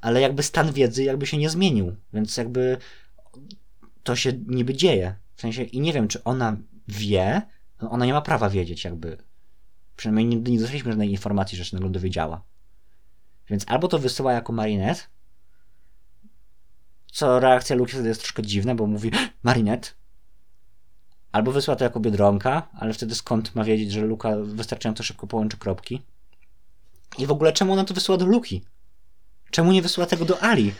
ale 0.00 0.20
jakby 0.20 0.42
stan 0.42 0.72
wiedzy 0.72 1.04
jakby 1.04 1.26
się 1.26 1.36
nie 1.36 1.50
zmienił, 1.50 1.96
więc 2.12 2.36
jakby 2.36 2.76
to 4.02 4.16
się 4.16 4.32
niby 4.46 4.74
dzieje. 4.74 5.14
W 5.36 5.40
sensie 5.40 5.62
i 5.62 5.80
nie 5.80 5.92
wiem, 5.92 6.08
czy 6.08 6.24
ona 6.24 6.56
wie, 6.88 7.42
ona 7.80 8.06
nie 8.06 8.12
ma 8.12 8.20
prawa 8.20 8.50
wiedzieć 8.50 8.84
jakby. 8.84 9.18
Przynajmniej 9.96 10.26
nigdy 10.26 10.50
nie 10.50 10.58
dostaliśmy 10.58 10.92
żadnej 10.92 11.10
informacji, 11.10 11.58
że 11.58 11.64
się 11.64 11.76
nagle 11.76 11.90
dowiedziała. 11.90 12.42
Więc 13.48 13.64
albo 13.68 13.88
to 13.88 13.98
wysyła 13.98 14.32
jako 14.32 14.52
Marinette, 14.52 15.02
co 17.12 17.40
reakcja 17.40 17.76
Luki 17.76 17.92
wtedy 17.92 18.08
jest 18.08 18.20
troszkę 18.20 18.42
dziwna, 18.42 18.74
bo 18.74 18.86
mówi 18.86 19.10
Marinette, 19.42 19.90
Albo 21.34 21.52
wysyła 21.52 21.76
to 21.76 21.84
jako 21.84 22.00
biedronka, 22.00 22.68
ale 22.72 22.92
wtedy 22.92 23.14
skąd 23.14 23.54
ma 23.54 23.64
wiedzieć, 23.64 23.92
że 23.92 24.00
Luka 24.00 24.36
wystarczająco 24.36 25.02
szybko 25.02 25.26
połączy 25.26 25.56
kropki? 25.56 26.02
I 27.18 27.26
w 27.26 27.30
ogóle 27.30 27.52
czemu 27.52 27.72
ona 27.72 27.84
to 27.84 27.94
wysyła 27.94 28.18
do 28.18 28.26
Luki? 28.26 28.64
Czemu 29.50 29.72
nie 29.72 29.82
wysyła 29.82 30.06
tego 30.06 30.24
do 30.24 30.42
Ali? 30.42 30.74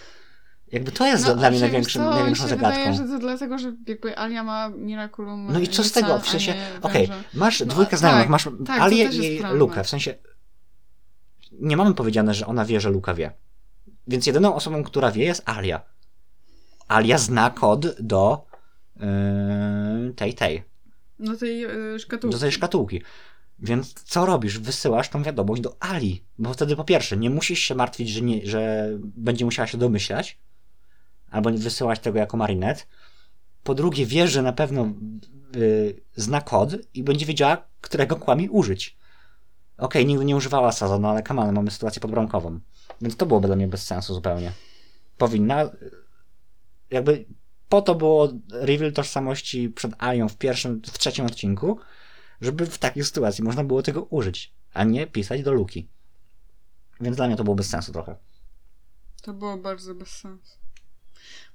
Jakby 0.72 0.92
to 0.92 1.06
jest 1.06 1.24
dla 1.24 1.50
mnie 1.50 1.60
No, 1.60 1.66
największym, 1.66 2.02
co, 2.02 2.10
największą 2.10 2.48
zagadką. 2.48 2.78
Wydaje, 2.78 2.94
że 2.94 3.04
to 3.04 3.18
dlatego, 3.18 3.58
że 3.58 3.76
jakby 3.86 4.18
Alia 4.18 4.44
ma 4.44 4.68
Miraculum 4.68 5.52
No 5.52 5.58
i 5.58 5.68
co 5.68 5.84
z 5.84 5.92
tego? 5.92 6.18
W 6.18 6.28
sensie, 6.28 6.54
okej, 6.82 7.06
węża. 7.06 7.22
masz 7.34 7.60
No, 7.60 7.66
dwójkę 7.66 7.90
tak, 7.90 7.98
znajomych, 7.98 8.28
masz 8.28 8.48
tak, 8.66 8.80
Alię 8.80 9.04
i. 9.04 9.42
Lukę. 9.52 9.84
W 9.84 9.88
sensie 9.88 10.14
nie 11.52 11.76
mamy 11.76 11.94
powiedziane, 11.94 12.34
że 12.34 12.46
ona 12.46 12.64
wie, 12.64 12.80
że 12.80 12.90
Luka 12.90 13.14
wie. 13.14 13.32
Więc 14.06 14.26
jedyną 14.26 14.54
osobą, 14.54 14.84
która 14.84 15.10
wie, 15.10 15.24
jest 15.24 15.42
Alia. 15.48 15.82
Alia 16.88 17.18
zna 17.18 17.50
kod 17.50 18.00
do 18.00 18.46
yy, 18.96 19.06
tej, 20.16 20.34
tej. 20.34 20.62
Do 21.18 21.36
tej 21.36 21.60
yy, 21.60 21.98
szkatułki. 21.98 22.34
do 22.36 22.40
tej 22.40 22.52
szkatułki. 22.52 23.02
Więc 23.58 23.92
co 23.92 24.26
robisz? 24.26 24.58
Wysyłasz 24.58 25.08
tą 25.08 25.22
wiadomość 25.22 25.62
do 25.62 25.76
Ali. 25.80 26.24
Bo 26.38 26.52
wtedy 26.52 26.76
po 26.76 26.84
pierwsze, 26.84 27.16
nie 27.16 27.30
musisz 27.30 27.58
się 27.58 27.74
martwić, 27.74 28.08
że, 28.08 28.20
nie, 28.20 28.46
że 28.46 28.90
będzie 29.00 29.44
musiała 29.44 29.66
się 29.66 29.78
domyślać, 29.78 30.38
albo 31.30 31.50
nie 31.50 31.58
wysyłać 31.58 32.00
tego 32.00 32.18
jako 32.18 32.36
Marinette. 32.36 32.82
po 33.62 33.74
drugie 33.74 34.06
wie, 34.06 34.28
że 34.28 34.42
na 34.42 34.52
pewno 34.52 34.88
y, 35.56 36.00
zna 36.16 36.40
kod 36.40 36.74
i 36.94 37.02
będzie 37.02 37.26
wiedziała, 37.26 37.64
którego 37.80 38.16
kłami 38.16 38.48
użyć. 38.48 38.96
Okej, 39.78 40.06
nigdy 40.06 40.24
nie 40.24 40.36
używała 40.36 40.72
Saza, 40.72 40.98
no 40.98 41.10
ale 41.10 41.22
on, 41.28 41.54
mamy 41.54 41.70
sytuację 41.70 42.00
podbramkową. 42.00 42.60
Więc 43.00 43.16
to 43.16 43.26
byłoby 43.26 43.46
dla 43.46 43.56
mnie 43.56 43.68
bez 43.68 43.86
sensu 43.86 44.14
zupełnie. 44.14 44.52
Powinna, 45.18 45.70
jakby 46.90 47.24
po 47.68 47.82
to 47.82 47.94
było 47.94 48.28
reveal 48.50 48.92
tożsamości 48.92 49.68
przed 49.68 49.92
Alią 50.02 50.28
w 50.28 50.36
pierwszym, 50.36 50.82
w 50.86 50.98
trzecim 50.98 51.26
odcinku, 51.26 51.78
żeby 52.44 52.66
w 52.66 52.78
takiej 52.78 53.04
sytuacji 53.04 53.44
można 53.44 53.64
było 53.64 53.82
tego 53.82 54.02
użyć, 54.02 54.52
a 54.74 54.84
nie 54.84 55.06
pisać 55.06 55.42
do 55.42 55.52
Luki. 55.52 55.88
Więc 57.00 57.16
dla 57.16 57.26
mnie 57.26 57.36
to 57.36 57.44
było 57.44 57.56
bez 57.56 57.68
sensu 57.68 57.92
trochę. 57.92 58.16
To 59.22 59.32
było 59.32 59.56
bardzo 59.56 59.94
bez 59.94 60.08
sensu. 60.08 60.58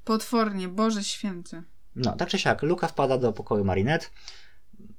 Potwornie, 0.05 0.67
Boże 0.67 1.03
święty. 1.03 1.63
No, 1.95 2.15
tak 2.15 2.29
czy 2.29 2.39
siak, 2.39 2.61
Luka 2.61 2.87
wpada 2.87 3.17
do 3.17 3.33
pokoju 3.33 3.65
Marinette, 3.65 4.09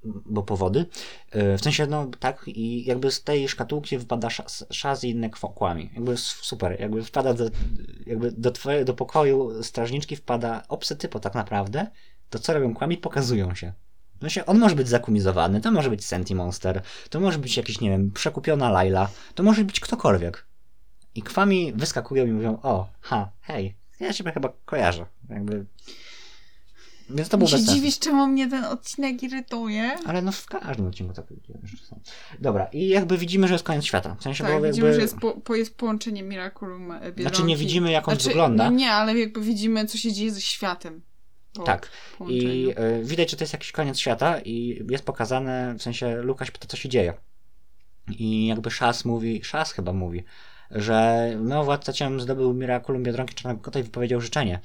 bo 0.05 0.43
powody. 0.43 0.87
Yy, 1.35 1.59
W 1.59 1.63
sensie, 1.63 1.87
no 1.87 2.07
tak, 2.19 2.45
i 2.47 2.85
jakby 2.85 3.11
z 3.11 3.23
tej 3.23 3.49
szkatułki 3.49 3.99
wypada 3.99 4.31
szas 4.71 5.05
i 5.05 5.11
inne 5.11 5.31
kłami. 5.31 5.91
Jakby 5.95 6.17
super, 6.17 6.81
jakby 6.81 7.05
wpada 7.05 7.35
do, 7.35 7.51
jakby 8.07 8.33
do 8.33 8.51
twojego, 8.51 8.85
do 8.85 8.95
pokoju 8.95 9.63
strażniczki 9.63 10.17
wpada 10.17 10.63
obcy 10.69 10.97
typo 10.97 11.21
tak 11.21 11.35
naprawdę, 11.35 11.91
to 12.31 12.39
co 12.39 12.55
robią 12.55 12.75
kłami, 12.75 12.99
pokazują 12.99 13.55
się. 13.55 13.73
W 14.21 14.23
sensie, 14.23 14.47
on 14.47 14.59
może 14.59 14.77
być 14.77 14.89
zakumizowany, 14.89 15.61
to 15.61 15.73
może 15.73 15.91
być 15.91 16.07
Senti 16.07 16.35
Monster, 16.35 16.83
to 17.11 17.21
może 17.21 17.39
być 17.39 17.57
jakiś, 17.57 17.81
nie 17.81 17.91
wiem, 17.91 18.11
przekupiona 18.11 18.71
Laila, 18.71 19.09
to 19.35 19.43
może 19.43 19.65
być 19.65 19.81
ktokolwiek. 19.81 20.47
I 21.15 21.23
kwami 21.23 21.73
wyskakują 21.73 22.27
i 22.27 22.31
mówią, 22.31 22.59
o, 22.63 22.89
ha, 23.01 23.31
hej, 23.41 23.75
ja 24.01 24.13
ciebie 24.13 24.33
chyba 24.33 24.53
kojarzę. 24.65 25.07
Jakby... 25.29 25.67
Więc 27.11 27.29
to 27.29 27.39
było 27.39 27.51
się 27.51 27.65
dziwisz, 27.65 27.99
czemu 27.99 28.27
mnie 28.27 28.49
ten 28.49 28.65
odcinek 28.65 29.23
irytuje? 29.23 29.97
Ale 30.07 30.23
no 30.23 30.33
w 30.33 30.47
każdym 30.47 30.87
odcinku 30.87 31.15
tak 31.15 31.27
są. 31.89 32.01
Dobra, 32.41 32.65
i 32.65 32.89
jakby 32.89 33.19
widzimy, 33.19 33.49
że 33.49 33.55
jest 33.55 33.65
koniec 33.65 33.85
świata. 33.85 34.17
W 34.21 34.23
sensie, 34.23 34.45
Tak, 34.45 34.53
jakby... 34.53 34.69
widzimy, 34.69 34.95
że 34.95 35.01
jest, 35.01 35.17
po, 35.17 35.33
po, 35.33 35.55
jest 35.55 35.77
połączenie 35.77 36.23
Miraculum 36.23 36.89
Biedronki. 36.89 37.23
Znaczy 37.23 37.43
nie 37.43 37.57
widzimy, 37.57 37.91
jak 37.91 38.09
on 38.09 38.15
Znaczy, 38.15 38.29
wygląda. 38.29 38.71
No 38.71 38.77
nie, 38.77 38.93
ale 38.93 39.19
jakby 39.19 39.41
widzimy, 39.41 39.87
co 39.87 39.99
się 39.99 40.13
dzieje 40.13 40.33
ze 40.33 40.41
światem. 40.41 41.03
Tak. 41.65 41.89
I 42.29 42.69
y, 43.01 43.05
widać, 43.05 43.31
że 43.31 43.37
to 43.37 43.45
jest 43.45 43.53
jakiś 43.53 43.73
koniec 43.73 43.99
świata 43.99 44.41
i 44.41 44.85
jest 44.91 45.05
pokazane, 45.05 45.75
w 45.79 45.83
sensie 45.83 46.17
Lukaś 46.17 46.51
pyta, 46.51 46.67
co 46.67 46.77
się 46.77 46.89
dzieje. 46.89 47.15
I 48.19 48.47
jakby 48.47 48.71
Szas 48.71 49.05
mówi, 49.05 49.45
Szas 49.45 49.73
chyba 49.73 49.93
mówi, 49.93 50.25
że 50.71 51.29
no 51.41 51.65
władca 51.65 51.93
ciem 51.93 52.21
zdobył 52.21 52.55
Miraculum 52.55 53.03
Biedronki 53.03 53.35
Czarnego 53.35 53.61
Kota 53.63 53.79
i 53.79 53.83
wypowiedział 53.83 54.21
życzenie. 54.21 54.61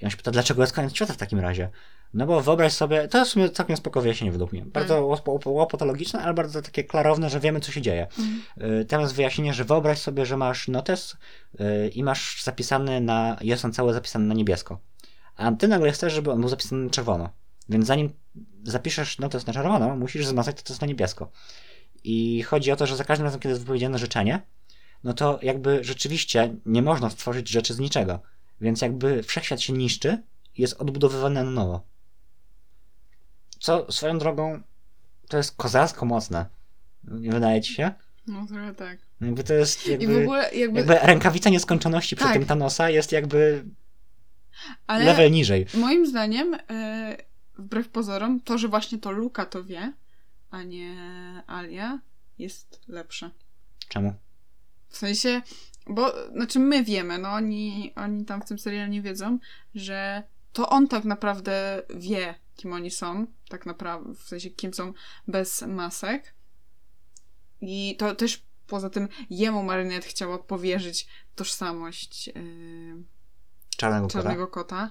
I 0.00 0.04
on 0.04 0.10
się 0.10 0.16
pyta, 0.16 0.30
dlaczego 0.30 0.62
jest 0.62 0.72
koniec 0.72 0.94
świata 0.94 1.12
w 1.12 1.16
takim 1.16 1.38
razie? 1.40 1.68
No 2.14 2.26
bo 2.26 2.40
wyobraź 2.40 2.72
sobie, 2.72 3.08
to 3.08 3.18
jest 3.18 3.30
w 3.30 3.34
sumie 3.34 3.50
całkiem 3.50 3.76
spoko 3.76 4.00
wyjaśnienie 4.00 4.32
według 4.32 4.52
mnie. 4.52 4.64
Bardzo 4.66 5.02
łop- 5.06 5.46
łopatologiczne, 5.46 6.22
ale 6.22 6.34
bardzo 6.34 6.62
takie 6.62 6.84
klarowne, 6.84 7.30
że 7.30 7.40
wiemy, 7.40 7.60
co 7.60 7.72
się 7.72 7.82
dzieje. 7.82 8.06
Mhm. 8.18 8.42
Y, 8.80 8.84
Tam 8.84 9.00
jest 9.00 9.14
wyjaśnienie, 9.14 9.54
że 9.54 9.64
wyobraź 9.64 9.98
sobie, 9.98 10.26
że 10.26 10.36
masz 10.36 10.68
notes 10.68 11.16
y, 11.60 11.88
i 11.88 12.02
masz 12.02 12.42
zapisany 12.42 13.00
na, 13.00 13.36
jest 13.40 13.64
on 13.64 13.72
cały 13.72 13.92
zapisany 13.92 14.24
na 14.26 14.34
niebiesko. 14.34 14.78
A 15.36 15.52
ty 15.52 15.68
nagle 15.68 15.92
chcesz, 15.92 16.12
żeby 16.12 16.30
on 16.32 16.40
był 16.40 16.48
zapisany 16.48 16.84
na 16.84 16.90
czerwono. 16.90 17.30
Więc 17.68 17.86
zanim 17.86 18.12
zapiszesz 18.64 19.18
notes 19.18 19.46
na 19.46 19.52
czerwono, 19.52 19.96
musisz 19.96 20.26
zmazać 20.26 20.56
to, 20.56 20.62
co 20.62 20.72
jest 20.72 20.80
na 20.80 20.86
niebiesko. 20.86 21.30
I 22.04 22.42
chodzi 22.42 22.72
o 22.72 22.76
to, 22.76 22.86
że 22.86 22.96
za 22.96 23.04
każdym 23.04 23.24
razem, 23.24 23.40
kiedy 23.40 23.50
jest 23.50 23.62
wypowiedziane 23.62 23.98
życzenie, 23.98 24.42
no 25.04 25.14
to 25.14 25.38
jakby 25.42 25.84
rzeczywiście 25.84 26.54
nie 26.66 26.82
można 26.82 27.10
stworzyć 27.10 27.48
rzeczy 27.48 27.74
z 27.74 27.78
niczego. 27.78 28.20
Więc 28.60 28.80
jakby 28.82 29.22
wszechświat 29.22 29.60
się 29.60 29.72
niszczy 29.72 30.22
i 30.56 30.62
jest 30.62 30.74
odbudowywany 30.74 31.44
na 31.44 31.50
nowo. 31.50 31.82
Co 33.58 33.92
swoją 33.92 34.18
drogą 34.18 34.62
to 35.28 35.36
jest 35.36 35.56
kozacko 35.56 36.06
mocne. 36.06 36.46
Nie 37.04 37.30
wydaje 37.30 37.60
ci 37.60 37.74
się? 37.74 37.92
No 38.26 38.46
trochę 38.46 38.74
tak. 38.74 38.98
Jakby 39.20 39.44
to 39.44 39.54
jest 39.54 39.86
jakby, 39.86 40.04
I 40.04 40.08
w 40.08 40.22
ogóle 40.22 40.54
jakby... 40.54 40.78
jakby 40.78 40.94
rękawica 40.94 41.50
nieskończoności 41.50 42.16
przy 42.16 42.24
Tak. 42.24 42.34
tym 42.34 42.46
Thanosa 42.46 42.90
jest 42.90 43.12
jakby 43.12 43.64
ale 44.86 45.04
level 45.04 45.30
niżej. 45.30 45.66
moim 45.74 46.06
zdaniem, 46.06 46.54
e, 46.70 47.16
wbrew 47.58 47.88
pozorom, 47.88 48.40
to, 48.40 48.58
że 48.58 48.68
właśnie 48.68 48.98
to 48.98 49.10
Luka 49.10 49.46
to 49.46 49.64
wie, 49.64 49.92
a 50.50 50.62
nie 50.62 50.96
Alia, 51.46 51.98
jest 52.38 52.80
lepsze. 52.88 53.30
Czemu? 53.88 54.14
W 54.88 54.96
sensie, 54.96 55.42
bo, 55.86 56.12
znaczy 56.32 56.58
my 56.58 56.84
wiemy, 56.84 57.18
no 57.18 57.28
oni, 57.28 57.92
oni 57.96 58.24
tam 58.24 58.42
w 58.42 58.44
tym 58.44 58.58
serialu 58.58 58.92
nie 58.92 59.02
wiedzą, 59.02 59.38
że 59.74 60.22
to 60.52 60.68
on 60.68 60.88
tak 60.88 61.04
naprawdę 61.04 61.82
wie, 61.94 62.34
kim 62.56 62.72
oni 62.72 62.90
są, 62.90 63.26
tak 63.48 63.66
naprawdę, 63.66 64.14
w 64.14 64.22
sensie 64.22 64.50
kim 64.50 64.74
są 64.74 64.92
bez 65.28 65.62
masek. 65.62 66.34
I 67.60 67.96
to 67.98 68.14
też 68.14 68.42
poza 68.66 68.90
tym 68.90 69.08
jemu 69.30 69.62
Marinette 69.62 70.08
chciała 70.08 70.38
powierzyć 70.38 71.06
tożsamość 71.34 72.26
yy, 72.26 72.34
Czarnego, 73.84 74.06
kota. 74.06 74.22
Czarnego 74.22 74.46
Kota. 74.48 74.90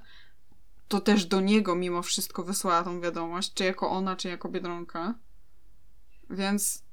To 0.88 1.00
też 1.02 1.26
do 1.26 1.42
niego 1.42 1.76
mimo 1.76 2.02
wszystko 2.02 2.44
wysłała 2.44 2.84
tą 2.84 3.02
wiadomość, 3.02 3.54
czy 3.54 3.64
jako 3.64 3.90
ona, 3.90 4.16
czy 4.16 4.28
jako 4.30 4.50
Biedronka. 4.50 5.14
Więc 6.30 6.84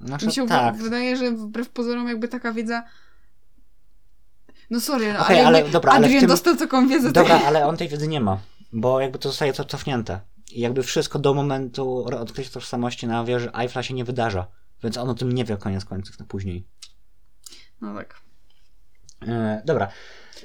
Znaczy, 0.00 0.26
mi 0.26 0.32
się 0.32 0.46
tak. 0.46 0.76
wydaje, 0.76 1.16
że 1.16 1.30
wbrew 1.30 1.68
pozorom 1.68 2.08
jakby 2.08 2.28
taka 2.28 2.52
wiedza... 2.52 2.82
No 4.70 4.80
sorry, 4.80 5.12
no, 5.12 5.20
Okej, 5.20 5.40
ale, 5.40 5.58
ale 5.58 5.70
dobra, 5.70 5.92
ale 5.92 6.06
Adrian 6.06 6.20
tym- 6.20 6.28
dostał 6.28 6.56
taką 6.56 6.88
wiedzę. 6.88 7.12
Dobra, 7.12 7.38
to- 7.38 7.46
ale 7.46 7.66
on 7.66 7.76
tej 7.76 7.88
wiedzy 7.88 8.08
nie 8.08 8.20
ma, 8.20 8.38
bo 8.72 9.00
jakby 9.00 9.18
to 9.18 9.28
zostaje 9.28 9.52
co 9.52 9.64
cofnięte. 9.64 10.20
I 10.52 10.60
jakby 10.60 10.82
wszystko 10.82 11.18
do 11.18 11.34
momentu 11.34 12.04
odkrycia 12.04 12.50
tożsamości 12.50 13.06
na 13.06 13.24
wieży 13.24 13.52
Eiffla 13.52 13.82
się 13.82 13.94
nie 13.94 14.04
wydarza. 14.04 14.46
Więc 14.82 14.96
on 14.96 15.08
o 15.10 15.14
tym 15.14 15.32
nie 15.32 15.44
wie 15.44 15.56
koniec 15.56 15.84
końców 15.84 16.18
na 16.18 16.26
później. 16.26 16.66
No 17.80 17.94
tak. 17.94 18.20
E, 19.28 19.62
dobra. 19.64 19.88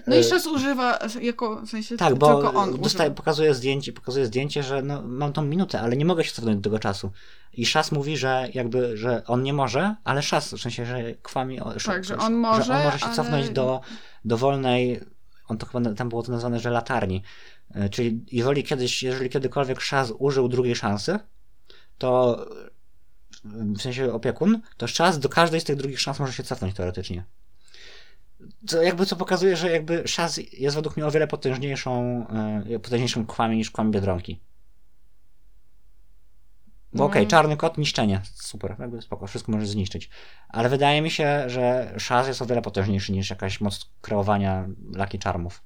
No 0.08 0.16
i 0.16 0.20
E, 0.20 0.24
czas 0.24 0.48
używa 0.48 1.00
jako, 1.22 1.62
w 1.62 1.70
sensie 1.70 1.98
Tak, 1.98 2.08
tylko 2.08 2.42
bo 2.42 2.54
on 2.54 2.82
dostaje, 2.82 3.12
pokazuje 3.12 3.54
zdjęcie, 3.54 3.94
pokazuje 3.94 4.26
zdjęcie, 4.26 4.64
że 4.64 4.82
no, 4.82 5.02
mam 5.02 5.34
tą 5.34 5.42
minutę, 5.42 5.82
ale 5.82 5.98
nie 5.98 6.06
mogę 6.06 6.24
się 6.24 6.32
cofnąć 6.32 6.58
do 6.58 6.64
tego 6.64 6.80
czasu. 6.80 7.12
I 7.54 7.66
Szas 7.66 7.92
mówi, 7.92 8.18
że 8.18 8.48
jakby, 8.54 8.98
że 8.98 9.24
on 9.28 9.44
nie 9.44 9.54
może, 9.54 9.96
ale 10.04 10.22
Szas, 10.22 10.54
w 10.54 10.62
sensie, 10.62 10.86
że 10.86 11.14
kwami... 11.22 11.60
o- 11.60 11.74
Tak, 11.86 12.06
że 12.06 12.18
on 12.18 12.34
może, 12.34 12.64
że 12.64 12.74
on 12.74 12.84
może 12.84 13.00
się 13.00 13.06
ale- 13.06 13.16
cofnąć 13.16 13.50
do, 13.50 13.82
do 14.26 14.38
wolnej, 14.38 15.02
on 15.48 15.58
to 15.58 15.66
chyba, 15.66 15.94
tam 15.94 16.10
było 16.10 16.24
to 16.24 16.32
nazwane, 16.32 16.60
że 16.60 16.70
latarni. 16.70 17.24
E, 17.76 17.90
Czyli 17.90 18.26
jeżeli 18.32 18.64
kiedyś, 18.64 19.04
jeżeli 19.04 19.30
kiedykolwiek 19.30 19.82
Szas 19.82 20.14
użył 20.20 20.48
drugiej 20.48 20.76
szansy, 20.76 21.20
to 21.98 22.46
w 23.44 23.82
sensie 23.82 24.14
opiekun, 24.14 24.62
to 24.78 24.88
Szas 24.88 25.20
do 25.20 25.30
każdej 25.30 25.62
z 25.62 25.64
tych 25.64 25.76
drugich 25.76 26.00
szans 26.00 26.20
może 26.20 26.34
się 26.34 26.44
cofnąć 26.44 26.76
teoretycznie. 26.76 27.24
Co 28.68 28.82
jakby 28.82 29.06
co 29.06 29.16
pokazuje, 29.16 29.56
że 29.58 29.72
jakby 29.72 30.08
Szaz 30.08 30.40
jest 30.54 30.76
według 30.76 30.98
mnie 30.98 31.06
o 31.06 31.12
wiele 31.12 31.28
potężniejszą, 31.28 32.26
e, 32.70 32.80
potężniejszym 32.80 33.26
kłamie 33.26 33.58
niż 33.58 33.72
kłam 33.72 33.92
Biedronki. 33.92 34.40
Bo 36.94 37.06
okej, 37.06 37.24
No. 37.24 37.30
czarny 37.30 37.58
kot, 37.58 37.78
niszczenie. 37.78 38.22
Super, 38.34 38.76
jakby 38.80 39.02
spoko, 39.02 39.28
wszystko 39.28 39.52
możesz 39.52 39.70
zniszczyć. 39.70 40.10
Ale 40.50 40.70
wydaje 40.70 41.02
mi 41.02 41.12
się, 41.12 41.44
że 41.50 41.94
Szaz 41.98 42.28
jest 42.28 42.42
o 42.42 42.46
wiele 42.46 42.62
potężniejszy 42.62 43.12
niż 43.12 43.30
jakaś 43.30 43.62
moc 43.62 43.90
kreowania 44.02 44.68
laki 44.96 45.20
czarmów. 45.20 45.64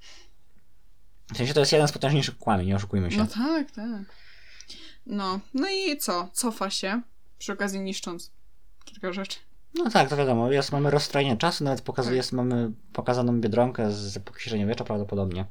W 1.33 1.37
sensie 1.37 1.53
to 1.53 1.59
jest 1.59 1.71
jeden 1.71 1.87
z 1.87 1.91
potężniejszych 1.91 2.37
kłamie, 2.37 2.65
nie 2.65 2.75
oszukujmy 2.75 3.11
się. 3.11 3.17
No 3.17 3.27
tak, 3.27 3.71
tak. 3.71 4.15
No, 5.05 5.39
no 5.53 5.67
i 5.69 5.97
co? 5.97 6.29
Cofa 6.33 6.69
się, 6.69 7.01
przy 7.39 7.53
okazji 7.53 7.79
niszcząc 7.79 8.31
kilka 8.85 9.13
rzeczy. 9.13 9.39
No 9.75 9.89
tak, 9.89 10.09
to 10.09 10.17
wiadomo, 10.17 10.51
jest, 10.51 10.71
mamy 10.71 10.91
rozstrojenie 10.91 11.37
czasu, 11.37 11.63
nawet 11.63 11.81
pokazuje, 11.81 12.13
Tak. 12.13 12.17
jest, 12.17 12.31
mamy 12.31 12.71
pokazaną 12.93 13.41
Biedronkę 13.41 13.91
z 13.91 14.17
epoki 14.17 14.41
średniowiecza 14.41 14.83
prawdopodobnie. 14.83 15.45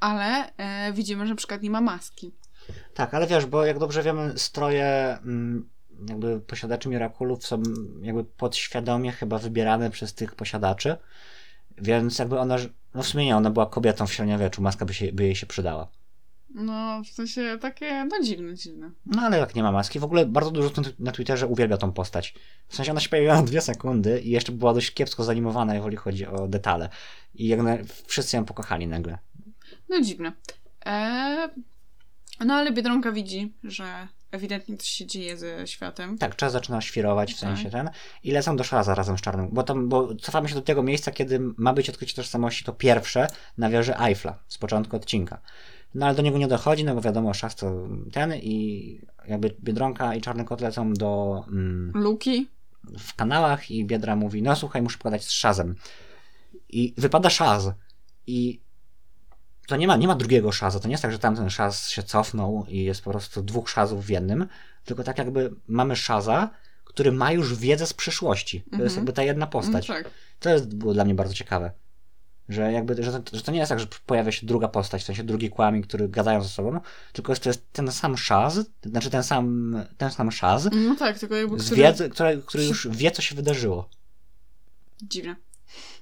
Ale 0.00 0.56
e, 0.56 0.92
widzimy, 0.92 1.26
że 1.26 1.32
na 1.32 1.36
przykład 1.36 1.62
nie 1.62 1.70
ma 1.70 1.80
maski. 1.80 2.34
Tak, 2.94 3.14
ale 3.14 3.26
wiesz, 3.26 3.46
bo 3.46 3.64
jak 3.64 3.78
dobrze 3.78 4.02
wiemy, 4.02 4.38
stroje 4.38 5.18
mm, 5.24 5.68
jakby 6.08 6.40
posiadaczy 6.40 6.88
Miraculów 6.88 7.46
są 7.46 7.62
jakby 8.02 8.24
podświadomie 8.24 9.12
chyba 9.12 9.38
wybierane 9.38 9.90
przez 9.90 10.14
tych 10.14 10.34
posiadaczy, 10.34 10.96
więc 11.78 12.18
jakby 12.18 12.38
ona, 12.38 12.56
no 12.94 13.02
w 13.02 13.06
sumie 13.06 13.24
nie, 13.26 13.36
ona 13.36 13.50
była 13.50 13.66
kobietą 13.66 14.06
w 14.06 14.12
średniowieczu, 14.12 14.62
maska 14.62 14.84
by, 14.84 14.94
się, 14.94 15.12
by 15.12 15.22
jej 15.24 15.36
się 15.36 15.46
przydała. 15.46 15.88
No, 16.54 17.02
w 17.04 17.08
sensie 17.08 17.58
takie, 17.60 18.04
no 18.04 18.22
dziwne, 18.22 18.54
dziwne. 18.54 18.90
No 19.06 19.22
ale 19.22 19.38
jak 19.38 19.54
nie 19.54 19.62
ma 19.62 19.72
maski, 19.72 19.98
w 19.98 20.04
ogóle 20.04 20.26
bardzo 20.26 20.50
dużo 20.50 20.70
na- 20.98 21.12
Twitterze 21.12 21.46
uwielbia 21.46 21.76
tą 21.76 21.92
postać. 21.92 22.34
W 22.68 22.76
sensie 22.76 22.92
ona 22.92 23.00
się 23.00 23.08
pojawiła 23.08 23.34
na 23.34 23.42
dwie 23.42 23.60
sekundy 23.60 24.20
i 24.20 24.30
jeszcze 24.30 24.52
była 24.52 24.74
dość 24.74 24.94
kiepsko 24.94 25.24
zanimowana, 25.24 25.74
jeżeli 25.74 25.96
chodzi 25.96 26.26
o 26.26 26.48
detale. 26.48 26.88
I 27.34 27.48
jak 27.48 27.62
na, 27.62 27.76
wszyscy 28.06 28.36
ją 28.36 28.44
pokochali 28.44 28.86
nagle. 28.86 29.18
No 29.88 30.00
dziwne. 30.00 30.32
E, 30.86 31.48
no 32.44 32.54
ale 32.54 32.72
Biedronka 32.72 33.12
widzi, 33.12 33.54
że 33.64 34.08
ewidentnie 34.30 34.76
coś 34.76 34.88
się 34.88 35.06
dzieje 35.06 35.36
ze 35.36 35.66
światem. 35.66 36.18
Tak, 36.18 36.36
czas 36.36 36.52
zaczyna 36.52 36.80
świrować 36.80 37.34
w 37.34 37.38
sensie 37.38 37.70
ten 37.70 37.90
i 38.24 38.30
lecą 38.30 38.56
do 38.56 38.64
razem 38.94 39.18
z 39.18 39.20
Czarnym, 39.20 39.48
bo 39.52 39.62
tam, 39.62 39.88
bo 39.88 40.14
cofamy 40.14 40.48
się 40.48 40.54
do 40.54 40.62
tego 40.62 40.82
miejsca, 40.82 41.10
kiedy 41.10 41.40
ma 41.56 41.72
być 41.72 41.90
odkrycie 41.90 42.14
tożsamości 42.14 42.64
to 42.64 42.72
pierwsze 42.72 43.26
na 43.58 43.70
wieży 43.70 43.96
Eiffla 43.98 44.38
z 44.48 44.58
początku 44.58 44.96
odcinka. 44.96 45.40
No 45.94 46.06
ale 46.06 46.14
do 46.14 46.22
niego 46.22 46.38
nie 46.38 46.48
dochodzi, 46.48 46.84
no 46.84 46.94
bo 46.94 47.00
wiadomo, 47.00 47.34
szas 47.34 47.56
to 47.56 47.88
ten 48.12 48.34
i 48.34 49.00
jakby 49.28 49.56
Biedronka 49.60 50.14
i 50.14 50.20
Czarny 50.20 50.44
Kot 50.44 50.60
lecą 50.60 50.94
do... 50.94 51.44
Mm, 51.48 51.92
Luki? 51.94 52.48
w 52.98 53.14
kanałach 53.14 53.70
i 53.70 53.84
Biedra 53.84 54.16
mówi, 54.16 54.42
no 54.42 54.56
słuchaj, 54.56 54.82
muszę 54.82 54.98
pogadać 54.98 55.24
z 55.24 55.30
Shazem. 55.30 55.74
I 56.68 56.94
wypada 56.96 57.30
Shaz. 57.30 57.70
I 58.26 58.60
to 59.66 59.76
nie 59.76 59.86
ma, 59.86 59.96
nie 59.96 60.06
ma 60.06 60.14
drugiego 60.14 60.52
Shaza. 60.52 60.80
To 60.80 60.88
nie 60.88 60.92
jest 60.92 61.02
tak, 61.02 61.12
że 61.12 61.18
tamten 61.18 61.50
Shaz 61.50 61.88
się 61.90 62.02
cofnął 62.02 62.66
i 62.68 62.84
jest 62.84 63.02
po 63.02 63.10
prostu 63.10 63.42
dwóch 63.42 63.70
Shazów 63.70 64.06
w 64.06 64.08
jednym, 64.08 64.46
tylko 64.84 65.04
tak 65.04 65.18
jakby 65.18 65.54
mamy 65.68 65.96
Shaza, 65.96 66.50
który 66.84 67.12
ma 67.12 67.32
już 67.32 67.54
wiedzę 67.54 67.86
z 67.86 67.94
przyszłości. 67.94 68.64
To 68.76 68.82
jest 68.82 68.96
jakby 68.96 69.12
ta 69.12 69.22
jedna 69.22 69.46
No 69.46 69.50
postać. 69.52 69.86
tak. 69.86 70.10
To 70.40 70.50
jest, 70.50 70.74
było 70.74 70.94
dla 70.94 71.04
mnie 71.04 71.14
bardzo 71.14 71.34
ciekawe. 71.34 71.72
Że 72.48 72.72
jakby, 72.72 73.02
że 73.02 73.20
to, 73.20 73.36
że 73.36 73.42
to 73.42 73.52
nie 73.52 73.58
jest 73.58 73.68
tak, 73.68 73.80
że 73.80 73.86
pojawia 74.06 74.32
się 74.32 74.46
druga 74.46 74.68
postać, 74.68 75.02
w 75.02 75.04
sensie 75.04 75.24
drugi 75.24 75.50
kłami, 75.50 75.82
który 75.82 76.08
gadają 76.08 76.42
ze 76.42 76.48
sobą, 76.48 76.80
tylko 77.12 77.32
jest 77.32 77.42
to 77.42 77.48
jest 77.48 77.72
ten 77.72 77.92
sam 77.92 78.16
Shaz, 78.16 78.60
znaczy 78.84 79.10
ten 79.10 79.22
sam, 79.22 79.76
ten 79.98 80.10
sam 80.10 80.32
Shaz, 80.32 80.68
No 80.72 80.94
tak, 80.94 81.18
tylko 81.18 81.36
jakby 81.36 81.56
który... 81.56 81.76
wiedzy, 81.76 82.10
który, 82.10 82.42
który 82.46 82.64
już 82.64 82.88
wie, 82.88 83.10
co 83.10 83.22
się 83.22 83.34
wydarzyło. 83.34 83.88
Dziwne. 85.02 85.36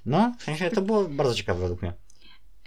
No, 0.05 0.35
w 0.39 0.43
sensie 0.43 0.69
to 0.69 0.81
było 0.81 1.03
bardzo 1.03 1.35
ciekawe 1.35 1.59
według 1.59 1.81
mnie. 1.81 1.93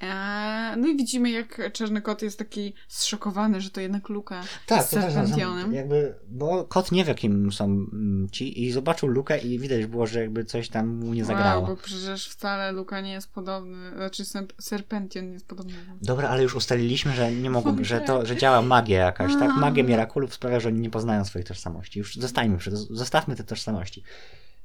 Eee, 0.00 0.76
no 0.76 0.88
i 0.88 0.96
widzimy, 0.96 1.30
jak 1.30 1.72
Czarny 1.72 2.02
Kot 2.02 2.22
jest 2.22 2.38
taki 2.38 2.74
zszokowany, 2.88 3.60
że 3.60 3.70
to 3.70 3.80
jednak 3.80 4.08
Luka 4.08 4.42
Tak, 4.66 4.88
też 4.88 5.02
Serpentionem. 5.02 5.74
jakby, 5.74 6.14
bo 6.28 6.64
kot 6.64 6.92
nie 6.92 7.04
wie, 7.04 7.14
kim 7.14 7.52
są 7.52 7.64
mm, 7.64 8.28
ci 8.32 8.62
i 8.64 8.72
zobaczył 8.72 9.08
Lukę 9.08 9.38
i 9.38 9.58
widać 9.58 9.86
było, 9.86 10.06
że 10.06 10.20
jakby 10.20 10.44
coś 10.44 10.68
tam 10.68 10.88
mu 10.96 11.14
nie 11.14 11.24
zagrało. 11.24 11.62
Wow, 11.62 11.76
bo 11.76 11.82
przecież 11.82 12.28
wcale 12.28 12.72
Luka 12.72 13.00
nie 13.00 13.12
jest 13.12 13.32
podobny, 13.32 13.90
znaczy 13.96 14.22
Serp- 14.24 14.52
Serpention 14.60 15.26
nie 15.26 15.32
jest 15.32 15.46
podobny. 15.46 15.72
Dobra, 16.02 16.28
ale 16.28 16.42
już 16.42 16.54
ustaliliśmy, 16.54 17.12
że 17.12 17.32
nie 17.32 17.50
mogą, 17.50 17.84
że 17.84 18.00
to, 18.00 18.26
że 18.26 18.36
działa 18.42 18.62
magia 18.62 18.98
jakaś, 18.98 19.32
tak? 19.38 19.50
Magia 19.56 19.84
Mirakulów 19.84 20.34
sprawia, 20.34 20.60
że 20.60 20.68
oni 20.68 20.80
nie 20.80 20.90
poznają 20.90 21.24
swojej 21.24 21.46
tożsamości. 21.46 21.98
Już 21.98 22.16
zostańmy 22.16 22.58
przy, 22.58 22.70
zostawmy 22.76 23.36
te 23.36 23.44
tożsamości. 23.44 24.02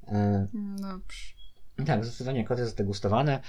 E, 0.07 0.47
Dobrze. 0.53 1.23
tak, 1.85 2.05
zdecydowanie 2.05 2.45
kot 2.45 2.59
jest 2.59 2.71
zdegustowany. 2.71 3.39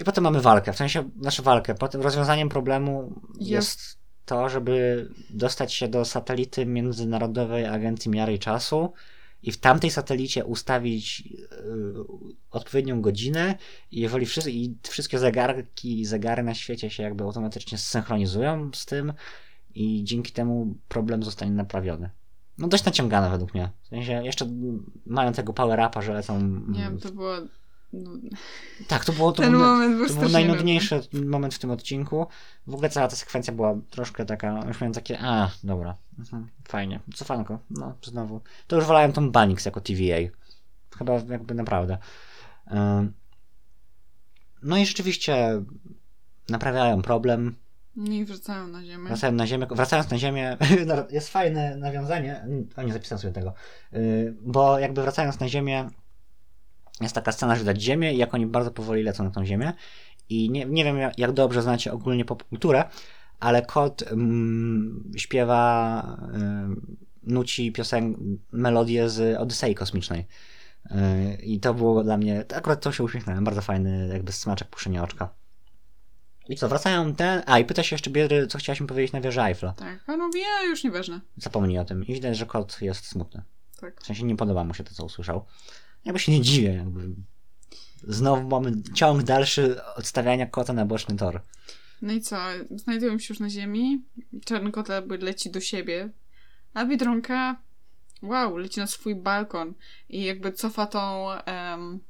I 0.00 0.04
potem 0.04 0.24
mamy 0.24 0.40
walkę, 0.40 0.72
w 0.72 0.76
sensie, 0.76 1.10
naszą 1.16 1.42
walkę. 1.42 1.74
Potem 1.74 2.02
rozwiązaniem 2.02 2.48
problemu 2.48 3.20
jest, 3.40 3.50
Jest. 3.50 3.98
to, 4.24 4.48
żeby 4.48 5.08
dostać 5.30 5.74
się 5.74 5.88
do 5.88 6.04
satelity 6.04 6.66
Międzynarodowej 6.66 7.66
Agencji 7.66 8.10
Miary 8.10 8.34
i 8.34 8.38
Czasu 8.38 8.92
i 9.42 9.52
w 9.52 9.58
tamtej 9.58 9.90
satelicie 9.90 10.44
ustawić 10.44 11.20
yy, 11.20 11.38
odpowiednią 12.50 13.00
godzinę 13.00 13.54
i 13.90 14.00
jeżeli 14.00 14.26
wszyscy, 14.26 14.52
i 14.52 14.76
wszystkie 14.82 15.18
zegarki 15.18 16.00
i 16.00 16.04
zegary 16.04 16.42
na 16.42 16.54
świecie 16.54 16.90
się 16.90 17.02
jakby 17.02 17.24
automatycznie 17.24 17.78
zsynchronizują 17.78 18.70
z 18.74 18.86
tym 18.86 19.12
i 19.74 20.04
dzięki 20.04 20.32
temu 20.32 20.74
problem 20.88 21.22
zostanie 21.22 21.52
naprawiony. 21.52 22.10
No 22.58 22.68
dość 22.68 22.84
naciągane 22.84 23.30
według 23.30 23.54
mnie. 23.54 23.70
W 23.82 23.88
sensie 23.88 24.24
jeszcze 24.24 24.48
mają 25.06 25.32
tego 25.32 25.52
power-upa, 25.52 26.02
że 26.02 26.12
lecą... 26.12 26.40
Nie 26.68 26.80
wiem, 26.80 26.98
to 26.98 27.12
było... 27.12 27.34
No, 27.94 28.10
Tak, 28.88 29.04
to 29.04 29.12
było 29.12 29.32
to 29.32 29.42
ten 29.42 29.50
był, 29.50 29.60
moment 29.60 29.96
był 29.96 30.08
to 30.08 30.14
był 30.14 30.28
najnudniejszy 30.28 31.00
moment 31.12 31.54
w 31.54 31.58
tym 31.58 31.70
odcinku. 31.70 32.26
W 32.66 32.74
ogóle 32.74 32.88
cała 32.88 33.08
ta 33.08 33.16
sekwencja 33.16 33.52
była 33.52 33.76
troszkę 33.90 34.24
taka, 34.24 34.64
już 34.68 34.80
miałem 34.80 34.94
takie, 34.94 35.18
a, 35.20 35.50
dobra, 35.64 35.96
mhm, 36.18 36.48
fajnie, 36.68 37.00
cofanko, 37.14 37.58
no, 37.70 37.94
znowu. 38.02 38.40
To 38.66 38.76
już 38.76 38.84
wolałem 38.84 39.12
tą 39.12 39.30
Banix 39.30 39.64
jako 39.64 39.80
TVA. 39.80 40.30
Chyba 40.98 41.12
jakby 41.12 41.54
naprawdę. 41.54 41.98
No 44.62 44.76
i 44.76 44.86
rzeczywiście 44.86 45.62
naprawiają 46.48 47.02
problem. 47.02 47.56
I 47.96 48.24
wracają 48.24 48.66
na 48.66 48.84
ziemię. 48.84 49.08
wracają 49.08 49.32
na 49.32 49.46
ziemię, 49.46 49.66
wracając 49.70 50.10
na 50.10 50.18
ziemię, 50.18 50.56
jest 51.10 51.28
fajne 51.28 51.76
nawiązanie, 51.76 52.46
o 52.76 52.82
nie 52.82 52.92
zapisałem 52.92 53.20
sobie 53.20 53.32
tego, 53.32 53.52
Yy, 53.92 54.34
bo 54.42 54.78
jakby 54.78 55.02
wracając 55.02 55.40
na 55.40 55.48
ziemię, 55.48 55.88
jest 57.00 57.14
taka 57.14 57.32
scena, 57.32 57.54
że 57.54 57.60
widać 57.60 57.82
ziemię 57.82 58.14
i 58.14 58.18
jak 58.18 58.34
oni 58.34 58.46
bardzo 58.46 58.70
powoli 58.70 59.02
lecą 59.02 59.24
na 59.24 59.30
tą 59.30 59.44
ziemię 59.44 59.72
i 60.28 60.50
nie, 60.50 60.64
nie 60.64 60.84
wiem 60.84 60.98
jak- 61.18 61.32
dobrze 61.32 61.62
znacie 61.62 61.92
ogólnie 61.92 62.24
popkulturę, 62.24 62.84
ale 63.40 63.62
kot 63.62 64.02
mm, 64.02 65.12
śpiewa, 65.16 66.18
ym, 66.34 66.96
nuci 67.22 67.72
piosen, 67.72 68.16
melodię 68.52 69.08
z 69.08 69.38
Odysei 69.40 69.74
Kosmicznej. 69.74 70.26
Yy, 70.90 71.34
I 71.42 71.60
to 71.60 71.74
było 71.74 72.04
dla 72.04 72.16
mnie, 72.16 72.44
akurat 72.54 72.80
to 72.80 72.92
się 72.92 73.04
uśmiechnąłem, 73.04 73.44
bardzo 73.44 73.62
fajny 73.62 74.08
jakby 74.12 74.32
smaczek 74.32 74.68
puszczenia 74.68 75.02
oczka. 75.02 75.34
I 76.48 76.56
co, 76.56 76.68
wracają 76.68 77.14
ten, 77.14 77.42
a 77.46 77.58
i 77.58 77.64
pyta 77.64 77.82
się 77.82 77.94
jeszcze 77.94 78.10
Biedry, 78.10 78.46
co 78.46 78.58
chciałaś 78.58 78.80
mi 78.80 78.86
powiedzieć 78.86 79.12
na 79.12 79.20
wieży 79.20 79.42
Eiffla. 79.42 79.72
Tak, 79.72 80.04
a 80.06 80.16
no 80.16 80.30
już 80.66 80.84
nieważne. 80.84 81.20
Zapomnij 81.36 81.78
o 81.78 81.84
tym. 81.84 82.06
I 82.06 82.14
widać, 82.14 82.36
że 82.36 82.46
kot 82.46 82.82
jest 82.82 83.06
smutny. 83.06 83.42
Tak. 83.80 84.00
W 84.00 84.06
sensie 84.06 84.24
nie 84.24 84.36
podoba 84.36 84.64
mu 84.64 84.74
się 84.74 84.84
to, 84.84 84.94
co 84.94 85.04
usłyszał. 85.04 85.44
Jakby 86.04 86.18
się 86.18 86.32
nie 86.32 86.40
dziwię, 86.40 86.74
jakby. 86.74 87.08
Znowu 88.02 88.48
mamy 88.48 88.72
ciąg 88.94 89.22
dalszy 89.22 89.84
odstawiania 89.96 90.46
kota 90.46 90.72
na 90.72 90.86
boczny 90.86 91.16
tor. 91.16 91.40
No 92.02 92.12
i 92.12 92.20
co? 92.20 92.36
Znajdują 92.70 93.18
się 93.18 93.34
już 93.34 93.40
na 93.40 93.50
ziemi. 93.50 94.04
Czarny 94.44 94.72
kot 94.72 94.88
jakby 94.88 95.18
leci 95.18 95.50
do 95.50 95.60
siebie. 95.60 96.10
A 96.74 96.84
Biedronka, 96.84 97.56
wow, 98.22 98.56
leci 98.56 98.80
na 98.80 98.86
swój 98.86 99.14
balkon. 99.14 99.74
I 100.08 100.24
jakby 100.24 100.52
cofa 100.52 100.86
tą... 100.86 101.30
em, 101.32 102.00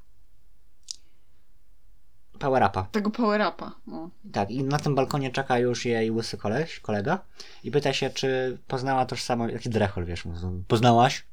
Power 2.38 2.62
upa. 2.62 2.82
tego 2.82 3.10
power-upa. 3.10 3.72
O. 3.92 4.10
Tak, 4.32 4.50
i 4.50 4.64
na 4.64 4.78
tym 4.78 4.94
balkonie 4.94 5.30
czeka 5.30 5.58
już 5.58 5.84
jej 5.84 6.10
łysy 6.10 6.36
koleś, 6.36 6.80
kolega 6.80 7.24
i 7.64 7.70
pyta 7.70 7.92
się, 7.92 8.10
czy 8.10 8.58
poznała 8.66 9.06
tożsamość, 9.06 9.54
jaki 9.54 9.70
drechol, 9.70 10.04
wiesz, 10.04 10.24
poznałaś? 10.68 11.24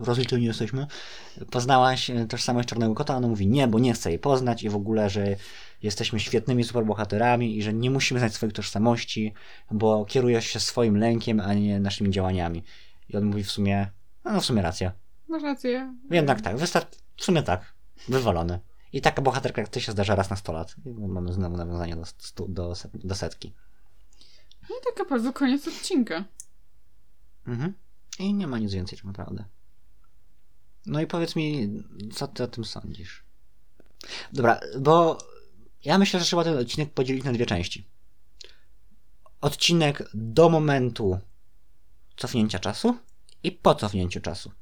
Rozliczeni 0.00 0.44
jesteśmy. 0.44 0.86
Poznałaś 1.50 2.10
e, 2.10 2.26
tożsamość 2.26 2.68
Czarnego 2.68 2.94
Kota? 2.94 3.16
Ona 3.16 3.28
mówi 3.28 3.46
nie, 3.46 3.68
bo 3.68 3.78
nie 3.78 3.92
chce 3.92 4.10
jej 4.10 4.18
poznać 4.18 4.62
i 4.62 4.68
w 4.68 4.76
ogóle, 4.76 5.10
że 5.10 5.36
jesteśmy 5.82 6.20
świetnymi 6.20 6.64
superbohaterami 6.64 7.58
i 7.58 7.62
że 7.62 7.72
nie 7.72 7.90
musimy 7.90 8.20
znać 8.20 8.34
swoich 8.34 8.52
tożsamości, 8.52 9.34
bo 9.70 10.04
kierujesz 10.04 10.46
się 10.46 10.60
swoim 10.60 10.96
lękiem, 10.96 11.40
a 11.40 11.54
nie 11.54 11.80
naszymi 11.80 12.10
działaniami. 12.10 12.64
I 13.08 13.16
on 13.16 13.24
mówi 13.24 13.44
w 13.44 13.50
sumie, 13.50 13.90
no, 14.24 14.32
no 14.32 14.40
w 14.40 14.44
sumie 14.44 14.62
racja. 14.62 14.92
Masz 15.28 15.42
rację. 15.42 15.94
Jednak 16.10 16.40
tak, 16.40 16.56
wystarczy, 16.56 16.98
w 17.16 17.24
sumie 17.24 17.42
tak, 17.42 17.74
wywalony. 18.08 18.60
I 18.92 19.00
taka 19.00 19.22
bohaterka 19.22 19.60
jak 19.60 19.70
ty 19.70 19.80
się 19.80 19.92
zdarza 19.92 20.14
raz 20.14 20.30
na 20.30 20.36
100 20.36 20.52
lat. 20.52 20.74
I 20.86 20.90
mamy 20.90 21.32
znowu 21.32 21.56
nawiązanie 21.56 21.96
do, 21.96 22.04
stu, 22.04 22.48
do, 22.48 22.74
do 22.94 23.14
setki. 23.14 23.54
No 24.70 24.76
i 24.76 24.84
tak 24.84 24.98
naprawdę 24.98 25.32
koniec 25.32 25.68
odcinka. 25.68 26.24
Mhm. 27.46 27.74
I 28.18 28.34
nie 28.34 28.46
ma 28.46 28.58
nic 28.58 28.72
więcej 28.72 28.98
tak 28.98 29.04
naprawdę. 29.04 29.44
No 30.86 31.00
i 31.00 31.06
powiedz 31.06 31.36
mi, 31.36 31.68
co 32.14 32.28
ty 32.28 32.42
o 32.42 32.48
tym 32.48 32.64
sądzisz? 32.64 33.24
Dobra, 34.32 34.60
bo 34.80 35.18
ja 35.84 35.98
myślę, 35.98 36.20
że 36.20 36.26
trzeba 36.26 36.44
ten 36.44 36.58
odcinek 36.58 36.92
podzielić 36.92 37.24
na 37.24 37.32
dwie 37.32 37.46
części. 37.46 37.86
Odcinek 39.40 40.10
do 40.14 40.48
momentu 40.48 41.18
cofnięcia 42.16 42.58
czasu 42.58 42.96
i 43.42 43.52
po 43.52 43.74
cofnięciu 43.74 44.20
czasu. 44.20 44.52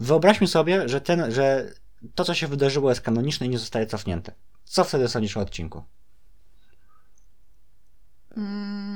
Wyobraźmy 0.00 0.46
sobie, 0.46 0.88
że, 0.88 1.00
ten, 1.00 1.32
że 1.32 1.74
to, 2.14 2.24
co 2.24 2.34
się 2.34 2.48
wydarzyło, 2.48 2.90
jest 2.90 3.00
kanoniczne 3.00 3.46
i 3.46 3.50
nie 3.50 3.58
zostaje 3.58 3.86
cofnięte. 3.86 4.32
Co 4.64 4.84
wtedy 4.84 5.08
sądzisz 5.08 5.36
o 5.36 5.40
odcinku? 5.40 5.84
Mm, 8.36 8.93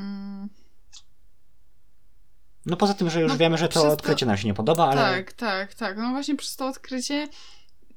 No 2.69 2.77
poza 2.77 2.95
tym, 2.95 3.11
że 3.11 3.21
już 3.21 3.33
No, 3.33 3.39
wiemy, 3.39 3.59
że 3.59 3.69
to 3.69 3.83
to- 3.83 3.89
odkrycie 3.93 4.27
nam 4.27 4.37
się 4.37 4.49
nie 4.49 4.55
podoba, 4.55 4.89
ale... 4.89 5.01
Tak, 5.03 5.33
tak, 5.33 5.75
tak. 5.75 5.97
No 5.97 6.11
właśnie 6.11 6.37
przez 6.37 6.57
to 6.57 6.66
odkrycie 6.66 7.29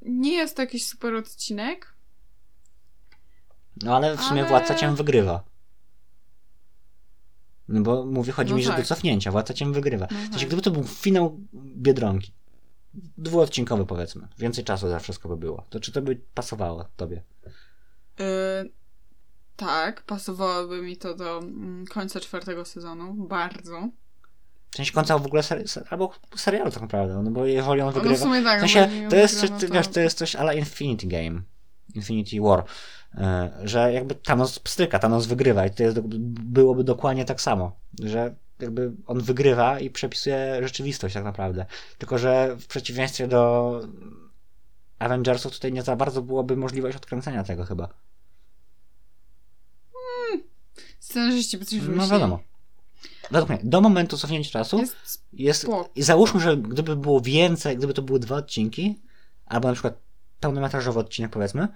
nie 0.02 0.34
jest 0.34 0.56
to 0.56 0.62
jakiś 0.62 0.86
super 0.86 1.16
odcinek. 1.16 1.94
No 3.84 3.96
ale 3.96 4.18
w 4.18 4.22
sumie 4.22 4.42
Ale- 4.42 4.50
władca 4.50 4.76
cię 4.76 4.96
wygrywa. 4.96 5.44
No 7.68 7.82
bo 7.82 8.06
mówię, 8.06 8.32
chodzi 8.32 8.52
No 8.52 8.58
mi, 8.58 8.64
że 8.64 8.70
do 8.70 8.76
tak. 8.78 8.86
cofnięcia, 8.86 9.32
władca 9.32 9.54
cię 9.54 9.72
wygrywa. 9.72 10.08
No 10.12 10.18
sensie, 10.18 10.40
tak. 10.40 10.48
gdyby 10.48 10.62
to 10.62 10.72
był 10.72 10.84
finał 10.84 11.38
Biedronki, 11.54 12.34
dwuodcinkowy 13.18 13.86
powiedzmy, 13.86 14.28
więcej 14.38 14.64
czasu 14.64 14.90
za 14.90 15.00
wszystko 15.00 15.30
by 15.30 15.38
było, 15.38 15.66
to 15.70 15.80
czy 15.80 15.92
to 15.92 16.02
by 16.02 16.16
pasowało 16.34 16.86
tobie? 16.96 17.24
Y, 18.20 18.72
tak, 19.56 20.02
pasowałoby 20.04 20.82
mi 20.82 20.98
to 20.98 21.14
do 21.16 21.38
mm, 21.38 21.86
końca 21.88 22.20
czwartego 22.20 22.66
sezonu. 22.66 23.14
Bardzo. 23.14 23.90
Sensie 24.76 24.92
końca 24.94 25.18
w 25.18 25.26
ogóle 25.26 25.42
seri- 25.42 25.68
ser- 25.68 25.86
albo 25.90 26.12
serialu 26.36 26.72
tak 26.72 26.82
naprawdę, 26.82 27.22
no 27.24 27.32
bo 27.32 27.46
jeżeli 27.46 27.82
on 27.82 27.86
No 27.88 27.92
w 27.92 27.96
wygrywa... 27.96 28.18
sumie 28.24 28.42
tak. 28.44 28.60
W 28.60 28.62
no 28.62 28.68
sensie, 28.68 29.10
to 29.10 29.16
jest, 29.16 29.34
coś, 29.40 29.50
wygrano, 29.50 29.60
ty, 29.60 29.74
wiesz, 29.74 29.88
to 29.88 30.00
jest 30.00 30.18
coś 30.18 30.36
ala 30.36 30.54
Infinity 30.54 31.08
Game. 31.08 31.42
Infinity 31.96 32.42
War. 32.42 32.64
E, 33.16 33.52
Że 33.64 33.94
jakby 33.94 34.16
Thanos 34.16 34.60
pstryka, 34.60 35.00
Thanos 35.00 35.26
wygrywa 35.26 35.66
i 35.66 35.72
to 35.72 35.84
jest, 35.84 36.00
byłoby 36.00 36.84
dokładnie 36.84 37.26
tak 37.26 37.42
samo. 37.42 37.80
Że 38.04 38.36
jakby 38.60 38.92
on 39.08 39.20
wygrywa 39.22 39.80
i 39.80 39.90
przepisuje 39.90 40.60
rzeczywistość 40.64 41.14
tak 41.14 41.24
naprawdę. 41.24 41.66
Tylko, 41.98 42.18
że 42.18 42.56
w 42.60 42.68
przeciwieństwie 42.68 43.28
do 43.28 43.82
Avengersów 45.00 45.54
tutaj 45.54 45.74
nie 45.74 45.84
za 45.84 45.96
bardzo 45.96 46.22
byłoby 46.22 46.58
możliwość 46.58 46.98
odkręcenia 46.98 47.44
tego 47.44 47.66
chyba. 47.66 47.90
Z 51.00 51.06
Scenarzyści 51.06 51.58
by 51.58 51.66
coś 51.66 51.80
No 51.80 51.86
wymyślili. 51.86 52.12
wiadomo. 52.12 52.40
Według 53.32 53.50
mnie, 53.50 53.60
do 53.64 53.82
momentu 53.82 54.18
cofnięcia 54.18 54.52
czasu 54.52 54.80
Jest 54.80 55.24
jest. 55.34 55.68
I 55.96 56.04
załóżmy, 56.04 56.40
że 56.40 56.58
gdyby 56.58 56.96
było 56.96 57.22
więcej, 57.22 57.78
gdyby 57.78 57.94
to 57.94 58.02
były 58.02 58.20
dwa 58.20 58.36
odcinki, 58.36 59.00
albo 59.46 59.68
na 59.68 59.74
przykład 59.74 59.98
pełnometrażowy 60.40 61.00
odcinek, 61.00 61.32
powiedzmy, 61.32 61.68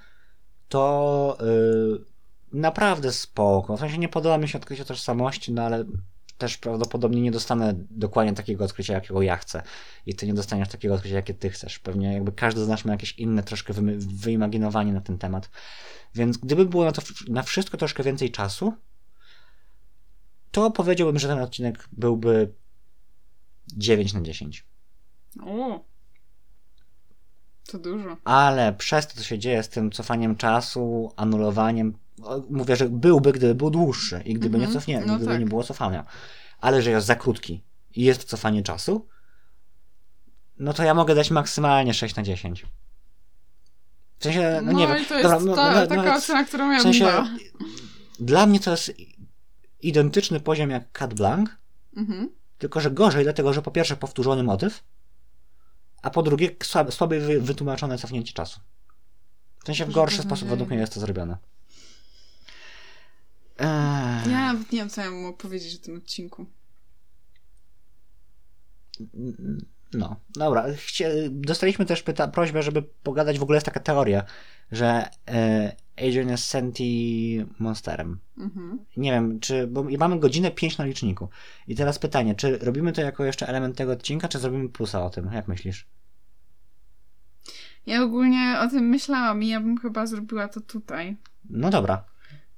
to 0.70 1.38
yy, 1.39 2.06
naprawdę 2.53 3.12
spoko. 3.12 3.78
W 3.78 3.80
sensie 3.80 3.97
nie 3.97 4.10
podoba 4.10 4.38
mi 4.38 4.47
się 4.47 4.58
odkrycie 4.58 4.86
tożsamości, 4.86 5.53
no 5.53 5.62
ale 5.64 5.86
też 6.38 6.58
prawdopodobnie 6.58 7.22
nie 7.22 7.32
dostanę 7.32 7.74
dokładnie 7.89 8.34
takiego 8.34 8.66
odkrycia, 8.66 8.93
jakiego 8.93 9.22
ja 9.22 9.38
chcę. 9.38 9.62
I 10.06 10.16
ty 10.16 10.28
nie 10.28 10.34
dostaniesz 10.34 10.70
takiego 10.70 10.93
odkrycia, 10.93 11.16
jakie 11.16 11.34
ty 11.34 11.49
chcesz. 11.49 11.80
Pewnie 11.80 12.14
jakby 12.14 12.32
każdy 12.32 12.66
z 12.66 12.68
nas 12.68 12.86
ma 12.86 12.91
jakieś 12.91 13.12
inne 13.20 13.43
troszkę 13.43 13.74
wyimaginowanie 13.97 14.93
na 14.93 15.01
ten 15.01 15.18
temat. 15.18 15.49
Więc 16.16 16.38
gdyby 16.38 16.66
było 16.66 16.86
na 16.86 16.91
to 16.91 17.01
na 17.28 17.43
wszystko 17.43 17.78
troszkę 17.78 18.03
więcej 18.03 18.32
czasu, 18.32 18.74
to 20.56 20.72
powiedziałbym, 20.72 21.20
że 21.20 21.28
ten 21.28 21.39
odcinek 21.39 21.88
byłby 21.91 22.53
9 23.78 24.14
na 24.14 24.22
10. 24.22 24.66
O! 25.45 25.84
To 27.72 27.80
dużo. 27.80 28.18
Ale 28.24 28.74
przez 28.74 29.08
to, 29.08 29.14
co 29.16 29.24
się 29.24 29.39
dzieje 29.39 29.64
z 29.64 29.70
tym 29.70 29.91
cofaniem 29.91 30.36
czasu, 30.36 31.14
anulowaniem, 31.16 31.97
mówię, 32.49 32.76
że 32.76 32.89
byłby, 32.89 33.32
gdyby 33.32 33.56
był 33.56 33.70
dłuższy 33.70 34.22
i 34.26 34.34
gdyby 34.34 34.56
Mhm. 34.58 34.70
nie 34.70 34.74
cofnie, 34.80 35.03
No 35.08 35.16
gdyby 35.16 35.32
tak. 35.32 35.39
nie 35.39 35.45
było 35.45 35.64
cofania. 35.64 36.06
Ale 36.60 36.82
że 36.82 36.89
jest 36.91 37.08
za 37.08 37.16
krótki 37.16 37.64
i 37.95 38.03
jest 38.03 38.24
cofanie 38.24 38.64
czasu, 38.64 39.08
no 40.60 40.74
to 40.74 40.84
ja 40.84 40.93
mogę 40.93 41.16
dać 41.16 41.32
maksymalnie 41.32 41.93
6 41.93 42.16
na 42.16 42.24
10. 42.24 42.66
W 44.20 44.24
sensie, 44.24 44.60
no, 44.64 44.72
No, 44.72 44.80
nie 44.80 44.88
wiem. 44.88 45.06
to 45.06 45.20
jest 45.20 45.30
Dobra, 45.30 45.39
no- 45.45 45.56
ta, 45.56 45.82
no- 45.82 45.88
taka 45.88 46.16
ocena, 46.16 46.43
którą 46.45 46.72
ja 46.72 46.80
W 46.80 46.82
sensie, 46.82 47.24
dla 48.20 48.45
mnie 48.45 48.60
to 48.60 48.72
jest 48.72 48.91
identyczny 49.88 50.40
poziom 50.40 50.70
jak 50.70 50.92
Cat 50.92 51.14
Blanc, 51.14 51.50
Mhm. 51.98 52.30
tylko 52.58 52.80
że 52.80 52.92
gorzej, 52.92 53.24
dlatego 53.24 53.54
że 53.54 53.62
po 53.62 53.72
pierwsze 53.72 53.96
powtórzony 53.98 54.44
motyw, 54.44 54.84
a 56.02 56.10
po 56.10 56.24
drugie 56.24 56.50
słab, 56.64 56.94
słabiej 56.94 57.20
wy, 57.20 57.42
wytłumaczone 57.42 57.98
cofnięcie 57.98 58.34
czasu. 58.34 58.60
W 59.64 59.66
sensie 59.66 59.86
w 59.86 59.92
gorszy 59.92 60.18
to 60.18 60.24
sposób 60.24 60.44
nie- 60.46 60.50
według 60.50 60.70
mnie 60.70 60.80
jest 60.80 60.94
to 60.94 61.00
zrobione. 61.00 61.38
Eee, 63.60 64.32
Ja 64.32 64.54
nie 64.54 64.60
wiem, 64.72 64.90
co 64.90 65.02
ja 65.02 65.12
mam 65.12 65.34
powiedzieć 65.34 65.82
o 65.82 65.86
tym 65.86 65.98
odcinku. 65.98 66.46
No, 69.94 70.16
dobra. 70.30 70.66
Chcie, 70.78 71.30
dostaliśmy 71.32 71.86
też 71.86 72.04
pyta- 72.04 72.28
prośbę, 72.28 72.64
żeby 72.64 72.82
pogadać, 72.82 73.40
w 73.40 73.44
ogóle 73.44 73.56
jest 73.56 73.66
taka 73.66 73.80
teoria, 73.80 74.24
że 74.72 75.10
e, 75.28 75.76
Adrian 75.98 76.30
jest 76.30 76.43
Senti 76.46 77.46
monsterem. 77.60 78.20
Mhm. 78.38 78.80
Nie 78.98 79.12
wiem, 79.12 79.39
czy. 79.39 79.68
Bo 79.68 79.84
mamy 79.84 80.20
godzinę 80.20 80.52
5 80.52 80.78
na 80.78 80.86
liczniku. 80.86 81.30
I 81.68 81.76
teraz 81.76 82.00
pytanie, 82.00 82.36
czy 82.36 82.58
robimy 82.58 82.93
to 82.93 83.02
jako 83.02 83.26
jeszcze 83.26 83.48
element 83.48 83.78
tego 83.78 83.91
odcinka, 83.91 84.28
czy 84.28 84.39
zrobimy 84.39 84.70
plusa 84.70 85.06
o 85.06 85.10
tym? 85.10 85.30
Jak 85.34 85.48
myślisz? 85.48 85.88
Ja 87.86 88.04
ogólnie 88.04 88.58
o 88.60 88.68
tym 88.68 88.89
myślałam 88.89 89.43
i 89.43 89.48
ja 89.48 89.60
bym 89.60 89.78
chyba 89.78 90.06
zrobiła 90.06 90.48
to 90.48 90.62
tutaj. 90.62 91.18
No 91.50 91.70
dobra. 91.70 92.04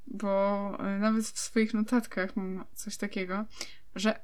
bo 0.08 0.78
y, 0.96 1.00
nawet 1.00 1.26
w 1.26 1.40
swoich 1.40 1.74
notatkach 1.74 2.36
mam 2.36 2.66
coś 2.74 2.98
takiego, 2.98 3.46
że 3.96 4.20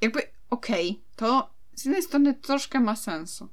jakby 0.00 0.22
okej, 0.50 1.02
to 1.16 1.54
z 1.74 1.84
jednej 1.84 2.02
strony 2.02 2.34
troszkę 2.34 2.80
ma 2.80 2.96
sensu, 2.96 3.48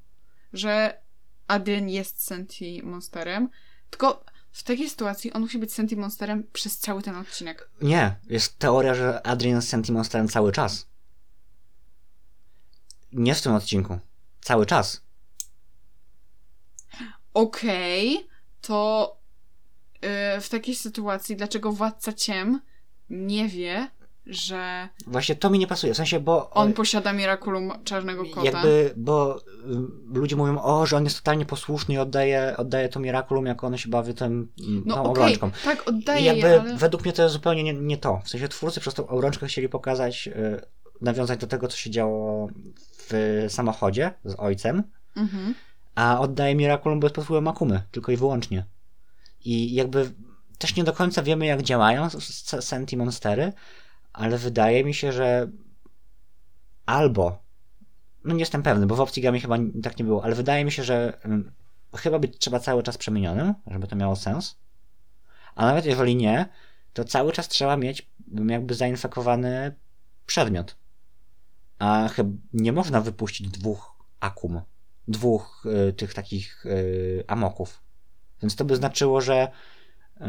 że 0.53 1.01
Adrian 1.47 1.89
jest 1.89 2.23
Senti 2.23 2.81
Monsterem, 2.83 3.49
tylko 3.89 4.25
w 4.51 4.63
takiej 4.63 4.89
sytuacji 4.89 5.33
on 5.33 5.41
musi 5.41 5.57
być 5.57 5.73
Senti 5.73 5.95
Monsterem 5.95 6.43
przez 6.53 6.77
cały 6.77 7.01
ten 7.01 7.15
odcinek. 7.15 7.69
Nie, 7.81 8.15
jest 8.29 8.59
teoria, 8.59 8.95
że 8.95 9.27
Adrian 9.27 9.55
jest 9.55 9.69
Senti 9.69 9.91
monsterem 9.91 10.27
cały 10.27 10.51
czas. 10.51 10.87
Nie 13.11 13.35
w 13.35 13.41
tym 13.41 13.53
odcinku. 13.53 13.99
Cały 14.41 14.65
czas. 14.65 15.01
Okej, 17.33 18.27
to 18.61 19.17
y, 20.37 20.41
w 20.41 20.49
takiej 20.49 20.75
sytuacji 20.75 21.35
dlaczego 21.35 21.71
Władca 21.71 22.13
Ciem 22.13 22.61
nie 23.09 23.47
wie, 23.47 23.87
że 24.29 24.89
Właśnie 25.07 25.35
to 25.35 25.49
mi 25.49 25.59
nie 25.59 25.67
pasuje. 25.67 25.93
W 25.93 25.97
sensie, 25.97 26.19
bo. 26.19 26.49
on 26.49 26.73
posiada 26.73 27.13
Miraculum 27.13 27.71
Czarnego 27.83 28.25
Kota? 28.25 28.43
Jakby, 28.45 28.93
bo 28.97 29.37
y, 29.37 29.41
ludzie 30.13 30.35
mówią, 30.35 30.61
o, 30.61 30.85
że 30.85 30.97
on 30.97 31.03
jest 31.03 31.17
totalnie 31.17 31.45
posłuszny 31.45 31.93
i 31.95 31.97
oddaje, 31.97 32.53
oddaje 32.57 32.89
to 32.89 32.99
Miraculum, 32.99 33.45
jak 33.45 33.63
on 33.63 33.77
się 33.77 33.89
bawi 33.89 34.13
tym, 34.13 34.51
No 34.85 34.95
tą 34.95 35.01
okej, 35.03 35.11
obrączką. 35.11 35.51
tak, 35.63 35.83
I 35.85 35.89
oddaje 35.89 36.25
jakby 36.25 36.47
je, 36.47 36.61
ale... 36.61 36.77
według 36.77 37.03
mnie 37.03 37.13
to 37.13 37.21
jest 37.21 37.33
zupełnie 37.33 37.63
nie, 37.63 37.73
nie 37.73 37.97
to. 37.97 38.21
W 38.25 38.29
sensie 38.29 38.47
twórcy 38.47 38.79
przez 38.79 38.93
tą 38.93 39.07
obrączkę 39.07 39.47
chcieli 39.47 39.69
pokazać, 39.69 40.27
y, 40.27 40.61
nawiązać 41.01 41.39
do 41.39 41.47
tego, 41.47 41.67
co 41.67 41.77
się 41.77 41.89
działo 41.89 42.47
w 42.97 43.45
samochodzie 43.49 44.13
z 44.25 44.35
ojcem, 44.39 44.83
Mhm. 45.15 45.55
a 45.95 46.19
oddaje 46.19 46.55
Miraculum, 46.55 46.99
bo 46.99 47.05
jest 47.05 47.15
pod 47.15 47.23
wpływem 47.23 47.47
Akumy, 47.47 47.81
tylko 47.91 48.11
i 48.11 48.17
wyłącznie. 48.17 48.65
I 49.45 49.73
jakby 49.73 50.11
też 50.57 50.75
nie 50.75 50.83
do 50.83 50.93
końca 50.93 51.23
wiemy, 51.23 51.45
jak 51.45 51.61
działają 51.63 52.07
Senti 52.59 52.97
Monstery, 52.97 53.53
ale 54.13 54.37
wydaje 54.37 54.83
mi 54.83 54.93
się, 54.93 55.11
że 55.11 55.51
albo, 56.85 57.43
no 58.23 58.33
nie 58.33 58.39
jestem 58.39 58.63
pewny, 58.63 58.87
bo 58.87 58.95
w 58.95 59.01
opcji 59.01 59.21
Gami 59.21 59.41
chyba 59.41 59.57
tak 59.83 59.99
nie 59.99 60.05
było, 60.05 60.23
ale 60.23 60.35
wydaje 60.35 60.65
mi 60.65 60.71
się, 60.71 60.83
że 60.83 61.19
ym, 61.25 61.51
chyba 61.95 62.19
być 62.19 62.37
trzeba 62.37 62.59
cały 62.59 62.83
czas 62.83 62.97
przemienionym, 62.97 63.53
żeby 63.67 63.87
to 63.87 63.95
miało 63.95 64.15
sens. 64.15 64.57
A 65.55 65.65
nawet 65.65 65.85
jeżeli 65.85 66.15
nie, 66.15 66.49
to 66.93 67.03
cały 67.03 67.31
czas 67.31 67.47
trzeba 67.47 67.77
mieć 67.77 68.09
jakby 68.47 68.73
zainfekowany 68.73 69.75
przedmiot. 70.25 70.75
A 71.79 72.07
chyba 72.07 72.29
nie 72.53 72.71
można 72.71 73.01
wypuścić 73.01 73.49
dwóch 73.49 73.95
akum, 74.19 74.61
dwóch 75.07 75.65
y, 75.89 75.93
tych 75.93 76.13
takich 76.13 76.65
y, 76.65 77.23
amoków. 77.27 77.81
Więc 78.41 78.55
to 78.55 78.65
by 78.65 78.75
znaczyło, 78.75 79.21
że 79.21 79.51
y, 80.21 80.25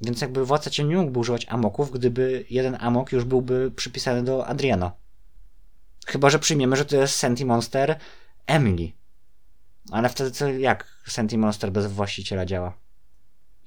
więc 0.00 0.20
jakby 0.20 0.44
władca 0.44 0.70
cień 0.70 0.88
nie 0.88 0.96
mógłby 0.96 1.18
używać 1.18 1.46
amoków, 1.48 1.90
gdyby 1.90 2.44
jeden 2.50 2.76
amok 2.80 3.12
już 3.12 3.24
byłby 3.24 3.70
przypisany 3.70 4.22
do 4.22 4.46
Adriana. 4.46 4.92
Chyba, 6.06 6.30
że 6.30 6.38
przyjmiemy, 6.38 6.76
że 6.76 6.84
to 6.84 6.96
jest 6.96 7.14
Senti 7.14 7.44
Monster 7.44 7.98
Emily. 8.46 8.92
Ale 9.90 10.08
wtedy 10.08 10.30
co, 10.30 10.48
jak 10.48 10.86
Senti 11.06 11.38
Monster 11.38 11.72
bez 11.72 11.86
właściciela 11.86 12.46
działa? 12.46 12.72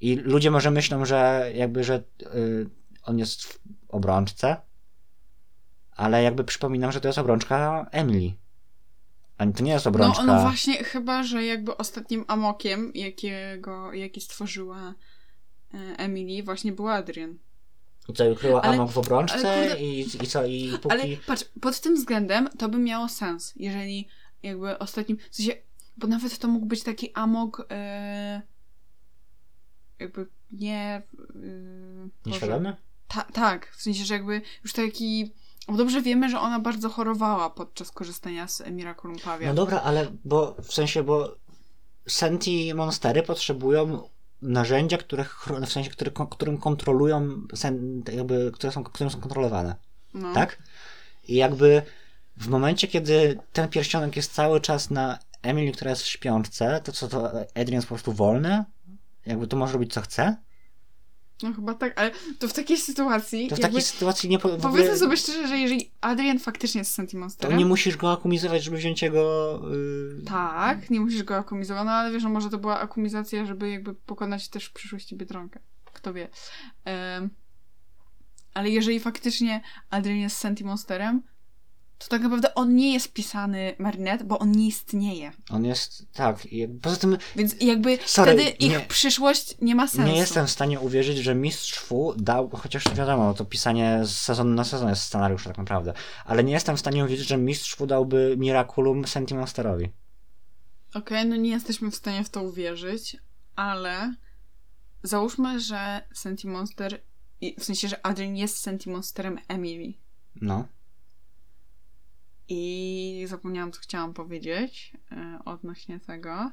I 0.00 0.14
ludzie 0.16 0.50
może 0.50 0.70
myślą, 0.70 1.04
że 1.04 1.50
jakby, 1.54 1.84
że 1.84 2.02
y, 2.34 2.66
on 3.02 3.18
jest 3.18 3.44
w 3.44 3.60
obrączce, 3.88 4.56
ale 5.96 6.22
jakby 6.22 6.44
przypominam, 6.44 6.92
że 6.92 7.00
to 7.00 7.08
jest 7.08 7.18
obrączka 7.18 7.86
Emily. 7.90 8.32
A 9.38 9.46
to 9.46 9.62
nie 9.62 9.72
jest 9.72 9.86
obrączka. 9.86 10.24
No, 10.24 10.34
no 10.34 10.42
właśnie, 10.42 10.84
chyba, 10.84 11.22
że 11.22 11.44
jakby 11.44 11.76
ostatnim 11.76 12.24
amokiem, 12.28 12.92
jakiego, 12.94 13.92
jaki 13.92 14.20
stworzyła 14.20 14.94
Emily, 15.96 16.42
właśnie 16.42 16.72
był 16.72 16.88
Adrian. 16.88 17.38
I 18.08 18.12
co, 18.12 18.30
ukryła 18.30 18.62
Ale- 18.62 18.74
amok 18.74 18.90
w 18.90 18.98
obrączce 18.98 19.52
ale 19.52 19.80
i, 19.80 20.00
i 20.00 20.26
co, 20.26 20.46
i 20.46 20.72
póki... 20.82 20.94
Ale 20.94 21.16
patrz, 21.26 21.44
pod 21.60 21.80
tym 21.80 21.94
względem 21.94 22.48
to 22.58 22.68
by 22.68 22.78
miało 22.78 23.08
sens, 23.08 23.52
jeżeli 23.56 24.08
jakby 24.42 24.78
ostatnim, 24.78 25.18
w 25.30 25.36
sensie, 25.36 25.52
bo 25.96 26.06
nawet 26.06 26.38
to 26.38 26.48
mógł 26.48 26.66
być 26.66 26.82
taki 26.82 27.12
amok 27.14 27.66
e, 27.70 28.42
jakby 29.98 30.26
nie... 30.52 31.02
E. 31.34 32.08
Nieświadomy? 32.26 32.76
Ta, 33.08 33.22
tak, 33.22 33.70
w 33.76 33.82
sensie, 33.82 34.04
że 34.04 34.14
jakby 34.14 34.42
już 34.64 34.72
taki... 34.72 35.32
Bo 35.68 35.76
dobrze 35.76 36.02
wiemy, 36.02 36.30
że 36.30 36.40
ona 36.40 36.60
bardzo 36.60 36.88
chorowała 36.88 37.50
podczas 37.50 37.90
korzystania 37.90 38.48
z 38.48 38.62
Miraculum 38.70 39.18
Pavia. 39.18 39.48
No 39.48 39.54
dobra, 39.54 39.80
ale 39.80 40.12
bo 40.24 40.56
w 40.62 40.74
sensie, 40.74 41.02
bo 41.02 41.36
Senti 42.08 42.74
Monstery 42.74 43.22
potrzebują 43.22 44.08
narzędzia, 44.42 44.98
które, 44.98 45.24
w 45.66 45.72
sensie, 45.72 45.90
które, 45.90 46.10
którym 46.30 46.58
kontrolują, 46.58 47.46
jakby, 48.12 48.50
które 48.54 48.72
są, 48.72 48.84
którym 48.84 49.10
są 49.10 49.20
kontrolowane, 49.20 49.74
no. 50.14 50.34
tak? 50.34 50.62
I 51.28 51.34
jakby 51.34 51.82
w 52.36 52.48
momencie, 52.48 52.88
kiedy 52.88 53.38
ten 53.52 53.68
pierścionek 53.68 54.16
jest 54.16 54.34
cały 54.34 54.60
czas 54.60 54.90
na 54.90 55.18
Emily, 55.42 55.72
która 55.72 55.90
jest 55.90 56.02
w 56.02 56.06
śpiączce, 56.06 56.80
to 56.84 56.92
co, 56.92 57.08
to 57.08 57.30
Adrian 57.40 57.74
jest 57.74 57.86
po 57.86 57.94
prostu 57.94 58.12
wolny? 58.12 58.64
Jakby 59.26 59.46
to 59.46 59.56
może 59.56 59.72
robić 59.72 59.92
co 59.92 60.00
chce? 60.00 60.36
No 61.42 61.52
chyba 61.52 61.74
tak, 61.74 62.00
ale 62.00 62.10
to 62.38 62.48
w 62.48 62.52
takiej 62.52 62.76
sytuacji. 62.76 63.48
To 63.48 63.56
w 63.56 63.60
takiej 63.60 63.82
sytuacji 63.82 64.28
nie 64.28 64.38
po, 64.38 64.48
ogóle, 64.48 64.62
Powiedzmy 64.62 64.96
sobie 64.96 65.16
szczerze, 65.16 65.48
że 65.48 65.58
jeżeli 65.58 65.90
Adrian 66.00 66.38
faktycznie 66.38 66.78
jest 66.78 66.90
to 66.90 66.96
Sentimonsterem. 66.96 67.58
nie 67.58 67.66
musisz 67.66 67.96
go 67.96 68.12
akumizować, 68.12 68.64
żeby 68.64 68.76
wziąć 68.76 69.02
jego... 69.02 69.60
Yy... 69.70 70.22
Tak, 70.26 70.90
nie 70.90 71.00
musisz 71.00 71.22
go 71.22 71.36
akumizować, 71.36 71.84
no 71.84 71.90
ale 71.92 72.12
wiesz, 72.12 72.22
no 72.22 72.28
może 72.28 72.50
to 72.50 72.58
była 72.58 72.80
akumizacja, 72.80 73.46
żeby 73.46 73.70
jakby 73.70 73.94
pokonać 73.94 74.48
też 74.48 74.64
w 74.64 74.72
przyszłości 74.72 75.16
Biedronkę. 75.16 75.60
Kto 75.92 76.12
wie. 76.12 76.28
Ale 78.54 78.70
jeżeli 78.70 79.00
faktycznie 79.00 79.62
Adrian 79.90 80.18
jest 80.18 80.38
Sentimonsterem, 80.38 81.22
to 82.02 82.08
tak 82.08 82.22
naprawdę 82.22 82.54
on 82.54 82.74
nie 82.76 82.92
jest 82.92 83.12
pisany 83.12 83.74
Marinette, 83.78 84.24
bo 84.24 84.38
on 84.38 84.52
nie 84.52 84.66
istnieje. 84.66 85.32
On 85.50 85.64
jest, 85.64 86.06
tak, 86.12 86.46
i 86.52 86.68
poza 86.68 86.96
tym 86.96 87.18
Więc 87.36 87.54
jakby 87.60 87.98
Sorry, 88.06 88.32
wtedy 88.32 88.50
ich 88.50 88.70
nie- 88.70 88.80
przyszłość 88.80 89.54
nie 89.60 89.74
ma 89.74 89.88
sensu. 89.88 90.12
nie 90.12 90.16
jestem 90.18 90.46
w 90.46 90.50
stanie 90.50 90.80
uwierzyć, 90.80 91.18
że 91.18 91.34
Mistrz 91.34 91.78
Fu 91.78 92.14
dał, 92.16 92.48
chociaż 92.50 92.84
wiadomo, 92.94 93.34
to 93.34 93.44
pisanie 93.44 94.00
z 94.04 94.10
sezonu 94.10 94.54
na 94.54 94.64
sezon 94.64 94.88
jest 94.88 95.02
scenariusz 95.02 95.44
tak 95.44 95.58
naprawdę, 95.58 95.92
ale 96.24 96.44
nie 96.44 96.52
jestem 96.52 96.76
w 96.76 96.80
stanie 96.80 97.04
uwierzyć, 97.04 97.28
że 97.28 97.36
Mistrz 97.38 97.74
Fu 97.76 97.86
dałby 97.86 98.34
Miraculum 98.38 99.06
Sentimonsterowi. 99.06 99.88
Okej, 100.94 101.26
no 101.26 101.36
nie 101.36 101.50
jesteśmy 101.50 101.90
w 101.90 101.96
stanie 101.96 102.24
w 102.24 102.30
to 102.30 102.42
uwierzyć, 102.42 103.16
ale 103.56 104.14
załóżmy, 105.02 105.60
że 105.60 106.02
Sentimonster, 106.14 107.00
w 107.58 107.64
sensie, 107.64 107.88
że 107.88 108.06
Adrian 108.06 108.36
jest 108.36 108.58
Sentimonsterem 108.58 109.38
Emily. 109.48 109.92
No. 110.40 110.66
I 112.54 113.24
zapomniałam, 113.28 113.72
co 113.72 113.80
chciałam 113.80 114.14
powiedzieć 114.14 114.92
e, 115.12 115.38
odnośnie 115.44 116.00
tego. 116.00 116.50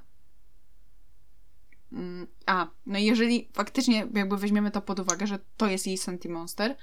Mm, 1.93 2.27
A, 2.45 2.67
no 2.85 2.99
i 2.99 3.05
jeżeli 3.05 3.49
faktycznie 3.53 4.07
jakby 4.13 4.37
weźmiemy 4.37 4.71
to 4.71 4.81
pod 4.81 4.99
uwagę, 4.99 5.27
że 5.27 5.39
to 5.57 5.67
jest 5.67 5.87
jej 5.87 5.97
Sentimonster, 5.97 6.75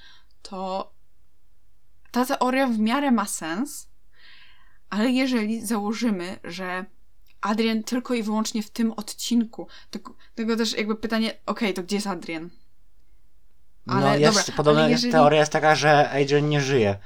to 0.43 0.93
ta 2.11 2.27
teoria 2.27 2.67
w 2.67 2.79
miarę 2.79 3.11
ma 3.11 3.25
sens, 3.27 3.89
ale 4.91 5.11
jeżeli 5.11 5.67
założymy, 5.67 6.39
że 6.45 6.85
Adrian 7.41 7.83
tylko 7.83 8.15
i 8.15 8.23
wyłącznie 8.23 8.63
w 8.63 8.71
tym 8.71 8.93
odcinku, 8.93 9.69
tylko, 9.91 10.15
tylko 10.35 10.57
też 10.57 10.73
jakby 10.73 10.97
pytanie, 10.97 11.35
okej, 11.47 11.75
to 11.75 11.83
gdzie 11.83 11.97
jest 11.97 12.07
Adrian? 12.07 12.51
no 13.87 13.95
Ale 13.95 14.21
jest, 14.21 14.53
dobra, 14.57 14.83
jest- 14.83 14.91
jeżeli- 14.91 15.13
teoria 15.13 15.41
jest 15.41 15.53
taka, 15.53 15.75
że 15.75 16.11
Adrian 16.11 16.49
nie 16.49 16.61
żyje. 16.61 16.99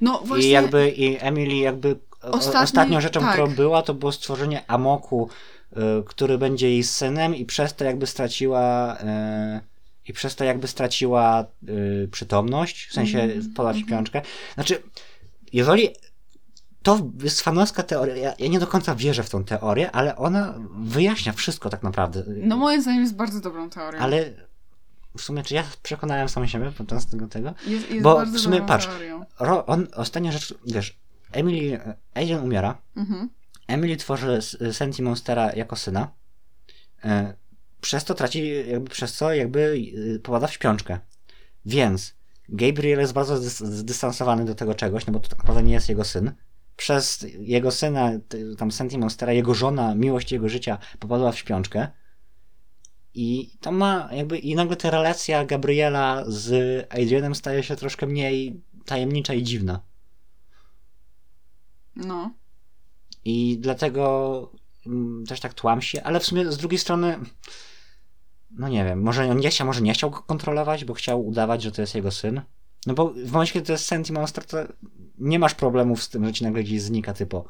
No 0.00 0.22
właśnie, 0.24 0.48
I 0.48 0.50
jakby 0.50 0.90
i 0.90 1.16
Emily 1.20 1.56
jakby 1.56 1.96
o- 2.22 2.30
Ostatni- 2.30 2.62
ostatnią 2.62 3.00
rzeczą, 3.00 3.20
tak. 3.20 3.32
którą 3.32 3.54
była, 3.54 3.82
to 3.82 3.94
było 3.94 4.12
stworzenie 4.12 4.70
Amoku, 4.70 5.28
y, 5.72 5.76
który 6.06 6.38
będzie 6.38 6.70
jej 6.70 6.84
synem 6.84 7.34
i 7.34 7.44
przez 7.44 7.74
to 7.74 7.84
jakby 7.84 8.06
straciła 8.06 8.96
y, 8.96 9.60
i 10.08 10.12
przez 10.12 10.36
to 10.36 10.44
jakby 10.44 10.68
straciła 10.68 11.44
przytomność, 12.10 12.86
w 12.86 12.92
sensie 12.92 13.28
wpadła 13.52 13.72
w 13.72 13.76
mhm. 13.76 13.86
śpiączkę. 13.86 14.22
Znaczy, 14.54 14.82
jeżeli 15.52 15.88
to 16.82 17.10
jest 17.22 17.40
fanowska 17.40 17.82
teoria, 17.82 18.16
ja, 18.16 18.34
ja 18.38 18.48
nie 18.48 18.58
do 18.58 18.66
końca 18.66 18.94
wierzę 18.94 19.22
w 19.22 19.30
tą 19.30 19.44
teorię, 19.44 19.90
ale 19.90 20.16
ona 20.16 20.54
wyjaśnia 20.78 21.32
wszystko 21.32 21.70
tak 21.70 21.82
naprawdę. 21.82 22.24
no 22.26 22.56
moim 22.56 22.82
zdaniem 22.82 23.02
jest 23.02 23.16
bardzo 23.16 23.40
dobrą 23.40 23.70
teorią. 23.70 23.98
Ale 23.98 24.32
w 25.16 25.22
sumie, 25.22 25.42
czy 25.42 25.54
ja 25.54 25.64
przekonałem 25.82 26.28
sam 26.28 26.48
siebie 26.48 26.72
podczas 26.78 27.06
tego 27.06 27.28
tego? 27.28 27.54
Jest, 27.66 27.90
jest 27.90 28.02
Bo 28.02 28.26
w 28.26 28.38
sumie 28.38 28.62
patrz. 28.66 28.88
Ro, 29.40 29.66
on, 29.66 29.86
ostatnia 29.94 30.32
rzecz, 30.32 30.54
wiesz, 30.66 30.98
Emily, 31.32 31.80
Adrian 32.14 32.44
umiera, 32.44 32.78
Mhm. 32.96 33.28
Emily 33.66 33.96
tworzy 33.96 34.38
Senti 34.72 35.02
Monstera 35.02 35.52
jako 35.52 35.76
syna, 35.76 36.08
e, 37.04 37.34
przez 37.80 38.04
to 38.04 38.14
traci, 38.14 38.52
jakby 38.70 38.90
przez 38.90 39.12
co 39.12 39.34
jakby 39.34 39.82
e, 40.16 40.18
popada 40.18 40.46
w 40.46 40.52
śpiączkę. 40.52 40.98
Więc 41.66 42.14
Gabriel 42.48 42.98
jest 43.00 43.12
bardzo 43.12 43.34
zdys- 43.36 43.66
zdystansowany 43.66 44.44
do 44.44 44.54
tego 44.54 44.74
czegoś, 44.74 45.06
no 45.06 45.12
bo 45.12 45.20
to 45.20 45.28
tak 45.28 45.38
naprawdę 45.38 45.62
nie 45.62 45.72
jest 45.72 45.88
jego 45.88 46.04
syn. 46.04 46.32
Przez 46.76 47.26
jego 47.38 47.70
syna, 47.70 48.10
tam 48.58 48.72
Senti 48.72 48.98
Monstera, 48.98 49.32
jego 49.32 49.54
żona, 49.54 49.94
miłość 49.94 50.32
jego 50.32 50.48
życia 50.48 50.78
popadła 50.98 51.32
w 51.32 51.38
śpiączkę. 51.38 51.88
I 53.14 53.50
to 53.60 53.72
ma 53.72 54.08
jakby, 54.12 54.38
i 54.38 54.54
nagle 54.54 54.76
ta 54.76 54.90
relacja 54.90 55.44
Gabriela 55.44 56.24
z 56.26 56.86
Adrianem 56.92 57.34
staje 57.34 57.62
się 57.62 57.76
troszkę 57.76 58.06
mniej 58.06 58.60
tajemnicza 58.84 59.34
i 59.34 59.42
dziwna. 59.42 59.80
No. 61.96 62.30
I 63.24 63.58
dlatego 63.60 64.52
mm, 64.86 65.26
też 65.26 65.40
tak 65.40 65.54
tłamsi, 65.54 65.98
ale 65.98 66.20
w 66.20 66.24
sumie 66.24 66.52
z 66.52 66.56
drugiej 66.56 66.78
strony, 66.78 67.18
no 68.50 68.68
nie 68.68 68.84
wiem, 68.84 69.02
może 69.02 69.30
on 69.30 69.38
nie 69.38 69.50
chciał, 69.50 69.66
może 69.66 69.80
nie 69.80 69.92
chciał 69.92 70.10
go 70.10 70.18
kontrolować, 70.18 70.84
bo 70.84 70.94
chciał 70.94 71.26
udawać, 71.26 71.62
że 71.62 71.72
to 71.72 71.80
jest 71.80 71.94
jego 71.94 72.10
syn. 72.10 72.40
No 72.86 72.94
bo 72.94 73.08
w 73.08 73.32
momencie, 73.32 73.52
kiedy 73.52 73.66
to 73.66 73.72
jest 73.72 73.84
Senti 73.84 74.12
Monster, 74.12 74.44
to 74.44 74.56
nie 75.18 75.38
masz 75.38 75.54
problemów 75.54 76.02
z 76.02 76.08
tym, 76.08 76.24
że 76.24 76.32
ci 76.32 76.44
nagle 76.44 76.62
gdzieś 76.62 76.82
znika 76.82 77.12
typo. 77.12 77.44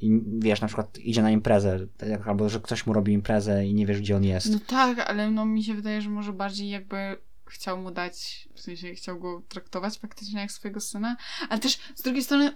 I 0.00 0.20
wiesz, 0.38 0.60
na 0.60 0.66
przykład 0.66 0.98
idzie 0.98 1.22
na 1.22 1.30
imprezę, 1.30 1.86
tak, 1.98 2.28
albo 2.28 2.48
że 2.48 2.60
ktoś 2.60 2.86
mu 2.86 2.92
robi 2.92 3.12
imprezę 3.12 3.66
i 3.66 3.74
nie 3.74 3.86
wiesz, 3.86 4.00
gdzie 4.00 4.16
on 4.16 4.24
jest. 4.24 4.52
No 4.52 4.58
tak, 4.66 4.98
ale 4.98 5.30
no 5.30 5.44
mi 5.46 5.64
się 5.64 5.74
wydaje, 5.74 6.02
że 6.02 6.10
może 6.10 6.32
bardziej 6.32 6.68
jakby 6.70 7.16
chciał 7.46 7.78
mu 7.82 7.90
dać, 7.90 8.48
w 8.54 8.60
sensie 8.60 8.94
chciał 8.94 9.18
go 9.20 9.42
traktować 9.48 9.98
faktycznie 9.98 10.40
jak 10.40 10.52
swojego 10.52 10.80
syna, 10.80 11.16
ale 11.48 11.60
też 11.60 11.78
z 11.94 12.02
drugiej 12.02 12.22
strony, 12.24 12.52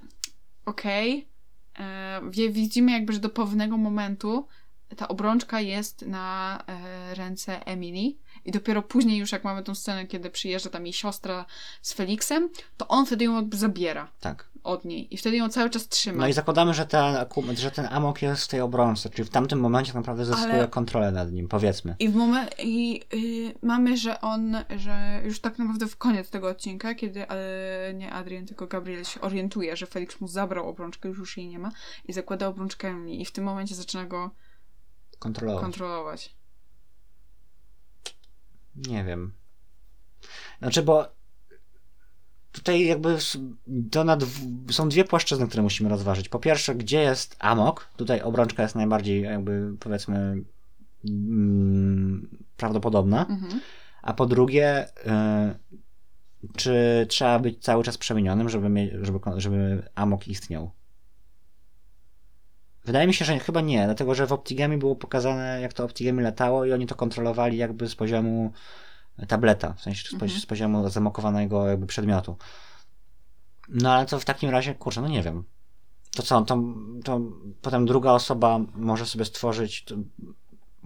okej, 0.66 1.28
e, 1.78 2.20
wie- 2.30 2.50
widzimy 2.50 2.92
jakby, 2.92 3.12
że 3.12 3.18
do 3.20 3.28
pewnego 3.28 3.76
momentu 3.76 4.46
ta 4.96 5.08
obrączka 5.08 5.60
jest 5.60 6.02
na 6.02 6.58
e, 6.66 7.14
ręce 7.14 7.66
Emily 7.66 8.16
i 8.44 8.52
dopiero 8.52 8.82
później 8.82 9.18
już 9.18 9.32
jak 9.32 9.44
mamy 9.44 9.62
tą 9.62 9.74
scenę, 9.74 10.06
kiedy 10.06 10.30
przyjeżdża 10.30 10.70
tam 10.70 10.86
jej 10.86 10.92
siostra 10.92 11.46
z 11.82 11.92
Felixem, 11.92 12.48
to 12.76 12.88
on 12.88 13.06
wtedy 13.06 13.24
ją 13.24 13.36
jakby 13.36 13.56
zabiera 13.56 14.12
Tak. 14.20 14.50
Od 14.64 14.84
niej 14.84 15.14
i 15.14 15.16
wtedy 15.16 15.36
ją 15.36 15.48
cały 15.48 15.70
czas 15.70 15.88
trzyma. 15.88 16.18
No 16.18 16.28
i 16.28 16.32
zakładamy, 16.32 16.74
że 16.74 16.86
ten, 16.86 17.16
że 17.56 17.70
ten 17.70 17.86
amok 17.90 18.22
jest 18.22 18.44
w 18.44 18.48
tej 18.48 18.60
obrączce, 18.60 19.10
czyli 19.10 19.28
w 19.28 19.30
tamtym 19.30 19.60
momencie 19.60 19.92
tak 19.92 19.96
naprawdę 19.96 20.24
zyskuje 20.24 20.54
Ale- 20.54 20.68
kontrolę 20.68 21.12
nad 21.12 21.32
nim, 21.32 21.48
powiedzmy. 21.48 21.96
I 21.98 22.08
w 22.08 22.14
moment 22.14 22.50
i 22.58 23.02
y, 23.14 23.54
mamy, 23.62 23.96
że 23.96 24.20
on, 24.20 24.56
że 24.76 25.22
już 25.24 25.40
tak 25.40 25.58
naprawdę 25.58 25.86
w 25.86 25.96
koniec 25.96 26.30
tego 26.30 26.48
odcinka, 26.48 26.94
kiedy 26.94 27.28
e, 27.28 27.94
nie 27.94 28.12
Adrian, 28.12 28.46
tylko 28.46 28.66
Gabriel 28.66 29.04
się 29.04 29.20
orientuje, 29.20 29.76
że 29.76 29.86
Felix 29.86 30.20
mu 30.20 30.28
zabrał 30.28 30.68
obrączkę, 30.68 31.08
już 31.08 31.18
już 31.18 31.36
jej 31.36 31.48
nie 31.48 31.58
ma 31.58 31.70
i 32.04 32.12
zakłada 32.12 32.46
obrączkę 32.48 32.88
Emily 32.88 33.16
i 33.16 33.24
w 33.24 33.32
tym 33.32 33.44
momencie 33.44 33.74
zaczyna 33.74 34.04
go 34.04 34.30
Kontrolować. 35.18 35.62
kontrolować. 35.62 36.34
Nie 38.76 39.04
wiem. 39.04 39.32
Znaczy, 40.58 40.82
bo 40.82 41.08
tutaj 42.54 42.86
jakby 42.86 43.16
na 44.04 44.18
są 44.70 44.88
dwie 44.88 45.04
płaszczyzny, 45.04 45.48
które 45.48 45.62
musimy 45.62 45.88
rozważyć. 45.88 46.28
Po 46.28 46.38
pierwsze, 46.38 46.74
gdzie 46.74 47.00
jest 47.00 47.36
amok? 47.38 47.88
Tutaj 47.96 48.22
obrączka 48.22 48.62
jest 48.62 48.74
najbardziej 48.74 49.22
jakby 49.22 49.76
powiedzmy 49.80 50.42
mm, 51.08 52.28
prawdopodobna. 52.56 53.26
Mhm. 53.26 53.60
A 54.02 54.12
po 54.12 54.26
drugie, 54.26 54.88
y, 54.88 54.90
czy 56.56 57.06
trzeba 57.08 57.38
być 57.38 57.64
cały 57.64 57.84
czas 57.84 57.98
przemienionym, 57.98 58.48
żeby, 58.48 58.98
żeby, 59.02 59.18
żeby 59.36 59.82
amok 59.94 60.28
istniał? 60.28 60.70
Wydaje 62.84 63.06
mi 63.06 63.14
się, 63.14 63.24
że 63.24 63.38
chyba 63.38 63.60
nie, 63.60 63.84
dlatego 63.84 64.14
że 64.14 64.26
w 64.26 64.32
Optigami 64.32 64.76
było 64.76 64.96
pokazane, 64.96 65.60
jak 65.60 65.72
to 65.72 65.84
Optigami 65.84 66.22
latało 66.22 66.64
i 66.64 66.72
oni 66.72 66.86
to 66.86 66.94
kontrolowali 66.94 67.56
jakby 67.56 67.88
z 67.88 67.94
poziomu 67.94 68.52
tableta, 69.28 69.72
w 69.72 69.80
sensie 69.82 70.08
z, 70.08 70.12
Mhm. 70.12 70.30
z 70.40 70.46
poziomu 70.46 70.88
zamokowanego 70.90 71.66
jakby 71.66 71.86
przedmiotu. 71.86 72.36
No 73.68 73.92
ale 73.92 74.06
to 74.06 74.20
w 74.20 74.24
takim 74.24 74.50
razie, 74.50 74.74
kurczę, 74.74 75.00
no 75.00 75.08
nie 75.08 75.22
wiem. 75.22 75.44
To 76.16 76.22
co, 76.22 76.42
to, 76.42 76.62
to 77.04 77.20
potem 77.62 77.86
druga 77.86 78.12
osoba 78.12 78.58
może 78.74 79.06
sobie 79.06 79.24
stworzyć 79.24 79.84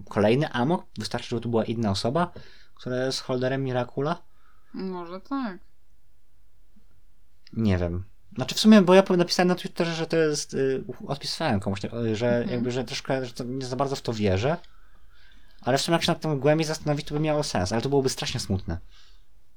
kolejny 0.09 0.49
amok? 0.51 0.85
Wystarczy, 0.97 1.29
żeby 1.29 1.41
to 1.41 1.49
była 1.49 1.65
inna 1.65 1.91
osoba, 1.91 2.31
która 2.75 3.05
jest 3.05 3.21
holderem 3.21 3.63
Miracula? 3.63 4.21
Może 4.73 5.21
tak. 5.21 5.59
Nie 7.53 7.77
wiem. 7.77 8.03
Znaczy 8.35 8.55
w 8.55 8.59
sumie, 8.59 8.81
bo 8.81 8.93
ja 8.93 9.03
napisałem 9.17 9.47
na 9.47 9.55
Twitterze, 9.55 9.93
że 9.93 10.07
to 10.07 10.17
jest, 10.17 10.53
y, 10.53 10.83
odpisałem 11.07 11.59
komuś, 11.59 11.79
że 12.13 12.27
Mhm. 12.27 12.49
jakby, 12.49 12.71
że 12.71 12.83
troszkę, 12.83 13.25
że 13.25 13.33
nie 13.45 13.65
za 13.65 13.75
bardzo 13.75 13.95
w 13.95 14.01
to 14.01 14.13
wierzę, 14.13 14.57
ale 15.61 15.77
w 15.77 15.81
sumie 15.81 15.95
jak 15.95 16.03
się 16.03 16.11
nad 16.11 16.21
tym 16.21 16.39
głębiej 16.39 16.65
zastanowić, 16.65 17.07
to 17.07 17.13
by 17.13 17.19
miało 17.19 17.43
sens, 17.43 17.71
ale 17.71 17.81
to 17.81 17.89
byłoby 17.89 18.09
strasznie 18.09 18.39
smutne. 18.39 18.79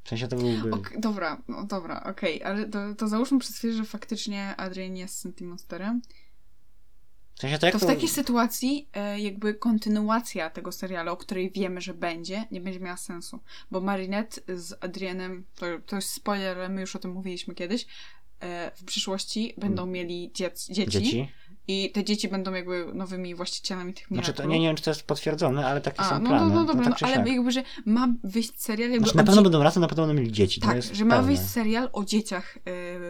W 0.04 0.08
sensie 0.08 0.28
to 0.28 0.36
byłby... 0.36 0.70
Ok, 0.70 0.92
dobra, 0.98 1.42
no 1.48 1.64
dobra, 1.64 2.02
okej, 2.02 2.42
ale 2.44 2.68
to, 2.68 2.94
to 2.94 3.08
załóżmy 3.08 3.38
przez 3.38 3.56
chwilę, 3.56 3.74
że 3.74 3.84
faktycznie 3.84 4.56
Adrian 4.56 4.96
jest 4.96 5.18
Sentimonsterem. 5.18 6.02
W 7.34 7.40
sensie 7.40 7.58
to 7.58 7.66
jak 7.66 7.72
To 7.72 7.78
to... 7.78 7.86
w 7.86 7.88
takiej 7.88 8.08
sytuacji 8.08 8.88
e, 8.92 9.20
jakby 9.20 9.54
kontynuacja 9.54 10.50
tego 10.50 10.72
serialu, 10.72 11.12
o 11.12 11.16
której 11.16 11.50
wiemy, 11.50 11.80
że 11.80 11.94
będzie, 11.94 12.44
nie 12.50 12.60
będzie 12.60 12.80
miała 12.80 12.96
sensu. 12.96 13.40
Bo 13.70 13.80
Marinette 13.80 14.40
z 14.56 14.74
Adrianem, 14.80 15.44
to, 15.54 15.66
to 15.86 15.96
jest 15.96 16.08
spoiler, 16.08 16.58
ale 16.58 16.68
my 16.68 16.80
już 16.80 16.96
o 16.96 16.98
tym 16.98 17.10
mówiliśmy 17.10 17.54
kiedyś, 17.54 17.86
e, 18.40 18.70
w 18.74 18.84
przyszłości 18.84 19.54
będą 19.58 19.86
mieli 19.86 20.30
dziec, 20.34 20.68
dzieci. 20.68 20.90
Dzieci? 20.90 21.28
I 21.68 21.90
te 21.90 22.04
dzieci 22.04 22.28
będą 22.28 22.52
jakby 22.52 22.86
nowymi 22.94 23.34
właścicielami 23.34 23.94
tych 23.94 24.06
Znaczy 24.06 24.14
Miraculów. 24.20 24.36
to 24.36 24.44
nie, 24.52 24.60
nie 24.60 24.66
wiem, 24.66 24.76
czy 24.76 24.82
to 24.82 24.90
jest 24.90 25.02
potwierdzone, 25.02 25.66
ale 25.66 25.80
takie 25.80 26.00
A, 26.00 26.08
są 26.08 26.18
no, 26.18 26.28
plany. 26.28 26.48
no, 26.48 26.54
no 26.54 26.64
dobra, 26.64 26.90
tak 26.90 27.00
no, 27.00 27.08
ale 27.08 27.28
jakby, 27.30 27.50
że 27.52 27.62
ma 27.86 28.08
wyjść 28.24 28.60
serial 28.62 28.90
jakby 28.90 29.04
Znaczy, 29.04 29.16
na 29.16 29.24
pewno 29.24 29.40
dzie- 29.42 29.44
będą 29.44 29.62
razem, 29.62 29.80
na 29.80 29.88
pewno 29.88 30.06
będą 30.06 30.20
mieli 30.22 30.32
dzieci. 30.32 30.60
to 30.60 30.66
Tak, 30.66 30.76
jest 30.76 30.94
że 30.94 31.04
ma 31.04 31.14
pewne. 31.16 31.26
wyjść 31.26 31.42
serial 31.50 31.88
o 31.92 32.04
dzieciach 32.04 32.58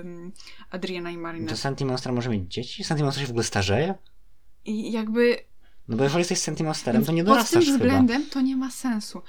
ym, 0.01 0.33
Adriana 0.71 1.11
i 1.11 1.15
To 1.15 1.21
Marinette. 1.21 1.57
Senti 1.57 1.85
Monster 1.85 2.13
może 2.13 2.31
mieć 2.31 2.53
dzieci? 2.55 2.85
Senti 2.85 3.03
Monster 3.03 3.21
się 3.23 3.27
w 3.27 3.31
ogóle 3.31 3.45
starzeje? 3.45 3.95
I 4.65 4.93
jakby 4.93 5.37
No 5.89 5.97
bo 5.97 6.05
jeżeli 6.05 6.19
jesteś 6.21 6.39
Senti 6.39 6.65
Monsterem, 6.65 7.05
to 7.05 7.13
nie 7.13 7.23
Pod 7.25 7.33
dorastasz 7.33 7.65
tym 7.65 7.73
chyba. 7.79 7.85
względem 7.85 8.27
to 8.31 8.41
nie 8.41 8.57
ma 8.57 8.71
sensu. 8.71 9.23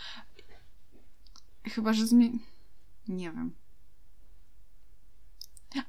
Chyba, 1.63 1.93
że 1.93 2.07
zmie... 2.07 2.29
Nie 3.07 3.31
wiem. 3.31 3.55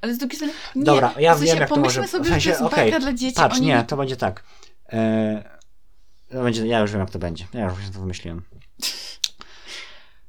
Ale 0.00 0.14
z 0.14 0.18
drugiej 0.18 0.36
strony, 0.36 0.52
nie. 0.76 0.84
Dobra, 0.84 1.14
ja 1.18 1.34
w 1.34 1.38
sensie, 1.38 1.52
wiem 1.52 1.60
jak 1.60 1.68
to 1.68 1.76
może... 1.76 2.08
sobie, 2.08 2.24
w 2.24 2.28
sensie, 2.28 2.50
że 2.50 2.56
to 2.56 2.64
jest 2.64 2.76
bajka 2.76 3.00
dla 3.00 3.12
dzieci. 3.12 3.36
Patrz, 3.36 3.56
oni... 3.56 3.66
nie, 3.66 3.84
to 3.84 3.96
będzie 3.96 4.16
tak. 4.16 4.44
E, 4.92 5.58
to 6.30 6.42
będzie, 6.42 6.66
ja 6.66 6.80
już 6.80 6.90
wiem 6.90 7.00
jak 7.00 7.10
to 7.10 7.18
będzie. 7.18 7.46
Ja 7.52 7.64
już 7.64 7.72
właśnie 7.72 7.92
to 7.92 8.00
wymyśliłem. 8.00 8.42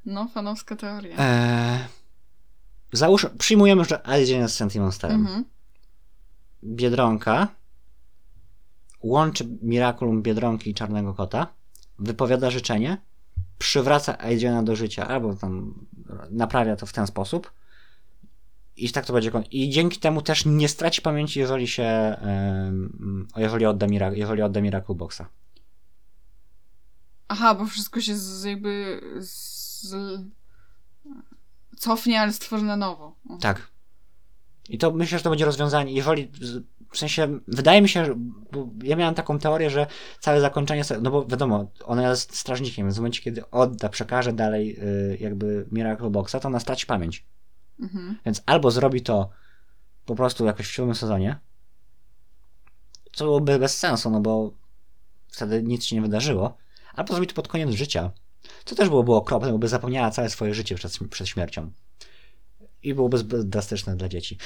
No, 0.06 0.28
fanowska 0.34 0.76
teoria. 0.76 1.16
E, 1.18 1.78
załóż, 2.92 3.26
przyjmujemy, 3.38 3.84
że 3.84 4.06
Alice 4.06 4.32
jest 4.32 4.56
Senti 4.56 4.80
Monsterem. 4.80 5.20
Mhm. 5.20 5.44
Biedronka 6.64 7.48
łączy 9.02 9.48
Miraculum 9.62 10.22
Biedronki 10.22 10.70
i 10.70 10.74
Czarnego 10.74 11.14
Kota, 11.14 11.46
wypowiada 11.98 12.50
życzenie, 12.50 12.98
przywraca 13.58 14.18
Adriana 14.18 14.62
do 14.62 14.76
życia, 14.76 15.08
albo 15.08 15.34
tam 15.34 15.74
naprawia 16.30 16.76
to 16.76 16.86
w 16.86 16.92
ten 16.92 17.06
sposób 17.06 17.52
i 18.76 18.90
tak 18.90 19.06
to 19.06 19.12
będzie 19.12 19.30
I 19.50 19.70
dzięki 19.70 20.00
temu 20.00 20.22
też 20.22 20.46
nie 20.46 20.68
straci 20.68 21.02
pamięci, 21.02 21.40
jeżeli 21.40 21.68
się 21.68 22.16
jeżeli 23.36 23.66
odda, 23.66 23.86
Mira- 23.86 24.16
jeżeli 24.16 24.42
odda 24.42 24.60
Miracle 24.60 24.94
Boxa. 24.94 25.22
Aha, 27.28 27.54
bo 27.54 27.66
wszystko 27.66 28.00
się 28.00 28.16
z, 28.16 28.44
jakby 28.44 29.00
z, 29.20 29.94
cofnie, 31.78 32.20
ale 32.20 32.32
stworzy 32.32 32.64
na 32.64 32.76
nowo. 32.76 33.16
Tak. 33.40 33.68
I 34.68 34.78
to 34.78 34.92
myślę, 34.92 35.18
że 35.18 35.24
to 35.24 35.30
będzie 35.30 35.44
rozwiązanie. 35.44 35.92
Jeżeli, 35.92 36.30
w 36.92 36.98
sensie, 36.98 37.38
wydaje 37.48 37.82
mi 37.82 37.88
się, 37.88 38.04
że 38.04 38.14
bo 38.52 38.68
ja 38.82 38.96
miałem 38.96 39.14
taką 39.14 39.38
teorię, 39.38 39.70
że 39.70 39.86
całe 40.20 40.40
zakończenie, 40.40 40.82
no 41.02 41.10
bo 41.10 41.26
wiadomo, 41.26 41.70
ona 41.84 42.08
jest 42.08 42.36
strażnikiem, 42.36 42.86
więc 42.86 42.96
w 42.96 42.98
momencie, 42.98 43.22
kiedy 43.22 43.50
odda, 43.50 43.88
przekaże 43.88 44.32
dalej 44.32 44.78
y, 44.78 45.18
jakby 45.20 45.66
Miracle 45.72 46.10
Boxa, 46.10 46.36
to 46.40 46.48
ona 46.48 46.60
straci 46.60 46.86
pamięć. 46.86 47.26
Mhm. 47.80 48.18
Więc 48.24 48.42
albo 48.46 48.70
zrobi 48.70 49.02
to 49.02 49.30
po 50.06 50.14
prostu 50.14 50.44
jakoś 50.44 50.66
w 50.66 50.72
siódmym 50.72 50.94
sezonie, 50.94 51.38
co 53.12 53.24
byłoby 53.24 53.58
bez 53.58 53.78
sensu, 53.78 54.10
no 54.10 54.20
bo 54.20 54.52
wtedy 55.28 55.62
nic 55.62 55.84
się 55.84 55.96
nie 55.96 56.02
wydarzyło, 56.02 56.56
albo 56.94 57.12
zrobi 57.12 57.26
to 57.26 57.34
pod 57.34 57.48
koniec 57.48 57.70
życia, 57.70 58.10
co 58.64 58.74
też 58.74 58.88
byłoby 58.88 59.14
okropne, 59.14 59.52
bo 59.52 59.58
by 59.58 59.68
zapomniała 59.68 60.10
całe 60.10 60.30
swoje 60.30 60.54
życie 60.54 60.74
przed, 60.74 60.98
przed 61.10 61.28
śmiercią. 61.28 61.70
I 62.82 62.94
byłoby 62.94 63.18
zbyt 63.18 63.48
drastyczne 63.48 63.96
dla 63.96 64.08
dzieci. 64.08 64.38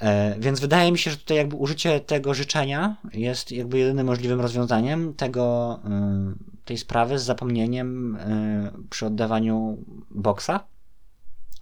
E, 0.00 0.36
więc 0.40 0.60
wydaje 0.60 0.92
mi 0.92 0.98
się, 0.98 1.10
że 1.10 1.16
tutaj 1.16 1.36
jakby 1.36 1.56
użycie 1.56 2.00
tego 2.00 2.34
życzenia 2.34 2.96
jest 3.12 3.52
jakby 3.52 3.78
jedynym 3.78 4.06
możliwym 4.06 4.40
rozwiązaniem 4.40 5.14
tego, 5.14 5.78
y, 5.84 6.64
tej 6.64 6.78
sprawy 6.78 7.18
z 7.18 7.22
zapomnieniem 7.22 8.16
y, 8.16 8.88
przy 8.90 9.06
oddawaniu 9.06 9.78
boksa. 10.10 10.64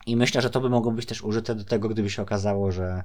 I 0.06 0.16
myślę, 0.16 0.42
że 0.42 0.50
to 0.50 0.60
by 0.60 0.70
mogło 0.70 0.92
być 0.92 1.06
też 1.06 1.22
użyte 1.22 1.54
do 1.54 1.64
tego, 1.64 1.88
gdyby 1.88 2.10
się 2.10 2.22
okazało, 2.22 2.72
że. 2.72 3.04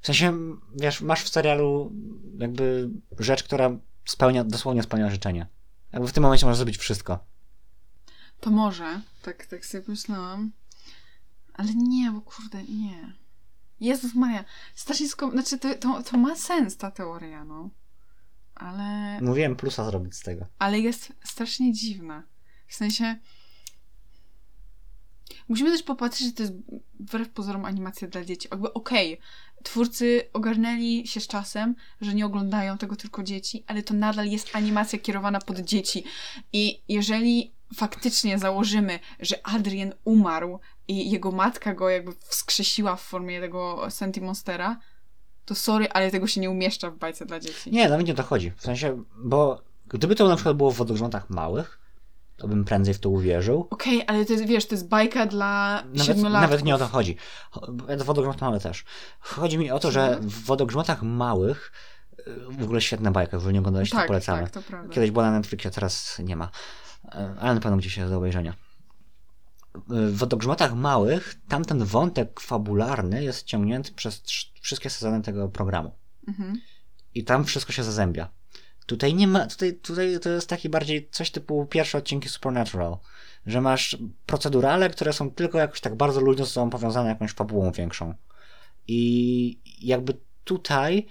W 0.00 0.06
sensie, 0.06 0.38
wiesz, 0.76 1.00
masz 1.00 1.22
w 1.22 1.28
serialu 1.28 1.92
jakby 2.38 2.90
rzecz, 3.18 3.42
która 3.42 3.70
spełnia, 4.04 4.44
dosłownie 4.44 4.82
spełnia 4.82 5.10
życzenie. 5.10 5.46
Jakby 5.92 6.08
w 6.08 6.12
tym 6.12 6.22
momencie 6.22 6.46
możesz 6.46 6.56
zrobić 6.56 6.78
wszystko. 6.78 7.24
To 8.40 8.50
może, 8.50 9.00
tak, 9.22 9.46
tak 9.46 9.66
sobie 9.66 9.84
myślałam. 9.88 10.52
Ale 11.54 11.74
nie, 11.74 12.10
bo 12.10 12.20
kurde, 12.20 12.62
nie. 12.64 13.12
Jezus 13.80 14.14
Maria, 14.14 14.44
strasznie 14.74 15.08
sko- 15.08 15.30
Znaczy, 15.30 15.58
to, 15.58 15.74
to, 15.74 16.02
to 16.02 16.16
ma 16.16 16.36
sens, 16.36 16.76
ta 16.76 16.90
teoria, 16.90 17.44
no. 17.44 17.70
Ale, 18.54 19.20
Mówiłem 19.20 19.56
plusa 19.56 19.84
zrobić 19.84 20.14
z 20.14 20.20
tego. 20.22 20.46
ale 20.58 20.80
jest 20.80 21.12
strasznie 21.24 21.72
dziwna. 21.72 22.22
W 22.68 22.74
sensie... 22.74 23.16
Musimy 25.48 25.70
też 25.70 25.82
popatrzeć, 25.82 26.26
że 26.26 26.32
to 26.32 26.42
jest 26.42 26.54
wbrew 27.00 27.28
pozorom 27.28 27.64
animacja 27.64 28.08
dla 28.08 28.24
dzieci. 28.24 28.48
Jakby 28.50 28.72
okej, 28.72 29.20
twórcy 29.62 30.22
ogarnęli 30.32 31.06
się 31.06 31.20
z 31.20 31.26
czasem, 31.26 31.74
że 32.00 32.14
nie 32.14 32.26
oglądają 32.26 32.78
tego 32.78 32.96
tylko 32.96 33.22
dzieci, 33.22 33.64
ale 33.66 33.82
to 33.82 33.94
nadal 33.94 34.26
jest 34.26 34.56
animacja 34.56 34.98
kierowana 34.98 35.38
pod 35.40 35.58
dzieci. 35.58 36.04
I 36.52 36.82
jeżeli 36.88 37.52
faktycznie 37.74 38.38
założymy, 38.38 38.98
że 39.20 39.46
Adrian 39.46 39.92
umarł 40.04 40.58
i 40.88 41.10
jego 41.10 41.32
matka 41.32 41.74
go 41.74 41.88
jakby 41.90 42.12
wskrzesiła 42.20 42.96
w 42.96 43.02
formie 43.02 43.40
tego 43.40 43.90
Senti 43.90 44.20
Monstera, 44.20 44.78
to 45.44 45.54
sorry, 45.54 45.88
ale 45.88 46.10
tego 46.10 46.26
się 46.26 46.40
nie 46.40 46.50
umieszcza 46.50 46.90
w 46.90 46.96
bajce 46.96 47.26
dla 47.26 47.40
dzieci. 47.40 47.70
Nie, 47.70 47.88
nawet 47.88 48.06
nie 48.06 48.12
o 48.12 48.16
to 48.16 48.22
chodzi. 48.22 48.52
W 48.56 48.62
sensie, 48.62 49.02
bo 49.18 49.62
gdyby 49.88 50.14
to 50.14 50.28
na 50.28 50.36
przykład 50.36 50.56
było 50.56 50.70
w 50.70 50.76
wodogrzmotach 50.76 51.30
małych, 51.30 51.78
to 52.36 52.48
bym 52.48 52.64
prędzej 52.64 52.94
w 52.94 53.00
to 53.00 53.10
uwierzył. 53.10 53.66
Okej, 53.70 54.04
ale 54.06 54.24
to 54.24 54.32
jest, 54.32 54.44
wiesz, 54.46 54.66
to 54.66 54.74
jest 54.74 54.88
bajka 54.88 55.26
dla 55.26 55.82
Nawet, 55.94 56.18
nawet 56.18 56.64
nie 56.64 56.74
o 56.74 56.78
to 56.78 56.86
chodzi. 56.86 57.16
Cho- 57.52 58.04
Wodogrzmot 58.04 58.40
mały 58.40 58.60
też. 58.60 58.84
Chodzi 59.20 59.58
mi 59.58 59.70
o 59.70 59.78
to, 59.78 59.90
że 59.90 60.18
w 60.20 60.44
wodogrzmotach 60.44 61.02
małych 61.02 61.72
y, 62.18 62.24
w 62.50 62.62
ogóle 62.62 62.80
świetna 62.80 63.10
bajka, 63.10 63.38
w 63.38 63.52
nie 63.52 63.58
oglądaliście, 63.58 63.94
to 63.96 64.00
Tak, 64.00 64.06
polecamy. 64.08 64.42
tak, 64.42 64.50
to 64.50 64.62
prawda. 64.62 64.94
Kiedyś 64.94 65.10
była 65.10 65.30
na 65.30 65.38
Netflixie, 65.38 65.70
teraz 65.70 66.18
nie 66.18 66.36
ma. 66.36 66.50
E, 67.04 67.34
Ale 67.40 67.54
na 67.54 67.60
pewno 67.60 67.76
gdzieś 67.76 67.96
jest 67.96 68.10
do 68.10 68.16
obejrzenia. 68.18 68.54
W 69.88 70.16
wodogrzmotach 70.16 70.74
małych 70.74 71.34
tamten 71.48 71.84
wątek 71.84 72.40
fabularny 72.40 73.24
jest 73.24 73.46
ciągnięty 73.46 73.92
przez 73.92 74.22
wszystkie 74.60 74.90
sezony 74.90 75.22
tego 75.22 75.48
programu. 75.48 75.92
Mhm. 76.28 76.60
I 77.14 77.24
tam 77.24 77.44
wszystko 77.44 77.72
się 77.72 77.84
zazębia. 77.84 78.28
Tutaj 78.86 79.14
nie 79.14 79.26
ma, 79.26 79.46
tutaj, 79.46 79.74
tutaj 79.74 80.20
to 80.20 80.28
jest 80.30 80.48
taki 80.48 80.68
bardziej 80.68 81.08
coś 81.10 81.30
typu 81.30 81.66
pierwsze 81.66 81.98
odcinki 81.98 82.28
Supernatural, 82.28 82.96
że 83.46 83.60
masz 83.60 83.96
procedurale, 84.26 84.90
które 84.90 85.12
są 85.12 85.30
tylko 85.30 85.58
jakoś 85.58 85.80
tak 85.80 85.94
bardzo 85.94 86.20
luźno 86.20 86.44
ze 86.44 86.50
sobą 86.50 86.70
powiązane 86.70 87.08
jakąś 87.08 87.32
fabułą 87.32 87.72
większą. 87.72 88.14
I 88.88 89.60
jakby 89.80 90.14
tutaj, 90.44 91.06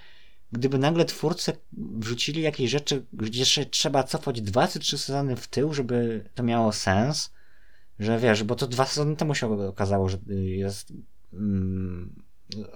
gdyby 0.51 0.77
nagle 0.77 1.05
twórcy 1.05 1.53
wrzucili 1.73 2.41
jakieś 2.41 2.71
rzeczy, 2.71 3.05
gdzie 3.13 3.39
jeszcze 3.39 3.65
trzeba 3.65 4.03
cofać 4.03 4.41
dwa 4.41 4.67
czy 4.67 4.79
trzy 4.79 4.97
sezony 4.97 5.35
w 5.35 5.47
tył, 5.47 5.73
żeby 5.73 6.29
to 6.35 6.43
miało 6.43 6.71
sens, 6.71 7.33
że 7.99 8.19
wiesz, 8.19 8.43
bo 8.43 8.55
to 8.55 8.67
dwa 8.67 8.85
sezony 8.85 9.15
temu 9.15 9.35
się 9.35 9.67
okazało, 9.67 10.09
że 10.09 10.17
jest 10.33 10.93
mm, 11.33 12.24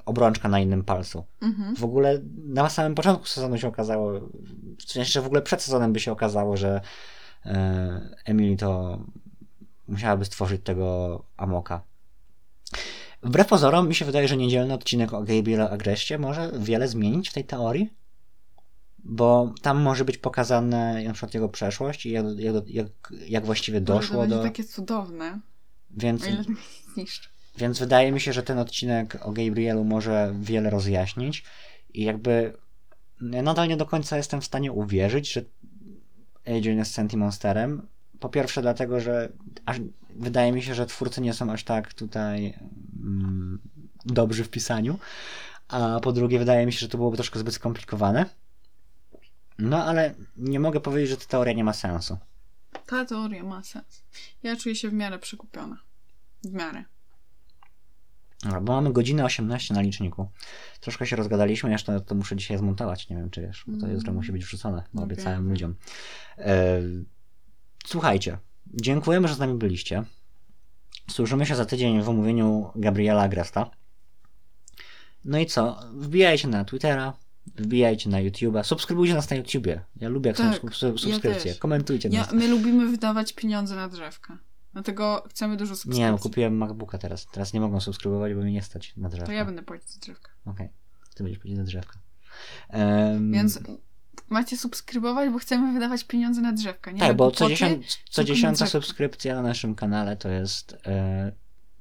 obrączka 0.05 0.49
na 0.49 0.59
innym 0.59 0.83
palcu. 0.83 1.25
Mhm. 1.41 1.75
W 1.75 1.83
ogóle 1.83 2.21
na 2.47 2.69
samym 2.69 2.95
początku 2.95 3.25
sezonu 3.25 3.57
się 3.57 3.67
okazało, 3.67 4.19
w 4.77 4.91
sensie, 4.91 5.21
w 5.21 5.25
ogóle 5.25 5.41
przed 5.41 5.61
sezonem 5.61 5.93
by 5.93 5.99
się 5.99 6.11
okazało, 6.11 6.57
że 6.57 6.81
e, 7.45 8.15
Emily 8.25 8.57
to 8.57 8.99
musiałaby 9.87 10.25
stworzyć 10.25 10.61
tego 10.63 11.23
Amoka. 11.37 11.81
Wbrew 13.23 13.47
pozorom, 13.47 13.87
mi 13.87 13.95
się 13.95 14.05
wydaje, 14.05 14.27
że 14.27 14.37
niedzielny 14.37 14.73
odcinek 14.73 15.13
o 15.13 15.23
Gabriela 15.23 15.69
Agreście 15.69 16.17
może 16.17 16.51
wiele 16.59 16.87
zmienić 16.87 17.29
w 17.29 17.33
tej 17.33 17.45
teorii, 17.45 17.93
bo 19.03 19.53
tam 19.61 19.81
może 19.81 20.05
być 20.05 20.17
pokazane 20.17 21.03
na 21.03 21.13
przykład 21.13 21.33
jego 21.33 21.49
przeszłość 21.49 22.05
i 22.05 22.11
jak, 22.11 22.25
jak, 22.37 22.67
jak, 22.67 22.87
jak 23.27 23.45
właściwie 23.45 23.81
doszło 23.81 24.23
to 24.23 24.29
do... 24.29 24.43
takie 24.43 24.63
cudowne. 24.63 25.39
Więc, 25.91 26.23
O 26.23 26.27
ile 26.27 26.43
to 26.45 26.51
zniszczy. 26.93 27.29
Więc 27.57 27.79
wydaje 27.79 28.11
mi 28.11 28.21
się, 28.21 28.33
że 28.33 28.43
ten 28.43 28.59
odcinek 28.59 29.17
o 29.21 29.31
Gabrielu 29.31 29.83
może 29.83 30.33
wiele 30.39 30.69
rozjaśnić 30.69 31.43
i 31.93 32.03
jakby 32.03 32.53
ja 33.21 33.41
nadal 33.41 33.67
nie 33.67 33.77
do 33.77 33.85
końca 33.85 34.17
jestem 34.17 34.41
w 34.41 34.45
stanie 34.45 34.71
uwierzyć, 34.71 35.33
że 35.33 35.41
Adrian 36.45 36.77
jest 36.77 36.93
Senti 36.93 37.17
Monsterem. 37.17 37.87
Po 38.19 38.29
pierwsze 38.29 38.61
dlatego, 38.61 38.99
że 38.99 39.31
aż, 39.65 39.77
wydaje 40.09 40.51
mi 40.51 40.63
się, 40.63 40.75
że 40.75 40.85
twórcy 40.85 41.21
nie 41.21 41.33
są 41.33 41.51
aż 41.51 41.63
tak 41.63 41.93
tutaj 41.93 42.53
mm, 42.99 43.59
dobrzy 44.05 44.43
w 44.43 44.49
pisaniu, 44.49 44.99
a 45.67 45.99
po 45.99 46.11
drugie 46.11 46.39
wydaje 46.39 46.65
mi 46.65 46.73
się, 46.73 46.79
że 46.79 46.87
to 46.87 46.97
byłoby 46.97 47.17
troszkę 47.17 47.39
zbyt 47.39 47.53
skomplikowane. 47.53 48.25
No 49.59 49.85
ale 49.85 50.15
nie 50.37 50.59
mogę 50.59 50.79
powiedzieć, 50.79 51.09
że 51.09 51.17
ta 51.17 51.25
teoria 51.25 51.53
nie 51.53 51.63
ma 51.63 51.73
sensu. 51.73 52.17
Ta 52.85 53.05
teoria 53.05 53.43
ma 53.43 53.63
sens. 53.63 54.03
Ja 54.43 54.55
czuję 54.55 54.75
się 54.75 54.89
w 54.89 54.93
miarę 54.93 55.19
przekupiona. 55.19 55.77
W 56.43 56.51
miarę. 56.51 56.83
Bo 58.61 58.73
mamy 58.73 58.93
godzinę 58.93 59.25
18 59.25 59.73
na 59.73 59.81
liczniku. 59.81 60.29
Troszkę 60.79 61.05
się 61.07 61.15
rozgadaliśmy, 61.15 61.71
jeszcze 61.71 62.01
to 62.01 62.15
muszę 62.15 62.35
dzisiaj 62.35 62.57
zmontować. 62.57 63.09
Nie 63.09 63.15
wiem, 63.15 63.29
czy 63.29 63.41
wiesz, 63.41 63.63
bo 63.67 63.77
to 63.79 63.85
Mm. 63.85 63.97
jutro 63.97 64.13
musi 64.13 64.31
być 64.31 64.45
wrzucone, 64.45 64.83
bo 64.93 65.01
Okej. 65.01 65.13
obiecałem 65.13 65.49
ludziom. 65.49 65.75
E, 66.37 66.81
słuchajcie, 67.87 68.37
dziękujemy, 68.67 69.27
że 69.27 69.35
z 69.35 69.39
nami 69.39 69.53
byliście. 69.53 70.03
Słyszymy 71.11 71.45
się 71.45 71.55
za 71.55 71.65
tydzień 71.65 72.01
w 72.01 72.09
omówieniu 72.09 72.71
Gabriela 72.75 73.21
Agresta. 73.21 73.69
No 75.25 75.39
i 75.39 75.45
co? 75.45 75.79
Wbijajcie 75.93 76.47
na 76.47 76.65
Twittera, 76.65 77.13
wbijajcie 77.55 78.09
na 78.09 78.17
YouTube'a, 78.17 78.63
subskrybujcie 78.63 79.13
nas 79.13 79.29
na 79.29 79.35
YouTubie. 79.35 79.81
Ja 79.95 80.09
lubię 80.09 80.27
jak 80.27 80.37
są 80.37 80.51
Tak, 80.51 80.61
sub- 80.75 80.99
subskrypcje. 80.99 81.51
też. 81.51 81.59
Komentujcie 81.59 82.09
Ja, 82.09 82.19
nas. 82.21 82.31
my 82.33 82.47
lubimy 82.47 82.87
wydawać 82.91 83.33
pieniądze 83.33 83.75
na 83.75 83.87
drzewka. 83.89 84.37
Dlatego 84.73 85.23
chcemy 85.29 85.57
dużo 85.57 85.75
subskrypcji. 85.75 86.03
Nie, 86.03 86.17
kupiłem 86.17 86.57
MacBooka 86.57 86.97
teraz. 86.97 87.25
Teraz 87.25 87.53
nie 87.53 87.59
mogą 87.59 87.79
subskrybować, 87.79 88.33
bo 88.33 88.41
mnie 88.41 88.51
nie 88.51 88.61
stać 88.61 88.93
na 88.97 89.09
drzewko. 89.09 89.25
To 89.25 89.31
ja 89.31 89.45
będę 89.45 89.61
płacić 89.63 89.89
za 89.93 89.99
drzewka. 89.99 90.31
Okej, 90.45 90.69
ty 91.15 91.23
będziesz 91.23 91.39
powiedzieć 91.39 91.57
na 91.57 91.65
drzewka. 91.65 91.99
Em, 92.69 93.31
Więc 93.31 93.59
macie 94.29 94.57
subskrybować, 94.57 95.29
bo 95.29 95.39
chcemy 95.39 95.73
wydawać 95.73 96.03
pieniądze 96.03 96.41
na 96.41 96.53
drzewka. 96.53 96.91
Nie 96.91 96.99
tak, 96.99 97.15
bo 97.15 97.31
co, 97.31 97.49
dziesiąt, 97.49 97.83
dziesiąta 98.23 98.55
drzewka. 98.55 98.71
subskrypcja 98.71 99.35
na 99.35 99.41
naszym 99.41 99.75
kanale 99.75 100.17
to 100.17 100.29
jest 100.29 100.77
e, 100.85 101.31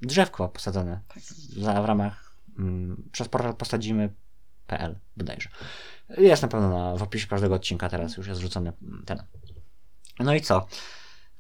drzewko 0.02 0.48
posadzone 0.48 1.00
Tak. 1.08 1.22
za, 1.56 1.82
w 1.82 1.84
ramach 1.84 2.34
mm, 2.58 3.08
przez 3.12 3.28
portal 3.28 3.56
postadzimy.pl 3.56 4.98
bodajże. 5.16 5.48
Jest 6.18 6.42
na 6.42 6.48
pewno 6.48 6.68
na, 6.70 6.96
w 6.96 7.02
opisie 7.02 7.26
każdego 7.26 7.54
odcinka 7.54 7.88
teraz 7.88 8.16
już 8.16 8.26
jest 8.26 8.40
rzucony 8.40 8.72
ten. 9.06 9.22
No 10.20 10.34
i 10.34 10.40
co? 10.40 10.66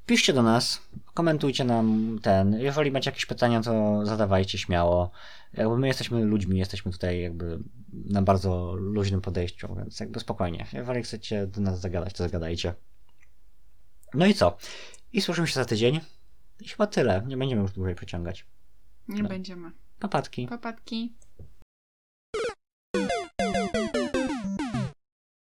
Piszcie 0.08 0.32
do 0.32 0.42
nas, 0.42 0.80
komentujcie 1.14 1.64
nam 1.64 2.18
ten. 2.22 2.52
Jeżeli 2.60 2.90
macie 2.90 3.10
jakieś 3.10 3.26
pytania, 3.26 3.60
to 3.60 4.06
zadawajcie 4.06 4.58
śmiało. 4.58 5.10
Jakby 5.52 5.78
my 5.78 5.86
jesteśmy 5.86 6.24
ludźmi, 6.24 6.58
jesteśmy 6.58 6.92
tutaj 6.92 7.20
jakby 7.20 7.58
na 7.92 8.22
bardzo 8.22 8.74
luźnym 8.74 9.20
podejściu, 9.20 9.74
więc 9.74 10.00
jakby 10.00 10.20
spokojnie. 10.20 10.66
Jeżeli 10.72 11.02
chcecie 11.02 11.46
do 11.46 11.60
nas 11.60 11.80
zagadać, 11.80 12.12
to 12.12 12.24
zagadajcie. 12.24 12.74
No 14.14 14.26
i 14.26 14.34
co? 14.34 14.56
I 15.12 15.20
słyszymy 15.20 15.46
się 15.46 15.54
za 15.54 15.64
tydzień. 15.64 16.00
I 16.60 16.68
chyba 16.68 16.86
tyle. 16.86 17.22
Nie 17.26 17.36
będziemy 17.36 17.62
już 17.62 17.72
dłużej 17.72 17.94
przeciągać. 17.94 18.46
Nie 19.08 19.22
No. 19.22 19.28
będziemy. 19.28 19.70
Papatki. 19.98 20.46
Papatki. 20.46 21.12